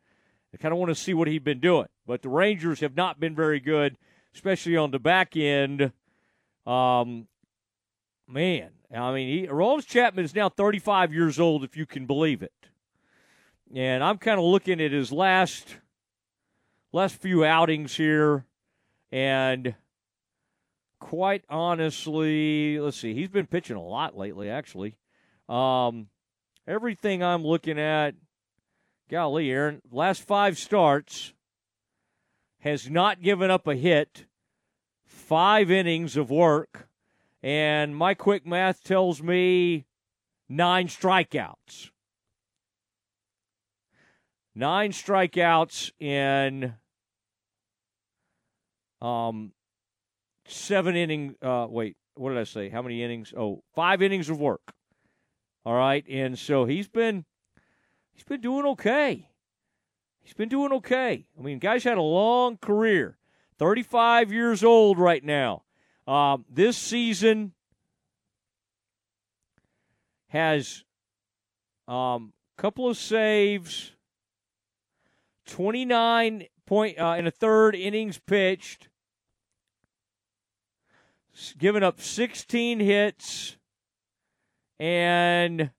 I 0.55 0.57
kind 0.57 0.73
of 0.73 0.79
want 0.79 0.89
to 0.89 0.95
see 0.95 1.13
what 1.13 1.29
he'd 1.29 1.45
been 1.45 1.61
doing. 1.61 1.89
But 2.07 2.23
the 2.23 2.31
Rangers 2.31 2.81
have 2.81 2.97
not 2.97 3.21
been 3.21 3.35
very 3.35 3.61
good, 3.61 3.99
especially 4.35 4.79
on 4.79 4.93
the 4.93 4.99
back 4.99 5.37
end. 5.37 5.93
Um, 6.67 7.27
man, 8.27 8.71
I 8.97 9.13
mean, 9.13 9.29
he, 9.29 9.47
Aroldis 9.47 9.87
Chapman 9.87 10.25
is 10.25 10.35
now 10.35 10.49
35 10.49 11.13
years 11.13 11.39
old, 11.39 11.65
if 11.65 11.77
you 11.77 11.85
can 11.85 12.07
believe 12.07 12.43
it. 12.43 12.53
And 13.75 14.03
I'm 14.03 14.17
kind 14.17 14.39
of 14.39 14.47
looking 14.47 14.81
at 14.81 14.91
his 14.91 15.13
last 15.13 15.77
last 16.99 17.15
few 17.15 17.45
outings 17.45 17.95
here, 17.97 18.45
and 19.13 19.77
quite 20.99 21.45
honestly, 21.49 22.81
let's 22.81 22.97
see, 22.97 23.15
he's 23.15 23.29
been 23.29 23.47
pitching 23.47 23.77
a 23.77 23.83
lot 23.83 24.19
lately, 24.19 24.51
actually. 24.51 24.97
Um, 25.49 26.09
everything 26.67 27.23
I'm 27.23 27.45
looking 27.45 27.79
at, 27.79 28.17
golly, 29.09 29.49
Aaron, 29.49 29.81
last 29.93 30.23
five 30.23 30.59
starts 30.59 31.35
has 32.63 32.91
not 32.91 33.23
given 33.23 33.49
up 33.49 33.69
a 33.69 33.77
hit, 33.77 34.27
five 35.07 35.71
innings 35.71 36.17
of 36.17 36.33
work, 36.33 36.89
and 37.45 37.97
my 37.97 38.15
quick 38.15 38.45
math 38.45 38.83
tells 38.83 39.23
me 39.23 39.87
nine 40.49 40.89
strikeouts. 40.89 41.91
Nine 44.53 44.91
strikeouts 44.91 45.93
in 46.01 46.75
um 49.01 49.53
seven 50.47 50.97
inning 50.97 51.37
uh 51.43 51.67
wait, 51.69 51.97
what 52.15 52.31
did 52.31 52.39
I 52.39 52.45
say? 52.45 52.69
How 52.69 52.83
many 52.83 53.03
innings? 53.03 53.33
Oh, 53.37 53.63
five 53.75 54.03
innings 54.03 54.29
of 54.29 54.41
work. 54.41 54.73
All 55.65 55.75
right. 55.75 56.05
And 56.09 56.39
so 56.39 56.65
he's 56.65 56.89
been 56.89 57.25
he's 58.13 58.25
been 58.25 58.41
doing 58.41 58.67
okay. 58.67 59.29
He's 60.23 60.35
been 60.35 60.49
doing 60.49 60.73
okay. 60.73 61.27
I 61.39 61.43
mean, 61.43 61.59
guy's 61.59 61.85
had 61.85 61.99
a 61.99 62.03
long 62.03 62.59
career. 62.59 63.17
35 63.59 64.33
years 64.33 64.63
old 64.63 64.99
right 64.99 65.25
now. 65.25 65.63
Um, 66.07 66.45
this 66.49 66.77
season 66.77 67.53
has 70.29 70.85
a 71.87 71.93
um, 71.93 72.33
couple 72.57 72.89
of 72.89 72.97
saves, 72.97 73.93
29 75.47 76.47
point 76.69 77.01
uh, 77.01 77.17
in 77.19 77.27
a 77.27 77.31
third 77.31 77.75
innings 77.75 78.19
pitched, 78.19 78.89
giving 81.57 81.83
up 81.83 81.99
16 81.99 82.81
hits, 82.81 83.57
and 84.79 85.71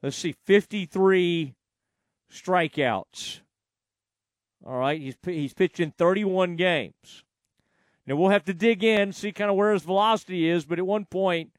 let's 0.00 0.16
see, 0.16 0.36
53 0.46 1.56
strikeouts. 2.32 3.40
All 4.64 4.78
right, 4.78 5.00
he's 5.00 5.16
he's 5.24 5.54
pitched 5.54 5.80
in 5.80 5.90
31 5.90 6.54
games. 6.54 7.24
Now 8.06 8.16
we'll 8.16 8.30
have 8.30 8.44
to 8.44 8.54
dig 8.54 8.84
in, 8.84 9.12
see 9.12 9.32
kind 9.32 9.50
of 9.50 9.56
where 9.56 9.72
his 9.72 9.82
velocity 9.82 10.48
is, 10.48 10.64
but 10.64 10.78
at 10.78 10.86
one 10.86 11.06
point, 11.06 11.50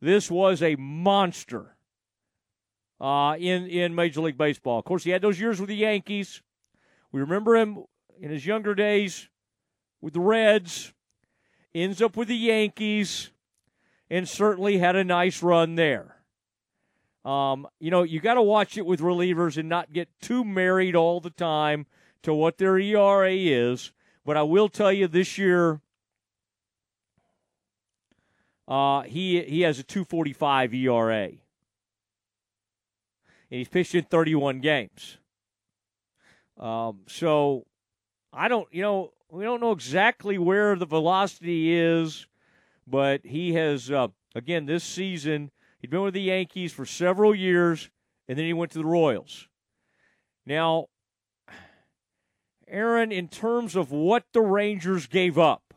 this 0.00 0.30
was 0.30 0.62
a 0.62 0.76
monster 0.76 1.76
uh, 3.00 3.34
in 3.38 3.66
in 3.66 3.96
Major 3.96 4.20
League 4.20 4.38
Baseball. 4.38 4.78
Of 4.78 4.84
course, 4.84 5.02
he 5.02 5.10
had 5.10 5.22
those 5.22 5.40
years 5.40 5.58
with 5.58 5.68
the 5.68 5.76
Yankees. 5.76 6.40
We 7.12 7.20
remember 7.20 7.56
him 7.56 7.84
in 8.20 8.30
his 8.30 8.46
younger 8.46 8.74
days 8.74 9.28
with 10.00 10.14
the 10.14 10.20
Reds. 10.20 10.92
Ends 11.74 12.02
up 12.02 12.16
with 12.16 12.28
the 12.28 12.36
Yankees, 12.36 13.30
and 14.08 14.28
certainly 14.28 14.78
had 14.78 14.96
a 14.96 15.04
nice 15.04 15.40
run 15.40 15.76
there. 15.76 16.16
Um, 17.24 17.68
you 17.78 17.90
know, 17.90 18.02
you 18.02 18.18
got 18.18 18.34
to 18.34 18.42
watch 18.42 18.76
it 18.76 18.84
with 18.86 19.00
relievers 19.00 19.56
and 19.56 19.68
not 19.68 19.92
get 19.92 20.08
too 20.20 20.44
married 20.44 20.96
all 20.96 21.20
the 21.20 21.30
time 21.30 21.86
to 22.22 22.34
what 22.34 22.58
their 22.58 22.76
ERA 22.78 23.32
is. 23.32 23.92
But 24.24 24.36
I 24.36 24.42
will 24.42 24.68
tell 24.68 24.92
you 24.92 25.06
this 25.06 25.38
year, 25.38 25.80
uh, 28.66 29.02
he 29.02 29.42
he 29.42 29.60
has 29.62 29.78
a 29.78 29.84
2.45 29.84 30.74
ERA, 30.74 31.24
and 31.26 31.38
he's 33.48 33.68
pitched 33.68 33.94
in 33.94 34.04
31 34.04 34.60
games. 34.60 35.18
Um, 36.58 37.00
so 37.06 37.66
I 38.32 38.48
don't, 38.48 38.68
you 38.72 38.82
know, 38.82 39.12
we 39.30 39.44
don't 39.44 39.60
know 39.60 39.72
exactly 39.72 40.38
where 40.38 40.76
the 40.76 40.86
velocity 40.86 41.74
is, 41.74 42.26
but 42.86 43.24
he 43.24 43.54
has 43.54 43.90
uh, 43.90 44.08
again 44.34 44.66
this 44.66 44.84
season. 44.84 45.50
He'd 45.80 45.90
been 45.90 46.02
with 46.02 46.14
the 46.14 46.22
Yankees 46.22 46.72
for 46.72 46.84
several 46.84 47.34
years, 47.34 47.90
and 48.28 48.36
then 48.36 48.44
he 48.44 48.52
went 48.52 48.72
to 48.72 48.78
the 48.78 48.84
Royals. 48.84 49.48
Now, 50.44 50.88
Aaron, 52.68 53.12
in 53.12 53.28
terms 53.28 53.76
of 53.76 53.90
what 53.90 54.24
the 54.32 54.42
Rangers 54.42 55.06
gave 55.06 55.38
up, 55.38 55.74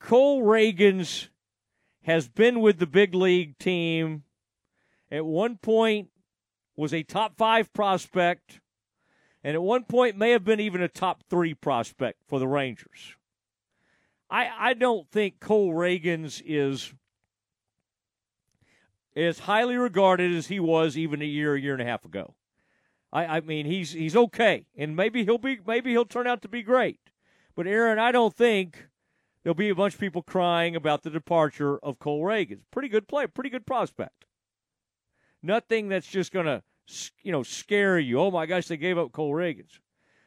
Cole 0.00 0.42
Ragans 0.42 1.28
has 2.02 2.28
been 2.28 2.60
with 2.60 2.78
the 2.78 2.86
big 2.86 3.14
league 3.14 3.58
team. 3.58 4.24
At 5.10 5.24
one 5.24 5.58
point, 5.58 6.08
was 6.78 6.94
a 6.94 7.02
top 7.02 7.36
five 7.36 7.72
prospect, 7.72 8.60
and 9.42 9.54
at 9.56 9.62
one 9.62 9.82
point 9.82 10.16
may 10.16 10.30
have 10.30 10.44
been 10.44 10.60
even 10.60 10.80
a 10.80 10.88
top 10.88 11.24
three 11.28 11.52
prospect 11.52 12.22
for 12.28 12.38
the 12.38 12.46
Rangers. 12.46 13.16
I 14.30 14.48
I 14.56 14.74
don't 14.74 15.10
think 15.10 15.40
Cole 15.40 15.72
Ragans 15.72 16.40
is 16.46 16.94
as 19.16 19.40
highly 19.40 19.76
regarded 19.76 20.32
as 20.32 20.46
he 20.46 20.60
was 20.60 20.96
even 20.96 21.20
a 21.20 21.26
year, 21.26 21.56
a 21.56 21.60
year 21.60 21.72
and 21.72 21.82
a 21.82 21.84
half 21.84 22.04
ago. 22.04 22.36
I, 23.12 23.38
I 23.38 23.40
mean, 23.40 23.66
he's 23.66 23.92
he's 23.92 24.14
okay, 24.14 24.66
and 24.76 24.94
maybe 24.94 25.24
he'll 25.24 25.36
be 25.36 25.58
maybe 25.66 25.90
he'll 25.90 26.04
turn 26.04 26.28
out 26.28 26.42
to 26.42 26.48
be 26.48 26.62
great. 26.62 27.00
But 27.56 27.66
Aaron, 27.66 27.98
I 27.98 28.12
don't 28.12 28.36
think 28.36 28.86
there'll 29.42 29.56
be 29.56 29.70
a 29.70 29.74
bunch 29.74 29.94
of 29.94 30.00
people 30.00 30.22
crying 30.22 30.76
about 30.76 31.02
the 31.02 31.10
departure 31.10 31.76
of 31.78 31.98
Cole 31.98 32.22
Ragan. 32.22 32.60
Pretty 32.70 32.88
good 32.88 33.08
player, 33.08 33.26
pretty 33.26 33.50
good 33.50 33.66
prospect. 33.66 34.26
Nothing 35.42 35.88
that's 35.88 36.06
just 36.06 36.32
gonna 36.32 36.62
you 37.22 37.32
know 37.32 37.42
scare 37.42 37.98
you. 37.98 38.20
Oh 38.20 38.30
my 38.30 38.46
gosh, 38.46 38.66
they 38.66 38.76
gave 38.76 38.98
up 38.98 39.12
Cole 39.12 39.32
Ragans. 39.32 39.78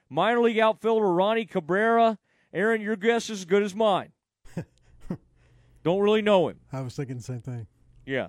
Minor 0.09 0.41
league 0.41 0.59
outfielder 0.59 1.05
Roni 1.05 1.49
Cabrera. 1.49 2.17
Aaron, 2.53 2.81
your 2.81 2.97
guess 2.97 3.29
is 3.29 3.39
as 3.39 3.45
good 3.45 3.63
as 3.63 3.73
mine. 3.73 4.11
don't 5.83 6.01
really 6.01 6.21
know 6.21 6.49
him. 6.49 6.59
I 6.71 6.81
was 6.81 6.95
thinking 6.95 7.17
the 7.17 7.23
same 7.23 7.41
thing. 7.41 7.67
Yeah. 8.05 8.27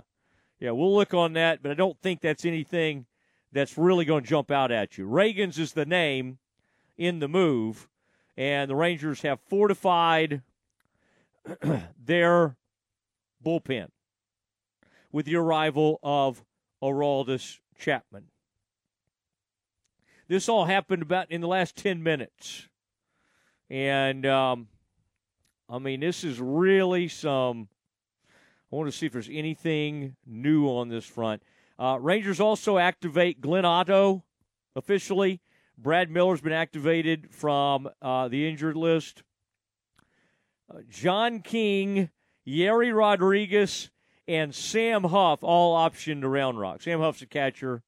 Yeah, 0.60 0.70
we'll 0.70 0.94
look 0.94 1.12
on 1.12 1.32
that, 1.32 1.60
but 1.60 1.72
I 1.72 1.74
don't 1.74 2.00
think 2.00 2.20
that's 2.20 2.44
anything 2.44 3.06
that's 3.50 3.76
really 3.76 4.04
going 4.04 4.22
to 4.22 4.28
jump 4.28 4.52
out 4.52 4.70
at 4.70 4.96
you. 4.96 5.09
Ragans 5.09 5.59
is 5.59 5.72
the 5.72 5.84
name 5.84 6.38
in 6.96 7.18
the 7.18 7.26
move, 7.26 7.88
and 8.36 8.70
the 8.70 8.76
Rangers 8.76 9.22
have 9.22 9.40
fortified 9.40 10.42
their 11.98 12.56
bullpen 13.44 13.88
with 15.10 15.26
the 15.26 15.34
arrival 15.34 15.98
of 16.00 16.44
Aroldis 16.82 17.59
Chapman. 17.78 18.24
This 20.28 20.48
all 20.48 20.64
happened 20.64 21.02
about 21.02 21.30
in 21.30 21.40
the 21.40 21.46
last 21.46 21.76
10 21.76 22.02
minutes. 22.02 22.68
And, 23.70 24.26
um, 24.26 24.68
I 25.68 25.78
mean, 25.78 26.00
this 26.00 26.24
is 26.24 26.40
really 26.40 27.09
some. 27.09 27.68
I 28.72 28.76
want 28.76 28.90
to 28.90 28.96
see 28.96 29.06
if 29.06 29.12
there's 29.12 29.28
anything 29.30 30.16
new 30.26 30.66
on 30.66 30.88
this 30.88 31.04
front. 31.04 31.42
Uh, 31.78 31.98
Rangers 32.00 32.40
also 32.40 32.78
activate 32.78 33.40
Glenn 33.40 33.64
Otto 33.64 34.24
officially. 34.74 35.40
Brad 35.76 36.10
Miller's 36.10 36.40
been 36.40 36.52
activated 36.52 37.30
from 37.30 37.88
uh, 38.00 38.28
the 38.28 38.48
injured 38.48 38.76
list. 38.76 39.22
Uh, 40.72 40.78
John 40.88 41.40
King, 41.40 42.10
Yerry 42.46 42.94
Rodriguez, 42.94 43.90
and 44.28 44.54
Sam 44.54 45.04
Huff 45.04 45.40
all 45.42 45.76
optioned 45.76 46.20
to 46.22 46.28
Round 46.28 46.58
Rock. 46.58 46.82
Sam 46.82 47.00
Huff's 47.00 47.22
a 47.22 47.26
catcher. 47.26 47.82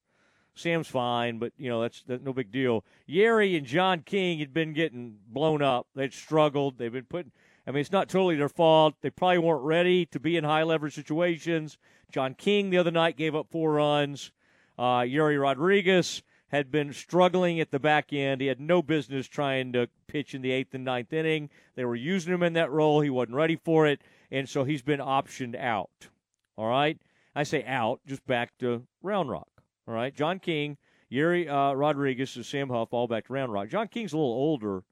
Sam's 0.54 0.86
fine, 0.86 1.38
but 1.38 1.52
you 1.58 1.68
know 1.68 1.82
that's, 1.82 2.02
that's 2.06 2.22
no 2.22 2.32
big 2.32 2.52
deal. 2.52 2.84
Yerry 3.08 3.56
and 3.56 3.66
John 3.66 4.00
King 4.00 4.38
had 4.38 4.54
been 4.54 4.72
getting 4.72 5.16
blown 5.26 5.62
up. 5.62 5.88
They'd 5.94 6.12
struggled. 6.12 6.78
They've 6.78 6.92
been 6.92 7.04
putting. 7.04 7.32
I 7.66 7.70
mean, 7.70 7.80
it's 7.80 7.92
not 7.92 8.08
totally 8.08 8.36
their 8.36 8.48
fault. 8.48 8.94
They 9.00 9.10
probably 9.10 9.38
weren't 9.38 9.64
ready 9.64 10.06
to 10.06 10.20
be 10.20 10.36
in 10.36 10.44
high 10.44 10.62
leverage 10.62 10.94
situations. 10.94 11.78
John 12.12 12.34
King 12.34 12.70
the 12.70 12.78
other 12.78 12.90
night 12.90 13.16
gave 13.16 13.34
up 13.34 13.48
four 13.50 13.72
runs. 13.72 14.30
Uh, 14.78 15.00
Yerry 15.00 15.40
Rodriguez 15.40 16.22
had 16.48 16.70
been 16.70 16.92
struggling 16.92 17.58
at 17.58 17.72
the 17.72 17.80
back 17.80 18.12
end. 18.12 18.40
He 18.40 18.46
had 18.46 18.60
no 18.60 18.82
business 18.82 19.26
trying 19.26 19.72
to 19.72 19.88
pitch 20.06 20.34
in 20.34 20.42
the 20.42 20.52
eighth 20.52 20.74
and 20.74 20.84
ninth 20.84 21.12
inning. 21.12 21.50
They 21.74 21.84
were 21.84 21.96
using 21.96 22.32
him 22.32 22.42
in 22.44 22.52
that 22.52 22.70
role. 22.70 23.00
He 23.00 23.10
wasn't 23.10 23.36
ready 23.36 23.56
for 23.56 23.86
it, 23.88 24.02
and 24.30 24.48
so 24.48 24.62
he's 24.62 24.82
been 24.82 25.00
optioned 25.00 25.58
out. 25.58 26.08
All 26.56 26.68
right, 26.68 26.98
I 27.34 27.42
say 27.42 27.64
out, 27.64 28.00
just 28.06 28.24
back 28.26 28.56
to 28.60 28.86
Round 29.02 29.28
Rock. 29.28 29.48
All 29.88 29.94
right, 29.94 30.14
John 30.14 30.38
King, 30.38 30.76
Yerry 31.10 31.48
uh, 31.48 31.74
Rodriguez, 31.74 32.36
and 32.36 32.46
Sam 32.46 32.68
Huff 32.68 32.88
all 32.92 33.08
back 33.08 33.26
to 33.26 33.32
Round 33.32 33.52
Rock. 33.52 33.68
John 33.68 33.88
King's 33.88 34.12
a 34.12 34.16
little 34.16 34.32
older. 34.32 34.84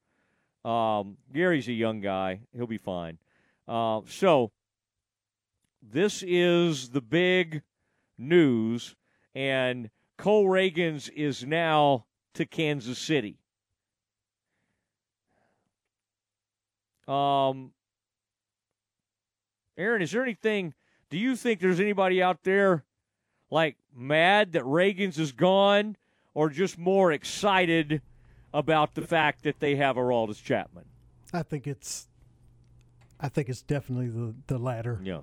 Um, 0.64 1.16
Gary's 1.32 1.68
a 1.68 1.72
young 1.72 2.00
guy. 2.00 2.40
He'll 2.54 2.66
be 2.66 2.78
fine. 2.78 3.18
Uh, 3.66 4.00
so 4.06 4.50
this 5.82 6.22
is 6.26 6.90
the 6.90 7.00
big 7.00 7.62
news, 8.18 8.94
and 9.34 9.90
Cole 10.18 10.46
Ragans 10.46 11.10
is 11.10 11.44
now 11.44 12.06
to 12.34 12.44
Kansas 12.44 12.98
City. 12.98 13.38
Um, 17.08 17.72
Aaron, 19.76 20.02
is 20.02 20.12
there 20.12 20.22
anything? 20.22 20.74
Do 21.12 21.18
you 21.18 21.36
think 21.36 21.60
there's 21.60 21.78
anybody 21.78 22.22
out 22.22 22.42
there 22.42 22.84
like 23.50 23.76
mad 23.94 24.52
that 24.52 24.62
Ragans 24.62 25.18
is 25.18 25.30
gone, 25.30 25.98
or 26.32 26.48
just 26.48 26.78
more 26.78 27.12
excited 27.12 28.00
about 28.54 28.94
the 28.94 29.02
fact 29.02 29.42
that 29.42 29.60
they 29.60 29.76
have 29.76 29.96
Aroldis 29.96 30.42
Chapman? 30.42 30.86
I 31.30 31.42
think 31.42 31.66
it's, 31.66 32.08
I 33.20 33.28
think 33.28 33.50
it's 33.50 33.60
definitely 33.60 34.08
the 34.08 34.34
the 34.46 34.56
latter. 34.56 35.02
Yeah. 35.04 35.20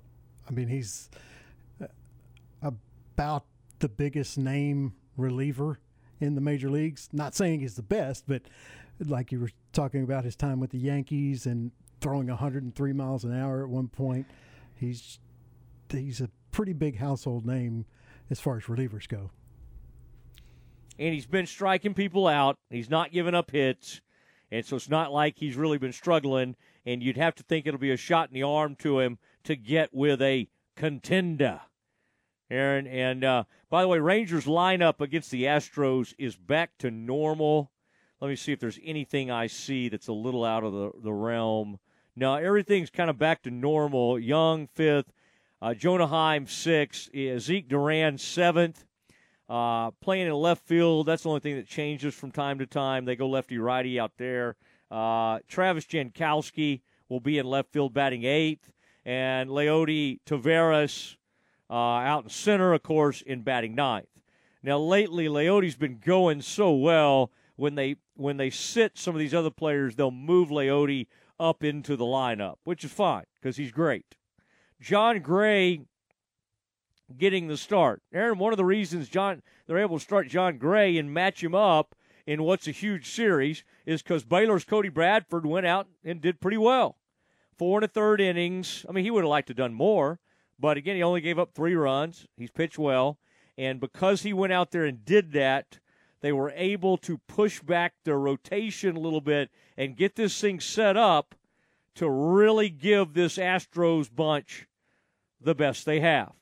I 0.48 0.52
mean, 0.52 0.68
he's 0.68 1.10
uh, 1.82 1.88
about 2.62 3.46
the 3.80 3.90
biggest 3.90 4.38
name 4.38 4.94
reliever 5.18 5.80
in 6.20 6.36
the 6.36 6.42
major 6.42 6.70
leagues. 6.70 7.10
Not 7.12 7.34
saying 7.34 7.62
he's 7.62 7.78
the 7.78 7.82
best, 7.82 8.26
but 8.28 8.44
like 9.04 9.32
you 9.32 9.40
were 9.40 9.50
talking 9.74 10.04
about 10.04 10.24
his 10.24 10.36
time 10.36 10.60
with 10.60 10.70
the 10.70 10.78
Yankees 10.78 11.48
and 11.48 11.72
throwing 12.00 12.28
103 12.28 12.94
miles 12.94 13.24
an 13.24 13.36
hour 13.36 13.64
at 13.64 13.70
one 13.70 13.88
point, 13.88 14.28
he's 14.76 15.18
he's 15.92 16.22
a 16.22 16.30
pretty 16.52 16.74
big 16.74 16.98
household 16.98 17.46
name 17.46 17.86
as 18.30 18.40
far 18.40 18.58
as 18.58 18.64
relievers 18.66 19.08
go. 19.08 19.32
and 21.00 21.14
he's 21.14 21.26
been 21.26 21.46
striking 21.48 21.94
people 21.94 22.28
out. 22.28 22.58
He's 22.70 22.90
not 22.90 23.12
giving 23.14 23.34
up 23.34 23.52
hits, 23.52 24.02
and 24.52 24.66
so 24.66 24.76
it's 24.76 24.90
not 24.90 25.14
like 25.14 25.38
he's 25.38 25.56
really 25.56 25.78
been 25.78 25.94
struggling. 25.94 26.56
And 26.86 27.02
you'd 27.04 27.18
have 27.18 27.36
to 27.36 27.44
think 27.44 27.66
it'll 27.68 27.80
be 27.80 27.92
a 27.92 27.98
shot 27.98 28.30
in 28.30 28.34
the 28.34 28.44
arm 28.44 28.76
to 28.78 29.00
him 29.00 29.18
to 29.44 29.56
get 29.56 29.94
with 29.94 30.22
a 30.22 30.48
contender. 30.76 31.62
Aaron, 32.52 32.88
and 32.88 33.24
uh, 33.24 33.44
by 33.70 33.82
the 33.82 33.88
way, 33.88 34.00
Rangers 34.00 34.46
lineup 34.46 35.00
against 35.02 35.30
the 35.30 35.44
Astros 35.44 36.14
is 36.18 36.36
back 36.36 36.78
to 36.80 36.90
normal. 36.90 37.72
Let 38.20 38.30
me 38.30 38.36
see 38.36 38.52
if 38.52 38.60
there's 38.60 38.80
anything 38.84 39.30
I 39.30 39.48
see 39.48 39.88
that's 39.88 40.08
a 40.08 40.14
little 40.14 40.44
out 40.44 40.64
of 40.64 40.74
the, 40.74 40.92
the 41.04 41.14
realm. 41.14 41.80
No, 42.16 42.36
everything's 42.36 42.90
kind 42.90 43.10
of 43.10 43.20
back 43.20 43.44
to 43.44 43.52
normal. 43.52 44.18
Jung 44.20 44.68
fifth, 44.68 45.14
uh, 45.62 45.74
Jonah 45.74 46.08
Heim 46.08 46.48
sixth, 46.48 47.10
Zeke 47.40 47.68
Duran 47.68 48.18
seventh. 48.18 48.86
Uh, 49.50 49.90
playing 50.00 50.28
in 50.28 50.34
left 50.34 50.64
field, 50.68 51.08
that's 51.08 51.24
the 51.24 51.30
only 51.30 51.42
thing 51.42 51.56
that 51.56 51.68
changes 51.68 52.14
from 52.14 52.32
time 52.32 52.60
to 52.60 52.68
time. 52.68 53.06
They 53.06 53.16
go 53.16 53.28
lefty 53.28 53.58
righty 53.58 54.00
out 54.00 54.12
there. 54.18 54.56
Uh, 54.92 55.40
Travis 55.48 55.86
Jankowski 55.86 56.82
will 57.10 57.20
be 57.20 57.40
in 57.40 57.48
left 57.48 57.72
field 57.72 57.92
batting 57.92 58.26
eighth, 58.26 58.72
and 59.06 59.50
Leody 59.50 60.20
Taveras 60.26 61.16
uh, 61.70 61.74
out 61.74 62.26
in 62.26 62.30
center, 62.30 62.74
of 62.74 62.84
course, 62.84 63.24
in 63.24 63.42
batting 63.42 63.74
ninth. 63.74 64.08
Now, 64.62 64.78
lately, 64.78 65.28
Leody's 65.28 65.78
been 65.78 65.98
going 65.98 66.42
so 66.42 66.72
well. 66.74 67.32
When 67.56 67.76
they 67.76 67.96
when 68.16 68.38
they 68.38 68.52
sit 68.52 68.98
some 68.98 69.16
of 69.16 69.20
these 69.20 69.34
other 69.34 69.50
players, 69.50 69.96
they'll 69.96 70.12
move 70.12 70.50
Leody 70.50 71.08
up 71.40 71.64
into 71.64 71.96
the 71.96 72.06
lineup, 72.06 72.56
which 72.64 72.84
is 72.84 72.92
fine 72.92 73.26
because 73.36 73.58
he's 73.58 73.72
great. 73.72 74.16
Jon 74.82 75.20
Gray 75.20 75.82
getting 77.18 77.48
the 77.48 77.58
start. 77.58 78.02
Aaron, 78.14 78.38
one 78.38 78.54
of 78.54 78.58
the 78.58 78.66
reasons 78.66 79.10
John 79.10 79.42
they're 79.68 79.78
able 79.78 79.98
to 79.98 80.04
start 80.04 80.28
Jon 80.28 80.58
Gray 80.58 80.98
and 80.98 81.14
match 81.14 81.44
him 81.44 81.54
up 81.54 81.96
in 82.26 82.44
what's 82.44 82.68
a 82.68 82.72
huge 82.72 83.10
series 83.10 83.64
is 83.86 84.02
because 84.02 84.24
Baylor's 84.24 84.64
Cody 84.64 84.90
Bradford 84.90 85.46
went 85.46 85.66
out 85.66 85.88
and 86.04 86.22
did 86.22 86.40
pretty 86.40 86.58
well. 86.58 86.98
Four 87.58 87.80
and 87.80 87.86
a 87.86 87.88
third 87.88 88.22
innings. 88.22 88.86
I 88.88 88.94
mean, 88.94 89.04
he 89.04 89.12
would 89.12 89.24
have 89.24 89.30
liked 89.30 89.48
to 89.48 89.52
have 89.52 89.58
done 89.58 89.74
more, 89.74 90.20
but 90.58 90.78
again, 90.78 90.96
he 90.96 91.04
only 91.04 91.22
gave 91.22 91.38
up 91.38 91.54
three 91.54 91.76
runs. 91.76 92.26
He's 92.38 92.52
pitched 92.52 92.80
well, 92.80 93.18
and 93.58 93.80
because 93.80 94.22
he 94.22 94.32
went 94.32 94.54
out 94.54 94.72
there 94.72 94.86
and 94.86 95.04
did 95.04 95.34
that, 95.34 95.80
they 96.22 96.32
were 96.32 96.54
able 96.56 96.98
to 97.00 97.18
push 97.28 97.60
back 97.62 97.96
their 98.06 98.20
rotation 98.20 98.96
a 98.96 99.00
little 99.00 99.22
bit 99.22 99.50
and 99.78 99.98
get 99.98 100.16
this 100.16 100.40
thing 100.40 100.60
set 100.60 100.96
up 100.96 101.36
to 101.96 102.10
really 102.10 102.70
give 102.70 103.14
this 103.14 103.38
Astros 103.38 104.10
bunch 104.14 104.68
the 105.42 105.56
best 105.56 105.86
they 105.86 106.00
have. 106.00 106.34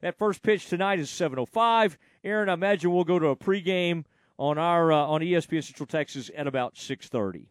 That 0.00 0.18
first 0.18 0.42
pitch 0.42 0.68
tonight 0.68 0.98
is 0.98 1.10
7:05. 1.10 1.96
Aaron, 2.22 2.48
I 2.48 2.54
imagine 2.54 2.92
we'll 2.92 3.04
go 3.04 3.18
to 3.18 3.28
a 3.28 3.36
pregame 3.36 4.04
on 4.38 4.58
our 4.58 4.92
uh, 4.92 4.96
on 4.96 5.20
ESPN 5.20 5.62
Central 5.62 5.86
Texas 5.86 6.30
at 6.36 6.46
about 6.46 6.74
6:30. 6.74 7.46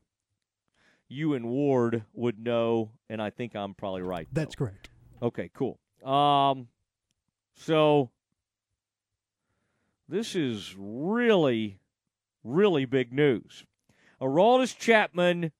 You 1.07 1.33
and 1.33 1.45
Ward 1.45 2.05
would 2.13 2.39
know, 2.39 2.91
and 3.09 3.21
I 3.21 3.29
think 3.29 3.55
I'm 3.55 3.73
probably 3.73 4.01
right. 4.01 4.27
That's 4.31 4.55
correct. 4.55 4.89
Okay, 5.21 5.49
cool. 5.53 5.79
Um, 6.03 6.67
so 7.55 8.09
this 10.09 10.35
is 10.35 10.75
really, 10.77 11.79
really 12.43 12.85
big 12.85 13.13
news. 13.13 13.65
Aroldis 14.21 14.77
Chapman 14.77 15.51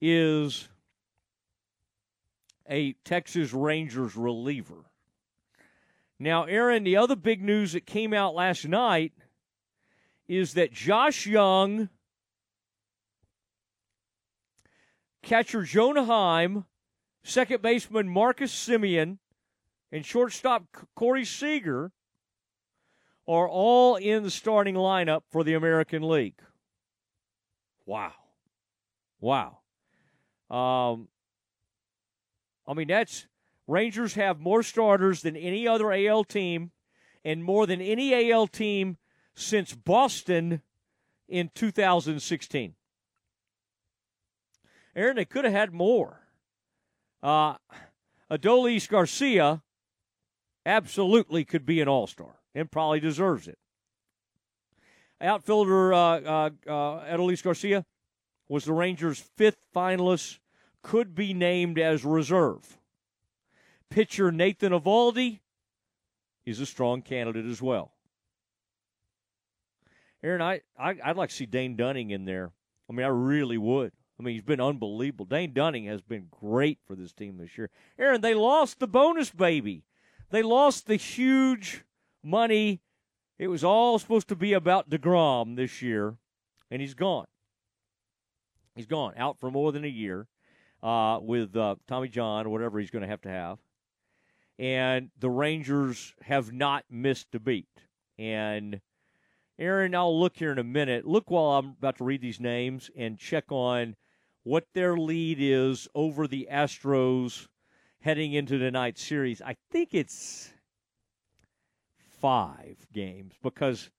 is 0.00 0.69
a 2.70 2.92
Texas 3.04 3.52
Rangers 3.52 4.16
reliever. 4.16 4.86
Now, 6.18 6.44
Aaron, 6.44 6.84
the 6.84 6.96
other 6.96 7.16
big 7.16 7.42
news 7.42 7.72
that 7.72 7.86
came 7.86 8.14
out 8.14 8.34
last 8.34 8.66
night 8.66 9.12
is 10.28 10.54
that 10.54 10.72
Josh 10.72 11.26
Jung, 11.26 11.88
catcher 15.22 15.62
Jonah 15.64 16.04
Heim, 16.04 16.64
second 17.24 17.62
baseman 17.62 18.08
Marcus 18.08 18.54
Semien, 18.54 19.18
and 19.90 20.06
shortstop 20.06 20.64
Corey 20.94 21.24
Seager 21.24 21.90
are 23.26 23.48
all 23.48 23.96
in 23.96 24.22
the 24.22 24.30
starting 24.30 24.74
lineup 24.74 25.22
for 25.30 25.42
the 25.42 25.54
American 25.54 26.02
League. 26.02 26.40
Wow. 27.86 28.12
Wow. 29.20 29.58
Um, 30.50 31.08
I 32.70 32.74
mean, 32.74 32.86
that's 32.86 33.26
Rangers 33.66 34.14
have 34.14 34.38
more 34.38 34.62
starters 34.62 35.22
than 35.22 35.36
any 35.36 35.66
other 35.66 35.92
AL 35.92 36.24
team 36.24 36.70
and 37.24 37.42
more 37.42 37.66
than 37.66 37.80
any 37.80 38.30
AL 38.30 38.46
team 38.46 38.96
since 39.34 39.74
Boston 39.74 40.62
in 41.28 41.50
2016. 41.54 42.74
Aaron, 44.94 45.16
they 45.16 45.24
could 45.24 45.44
have 45.44 45.52
had 45.52 45.72
more. 45.72 46.20
Uh, 47.22 47.54
Adolis 48.30 48.88
Garcia 48.88 49.62
absolutely 50.64 51.44
could 51.44 51.66
be 51.66 51.80
an 51.80 51.88
all 51.88 52.06
star 52.06 52.40
and 52.54 52.70
probably 52.70 53.00
deserves 53.00 53.48
it. 53.48 53.58
Outfielder 55.20 55.92
uh, 55.92 55.98
uh, 55.98 56.50
uh, 56.66 56.70
Adolis 56.70 57.42
Garcia 57.42 57.84
was 58.48 58.64
the 58.64 58.72
Rangers' 58.72 59.18
fifth 59.36 59.58
finalist, 59.74 60.38
could 60.82 61.14
be 61.14 61.34
named 61.34 61.78
as 61.78 62.04
reserve. 62.04 62.78
Pitcher 63.90 64.30
Nathan 64.30 64.72
Eovaldi 64.72 65.40
is 66.46 66.60
a 66.60 66.66
strong 66.66 67.02
candidate 67.02 67.46
as 67.46 67.60
well. 67.60 67.92
Aaron, 70.22 70.42
I, 70.42 70.60
I 70.78 70.96
I'd 71.02 71.16
like 71.16 71.30
to 71.30 71.34
see 71.34 71.46
Dane 71.46 71.76
Dunning 71.76 72.10
in 72.10 72.24
there. 72.24 72.52
I 72.88 72.92
mean, 72.92 73.06
I 73.06 73.10
really 73.10 73.58
would. 73.58 73.92
I 74.18 74.22
mean, 74.22 74.34
he's 74.34 74.42
been 74.42 74.60
unbelievable. 74.60 75.24
Dane 75.24 75.52
Dunning 75.54 75.86
has 75.86 76.02
been 76.02 76.26
great 76.30 76.78
for 76.86 76.94
this 76.94 77.12
team 77.12 77.38
this 77.38 77.56
year. 77.56 77.70
Aaron, 77.98 78.20
they 78.20 78.34
lost 78.34 78.78
the 78.78 78.86
bonus 78.86 79.30
baby. 79.30 79.84
They 80.30 80.42
lost 80.42 80.86
the 80.86 80.96
huge 80.96 81.84
money. 82.22 82.82
It 83.38 83.48
was 83.48 83.64
all 83.64 83.98
supposed 83.98 84.28
to 84.28 84.36
be 84.36 84.52
about 84.52 84.90
DeGrom 84.90 85.56
this 85.56 85.80
year, 85.80 86.16
and 86.70 86.82
he's 86.82 86.94
gone. 86.94 87.26
He's 88.74 88.86
gone 88.86 89.14
out 89.16 89.40
for 89.40 89.50
more 89.50 89.72
than 89.72 89.84
a 89.84 89.88
year 89.88 90.26
uh, 90.82 91.18
with 91.20 91.56
uh, 91.56 91.76
Tommy 91.86 92.08
John 92.08 92.46
or 92.46 92.50
whatever 92.50 92.78
he's 92.78 92.90
going 92.90 93.02
to 93.02 93.08
have 93.08 93.22
to 93.22 93.28
have. 93.28 93.58
And 94.58 95.10
the 95.18 95.30
Rangers 95.30 96.14
have 96.22 96.52
not 96.52 96.84
missed 96.90 97.34
a 97.34 97.40
beat. 97.40 97.68
And 98.18 98.80
Aaron, 99.58 99.94
I'll 99.94 100.18
look 100.18 100.36
here 100.36 100.52
in 100.52 100.58
a 100.58 100.64
minute. 100.64 101.06
Look 101.06 101.30
while 101.30 101.58
I'm 101.58 101.76
about 101.78 101.98
to 101.98 102.04
read 102.04 102.20
these 102.20 102.40
names 102.40 102.90
and 102.96 103.18
check 103.18 103.44
on 103.50 103.96
what 104.42 104.66
their 104.74 104.96
lead 104.96 105.38
is 105.40 105.88
over 105.94 106.26
the 106.26 106.48
Astros 106.50 107.48
heading 108.00 108.32
into 108.32 108.58
tonight's 108.58 109.02
series. 109.02 109.42
I 109.42 109.56
think 109.70 109.94
it's 109.94 110.52
five 112.20 112.86
games 112.92 113.34
because 113.42 113.90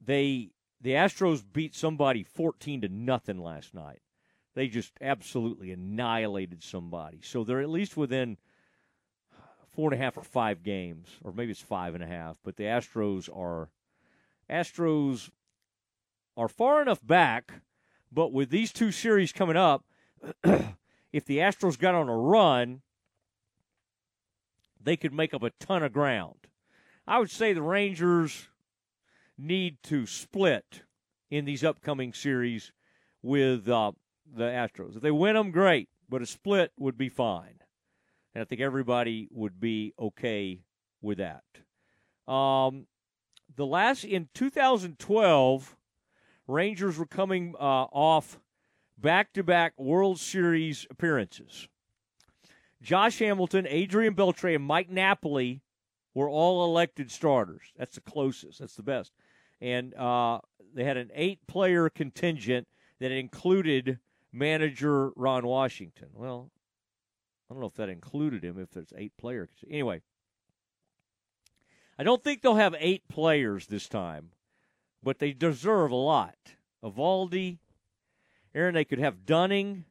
they 0.00 0.50
the 0.80 0.92
Astros 0.92 1.42
beat 1.52 1.74
somebody 1.74 2.22
14 2.22 2.82
to 2.82 2.88
nothing 2.88 3.38
last 3.38 3.74
night. 3.74 4.00
They 4.54 4.68
just 4.68 4.92
absolutely 5.00 5.70
annihilated 5.70 6.62
somebody. 6.62 7.20
So 7.22 7.44
they're 7.44 7.60
at 7.60 7.70
least 7.70 7.96
within 7.96 8.36
four 9.70 9.92
and 9.92 10.00
a 10.00 10.04
half 10.04 10.16
or 10.16 10.24
five 10.24 10.62
games, 10.62 11.08
or 11.22 11.32
maybe 11.32 11.52
it's 11.52 11.60
five 11.60 11.94
and 11.94 12.02
a 12.02 12.06
half. 12.06 12.38
But 12.44 12.56
the 12.56 12.64
Astros 12.64 13.28
are 13.34 13.68
Astros 14.50 15.30
are 16.36 16.48
far 16.48 16.82
enough 16.82 17.06
back, 17.06 17.62
but 18.10 18.32
with 18.32 18.50
these 18.50 18.72
two 18.72 18.90
series 18.90 19.32
coming 19.32 19.56
up, 19.56 19.84
if 20.44 21.24
the 21.24 21.38
Astros 21.38 21.78
got 21.78 21.94
on 21.94 22.08
a 22.08 22.16
run, 22.16 22.82
they 24.82 24.96
could 24.96 25.12
make 25.12 25.32
up 25.34 25.42
a 25.42 25.50
ton 25.60 25.82
of 25.82 25.92
ground. 25.92 26.48
I 27.06 27.18
would 27.18 27.30
say 27.30 27.52
the 27.52 27.62
Rangers 27.62 28.48
need 29.38 29.82
to 29.84 30.06
split 30.06 30.82
in 31.30 31.44
these 31.44 31.64
upcoming 31.64 32.12
series 32.12 32.72
with 33.22 33.68
uh, 33.68 33.92
the 34.34 34.44
Astros. 34.44 34.96
If 34.96 35.02
they 35.02 35.10
win 35.10 35.34
them, 35.34 35.50
great, 35.50 35.88
but 36.08 36.22
a 36.22 36.26
split 36.26 36.72
would 36.78 36.96
be 36.96 37.08
fine. 37.08 37.60
And 38.34 38.42
I 38.42 38.44
think 38.44 38.60
everybody 38.60 39.28
would 39.32 39.60
be 39.60 39.94
okay 39.98 40.60
with 41.02 41.18
that. 41.18 41.42
Um, 42.32 42.86
the 43.56 43.66
last 43.66 44.04
in 44.04 44.28
2012, 44.34 45.76
Rangers 46.46 46.98
were 46.98 47.06
coming 47.06 47.54
uh, 47.58 47.84
off 47.92 48.38
back-to-back 48.98 49.74
World 49.78 50.20
Series 50.20 50.86
appearances. 50.90 51.68
Josh 52.82 53.18
Hamilton, 53.18 53.66
Adrian 53.68 54.14
Beltre, 54.14 54.54
and 54.54 54.64
Mike 54.64 54.90
Napoli 54.90 55.62
were 56.14 56.28
all 56.28 56.64
elected 56.64 57.10
starters. 57.10 57.62
That's 57.76 57.94
the 57.94 58.00
closest. 58.00 58.58
That's 58.58 58.76
the 58.76 58.82
best. 58.82 59.12
And 59.60 59.94
uh, 59.94 60.40
they 60.74 60.84
had 60.84 60.96
an 60.96 61.10
eight-player 61.14 61.90
contingent 61.90 62.66
that 63.00 63.12
included 63.12 63.98
manager 64.32 65.10
Ron 65.16 65.46
Washington. 65.46 66.08
Well, 66.14 66.50
I 67.48 67.54
don't 67.54 67.60
know 67.60 67.66
if 67.66 67.74
that 67.74 67.88
included 67.88 68.44
him. 68.44 68.58
If 68.58 68.70
there's 68.70 68.92
eight 68.96 69.12
players, 69.18 69.48
anyway. 69.68 70.02
I 71.98 72.02
don't 72.02 72.24
think 72.24 72.40
they'll 72.40 72.54
have 72.54 72.74
eight 72.78 73.06
players 73.08 73.66
this 73.66 73.86
time, 73.88 74.30
but 75.02 75.18
they 75.18 75.32
deserve 75.32 75.90
a 75.90 75.96
lot. 75.96 76.36
Eovaldi, 76.82 77.58
Aaron, 78.54 78.74
they 78.74 78.86
could 78.86 78.98
have 78.98 79.26
Dunning. 79.26 79.84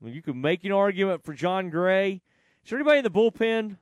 Well, 0.00 0.12
you 0.12 0.20
could 0.20 0.36
make 0.36 0.64
an 0.64 0.72
argument 0.72 1.24
for 1.24 1.32
Jon 1.32 1.70
Gray. 1.70 2.20
Is 2.62 2.70
there 2.70 2.78
anybody 2.78 2.98
in 2.98 3.04
the 3.04 3.10
bullpen? 3.10 3.78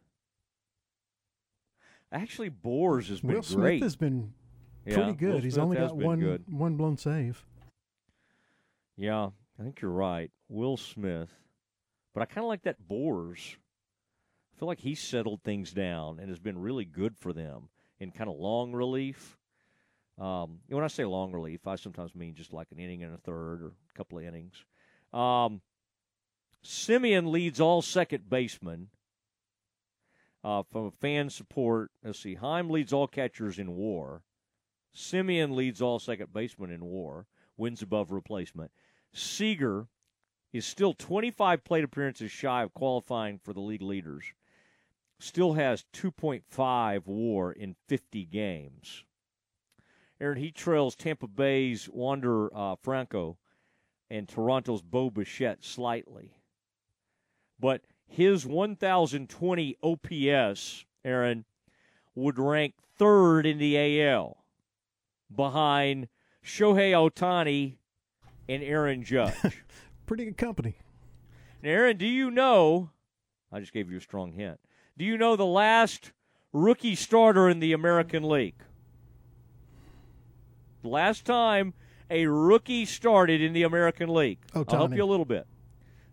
Actually, 2.12 2.50
Sborz 2.50 3.08
has 3.08 3.20
been 3.20 3.34
Will 3.34 3.42
Smith 3.42 3.60
great. 3.60 3.82
has 3.82 3.96
been 3.96 4.32
pretty 4.84 5.02
Will 5.02 5.12
good. 5.14 5.42
He's 5.42 5.58
only 5.58 5.76
got 5.76 5.96
one 5.96 6.20
good. 6.20 6.44
one 6.48 6.76
blown 6.76 6.96
save. 6.96 7.44
Yeah, 8.96 9.30
I 9.58 9.62
think 9.62 9.80
you're 9.80 9.90
right. 9.90 10.30
Will 10.48 10.76
Smith. 10.76 11.30
But 12.12 12.22
I 12.22 12.26
kind 12.26 12.44
of 12.44 12.48
like 12.48 12.62
that 12.62 12.76
Sborz. 12.88 13.56
I 14.54 14.58
feel 14.58 14.68
like 14.68 14.80
he's 14.80 15.00
settled 15.00 15.42
things 15.42 15.72
down 15.72 16.18
and 16.20 16.28
has 16.28 16.38
been 16.38 16.58
really 16.58 16.84
good 16.84 17.16
for 17.16 17.32
them 17.32 17.68
in 17.98 18.12
kind 18.12 18.30
of 18.30 18.36
long 18.36 18.72
relief. 18.72 19.36
Um, 20.18 20.60
when 20.68 20.84
I 20.84 20.88
say 20.88 21.04
long 21.04 21.32
relief, 21.32 21.66
I 21.66 21.74
sometimes 21.74 22.14
mean 22.14 22.34
just 22.34 22.52
like 22.52 22.68
an 22.70 22.78
inning 22.78 23.02
and 23.02 23.14
a 23.14 23.18
third 23.18 23.62
or 23.62 23.66
a 23.66 23.98
couple 23.98 24.18
of 24.18 24.24
innings. 24.24 24.54
Um, 25.12 25.60
Semien 26.64 27.30
leads 27.30 27.60
all 27.60 27.82
second 27.82 28.30
basemen 28.30 28.88
uh, 30.44 30.62
from 30.70 30.92
fan 30.92 31.30
support. 31.30 31.90
Let's 32.04 32.20
see. 32.20 32.34
Heim 32.34 32.70
leads 32.70 32.92
all 32.92 33.08
catchers 33.08 33.58
in 33.58 33.74
war. 33.74 34.22
Semien 34.94 35.54
leads 35.54 35.82
all 35.82 35.98
second 35.98 36.32
basemen 36.32 36.70
in 36.70 36.84
war, 36.84 37.26
wins 37.56 37.82
above 37.82 38.12
replacement. 38.12 38.70
Seager 39.14 39.86
is 40.52 40.66
still 40.66 40.92
25 40.92 41.62
plate 41.62 41.84
appearances 41.84 42.32
shy 42.32 42.62
of 42.62 42.74
qualifying 42.74 43.38
for 43.38 43.52
the 43.52 43.60
league 43.60 43.82
leaders. 43.82 44.24
Still 45.20 45.52
has 45.54 45.84
2.5 45.92 47.06
war 47.06 47.52
in 47.52 47.76
50 47.86 48.24
games. 48.26 49.04
Aaron, 50.20 50.38
he 50.38 50.50
trails 50.50 50.96
Tampa 50.96 51.28
Bay's 51.28 51.88
Wander 51.88 52.54
uh, 52.56 52.74
Franco 52.76 53.38
and 54.10 54.28
Toronto's 54.28 54.82
Bo 54.82 55.10
Bichette 55.10 55.64
slightly. 55.64 56.32
But 57.58 57.82
his 58.06 58.44
1,020 58.44 59.76
OPS, 59.82 60.84
Aaron, 61.04 61.44
would 62.14 62.38
rank 62.38 62.74
third 62.96 63.46
in 63.46 63.58
the 63.58 64.02
AL 64.02 64.44
behind 65.34 66.08
Shohei 66.44 66.92
Ohtani 66.92 67.76
and 68.48 68.62
Aaron 68.62 69.02
Judge. 69.04 69.34
Pretty 70.06 70.26
good 70.26 70.36
company. 70.36 70.76
Now, 71.62 71.70
Aaron, 71.70 71.96
do 71.96 72.06
you 72.06 72.30
know? 72.30 72.90
I 73.52 73.60
just 73.60 73.72
gave 73.72 73.90
you 73.90 73.98
a 73.98 74.00
strong 74.00 74.32
hint. 74.32 74.60
Do 74.98 75.04
you 75.04 75.16
know 75.16 75.36
the 75.36 75.46
last 75.46 76.12
rookie 76.52 76.94
starter 76.94 77.48
in 77.48 77.60
the 77.60 77.72
American 77.72 78.22
League? 78.22 78.56
The 80.82 80.88
last 80.88 81.24
time 81.24 81.72
a 82.10 82.26
rookie 82.26 82.84
started 82.84 83.40
in 83.40 83.52
the 83.52 83.62
American 83.62 84.12
League. 84.12 84.38
I'll 84.54 84.64
help 84.68 84.94
you 84.94 85.02
a 85.02 85.06
little 85.06 85.24
bit. 85.24 85.46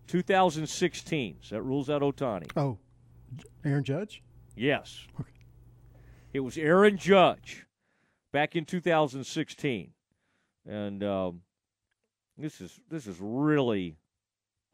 2016. 0.08 1.36
So 1.42 1.54
that 1.54 1.62
rules 1.62 1.90
out 1.90 2.02
Ohtani. 2.02 2.50
Oh, 2.56 2.78
Aaron 3.64 3.84
Judge. 3.84 4.22
Yes. 4.56 5.06
It 6.32 6.40
was 6.40 6.56
Aaron 6.56 6.96
Judge 6.96 7.66
back 8.32 8.56
in 8.56 8.64
2016, 8.64 9.90
and 10.66 11.04
um, 11.04 11.42
this 12.42 12.60
is 12.60 12.80
this 12.90 13.06
is 13.06 13.16
really 13.20 13.96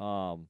um, 0.01 0.49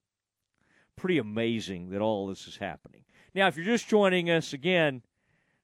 pretty 0.96 1.18
amazing 1.18 1.90
that 1.90 2.00
all 2.00 2.26
this 2.26 2.46
is 2.46 2.56
happening. 2.56 3.04
Now, 3.34 3.48
if 3.48 3.56
you're 3.56 3.66
just 3.66 3.88
joining 3.88 4.30
us 4.30 4.52
again, 4.52 5.02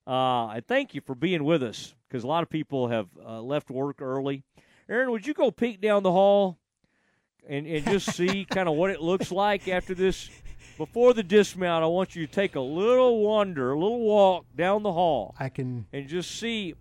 uh, 0.07 0.47
I 0.47 0.63
thank 0.67 0.95
you 0.95 1.01
for 1.01 1.15
being 1.15 1.45
with 1.45 1.63
us 1.63 1.95
because 2.09 2.25
a 2.25 2.27
lot 2.27 2.43
of 2.43 2.51
people 2.51 2.89
have 2.89 3.09
uh, 3.25 3.41
left 3.41 3.71
work 3.71 4.03
early. 4.03 4.43
Aaron, 4.89 5.11
would 5.11 5.27
you 5.27 5.33
go 5.33 5.51
peek 5.51 5.81
down 5.81 6.03
the 6.03 6.13
hall 6.13 6.59
and, 7.49 7.67
and 7.67 7.85
just 7.85 8.13
see 8.15 8.45
kind 8.51 8.69
of 8.69 8.75
what 8.75 8.91
it 8.91 9.01
looks 9.01 9.31
like 9.33 9.69
after 9.69 9.95
this? 9.95 10.31
Before 10.77 11.15
the 11.15 11.23
dismount, 11.23 11.85
I 11.85 11.87
want 11.87 12.17
you 12.17 12.27
to 12.27 12.33
take 12.33 12.57
a 12.57 12.61
little 12.61 13.23
wander, 13.23 13.71
a 13.71 13.79
little 13.79 14.01
walk 14.01 14.45
down 14.57 14.83
the 14.83 14.93
hall. 14.93 15.37
I 15.39 15.49
can 15.49 15.87
and 15.93 16.09
just 16.09 16.33
see. 16.33 16.75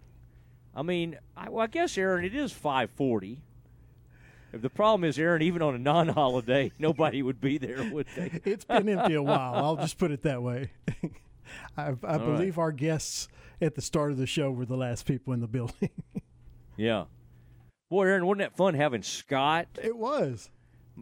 I 0.76 0.82
mean, 0.82 1.20
I, 1.38 1.50
well, 1.50 1.64
I 1.64 1.68
guess 1.68 1.95
Aaron, 1.95 2.26
it 2.26 2.34
is 2.34 2.52
five 2.52 2.90
forty. 2.90 3.44
If 4.54 4.62
the 4.62 4.70
problem 4.70 5.04
is, 5.04 5.18
Aaron, 5.18 5.42
even 5.42 5.62
on 5.62 5.74
a 5.76 5.80
non-holiday, 5.80 6.72
nobody 6.80 7.22
would 7.24 7.42
be 7.42 7.58
there, 7.58 7.84
would 7.92 8.06
they? 8.16 8.40
It's 8.46 8.66
been 8.66 8.88
empty 8.88 9.16
a 9.16 9.22
while. 9.24 9.56
I'll 9.56 9.76
just 9.78 9.98
put 9.98 10.12
it 10.12 10.22
that 10.24 10.42
way. 10.44 10.72
I, 11.78 11.82
I 11.84 11.88
All 11.88 11.96
right. 12.04 12.20
believe 12.20 12.58
our 12.58 12.72
guests 12.72 13.28
at 13.62 13.76
the 13.76 13.82
start 13.82 14.12
of 14.12 14.18
the 14.18 14.28
show 14.28 14.52
were 14.52 14.66
the 14.66 14.78
last 14.78 15.06
people 15.06 15.34
in 15.34 15.42
the 15.42 15.48
building. 15.48 15.90
Yeah. 16.78 17.06
Boy, 17.90 18.06
Aaron, 18.08 18.26
wasn't 18.26 18.40
that 18.40 18.58
fun 18.58 18.74
having 18.74 19.04
Scott? 19.04 19.68
It 19.82 19.96
was. 19.96 20.50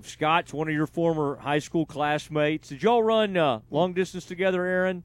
Scott's 0.03 0.53
one 0.53 0.67
of 0.67 0.73
your 0.73 0.87
former 0.87 1.37
high 1.37 1.59
school 1.59 1.85
classmates. 1.85 2.69
Did 2.69 2.83
y'all 2.83 3.03
run 3.03 3.35
uh, 3.37 3.59
long 3.69 3.93
distance 3.93 4.25
together, 4.25 4.65
Aaron? 4.65 5.03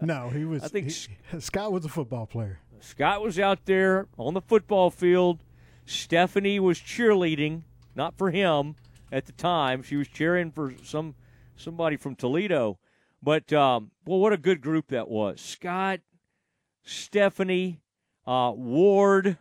no, 0.00 0.28
he 0.30 0.44
was. 0.44 0.62
I 0.62 0.68
think 0.68 0.90
he- 0.90 1.40
Scott 1.40 1.72
was 1.72 1.84
a 1.84 1.88
football 1.88 2.26
player. 2.26 2.60
Scott 2.80 3.22
was 3.22 3.38
out 3.40 3.64
there 3.66 4.06
on 4.16 4.34
the 4.34 4.40
football 4.40 4.90
field. 4.90 5.42
Stephanie 5.84 6.60
was 6.60 6.78
cheerleading, 6.78 7.62
not 7.98 8.16
for 8.16 8.30
him 8.30 8.76
at 9.12 9.26
the 9.26 9.32
time. 9.32 9.82
She 9.82 9.96
was 9.96 10.08
cheering 10.08 10.52
for 10.52 10.72
some 10.82 11.16
somebody 11.56 11.96
from 11.96 12.14
Toledo. 12.14 12.78
But 13.22 13.52
um, 13.52 13.90
well, 14.06 14.20
what 14.20 14.32
a 14.32 14.38
good 14.38 14.60
group 14.60 14.88
that 14.88 15.08
was. 15.08 15.40
Scott, 15.40 16.00
Stephanie, 16.84 17.80
uh, 18.26 18.52
Ward. 18.54 19.36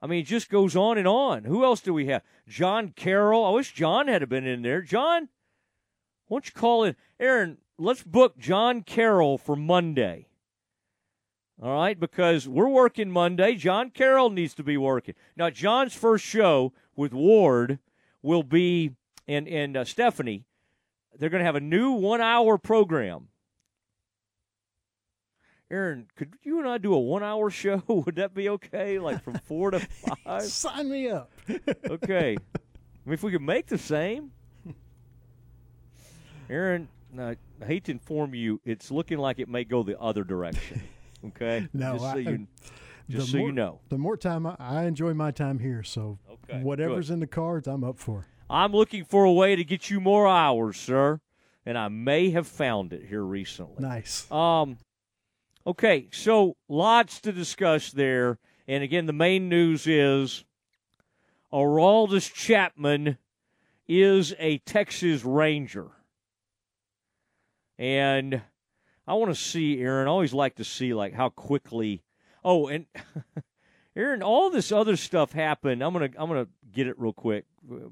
I 0.00 0.06
mean, 0.06 0.20
it 0.20 0.26
just 0.26 0.50
goes 0.50 0.74
on 0.74 0.98
and 0.98 1.06
on. 1.06 1.44
Who 1.44 1.64
else 1.64 1.80
do 1.80 1.94
we 1.94 2.06
have? 2.06 2.22
John 2.48 2.92
Carroll. 2.96 3.44
I 3.44 3.50
wish 3.50 3.72
John 3.72 4.08
had 4.08 4.28
been 4.28 4.46
in 4.46 4.62
there. 4.62 4.82
John, 4.82 5.28
why 6.26 6.36
don't 6.36 6.46
you 6.46 6.52
call 6.52 6.84
in? 6.84 6.96
Aaron, 7.20 7.58
let's 7.78 8.02
book 8.02 8.38
John 8.38 8.82
Carroll 8.82 9.38
for 9.38 9.56
Monday. 9.56 10.28
All 11.62 11.74
right, 11.74 11.98
because 11.98 12.48
we're 12.48 12.68
working 12.68 13.10
Monday. 13.10 13.54
John 13.54 13.90
Carroll 13.90 14.30
needs 14.30 14.54
to 14.54 14.64
be 14.64 14.76
working. 14.76 15.14
Now, 15.36 15.50
John's 15.50 15.94
first 15.94 16.24
show 16.24 16.72
with 16.96 17.12
Ward 17.12 17.78
will 18.22 18.42
be, 18.42 18.92
and, 19.28 19.46
and 19.46 19.76
uh, 19.76 19.84
Stephanie, 19.84 20.44
they're 21.16 21.30
going 21.30 21.40
to 21.40 21.46
have 21.46 21.54
a 21.54 21.60
new 21.60 21.92
one 21.92 22.20
hour 22.20 22.58
program. 22.58 23.28
Aaron, 25.70 26.06
could 26.16 26.34
you 26.42 26.58
and 26.58 26.68
I 26.68 26.78
do 26.78 26.92
a 26.92 26.98
one 26.98 27.22
hour 27.22 27.50
show? 27.50 27.82
Would 27.88 28.16
that 28.16 28.34
be 28.34 28.48
okay? 28.48 28.98
Like 28.98 29.22
from 29.22 29.34
four 29.44 29.70
to 29.70 29.80
five? 29.80 30.42
Sign 30.42 30.90
me 30.90 31.08
up. 31.08 31.30
okay. 31.90 32.36
I 32.36 33.08
mean, 33.08 33.14
if 33.14 33.22
we 33.22 33.32
could 33.32 33.42
make 33.42 33.66
the 33.66 33.78
same. 33.78 34.32
Aaron, 36.50 36.88
I 37.18 37.36
I 37.62 37.64
hate 37.64 37.84
to 37.84 37.92
inform 37.92 38.34
you, 38.34 38.60
it's 38.64 38.90
looking 38.90 39.18
like 39.18 39.38
it 39.38 39.48
may 39.48 39.64
go 39.64 39.82
the 39.82 39.98
other 39.98 40.24
direction. 40.24 40.82
Okay? 41.28 41.68
No, 41.72 41.92
just 41.94 42.04
so 42.04 42.10
I- 42.10 42.16
you, 42.16 42.46
the 43.08 43.18
just 43.18 43.32
so 43.32 43.38
more, 43.38 43.46
you 43.48 43.52
know. 43.54 43.80
The 43.88 43.98
more 43.98 44.16
time 44.16 44.46
I, 44.46 44.56
I 44.58 44.84
enjoy 44.84 45.12
my 45.14 45.30
time 45.30 45.58
here, 45.58 45.82
so 45.82 46.18
Okay, 46.30 46.60
whatever's 46.62 47.10
in 47.10 47.20
the 47.20 47.26
cards, 47.26 47.66
I'm 47.68 47.84
up 47.84 47.98
for. 47.98 48.26
I'm 48.48 48.72
looking 48.72 49.04
for 49.04 49.24
a 49.24 49.32
way 49.32 49.56
to 49.56 49.64
get 49.64 49.90
you 49.90 50.00
more 50.00 50.26
hours, 50.28 50.76
sir, 50.78 51.20
and 51.66 51.76
I 51.78 51.88
may 51.88 52.30
have 52.30 52.46
found 52.46 52.92
it 52.92 53.04
here 53.06 53.22
recently. 53.22 53.76
Nice. 53.82 54.30
Um, 54.30 54.78
okay, 55.66 56.08
so 56.12 56.56
lots 56.68 57.20
to 57.22 57.32
discuss 57.32 57.90
there, 57.90 58.38
and 58.68 58.82
again, 58.84 59.06
the 59.06 59.12
main 59.12 59.48
news 59.48 59.86
is 59.86 60.44
Aroldis 61.52 62.32
Chapman 62.32 63.18
is 63.86 64.34
a 64.38 64.58
Texas 64.58 65.24
Ranger, 65.24 65.88
and 67.78 68.42
I 69.06 69.14
want 69.14 69.30
to 69.30 69.40
see 69.40 69.80
Aaron. 69.80 70.08
I 70.08 70.10
always 70.10 70.32
like 70.32 70.56
to 70.56 70.64
see 70.64 70.94
like 70.94 71.14
how 71.14 71.28
quickly. 71.28 72.02
Oh, 72.44 72.68
and 72.68 72.86
Aaron, 73.96 74.22
all 74.22 74.50
this 74.50 74.72
other 74.72 74.96
stuff 74.96 75.32
happened. 75.32 75.82
I'm 75.82 75.92
gonna 75.92 76.10
I'm 76.16 76.28
gonna 76.28 76.48
get 76.72 76.86
it 76.86 76.98
real 76.98 77.12
quick 77.12 77.44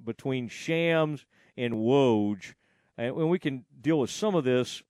between 0.04 0.48
Shams 0.48 1.24
and 1.56 1.74
Woj, 1.74 2.54
and 2.96 3.14
we 3.28 3.38
can 3.38 3.64
deal 3.80 4.00
with 4.00 4.10
some 4.10 4.34
of 4.34 4.44
this 4.44 4.82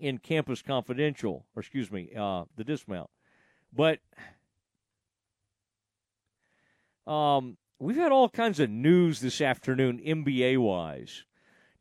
in 0.00 0.18
Campus 0.18 0.62
Confidential, 0.62 1.44
or 1.54 1.60
excuse 1.60 1.90
me, 1.90 2.10
uh, 2.16 2.44
the 2.56 2.64
dismount. 2.64 3.10
But 3.72 4.00
um, 7.06 7.56
we've 7.78 7.96
had 7.96 8.12
all 8.12 8.28
kinds 8.28 8.60
of 8.60 8.70
news 8.70 9.20
this 9.20 9.40
afternoon, 9.40 10.00
NBA 10.04 10.58
wise. 10.58 11.24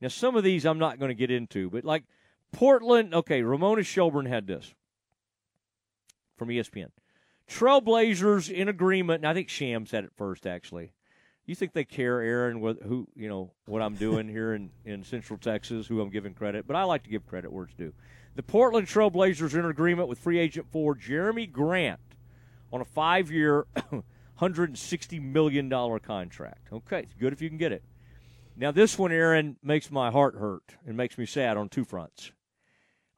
Now, 0.02 0.08
some 0.10 0.36
of 0.36 0.44
these 0.44 0.66
I'm 0.66 0.80
not 0.80 1.00
going 1.00 1.10
to 1.10 1.16
get 1.16 1.32
into, 1.32 1.70
but 1.70 1.84
like 1.84 2.04
Portland, 2.52 3.14
okay, 3.14 3.42
Ramona 3.42 3.84
Shelburne 3.84 4.26
had 4.26 4.48
this 4.48 4.74
from 6.38 6.50
ESPN. 6.50 6.90
Trailblazers 7.50 8.52
in 8.52 8.68
agreement, 8.68 9.24
and 9.24 9.30
I 9.30 9.34
think 9.34 9.50
Shams 9.50 9.90
said 9.90 10.04
it 10.04 10.12
first, 10.18 10.46
actually. 10.46 10.92
You 11.46 11.56
think 11.56 11.72
they 11.72 11.86
care, 11.86 12.22
Aaron, 12.22 12.60
what, 12.60 12.82
who 12.84 13.08
you 13.16 13.30
know 13.30 13.54
what 13.66 13.82
I'm 13.82 13.96
doing 13.96 14.28
here 14.28 14.54
in, 14.54 14.70
in 14.84 15.04
Central 15.04 15.40
Texas, 15.40 15.88
who 15.88 16.02
I'm 16.02 16.10
giving 16.10 16.34
credit, 16.34 16.68
but 16.68 16.76
I 16.76 16.84
like 16.84 17.04
to 17.04 17.10
give 17.10 17.26
credit 17.26 17.52
where 17.52 17.64
it's 17.64 17.74
due. 17.74 17.94
The 18.36 18.44
Portland 18.44 18.88
Trailblazers 18.88 19.56
are 19.56 19.60
in 19.60 19.66
agreement 19.66 20.10
with 20.10 20.20
free 20.20 20.40
agent 20.40 20.68
for 20.70 20.94
Jerami 20.94 21.50
Grant 21.50 22.02
on 22.72 22.82
a 22.82 22.86
five-year, 22.86 23.66
$160 24.42 25.22
million 25.22 25.70
contract. 26.00 26.68
Okay, 26.72 27.00
it's 27.00 27.14
good 27.14 27.32
if 27.32 27.42
you 27.42 27.48
can 27.48 27.58
get 27.58 27.72
it. 27.72 27.84
Now, 28.58 28.72
this 28.72 28.98
one, 28.98 29.12
Aaron, 29.12 29.56
makes 29.64 29.90
my 29.90 30.12
heart 30.12 30.36
hurt 30.36 30.76
and 30.86 30.98
makes 30.98 31.18
me 31.18 31.26
sad 31.26 31.58
on 31.58 31.70
two 31.70 31.86
fronts. 31.86 32.32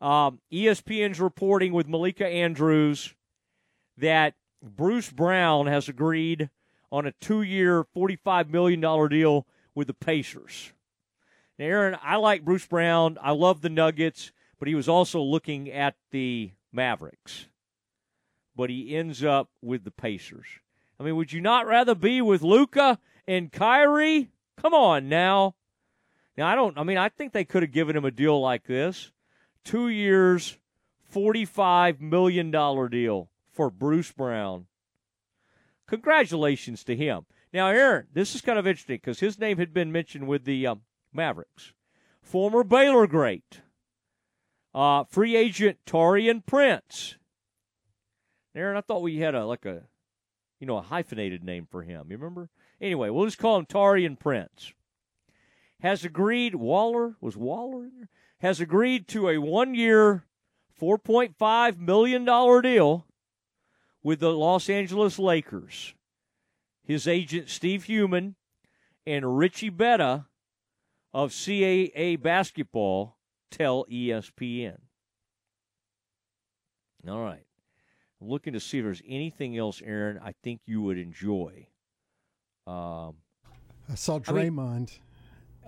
Um, 0.02 0.40
ESPN's 0.52 1.20
reporting 1.20 1.74
with 1.74 1.88
Malika 1.88 2.26
Andrews 2.26 3.14
that 3.98 4.36
Bruce 4.62 5.10
Brown 5.10 5.68
has 5.68 5.90
agreed 5.90 6.50
on 6.92 7.06
a 7.06 7.12
two 7.20 7.42
year, 7.42 7.86
$45 7.96 8.50
million 8.50 9.10
deal 9.10 9.46
with 9.76 9.88
the 9.88 9.94
Pacers. 9.94 10.72
Now, 11.58 11.66
Aaron, 11.66 11.98
I 12.02 12.16
like 12.16 12.46
Bruce 12.46 12.66
Brown. 12.66 13.18
I 13.22 13.32
love 13.32 13.62
the 13.62 13.70
Nuggets, 13.70 14.32
but 14.58 14.68
he 14.68 14.76
was 14.76 14.88
also 14.90 15.22
looking 15.22 15.70
at 15.70 15.96
the 16.12 16.52
Mavericks. 16.72 17.48
But 18.56 18.70
he 18.70 18.96
ends 18.96 19.24
up 19.24 19.50
with 19.62 19.84
the 19.84 19.92
Pacers. 19.92 20.48
I 21.00 21.04
mean, 21.04 21.16
would 21.16 21.32
you 21.32 21.42
not 21.42 21.68
rather 21.68 21.96
be 21.96 22.22
with 22.22 22.42
Luka 22.42 23.00
and 23.28 23.52
Kyrie? 23.52 24.30
Come 24.58 24.74
on 24.74 25.08
now. 25.08 25.56
Now, 26.38 26.48
I 26.48 26.56
don't, 26.56 26.78
I 26.78 26.84
mean, 26.84 26.98
I 26.98 27.10
think 27.10 27.34
they 27.34 27.46
could 27.46 27.64
have 27.64 27.72
given 27.72 27.96
him 27.96 28.06
a 28.06 28.12
deal 28.12 28.40
like 28.40 28.66
this 28.66 29.12
two 29.64 29.88
years, 29.90 30.58
$45 31.14 32.00
million 32.00 32.52
deal 32.52 33.30
for 33.52 33.70
Bruce 33.70 34.12
Brown. 34.12 34.68
Congratulations 35.88 36.84
to 36.84 36.96
him. 36.96 37.26
Now, 37.52 37.68
Aaron, 37.70 38.08
this 38.14 38.36
is 38.36 38.42
kind 38.42 38.60
of 38.60 38.68
interesting 38.68 38.98
because 38.98 39.20
his 39.20 39.40
name 39.40 39.58
had 39.58 39.74
been 39.74 39.92
mentioned 39.92 40.28
with 40.28 40.46
the 40.46 40.68
um, 40.68 40.82
Mavericks. 41.12 41.74
Former 42.22 42.64
Baylor 42.64 43.08
great, 43.08 43.62
uh, 44.76 45.04
free 45.06 45.36
agent 45.36 45.80
Taurean 45.86 46.46
Prince. 46.46 47.18
Aaron, 48.54 48.78
I 48.78 48.82
thought 48.82 49.02
we 49.02 49.18
had 49.18 49.34
a 49.34 49.46
like 49.46 49.66
a, 49.66 49.84
you 50.60 50.68
know, 50.68 50.78
a 50.78 50.84
hyphenated 50.84 51.44
name 51.44 51.68
for 51.70 51.82
him. 51.82 52.08
You 52.10 52.18
remember? 52.18 52.50
Anyway, 52.80 53.10
we'll 53.10 53.26
just 53.26 53.40
call 53.40 53.58
him 53.58 53.66
Taurean 53.66 54.20
Prince. 54.20 54.74
Has 55.82 56.04
agreed. 56.04 56.56
Waller 56.56 57.16
was 57.20 57.36
Waller 57.36 57.86
in 57.86 57.92
there. 57.98 58.10
Has 58.42 58.62
agreed 58.62 59.08
to 59.10 59.28
a 59.28 59.38
one-year, 59.38 60.24
four 60.70 60.98
point 60.98 61.36
five 61.38 61.78
million 61.78 62.24
dollar 62.24 62.62
deal 62.62 63.06
with 64.02 64.22
the 64.22 64.32
Los 64.32 64.70
Angeles 64.70 65.20
Lakers. 65.20 65.94
His 66.84 67.08
agent 67.08 67.50
Steve 67.50 67.84
Heumann 67.84 68.36
and 69.06 69.38
Richie 69.38 69.70
Betta 69.70 70.26
of 71.14 71.32
CAA 71.32 72.22
basketball 72.22 73.18
tell 73.52 73.86
ESPN. 73.92 74.78
All 77.08 77.22
right. 77.24 77.46
I'm 78.22 78.28
looking 78.28 78.54
to 78.54 78.60
see 78.60 78.80
if 78.80 78.86
there's 78.86 79.02
anything 79.08 79.58
else, 79.58 79.82
Aaron, 79.86 80.20
I 80.24 80.34
think 80.44 80.62
you 80.66 80.82
would 80.82 80.98
enjoy. 80.98 81.68
Um, 82.68 83.16
I 83.90 83.96
saw 83.96 84.20
I 84.28 84.32
mean- 84.32 84.52
Draymond. 84.54 85.00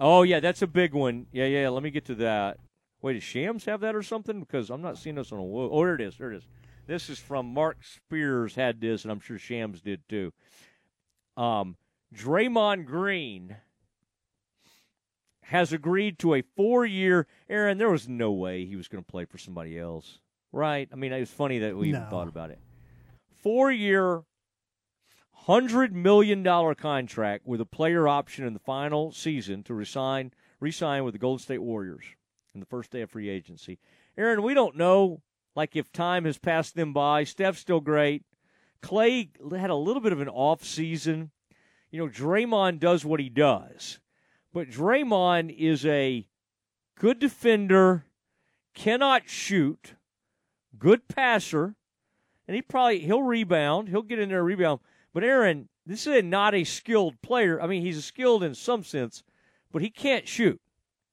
Oh, 0.01 0.23
yeah, 0.23 0.39
that's 0.41 0.61
a 0.61 0.67
big 0.67 0.93
one. 0.93 1.27
Yeah, 1.31 1.45
yeah, 1.45 1.69
let 1.69 1.81
me 1.83 1.89
get 1.91 2.03
to 2.05 2.15
that. 2.15 2.57
Wait, 3.01 3.13
does 3.13 3.23
Shams 3.23 3.65
have 3.65 3.79
that 3.81 3.95
or 3.95 4.03
something? 4.03 4.39
Because 4.41 4.69
I'm 4.69 4.81
not 4.81 4.97
seeing 4.97 5.15
this 5.15 5.31
on 5.31 5.39
a. 5.39 5.43
wo- 5.43 5.69
Oh, 5.71 5.79
there 5.85 5.95
it 5.95 6.01
is. 6.01 6.17
There 6.17 6.31
it 6.31 6.37
is. 6.37 6.47
This 6.87 7.09
is 7.09 7.17
from 7.19 7.53
Mark 7.53 7.77
Spears 7.83 8.55
had 8.55 8.81
this, 8.81 9.03
and 9.03 9.11
I'm 9.11 9.19
sure 9.21 9.37
Shams 9.39 9.81
did 9.81 10.01
too. 10.09 10.33
Um, 11.37 11.77
Draymond 12.13 12.85
Green 12.85 13.55
has 15.43 15.73
agreed 15.73 16.19
to 16.19 16.33
a 16.35 16.41
four-year. 16.55 17.27
Aaron, 17.49 17.77
there 17.77 17.89
was 17.89 18.07
no 18.07 18.31
way 18.31 18.65
he 18.65 18.75
was 18.75 18.87
going 18.87 19.03
to 19.03 19.09
play 19.09 19.25
for 19.25 19.37
somebody 19.37 19.77
else, 19.79 20.19
right? 20.51 20.87
I 20.91 20.95
mean, 20.95 21.11
it 21.13 21.19
was 21.19 21.29
funny 21.29 21.59
that 21.59 21.75
we 21.77 21.89
even 21.89 22.01
thought 22.09 22.27
about 22.27 22.51
it. 22.51 22.59
Four-year, 23.43 24.23
hundred 25.45 25.95
million 25.95 26.43
dollar 26.43 26.75
contract 26.75 27.47
with 27.47 27.59
a 27.59 27.65
player 27.65 28.07
option 28.07 28.45
in 28.45 28.53
the 28.53 28.59
final 28.59 29.11
season 29.11 29.63
to 29.63 29.73
resign 29.73 30.31
resign 30.59 31.03
with 31.03 31.13
the 31.13 31.19
Golden 31.19 31.41
State 31.41 31.61
Warriors 31.61 32.03
in 32.53 32.59
the 32.59 32.65
first 32.65 32.91
day 32.91 33.01
of 33.01 33.09
free 33.09 33.29
agency. 33.29 33.79
Aaron, 34.17 34.43
we 34.43 34.53
don't 34.53 34.77
know 34.77 35.21
like 35.55 35.75
if 35.75 35.91
time 35.91 36.25
has 36.25 36.37
passed 36.37 36.75
them 36.75 36.93
by. 36.93 37.23
Steph's 37.23 37.59
still 37.59 37.79
great. 37.79 38.23
Clay 38.81 39.29
had 39.51 39.69
a 39.69 39.75
little 39.75 40.01
bit 40.01 40.13
of 40.13 40.21
an 40.21 40.29
off 40.29 40.63
season. 40.63 41.31
You 41.89 41.99
know, 41.99 42.07
Draymond 42.07 42.79
does 42.79 43.03
what 43.03 43.19
he 43.19 43.29
does. 43.29 43.99
But 44.53 44.69
Draymond 44.69 45.55
is 45.57 45.85
a 45.85 46.27
good 46.99 47.19
defender, 47.19 48.05
cannot 48.73 49.27
shoot, 49.27 49.95
good 50.77 51.07
passer, 51.07 51.75
and 52.47 52.55
he 52.55 52.61
probably 52.61 52.99
he'll 52.99 53.23
rebound. 53.23 53.89
He'll 53.89 54.01
get 54.01 54.19
in 54.19 54.29
there 54.29 54.43
rebound. 54.43 54.81
But 55.13 55.23
Aaron, 55.23 55.67
this 55.85 56.07
is 56.07 56.23
not 56.23 56.55
a 56.55 56.63
skilled 56.63 57.21
player. 57.21 57.61
I 57.61 57.67
mean, 57.67 57.81
he's 57.81 58.03
skilled 58.05 58.43
in 58.43 58.55
some 58.55 58.83
sense, 58.83 59.23
but 59.71 59.81
he 59.81 59.89
can't 59.89 60.27
shoot. 60.27 60.59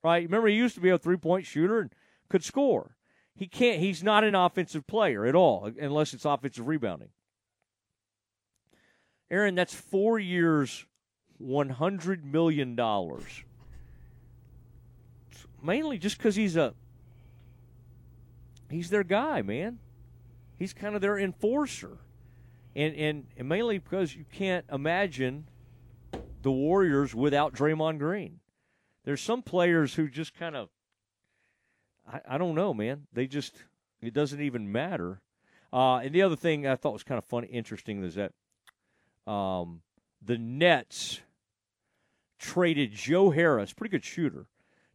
Right? 0.02 0.22
Remember, 0.22 0.48
he 0.48 0.54
used 0.54 0.76
to 0.76 0.80
be 0.80 0.90
a 0.90 0.98
three 0.98 1.16
point 1.16 1.46
shooter 1.46 1.80
and 1.80 1.92
could 2.28 2.44
score. 2.44 2.96
He 3.34 3.46
can't. 3.46 3.80
He's 3.80 4.02
not 4.02 4.24
an 4.24 4.34
offensive 4.34 4.86
player 4.86 5.26
at 5.26 5.34
all, 5.34 5.70
unless 5.80 6.14
it's 6.14 6.24
offensive 6.24 6.66
rebounding. 6.66 7.10
Aaron, 9.30 9.54
that's 9.54 9.74
four 9.74 10.18
years, 10.18 10.86
one 11.38 11.68
hundred 11.68 12.24
million 12.24 12.74
dollars. 12.74 13.44
Mainly 15.62 15.98
just 15.98 16.18
because 16.18 16.36
he's 16.36 16.56
a 16.56 16.74
he's 18.70 18.90
their 18.90 19.04
guy, 19.04 19.42
man. 19.42 19.78
He's 20.58 20.72
kind 20.72 20.94
of 20.94 21.00
their 21.00 21.18
enforcer, 21.18 21.98
and 22.78 22.94
and, 22.94 23.26
and 23.36 23.48
mainly 23.48 23.78
because 23.78 24.14
you 24.14 24.24
can't 24.32 24.64
imagine 24.72 25.48
the 26.42 26.52
Warriors 26.52 27.14
without 27.14 27.52
Draymond 27.52 27.98
Green. 27.98 28.38
There's 29.04 29.20
some 29.20 29.42
players 29.42 29.94
who 29.94 30.08
just 30.08 30.32
kind 30.34 30.56
of 30.56 30.68
I, 32.10 32.20
I 32.28 32.38
don't 32.38 32.54
know, 32.54 32.72
man. 32.72 33.08
They 33.12 33.26
just 33.26 33.56
it 34.00 34.14
doesn't 34.14 34.40
even 34.40 34.70
matter. 34.70 35.20
Uh, 35.72 35.96
and 35.96 36.14
the 36.14 36.22
other 36.22 36.36
thing 36.36 36.66
I 36.66 36.76
thought 36.76 36.92
was 36.94 37.02
kind 37.02 37.18
of 37.18 37.24
funny, 37.24 37.48
interesting, 37.48 38.02
is 38.02 38.14
that 38.14 38.32
um, 39.30 39.82
the 40.24 40.38
Nets 40.38 41.20
traded 42.38 42.92
Joe 42.92 43.30
Harris, 43.30 43.74
pretty 43.74 43.90
good 43.90 44.04
shooter, 44.04 44.46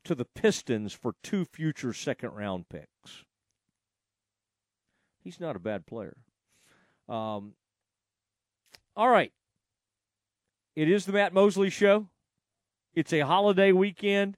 to 0.05 0.15
the 0.15 0.25
Pistons 0.25 0.93
for 0.93 1.15
two 1.21 1.45
future 1.45 1.93
second 1.93 2.31
round 2.31 2.69
picks. 2.69 3.25
He's 5.23 5.39
not 5.39 5.55
a 5.55 5.59
bad 5.59 5.85
player. 5.85 6.17
Um, 7.07 7.53
all 8.95 9.09
right. 9.09 9.31
It 10.75 10.89
is 10.89 11.05
the 11.05 11.13
Matt 11.13 11.33
Mosley 11.33 11.69
Show. 11.69 12.07
It's 12.95 13.13
a 13.13 13.21
holiday 13.21 13.71
weekend. 13.71 14.37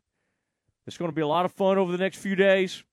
It's 0.88 0.98
going 0.98 1.10
to 1.10 1.16
be 1.16 1.22
a 1.22 1.28
lot 1.28 1.46
of 1.46 1.52
fun 1.52 1.78
over 1.78 1.92
the 1.92 1.98
next 1.98 2.18
few 2.18 2.36
days. 2.36 2.84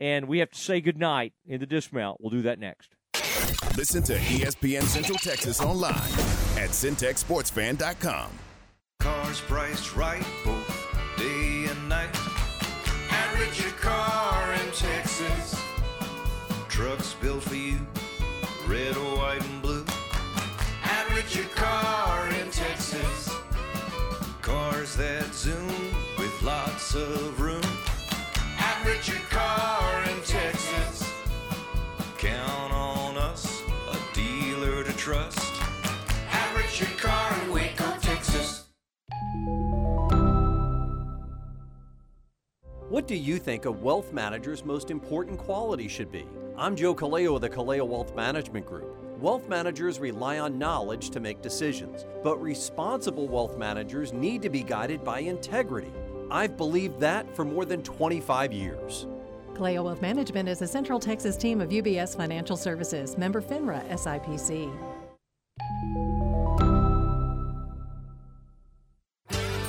And 0.00 0.28
we 0.28 0.38
have 0.38 0.50
to 0.50 0.58
say 0.58 0.80
goodnight 0.80 1.32
in 1.46 1.60
the 1.60 1.66
dismount. 1.66 2.20
We'll 2.20 2.30
do 2.30 2.42
that 2.42 2.58
next. 2.58 2.96
Listen 3.76 4.02
to 4.04 4.16
ESPN 4.16 4.82
Central 4.82 5.18
Texas 5.18 5.60
online 5.60 5.94
at 6.58 6.70
centexsportsfan.com. 6.70 8.30
Cars 9.00 9.40
priced 9.42 9.96
right 9.96 10.24
both 10.44 10.96
day 11.16 11.66
and 11.68 11.88
night. 11.88 12.14
At 13.10 13.38
Richard 13.38 13.76
Carr 13.78 14.52
in 14.54 14.72
Texas. 14.72 15.60
Trucks 16.68 17.14
built 17.14 17.42
for 17.42 17.54
you, 17.54 17.78
Richard 21.34 21.50
Carr 21.52 22.28
in 22.28 22.50
Texas. 22.50 23.34
Cars 24.42 24.94
that 24.96 25.32
zoom 25.32 25.66
with 26.18 26.42
lots 26.42 26.94
of 26.94 27.40
room. 27.40 27.62
At 28.58 28.84
Richard 28.84 29.22
Carr 29.30 30.02
in 30.10 30.22
Texas. 30.24 31.10
Count 32.18 32.74
on 32.74 33.16
us, 33.16 33.62
a 33.90 34.14
dealer 34.14 34.84
to 34.84 34.92
trust. 34.92 35.54
At 36.30 36.54
Richard 36.54 36.98
Carr 36.98 37.42
in 37.44 37.50
Waco, 37.50 37.90
Texas. 38.02 38.66
What 42.90 43.06
do 43.06 43.16
you 43.16 43.38
think 43.38 43.64
a 43.64 43.72
wealth 43.72 44.12
manager's 44.12 44.66
most 44.66 44.90
important 44.90 45.38
quality 45.38 45.88
should 45.88 46.12
be? 46.12 46.26
I'm 46.58 46.76
Joe 46.76 46.94
Kaleo 46.94 47.36
of 47.36 47.40
the 47.40 47.48
Kaleo 47.48 47.86
Wealth 47.86 48.14
Management 48.14 48.66
Group. 48.66 49.01
Wealth 49.22 49.48
managers 49.48 50.00
rely 50.00 50.40
on 50.40 50.58
knowledge 50.58 51.10
to 51.10 51.20
make 51.20 51.40
decisions, 51.40 52.06
but 52.24 52.42
responsible 52.42 53.28
wealth 53.28 53.56
managers 53.56 54.12
need 54.12 54.42
to 54.42 54.50
be 54.50 54.64
guided 54.64 55.04
by 55.04 55.20
integrity. 55.20 55.92
I've 56.28 56.56
believed 56.56 56.98
that 56.98 57.32
for 57.36 57.44
more 57.44 57.64
than 57.64 57.84
25 57.84 58.52
years. 58.52 59.06
Kaleo 59.54 59.84
Wealth 59.84 60.02
Management 60.02 60.48
is 60.48 60.60
a 60.60 60.66
Central 60.66 60.98
Texas 60.98 61.36
team 61.36 61.60
of 61.60 61.68
UBS 61.70 62.16
Financial 62.16 62.56
Services, 62.56 63.16
member 63.16 63.40
FINRA 63.40 63.88
SIPC. 63.90 64.91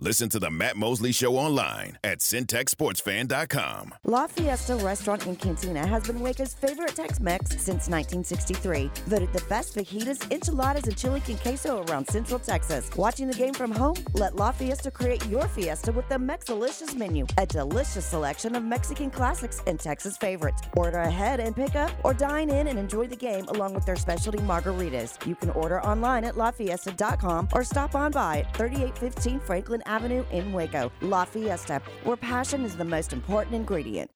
Listen 0.00 0.28
to 0.30 0.40
the 0.40 0.50
Matt 0.50 0.76
Mosley 0.76 1.12
Show 1.12 1.36
online 1.36 1.98
at 2.02 2.18
centexsportsfan.com. 2.18 3.94
La 4.04 4.26
Fiesta 4.26 4.74
Restaurant 4.74 5.24
in 5.26 5.36
Cantina 5.36 5.86
has 5.86 6.04
been 6.04 6.18
Waco's 6.18 6.52
favorite 6.52 6.96
Tex-Mex 6.96 7.50
since 7.52 7.88
1963. 7.88 8.90
Voted 9.06 9.32
the 9.32 9.42
best 9.48 9.76
fajitas, 9.76 10.30
enchiladas, 10.32 10.84
and 10.84 10.96
chili 10.96 11.20
con 11.20 11.36
queso 11.36 11.84
around 11.84 12.08
Central 12.08 12.40
Texas. 12.40 12.90
Watching 12.96 13.28
the 13.28 13.34
game 13.34 13.54
from 13.54 13.70
home? 13.70 13.94
Let 14.14 14.34
La 14.34 14.50
Fiesta 14.50 14.90
create 14.90 15.24
your 15.26 15.46
fiesta 15.46 15.92
with 15.92 16.08
the 16.08 16.16
Mexalicious 16.16 16.96
menu, 16.96 17.24
a 17.38 17.46
delicious 17.46 18.04
selection 18.04 18.56
of 18.56 18.64
Mexican 18.64 19.10
classics 19.10 19.62
and 19.68 19.78
Texas 19.78 20.16
favorites. 20.16 20.60
Order 20.76 20.98
ahead 20.98 21.38
and 21.38 21.54
pick 21.54 21.76
up, 21.76 21.92
or 22.02 22.12
dine 22.12 22.50
in 22.50 22.66
and 22.66 22.80
enjoy 22.80 23.06
the 23.06 23.16
game 23.16 23.46
along 23.46 23.74
with 23.74 23.86
their 23.86 23.96
specialty 23.96 24.38
margaritas. 24.40 25.24
You 25.24 25.36
can 25.36 25.50
order 25.50 25.80
online 25.82 26.24
at 26.24 26.34
lafiesta.com 26.34 27.48
or 27.52 27.62
stop 27.62 27.94
on 27.94 28.10
by 28.10 28.38
at 28.40 28.56
3815 28.56 29.38
Franklin 29.38 29.80
Avenue 29.86 29.93
in 30.02 30.52
Waco. 30.52 30.90
La 31.00 31.24
Fiesta, 31.24 31.80
where 32.04 32.16
passion 32.16 32.64
is 32.64 32.76
the 32.76 32.84
most 32.84 33.12
important 33.12 33.54
ingredient. 33.54 34.10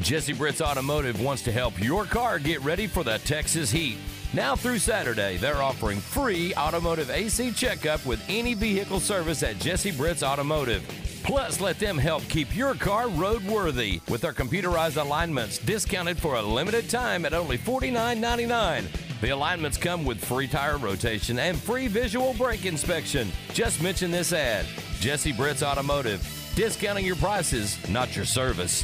Jesse 0.00 0.32
Britt's 0.32 0.60
Automotive 0.60 1.20
wants 1.22 1.42
to 1.42 1.52
help 1.52 1.80
your 1.82 2.04
car 2.04 2.38
get 2.38 2.60
ready 2.62 2.86
for 2.86 3.04
the 3.04 3.18
Texas 3.18 3.70
heat. 3.70 3.96
Now 4.34 4.56
through 4.56 4.80
Saturday, 4.80 5.36
they're 5.36 5.62
offering 5.62 6.00
free 6.00 6.52
automotive 6.56 7.08
AC 7.08 7.52
checkup 7.52 8.04
with 8.04 8.20
any 8.28 8.54
vehicle 8.54 8.98
service 8.98 9.44
at 9.44 9.60
Jesse 9.60 9.92
Britt's 9.92 10.24
Automotive. 10.24 10.82
Plus, 11.22 11.60
let 11.60 11.78
them 11.78 11.96
help 11.96 12.24
keep 12.24 12.54
your 12.54 12.74
car 12.74 13.04
roadworthy 13.04 14.06
with 14.10 14.22
their 14.22 14.32
computerized 14.32 15.00
alignments 15.00 15.58
discounted 15.58 16.18
for 16.18 16.34
a 16.34 16.42
limited 16.42 16.90
time 16.90 17.24
at 17.24 17.32
only 17.32 17.56
$49.99. 17.56 19.20
The 19.20 19.28
alignments 19.30 19.76
come 19.78 20.04
with 20.04 20.22
free 20.22 20.48
tire 20.48 20.78
rotation 20.78 21.38
and 21.38 21.56
free 21.56 21.86
visual 21.86 22.34
brake 22.34 22.66
inspection. 22.66 23.30
Just 23.52 23.80
mention 23.80 24.10
this 24.10 24.32
ad 24.32 24.66
Jesse 24.98 25.32
Britt's 25.32 25.62
Automotive. 25.62 26.20
Discounting 26.56 27.06
your 27.06 27.16
prices, 27.16 27.78
not 27.88 28.16
your 28.16 28.24
service. 28.24 28.82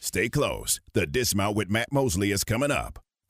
Stay 0.00 0.30
close. 0.30 0.80
The 0.94 1.06
Dismount 1.06 1.56
with 1.56 1.68
Matt 1.68 1.92
Mosley 1.92 2.30
is 2.30 2.42
coming 2.42 2.70
up 2.70 3.01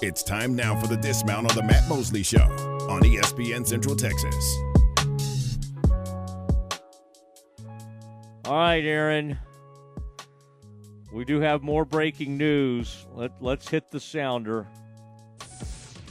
It's 0.00 0.22
time 0.22 0.54
now 0.54 0.78
for 0.80 0.86
the 0.86 0.96
Dismount 0.96 1.50
on 1.50 1.56
the 1.56 1.62
Matt 1.64 1.88
Mosley 1.88 2.22
Show 2.22 2.44
on 2.88 3.02
ESPN 3.02 3.66
Central 3.66 3.96
Texas. 3.96 4.56
All 8.44 8.54
right, 8.54 8.84
Aaron. 8.84 9.36
We 11.12 11.24
do 11.24 11.40
have 11.40 11.64
more 11.64 11.84
breaking 11.84 12.36
news. 12.36 13.06
Let, 13.12 13.32
let's 13.42 13.68
hit 13.68 13.90
the 13.90 13.98
sounder. 13.98 14.68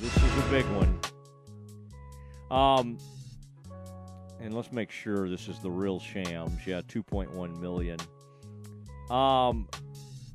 This 0.02 0.18
is 0.18 0.38
a 0.38 0.50
big 0.50 0.66
one. 0.66 1.00
Um, 2.52 2.98
and 4.42 4.54
let's 4.54 4.74
make 4.74 4.92
sure 4.92 5.30
this 5.30 5.48
is 5.48 5.60
the 5.60 5.72
real 5.72 6.02
shams. 6.02 6.68
Yeah, 6.68 6.82
2.1 6.82 7.62
million. 7.62 8.00
Um, 9.10 9.70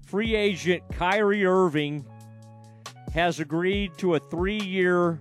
free 0.07 0.35
agent 0.35 0.85
Kyrie 0.93 1.45
Irving 1.45 2.07
has 3.13 3.41
agreed 3.41 3.97
to 3.99 4.15
a 4.15 4.19
three-year, 4.19 5.21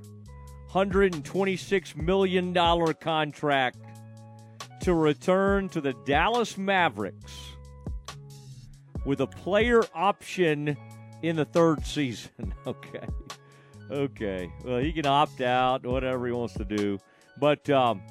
126 0.72 1.96
million 1.96 2.54
dollar 2.54 2.94
contract 2.94 3.78
to 4.82 4.94
return 4.94 5.70
to 5.70 5.82
the 5.82 5.94
Dallas 6.06 6.58
Mavericks 6.58 7.34
with 9.06 9.22
a 9.22 9.28
player 9.28 9.84
option 9.94 10.78
in 11.22 11.36
the 11.36 11.46
third 11.46 11.86
season. 11.86 12.54
Okay. 12.66 13.08
Okay. 13.90 14.52
Well, 14.64 14.78
he 14.78 14.94
can 14.94 15.06
opt 15.06 15.42
out, 15.42 15.86
whatever 15.86 16.26
he 16.26 16.32
wants 16.32 16.54
to 16.54 16.64
do. 16.64 16.98
But 17.38 17.70
um, 17.70 18.02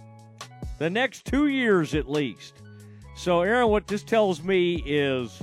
the 0.79 0.91
next 0.91 1.25
two 1.25 1.47
years 1.47 1.95
at 1.95 2.11
least. 2.11 2.55
So, 3.17 3.41
Aaron, 3.41 3.69
what 3.69 3.87
this 3.87 4.03
tells 4.03 4.43
me 4.43 4.83
is 4.85 5.41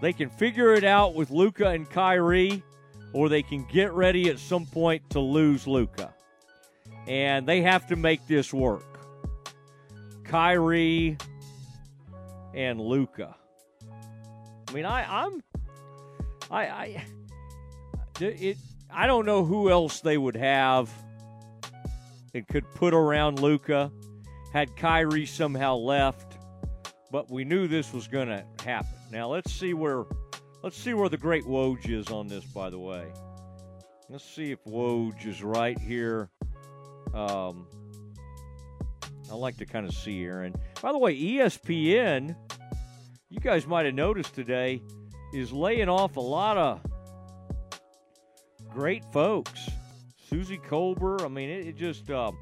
they 0.00 0.12
can 0.12 0.30
figure 0.30 0.72
it 0.72 0.84
out 0.84 1.14
with 1.14 1.30
Luka 1.30 1.68
and 1.68 1.88
Kyrie, 1.90 2.62
or 3.12 3.28
they 3.28 3.42
can 3.42 3.64
get 3.64 3.92
ready 3.92 4.28
at 4.28 4.38
some 4.38 4.66
point 4.66 5.08
to 5.10 5.20
lose 5.20 5.66
Luka. 5.66 6.14
And 7.06 7.46
they 7.46 7.62
have 7.62 7.86
to 7.88 7.96
make 7.96 8.26
this 8.26 8.52
work. 8.52 8.84
Kyrie 10.24 11.16
and 12.54 12.80
Luka. 12.80 13.34
I 14.68 14.72
mean, 14.72 14.84
I, 14.84 15.24
I'm, 15.24 15.42
I, 16.50 16.66
I, 16.66 17.04
it, 18.20 18.56
I 18.92 19.06
don't 19.06 19.26
know 19.26 19.44
who 19.44 19.70
else 19.70 20.00
they 20.00 20.16
would 20.16 20.36
have 20.36 20.90
and 22.34 22.46
could 22.46 22.70
put 22.74 22.94
around 22.94 23.40
Luka 23.40 23.90
had 24.52 24.76
Kyrie 24.76 25.26
somehow 25.26 25.76
left, 25.76 26.38
but 27.10 27.30
we 27.30 27.44
knew 27.44 27.68
this 27.68 27.92
was 27.92 28.08
going 28.08 28.28
to 28.28 28.44
happen. 28.64 28.96
Now 29.10 29.28
let's 29.28 29.52
see 29.52 29.74
where, 29.74 30.04
let's 30.62 30.76
see 30.76 30.94
where 30.94 31.08
the 31.08 31.16
great 31.16 31.44
Woj 31.44 31.88
is 31.88 32.08
on 32.10 32.28
this. 32.28 32.44
By 32.44 32.70
the 32.70 32.78
way, 32.78 33.06
let's 34.08 34.24
see 34.24 34.52
if 34.52 34.62
Woj 34.64 35.26
is 35.26 35.42
right 35.42 35.78
here. 35.78 36.30
Um, 37.14 37.66
I 39.30 39.34
like 39.34 39.56
to 39.58 39.66
kind 39.66 39.86
of 39.86 39.94
see 39.94 40.22
Aaron. 40.24 40.54
By 40.82 40.92
the 40.92 40.98
way, 40.98 41.16
ESPN, 41.16 42.34
you 43.28 43.40
guys 43.40 43.66
might 43.66 43.86
have 43.86 43.94
noticed 43.94 44.34
today, 44.34 44.82
is 45.32 45.52
laying 45.52 45.88
off 45.88 46.16
a 46.16 46.20
lot 46.20 46.56
of 46.56 46.80
great 48.68 49.04
folks. 49.12 49.68
Suzy 50.28 50.58
Kolber. 50.58 51.22
I 51.22 51.28
mean, 51.28 51.50
it, 51.50 51.66
it 51.68 51.76
just. 51.76 52.10
Uh, 52.10 52.32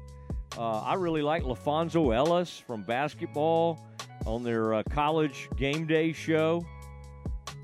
uh, 0.57 0.81
I 0.81 0.95
really 0.95 1.21
like 1.21 1.43
LaPhonso 1.43 2.13
Ellis 2.13 2.57
from 2.57 2.83
basketball 2.83 3.85
on 4.25 4.43
their 4.43 4.73
uh, 4.73 4.83
college 4.89 5.47
game 5.55 5.85
day 5.85 6.11
show. 6.11 6.65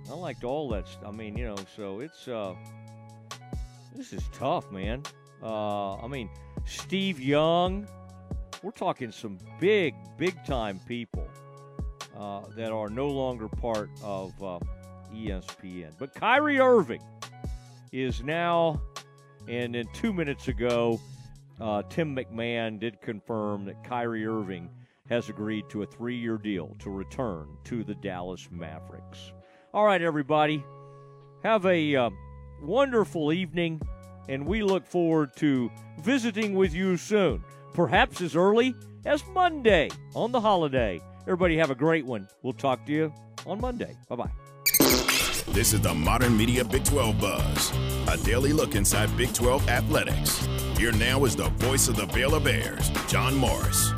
I 0.10 0.14
liked 0.14 0.44
all 0.44 0.70
that. 0.70 0.88
St- 0.88 1.06
I 1.06 1.12
mean, 1.12 1.38
you 1.38 1.46
know, 1.46 1.58
so 1.76 2.00
it's 2.00 2.28
uh, 2.28 2.56
this 3.96 4.14
is 4.14 4.24
tough, 4.34 4.72
man. 4.72 5.04
Uh, 5.42 5.96
I 5.96 6.08
mean, 6.08 6.30
Steve 6.66 7.20
Young. 7.20 7.88
We're 8.64 8.72
talking 8.72 9.12
some 9.12 9.38
big, 9.60 9.94
big 10.18 10.44
time 10.46 10.80
people 10.88 11.28
uh, 12.18 12.42
that 12.56 12.72
are 12.72 12.90
no 12.90 13.08
longer 13.08 13.48
part 13.48 13.90
of 14.04 14.32
uh, 14.44 14.60
ESPN. 15.14 15.92
But 16.00 16.16
Kyrie 16.16 16.60
Irving 16.60 17.04
is 17.92 18.24
now 18.24 18.82
And 19.48 19.76
then 19.76 19.86
two 19.94 20.14
minutes 20.14 20.48
ago, 20.48 21.00
uh, 21.62 21.84
Tim 21.90 22.16
McMahon 22.16 22.80
did 22.80 23.02
confirm 23.02 23.66
that 23.66 23.84
Kyrie 23.84 24.26
Irving 24.26 24.70
has 25.10 25.30
agreed 25.30 25.70
to 25.70 25.84
a 25.84 25.86
three 25.86 26.18
year 26.18 26.38
deal 26.38 26.76
to 26.80 26.90
return 26.90 27.48
to 27.66 27.84
the 27.84 27.96
Dallas 27.96 28.50
Mavericks. 28.52 29.34
All 29.76 29.84
right, 29.84 30.02
everybody. 30.02 30.64
Have 31.44 31.66
a 31.66 31.96
uh, 31.98 32.10
wonderful 32.62 33.34
evening, 33.34 33.82
and 34.30 34.46
we 34.46 34.64
look 34.64 34.88
forward 34.88 35.36
to 35.36 35.70
visiting 36.00 36.54
with 36.54 36.74
you 36.74 36.96
soon, 36.96 37.44
perhaps 37.74 38.22
as 38.22 38.38
early 38.38 38.74
as 39.06 39.28
Monday 39.28 39.90
on 40.14 40.32
the 40.32 40.40
holiday. 40.40 41.02
Everybody, 41.24 41.58
have 41.58 41.72
a 41.72 41.76
great 41.76 42.06
one. 42.06 42.30
We'll 42.42 42.54
talk 42.54 42.86
to 42.86 42.94
you 42.94 43.14
on 43.46 43.60
Monday. 43.60 43.98
Bye 44.08 44.16
bye. 44.16 44.32
This 45.50 45.74
is 45.74 45.82
the 45.82 45.94
Modern 45.94 46.38
Media 46.38 46.64
Big 46.64 46.86
12 46.86 47.20
Buzz, 47.20 47.74
a 48.08 48.16
daily 48.24 48.54
look 48.54 48.76
inside 48.76 49.16
Big 49.18 49.34
12 49.34 49.68
athletics. 49.68 50.48
Here 50.78 50.94
now 50.94 51.26
is 51.26 51.36
the 51.36 51.50
voice 51.50 51.90
of 51.90 51.98
the 51.98 52.06
Baylor 52.06 52.40
Bears, 52.40 52.92
John 53.10 53.36
Morris. 53.36 53.92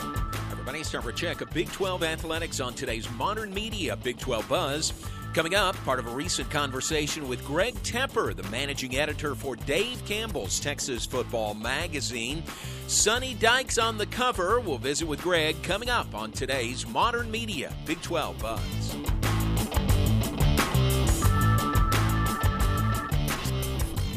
Everybody, 0.52 0.84
start 0.84 1.06
our 1.06 1.12
check 1.12 1.42
of 1.42 1.52
Big 1.52 1.72
12 1.72 2.04
athletics 2.04 2.60
on 2.60 2.74
today's 2.74 3.08
Modern 3.12 3.54
Media 3.54 3.96
Big 3.96 4.18
12 4.18 4.50
Buzz. 4.50 4.94
Coming 5.38 5.54
up, 5.54 5.76
part 5.86 6.00
of 6.00 6.08
a 6.08 6.10
recent 6.10 6.50
conversation 6.50 7.28
with 7.28 7.46
Greg 7.46 7.76
Tepper, 7.84 8.36
the 8.36 8.42
managing 8.50 8.98
editor 8.98 9.36
for 9.36 9.56
Dave 9.56 10.04
Campbell's 10.04 10.60
Texas 10.60 11.06
Football 11.06 11.54
Magazine. 11.54 12.42
Sonny 12.88 13.36
Dykes 13.36 13.78
on 13.78 14.00
the 14.00 14.08
cover. 14.08 14.60
We'll 14.60 14.80
visit 14.80 15.08
with 15.08 15.22
Greg 15.22 15.62
coming 15.62 15.92
up 15.92 16.16
on 16.16 16.32
today's 16.32 16.88
Modern 16.88 17.30
Media 17.30 17.72
Big 17.86 18.02
12 18.02 18.40
Buzz. 18.40 19.17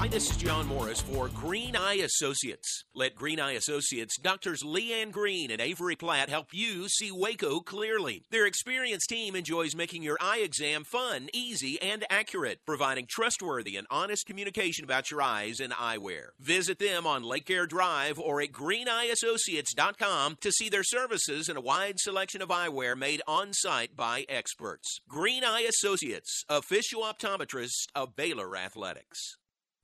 Hi, 0.01 0.09
this 0.09 0.31
is 0.31 0.39
John 0.39 0.67
Morris 0.67 1.03
for 1.03 1.29
Green 1.29 1.77
Eye 1.77 2.01
Associates. 2.03 2.85
Let 2.95 3.15
Green 3.15 3.39
Eye 3.39 3.53
Associates, 3.53 4.17
doctors 4.19 4.63
Leanne 4.63 5.13
Green 5.13 5.51
and 5.51 5.61
Avery 5.61 5.95
Platt 5.95 6.31
help 6.31 6.55
you 6.55 6.89
see 6.89 7.13
Waco 7.13 7.61
clearly. 7.61 8.25
Their 8.31 8.47
experienced 8.47 9.11
team 9.11 9.37
enjoys 9.37 9.77
making 9.77 10.03
your 10.03 10.17
eye 10.19 10.39
exam 10.39 10.85
fun, 10.85 11.29
easy, 11.35 11.79
and 11.83 12.07
accurate, 12.09 12.61
providing 12.65 13.09
trustworthy 13.11 13.77
and 13.77 13.87
honest 13.91 14.25
communication 14.25 14.87
about 14.87 15.11
your 15.11 15.21
eyes 15.21 15.61
and 15.61 15.75
eyewear. 15.75 16.29
Visit 16.39 16.79
them 16.79 17.07
on 17.07 17.23
Lake 17.23 17.51
Air 17.51 17.67
Drive 17.67 18.19
or 18.19 18.41
at 18.41 18.53
greeneyeassociates.com 18.53 20.39
to 20.41 20.51
see 20.51 20.71
their 20.71 20.83
services 20.83 21.51
and 21.51 21.59
a 21.59 21.61
wide 21.61 22.01
selection 22.01 22.41
of 22.41 22.49
eyewear 22.49 22.97
made 22.97 23.21
on 23.29 23.53
site 23.53 23.95
by 23.99 24.25
experts. 24.31 25.01
Green 25.07 25.45
Eye 25.45 25.69
Associates, 25.69 26.43
official 26.49 27.03
optometrist 27.03 27.89
of 27.95 28.17
Baylor 28.17 28.57
Athletics. 28.57 29.37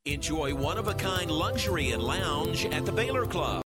Enjoy 0.06 0.54
one 0.54 0.78
of 0.78 0.86
a 0.86 0.94
kind 0.94 1.28
luxury 1.32 1.90
and 1.90 2.00
lounge 2.00 2.64
at 2.66 2.86
the 2.86 2.92
Baylor 2.92 3.26
Club. 3.26 3.54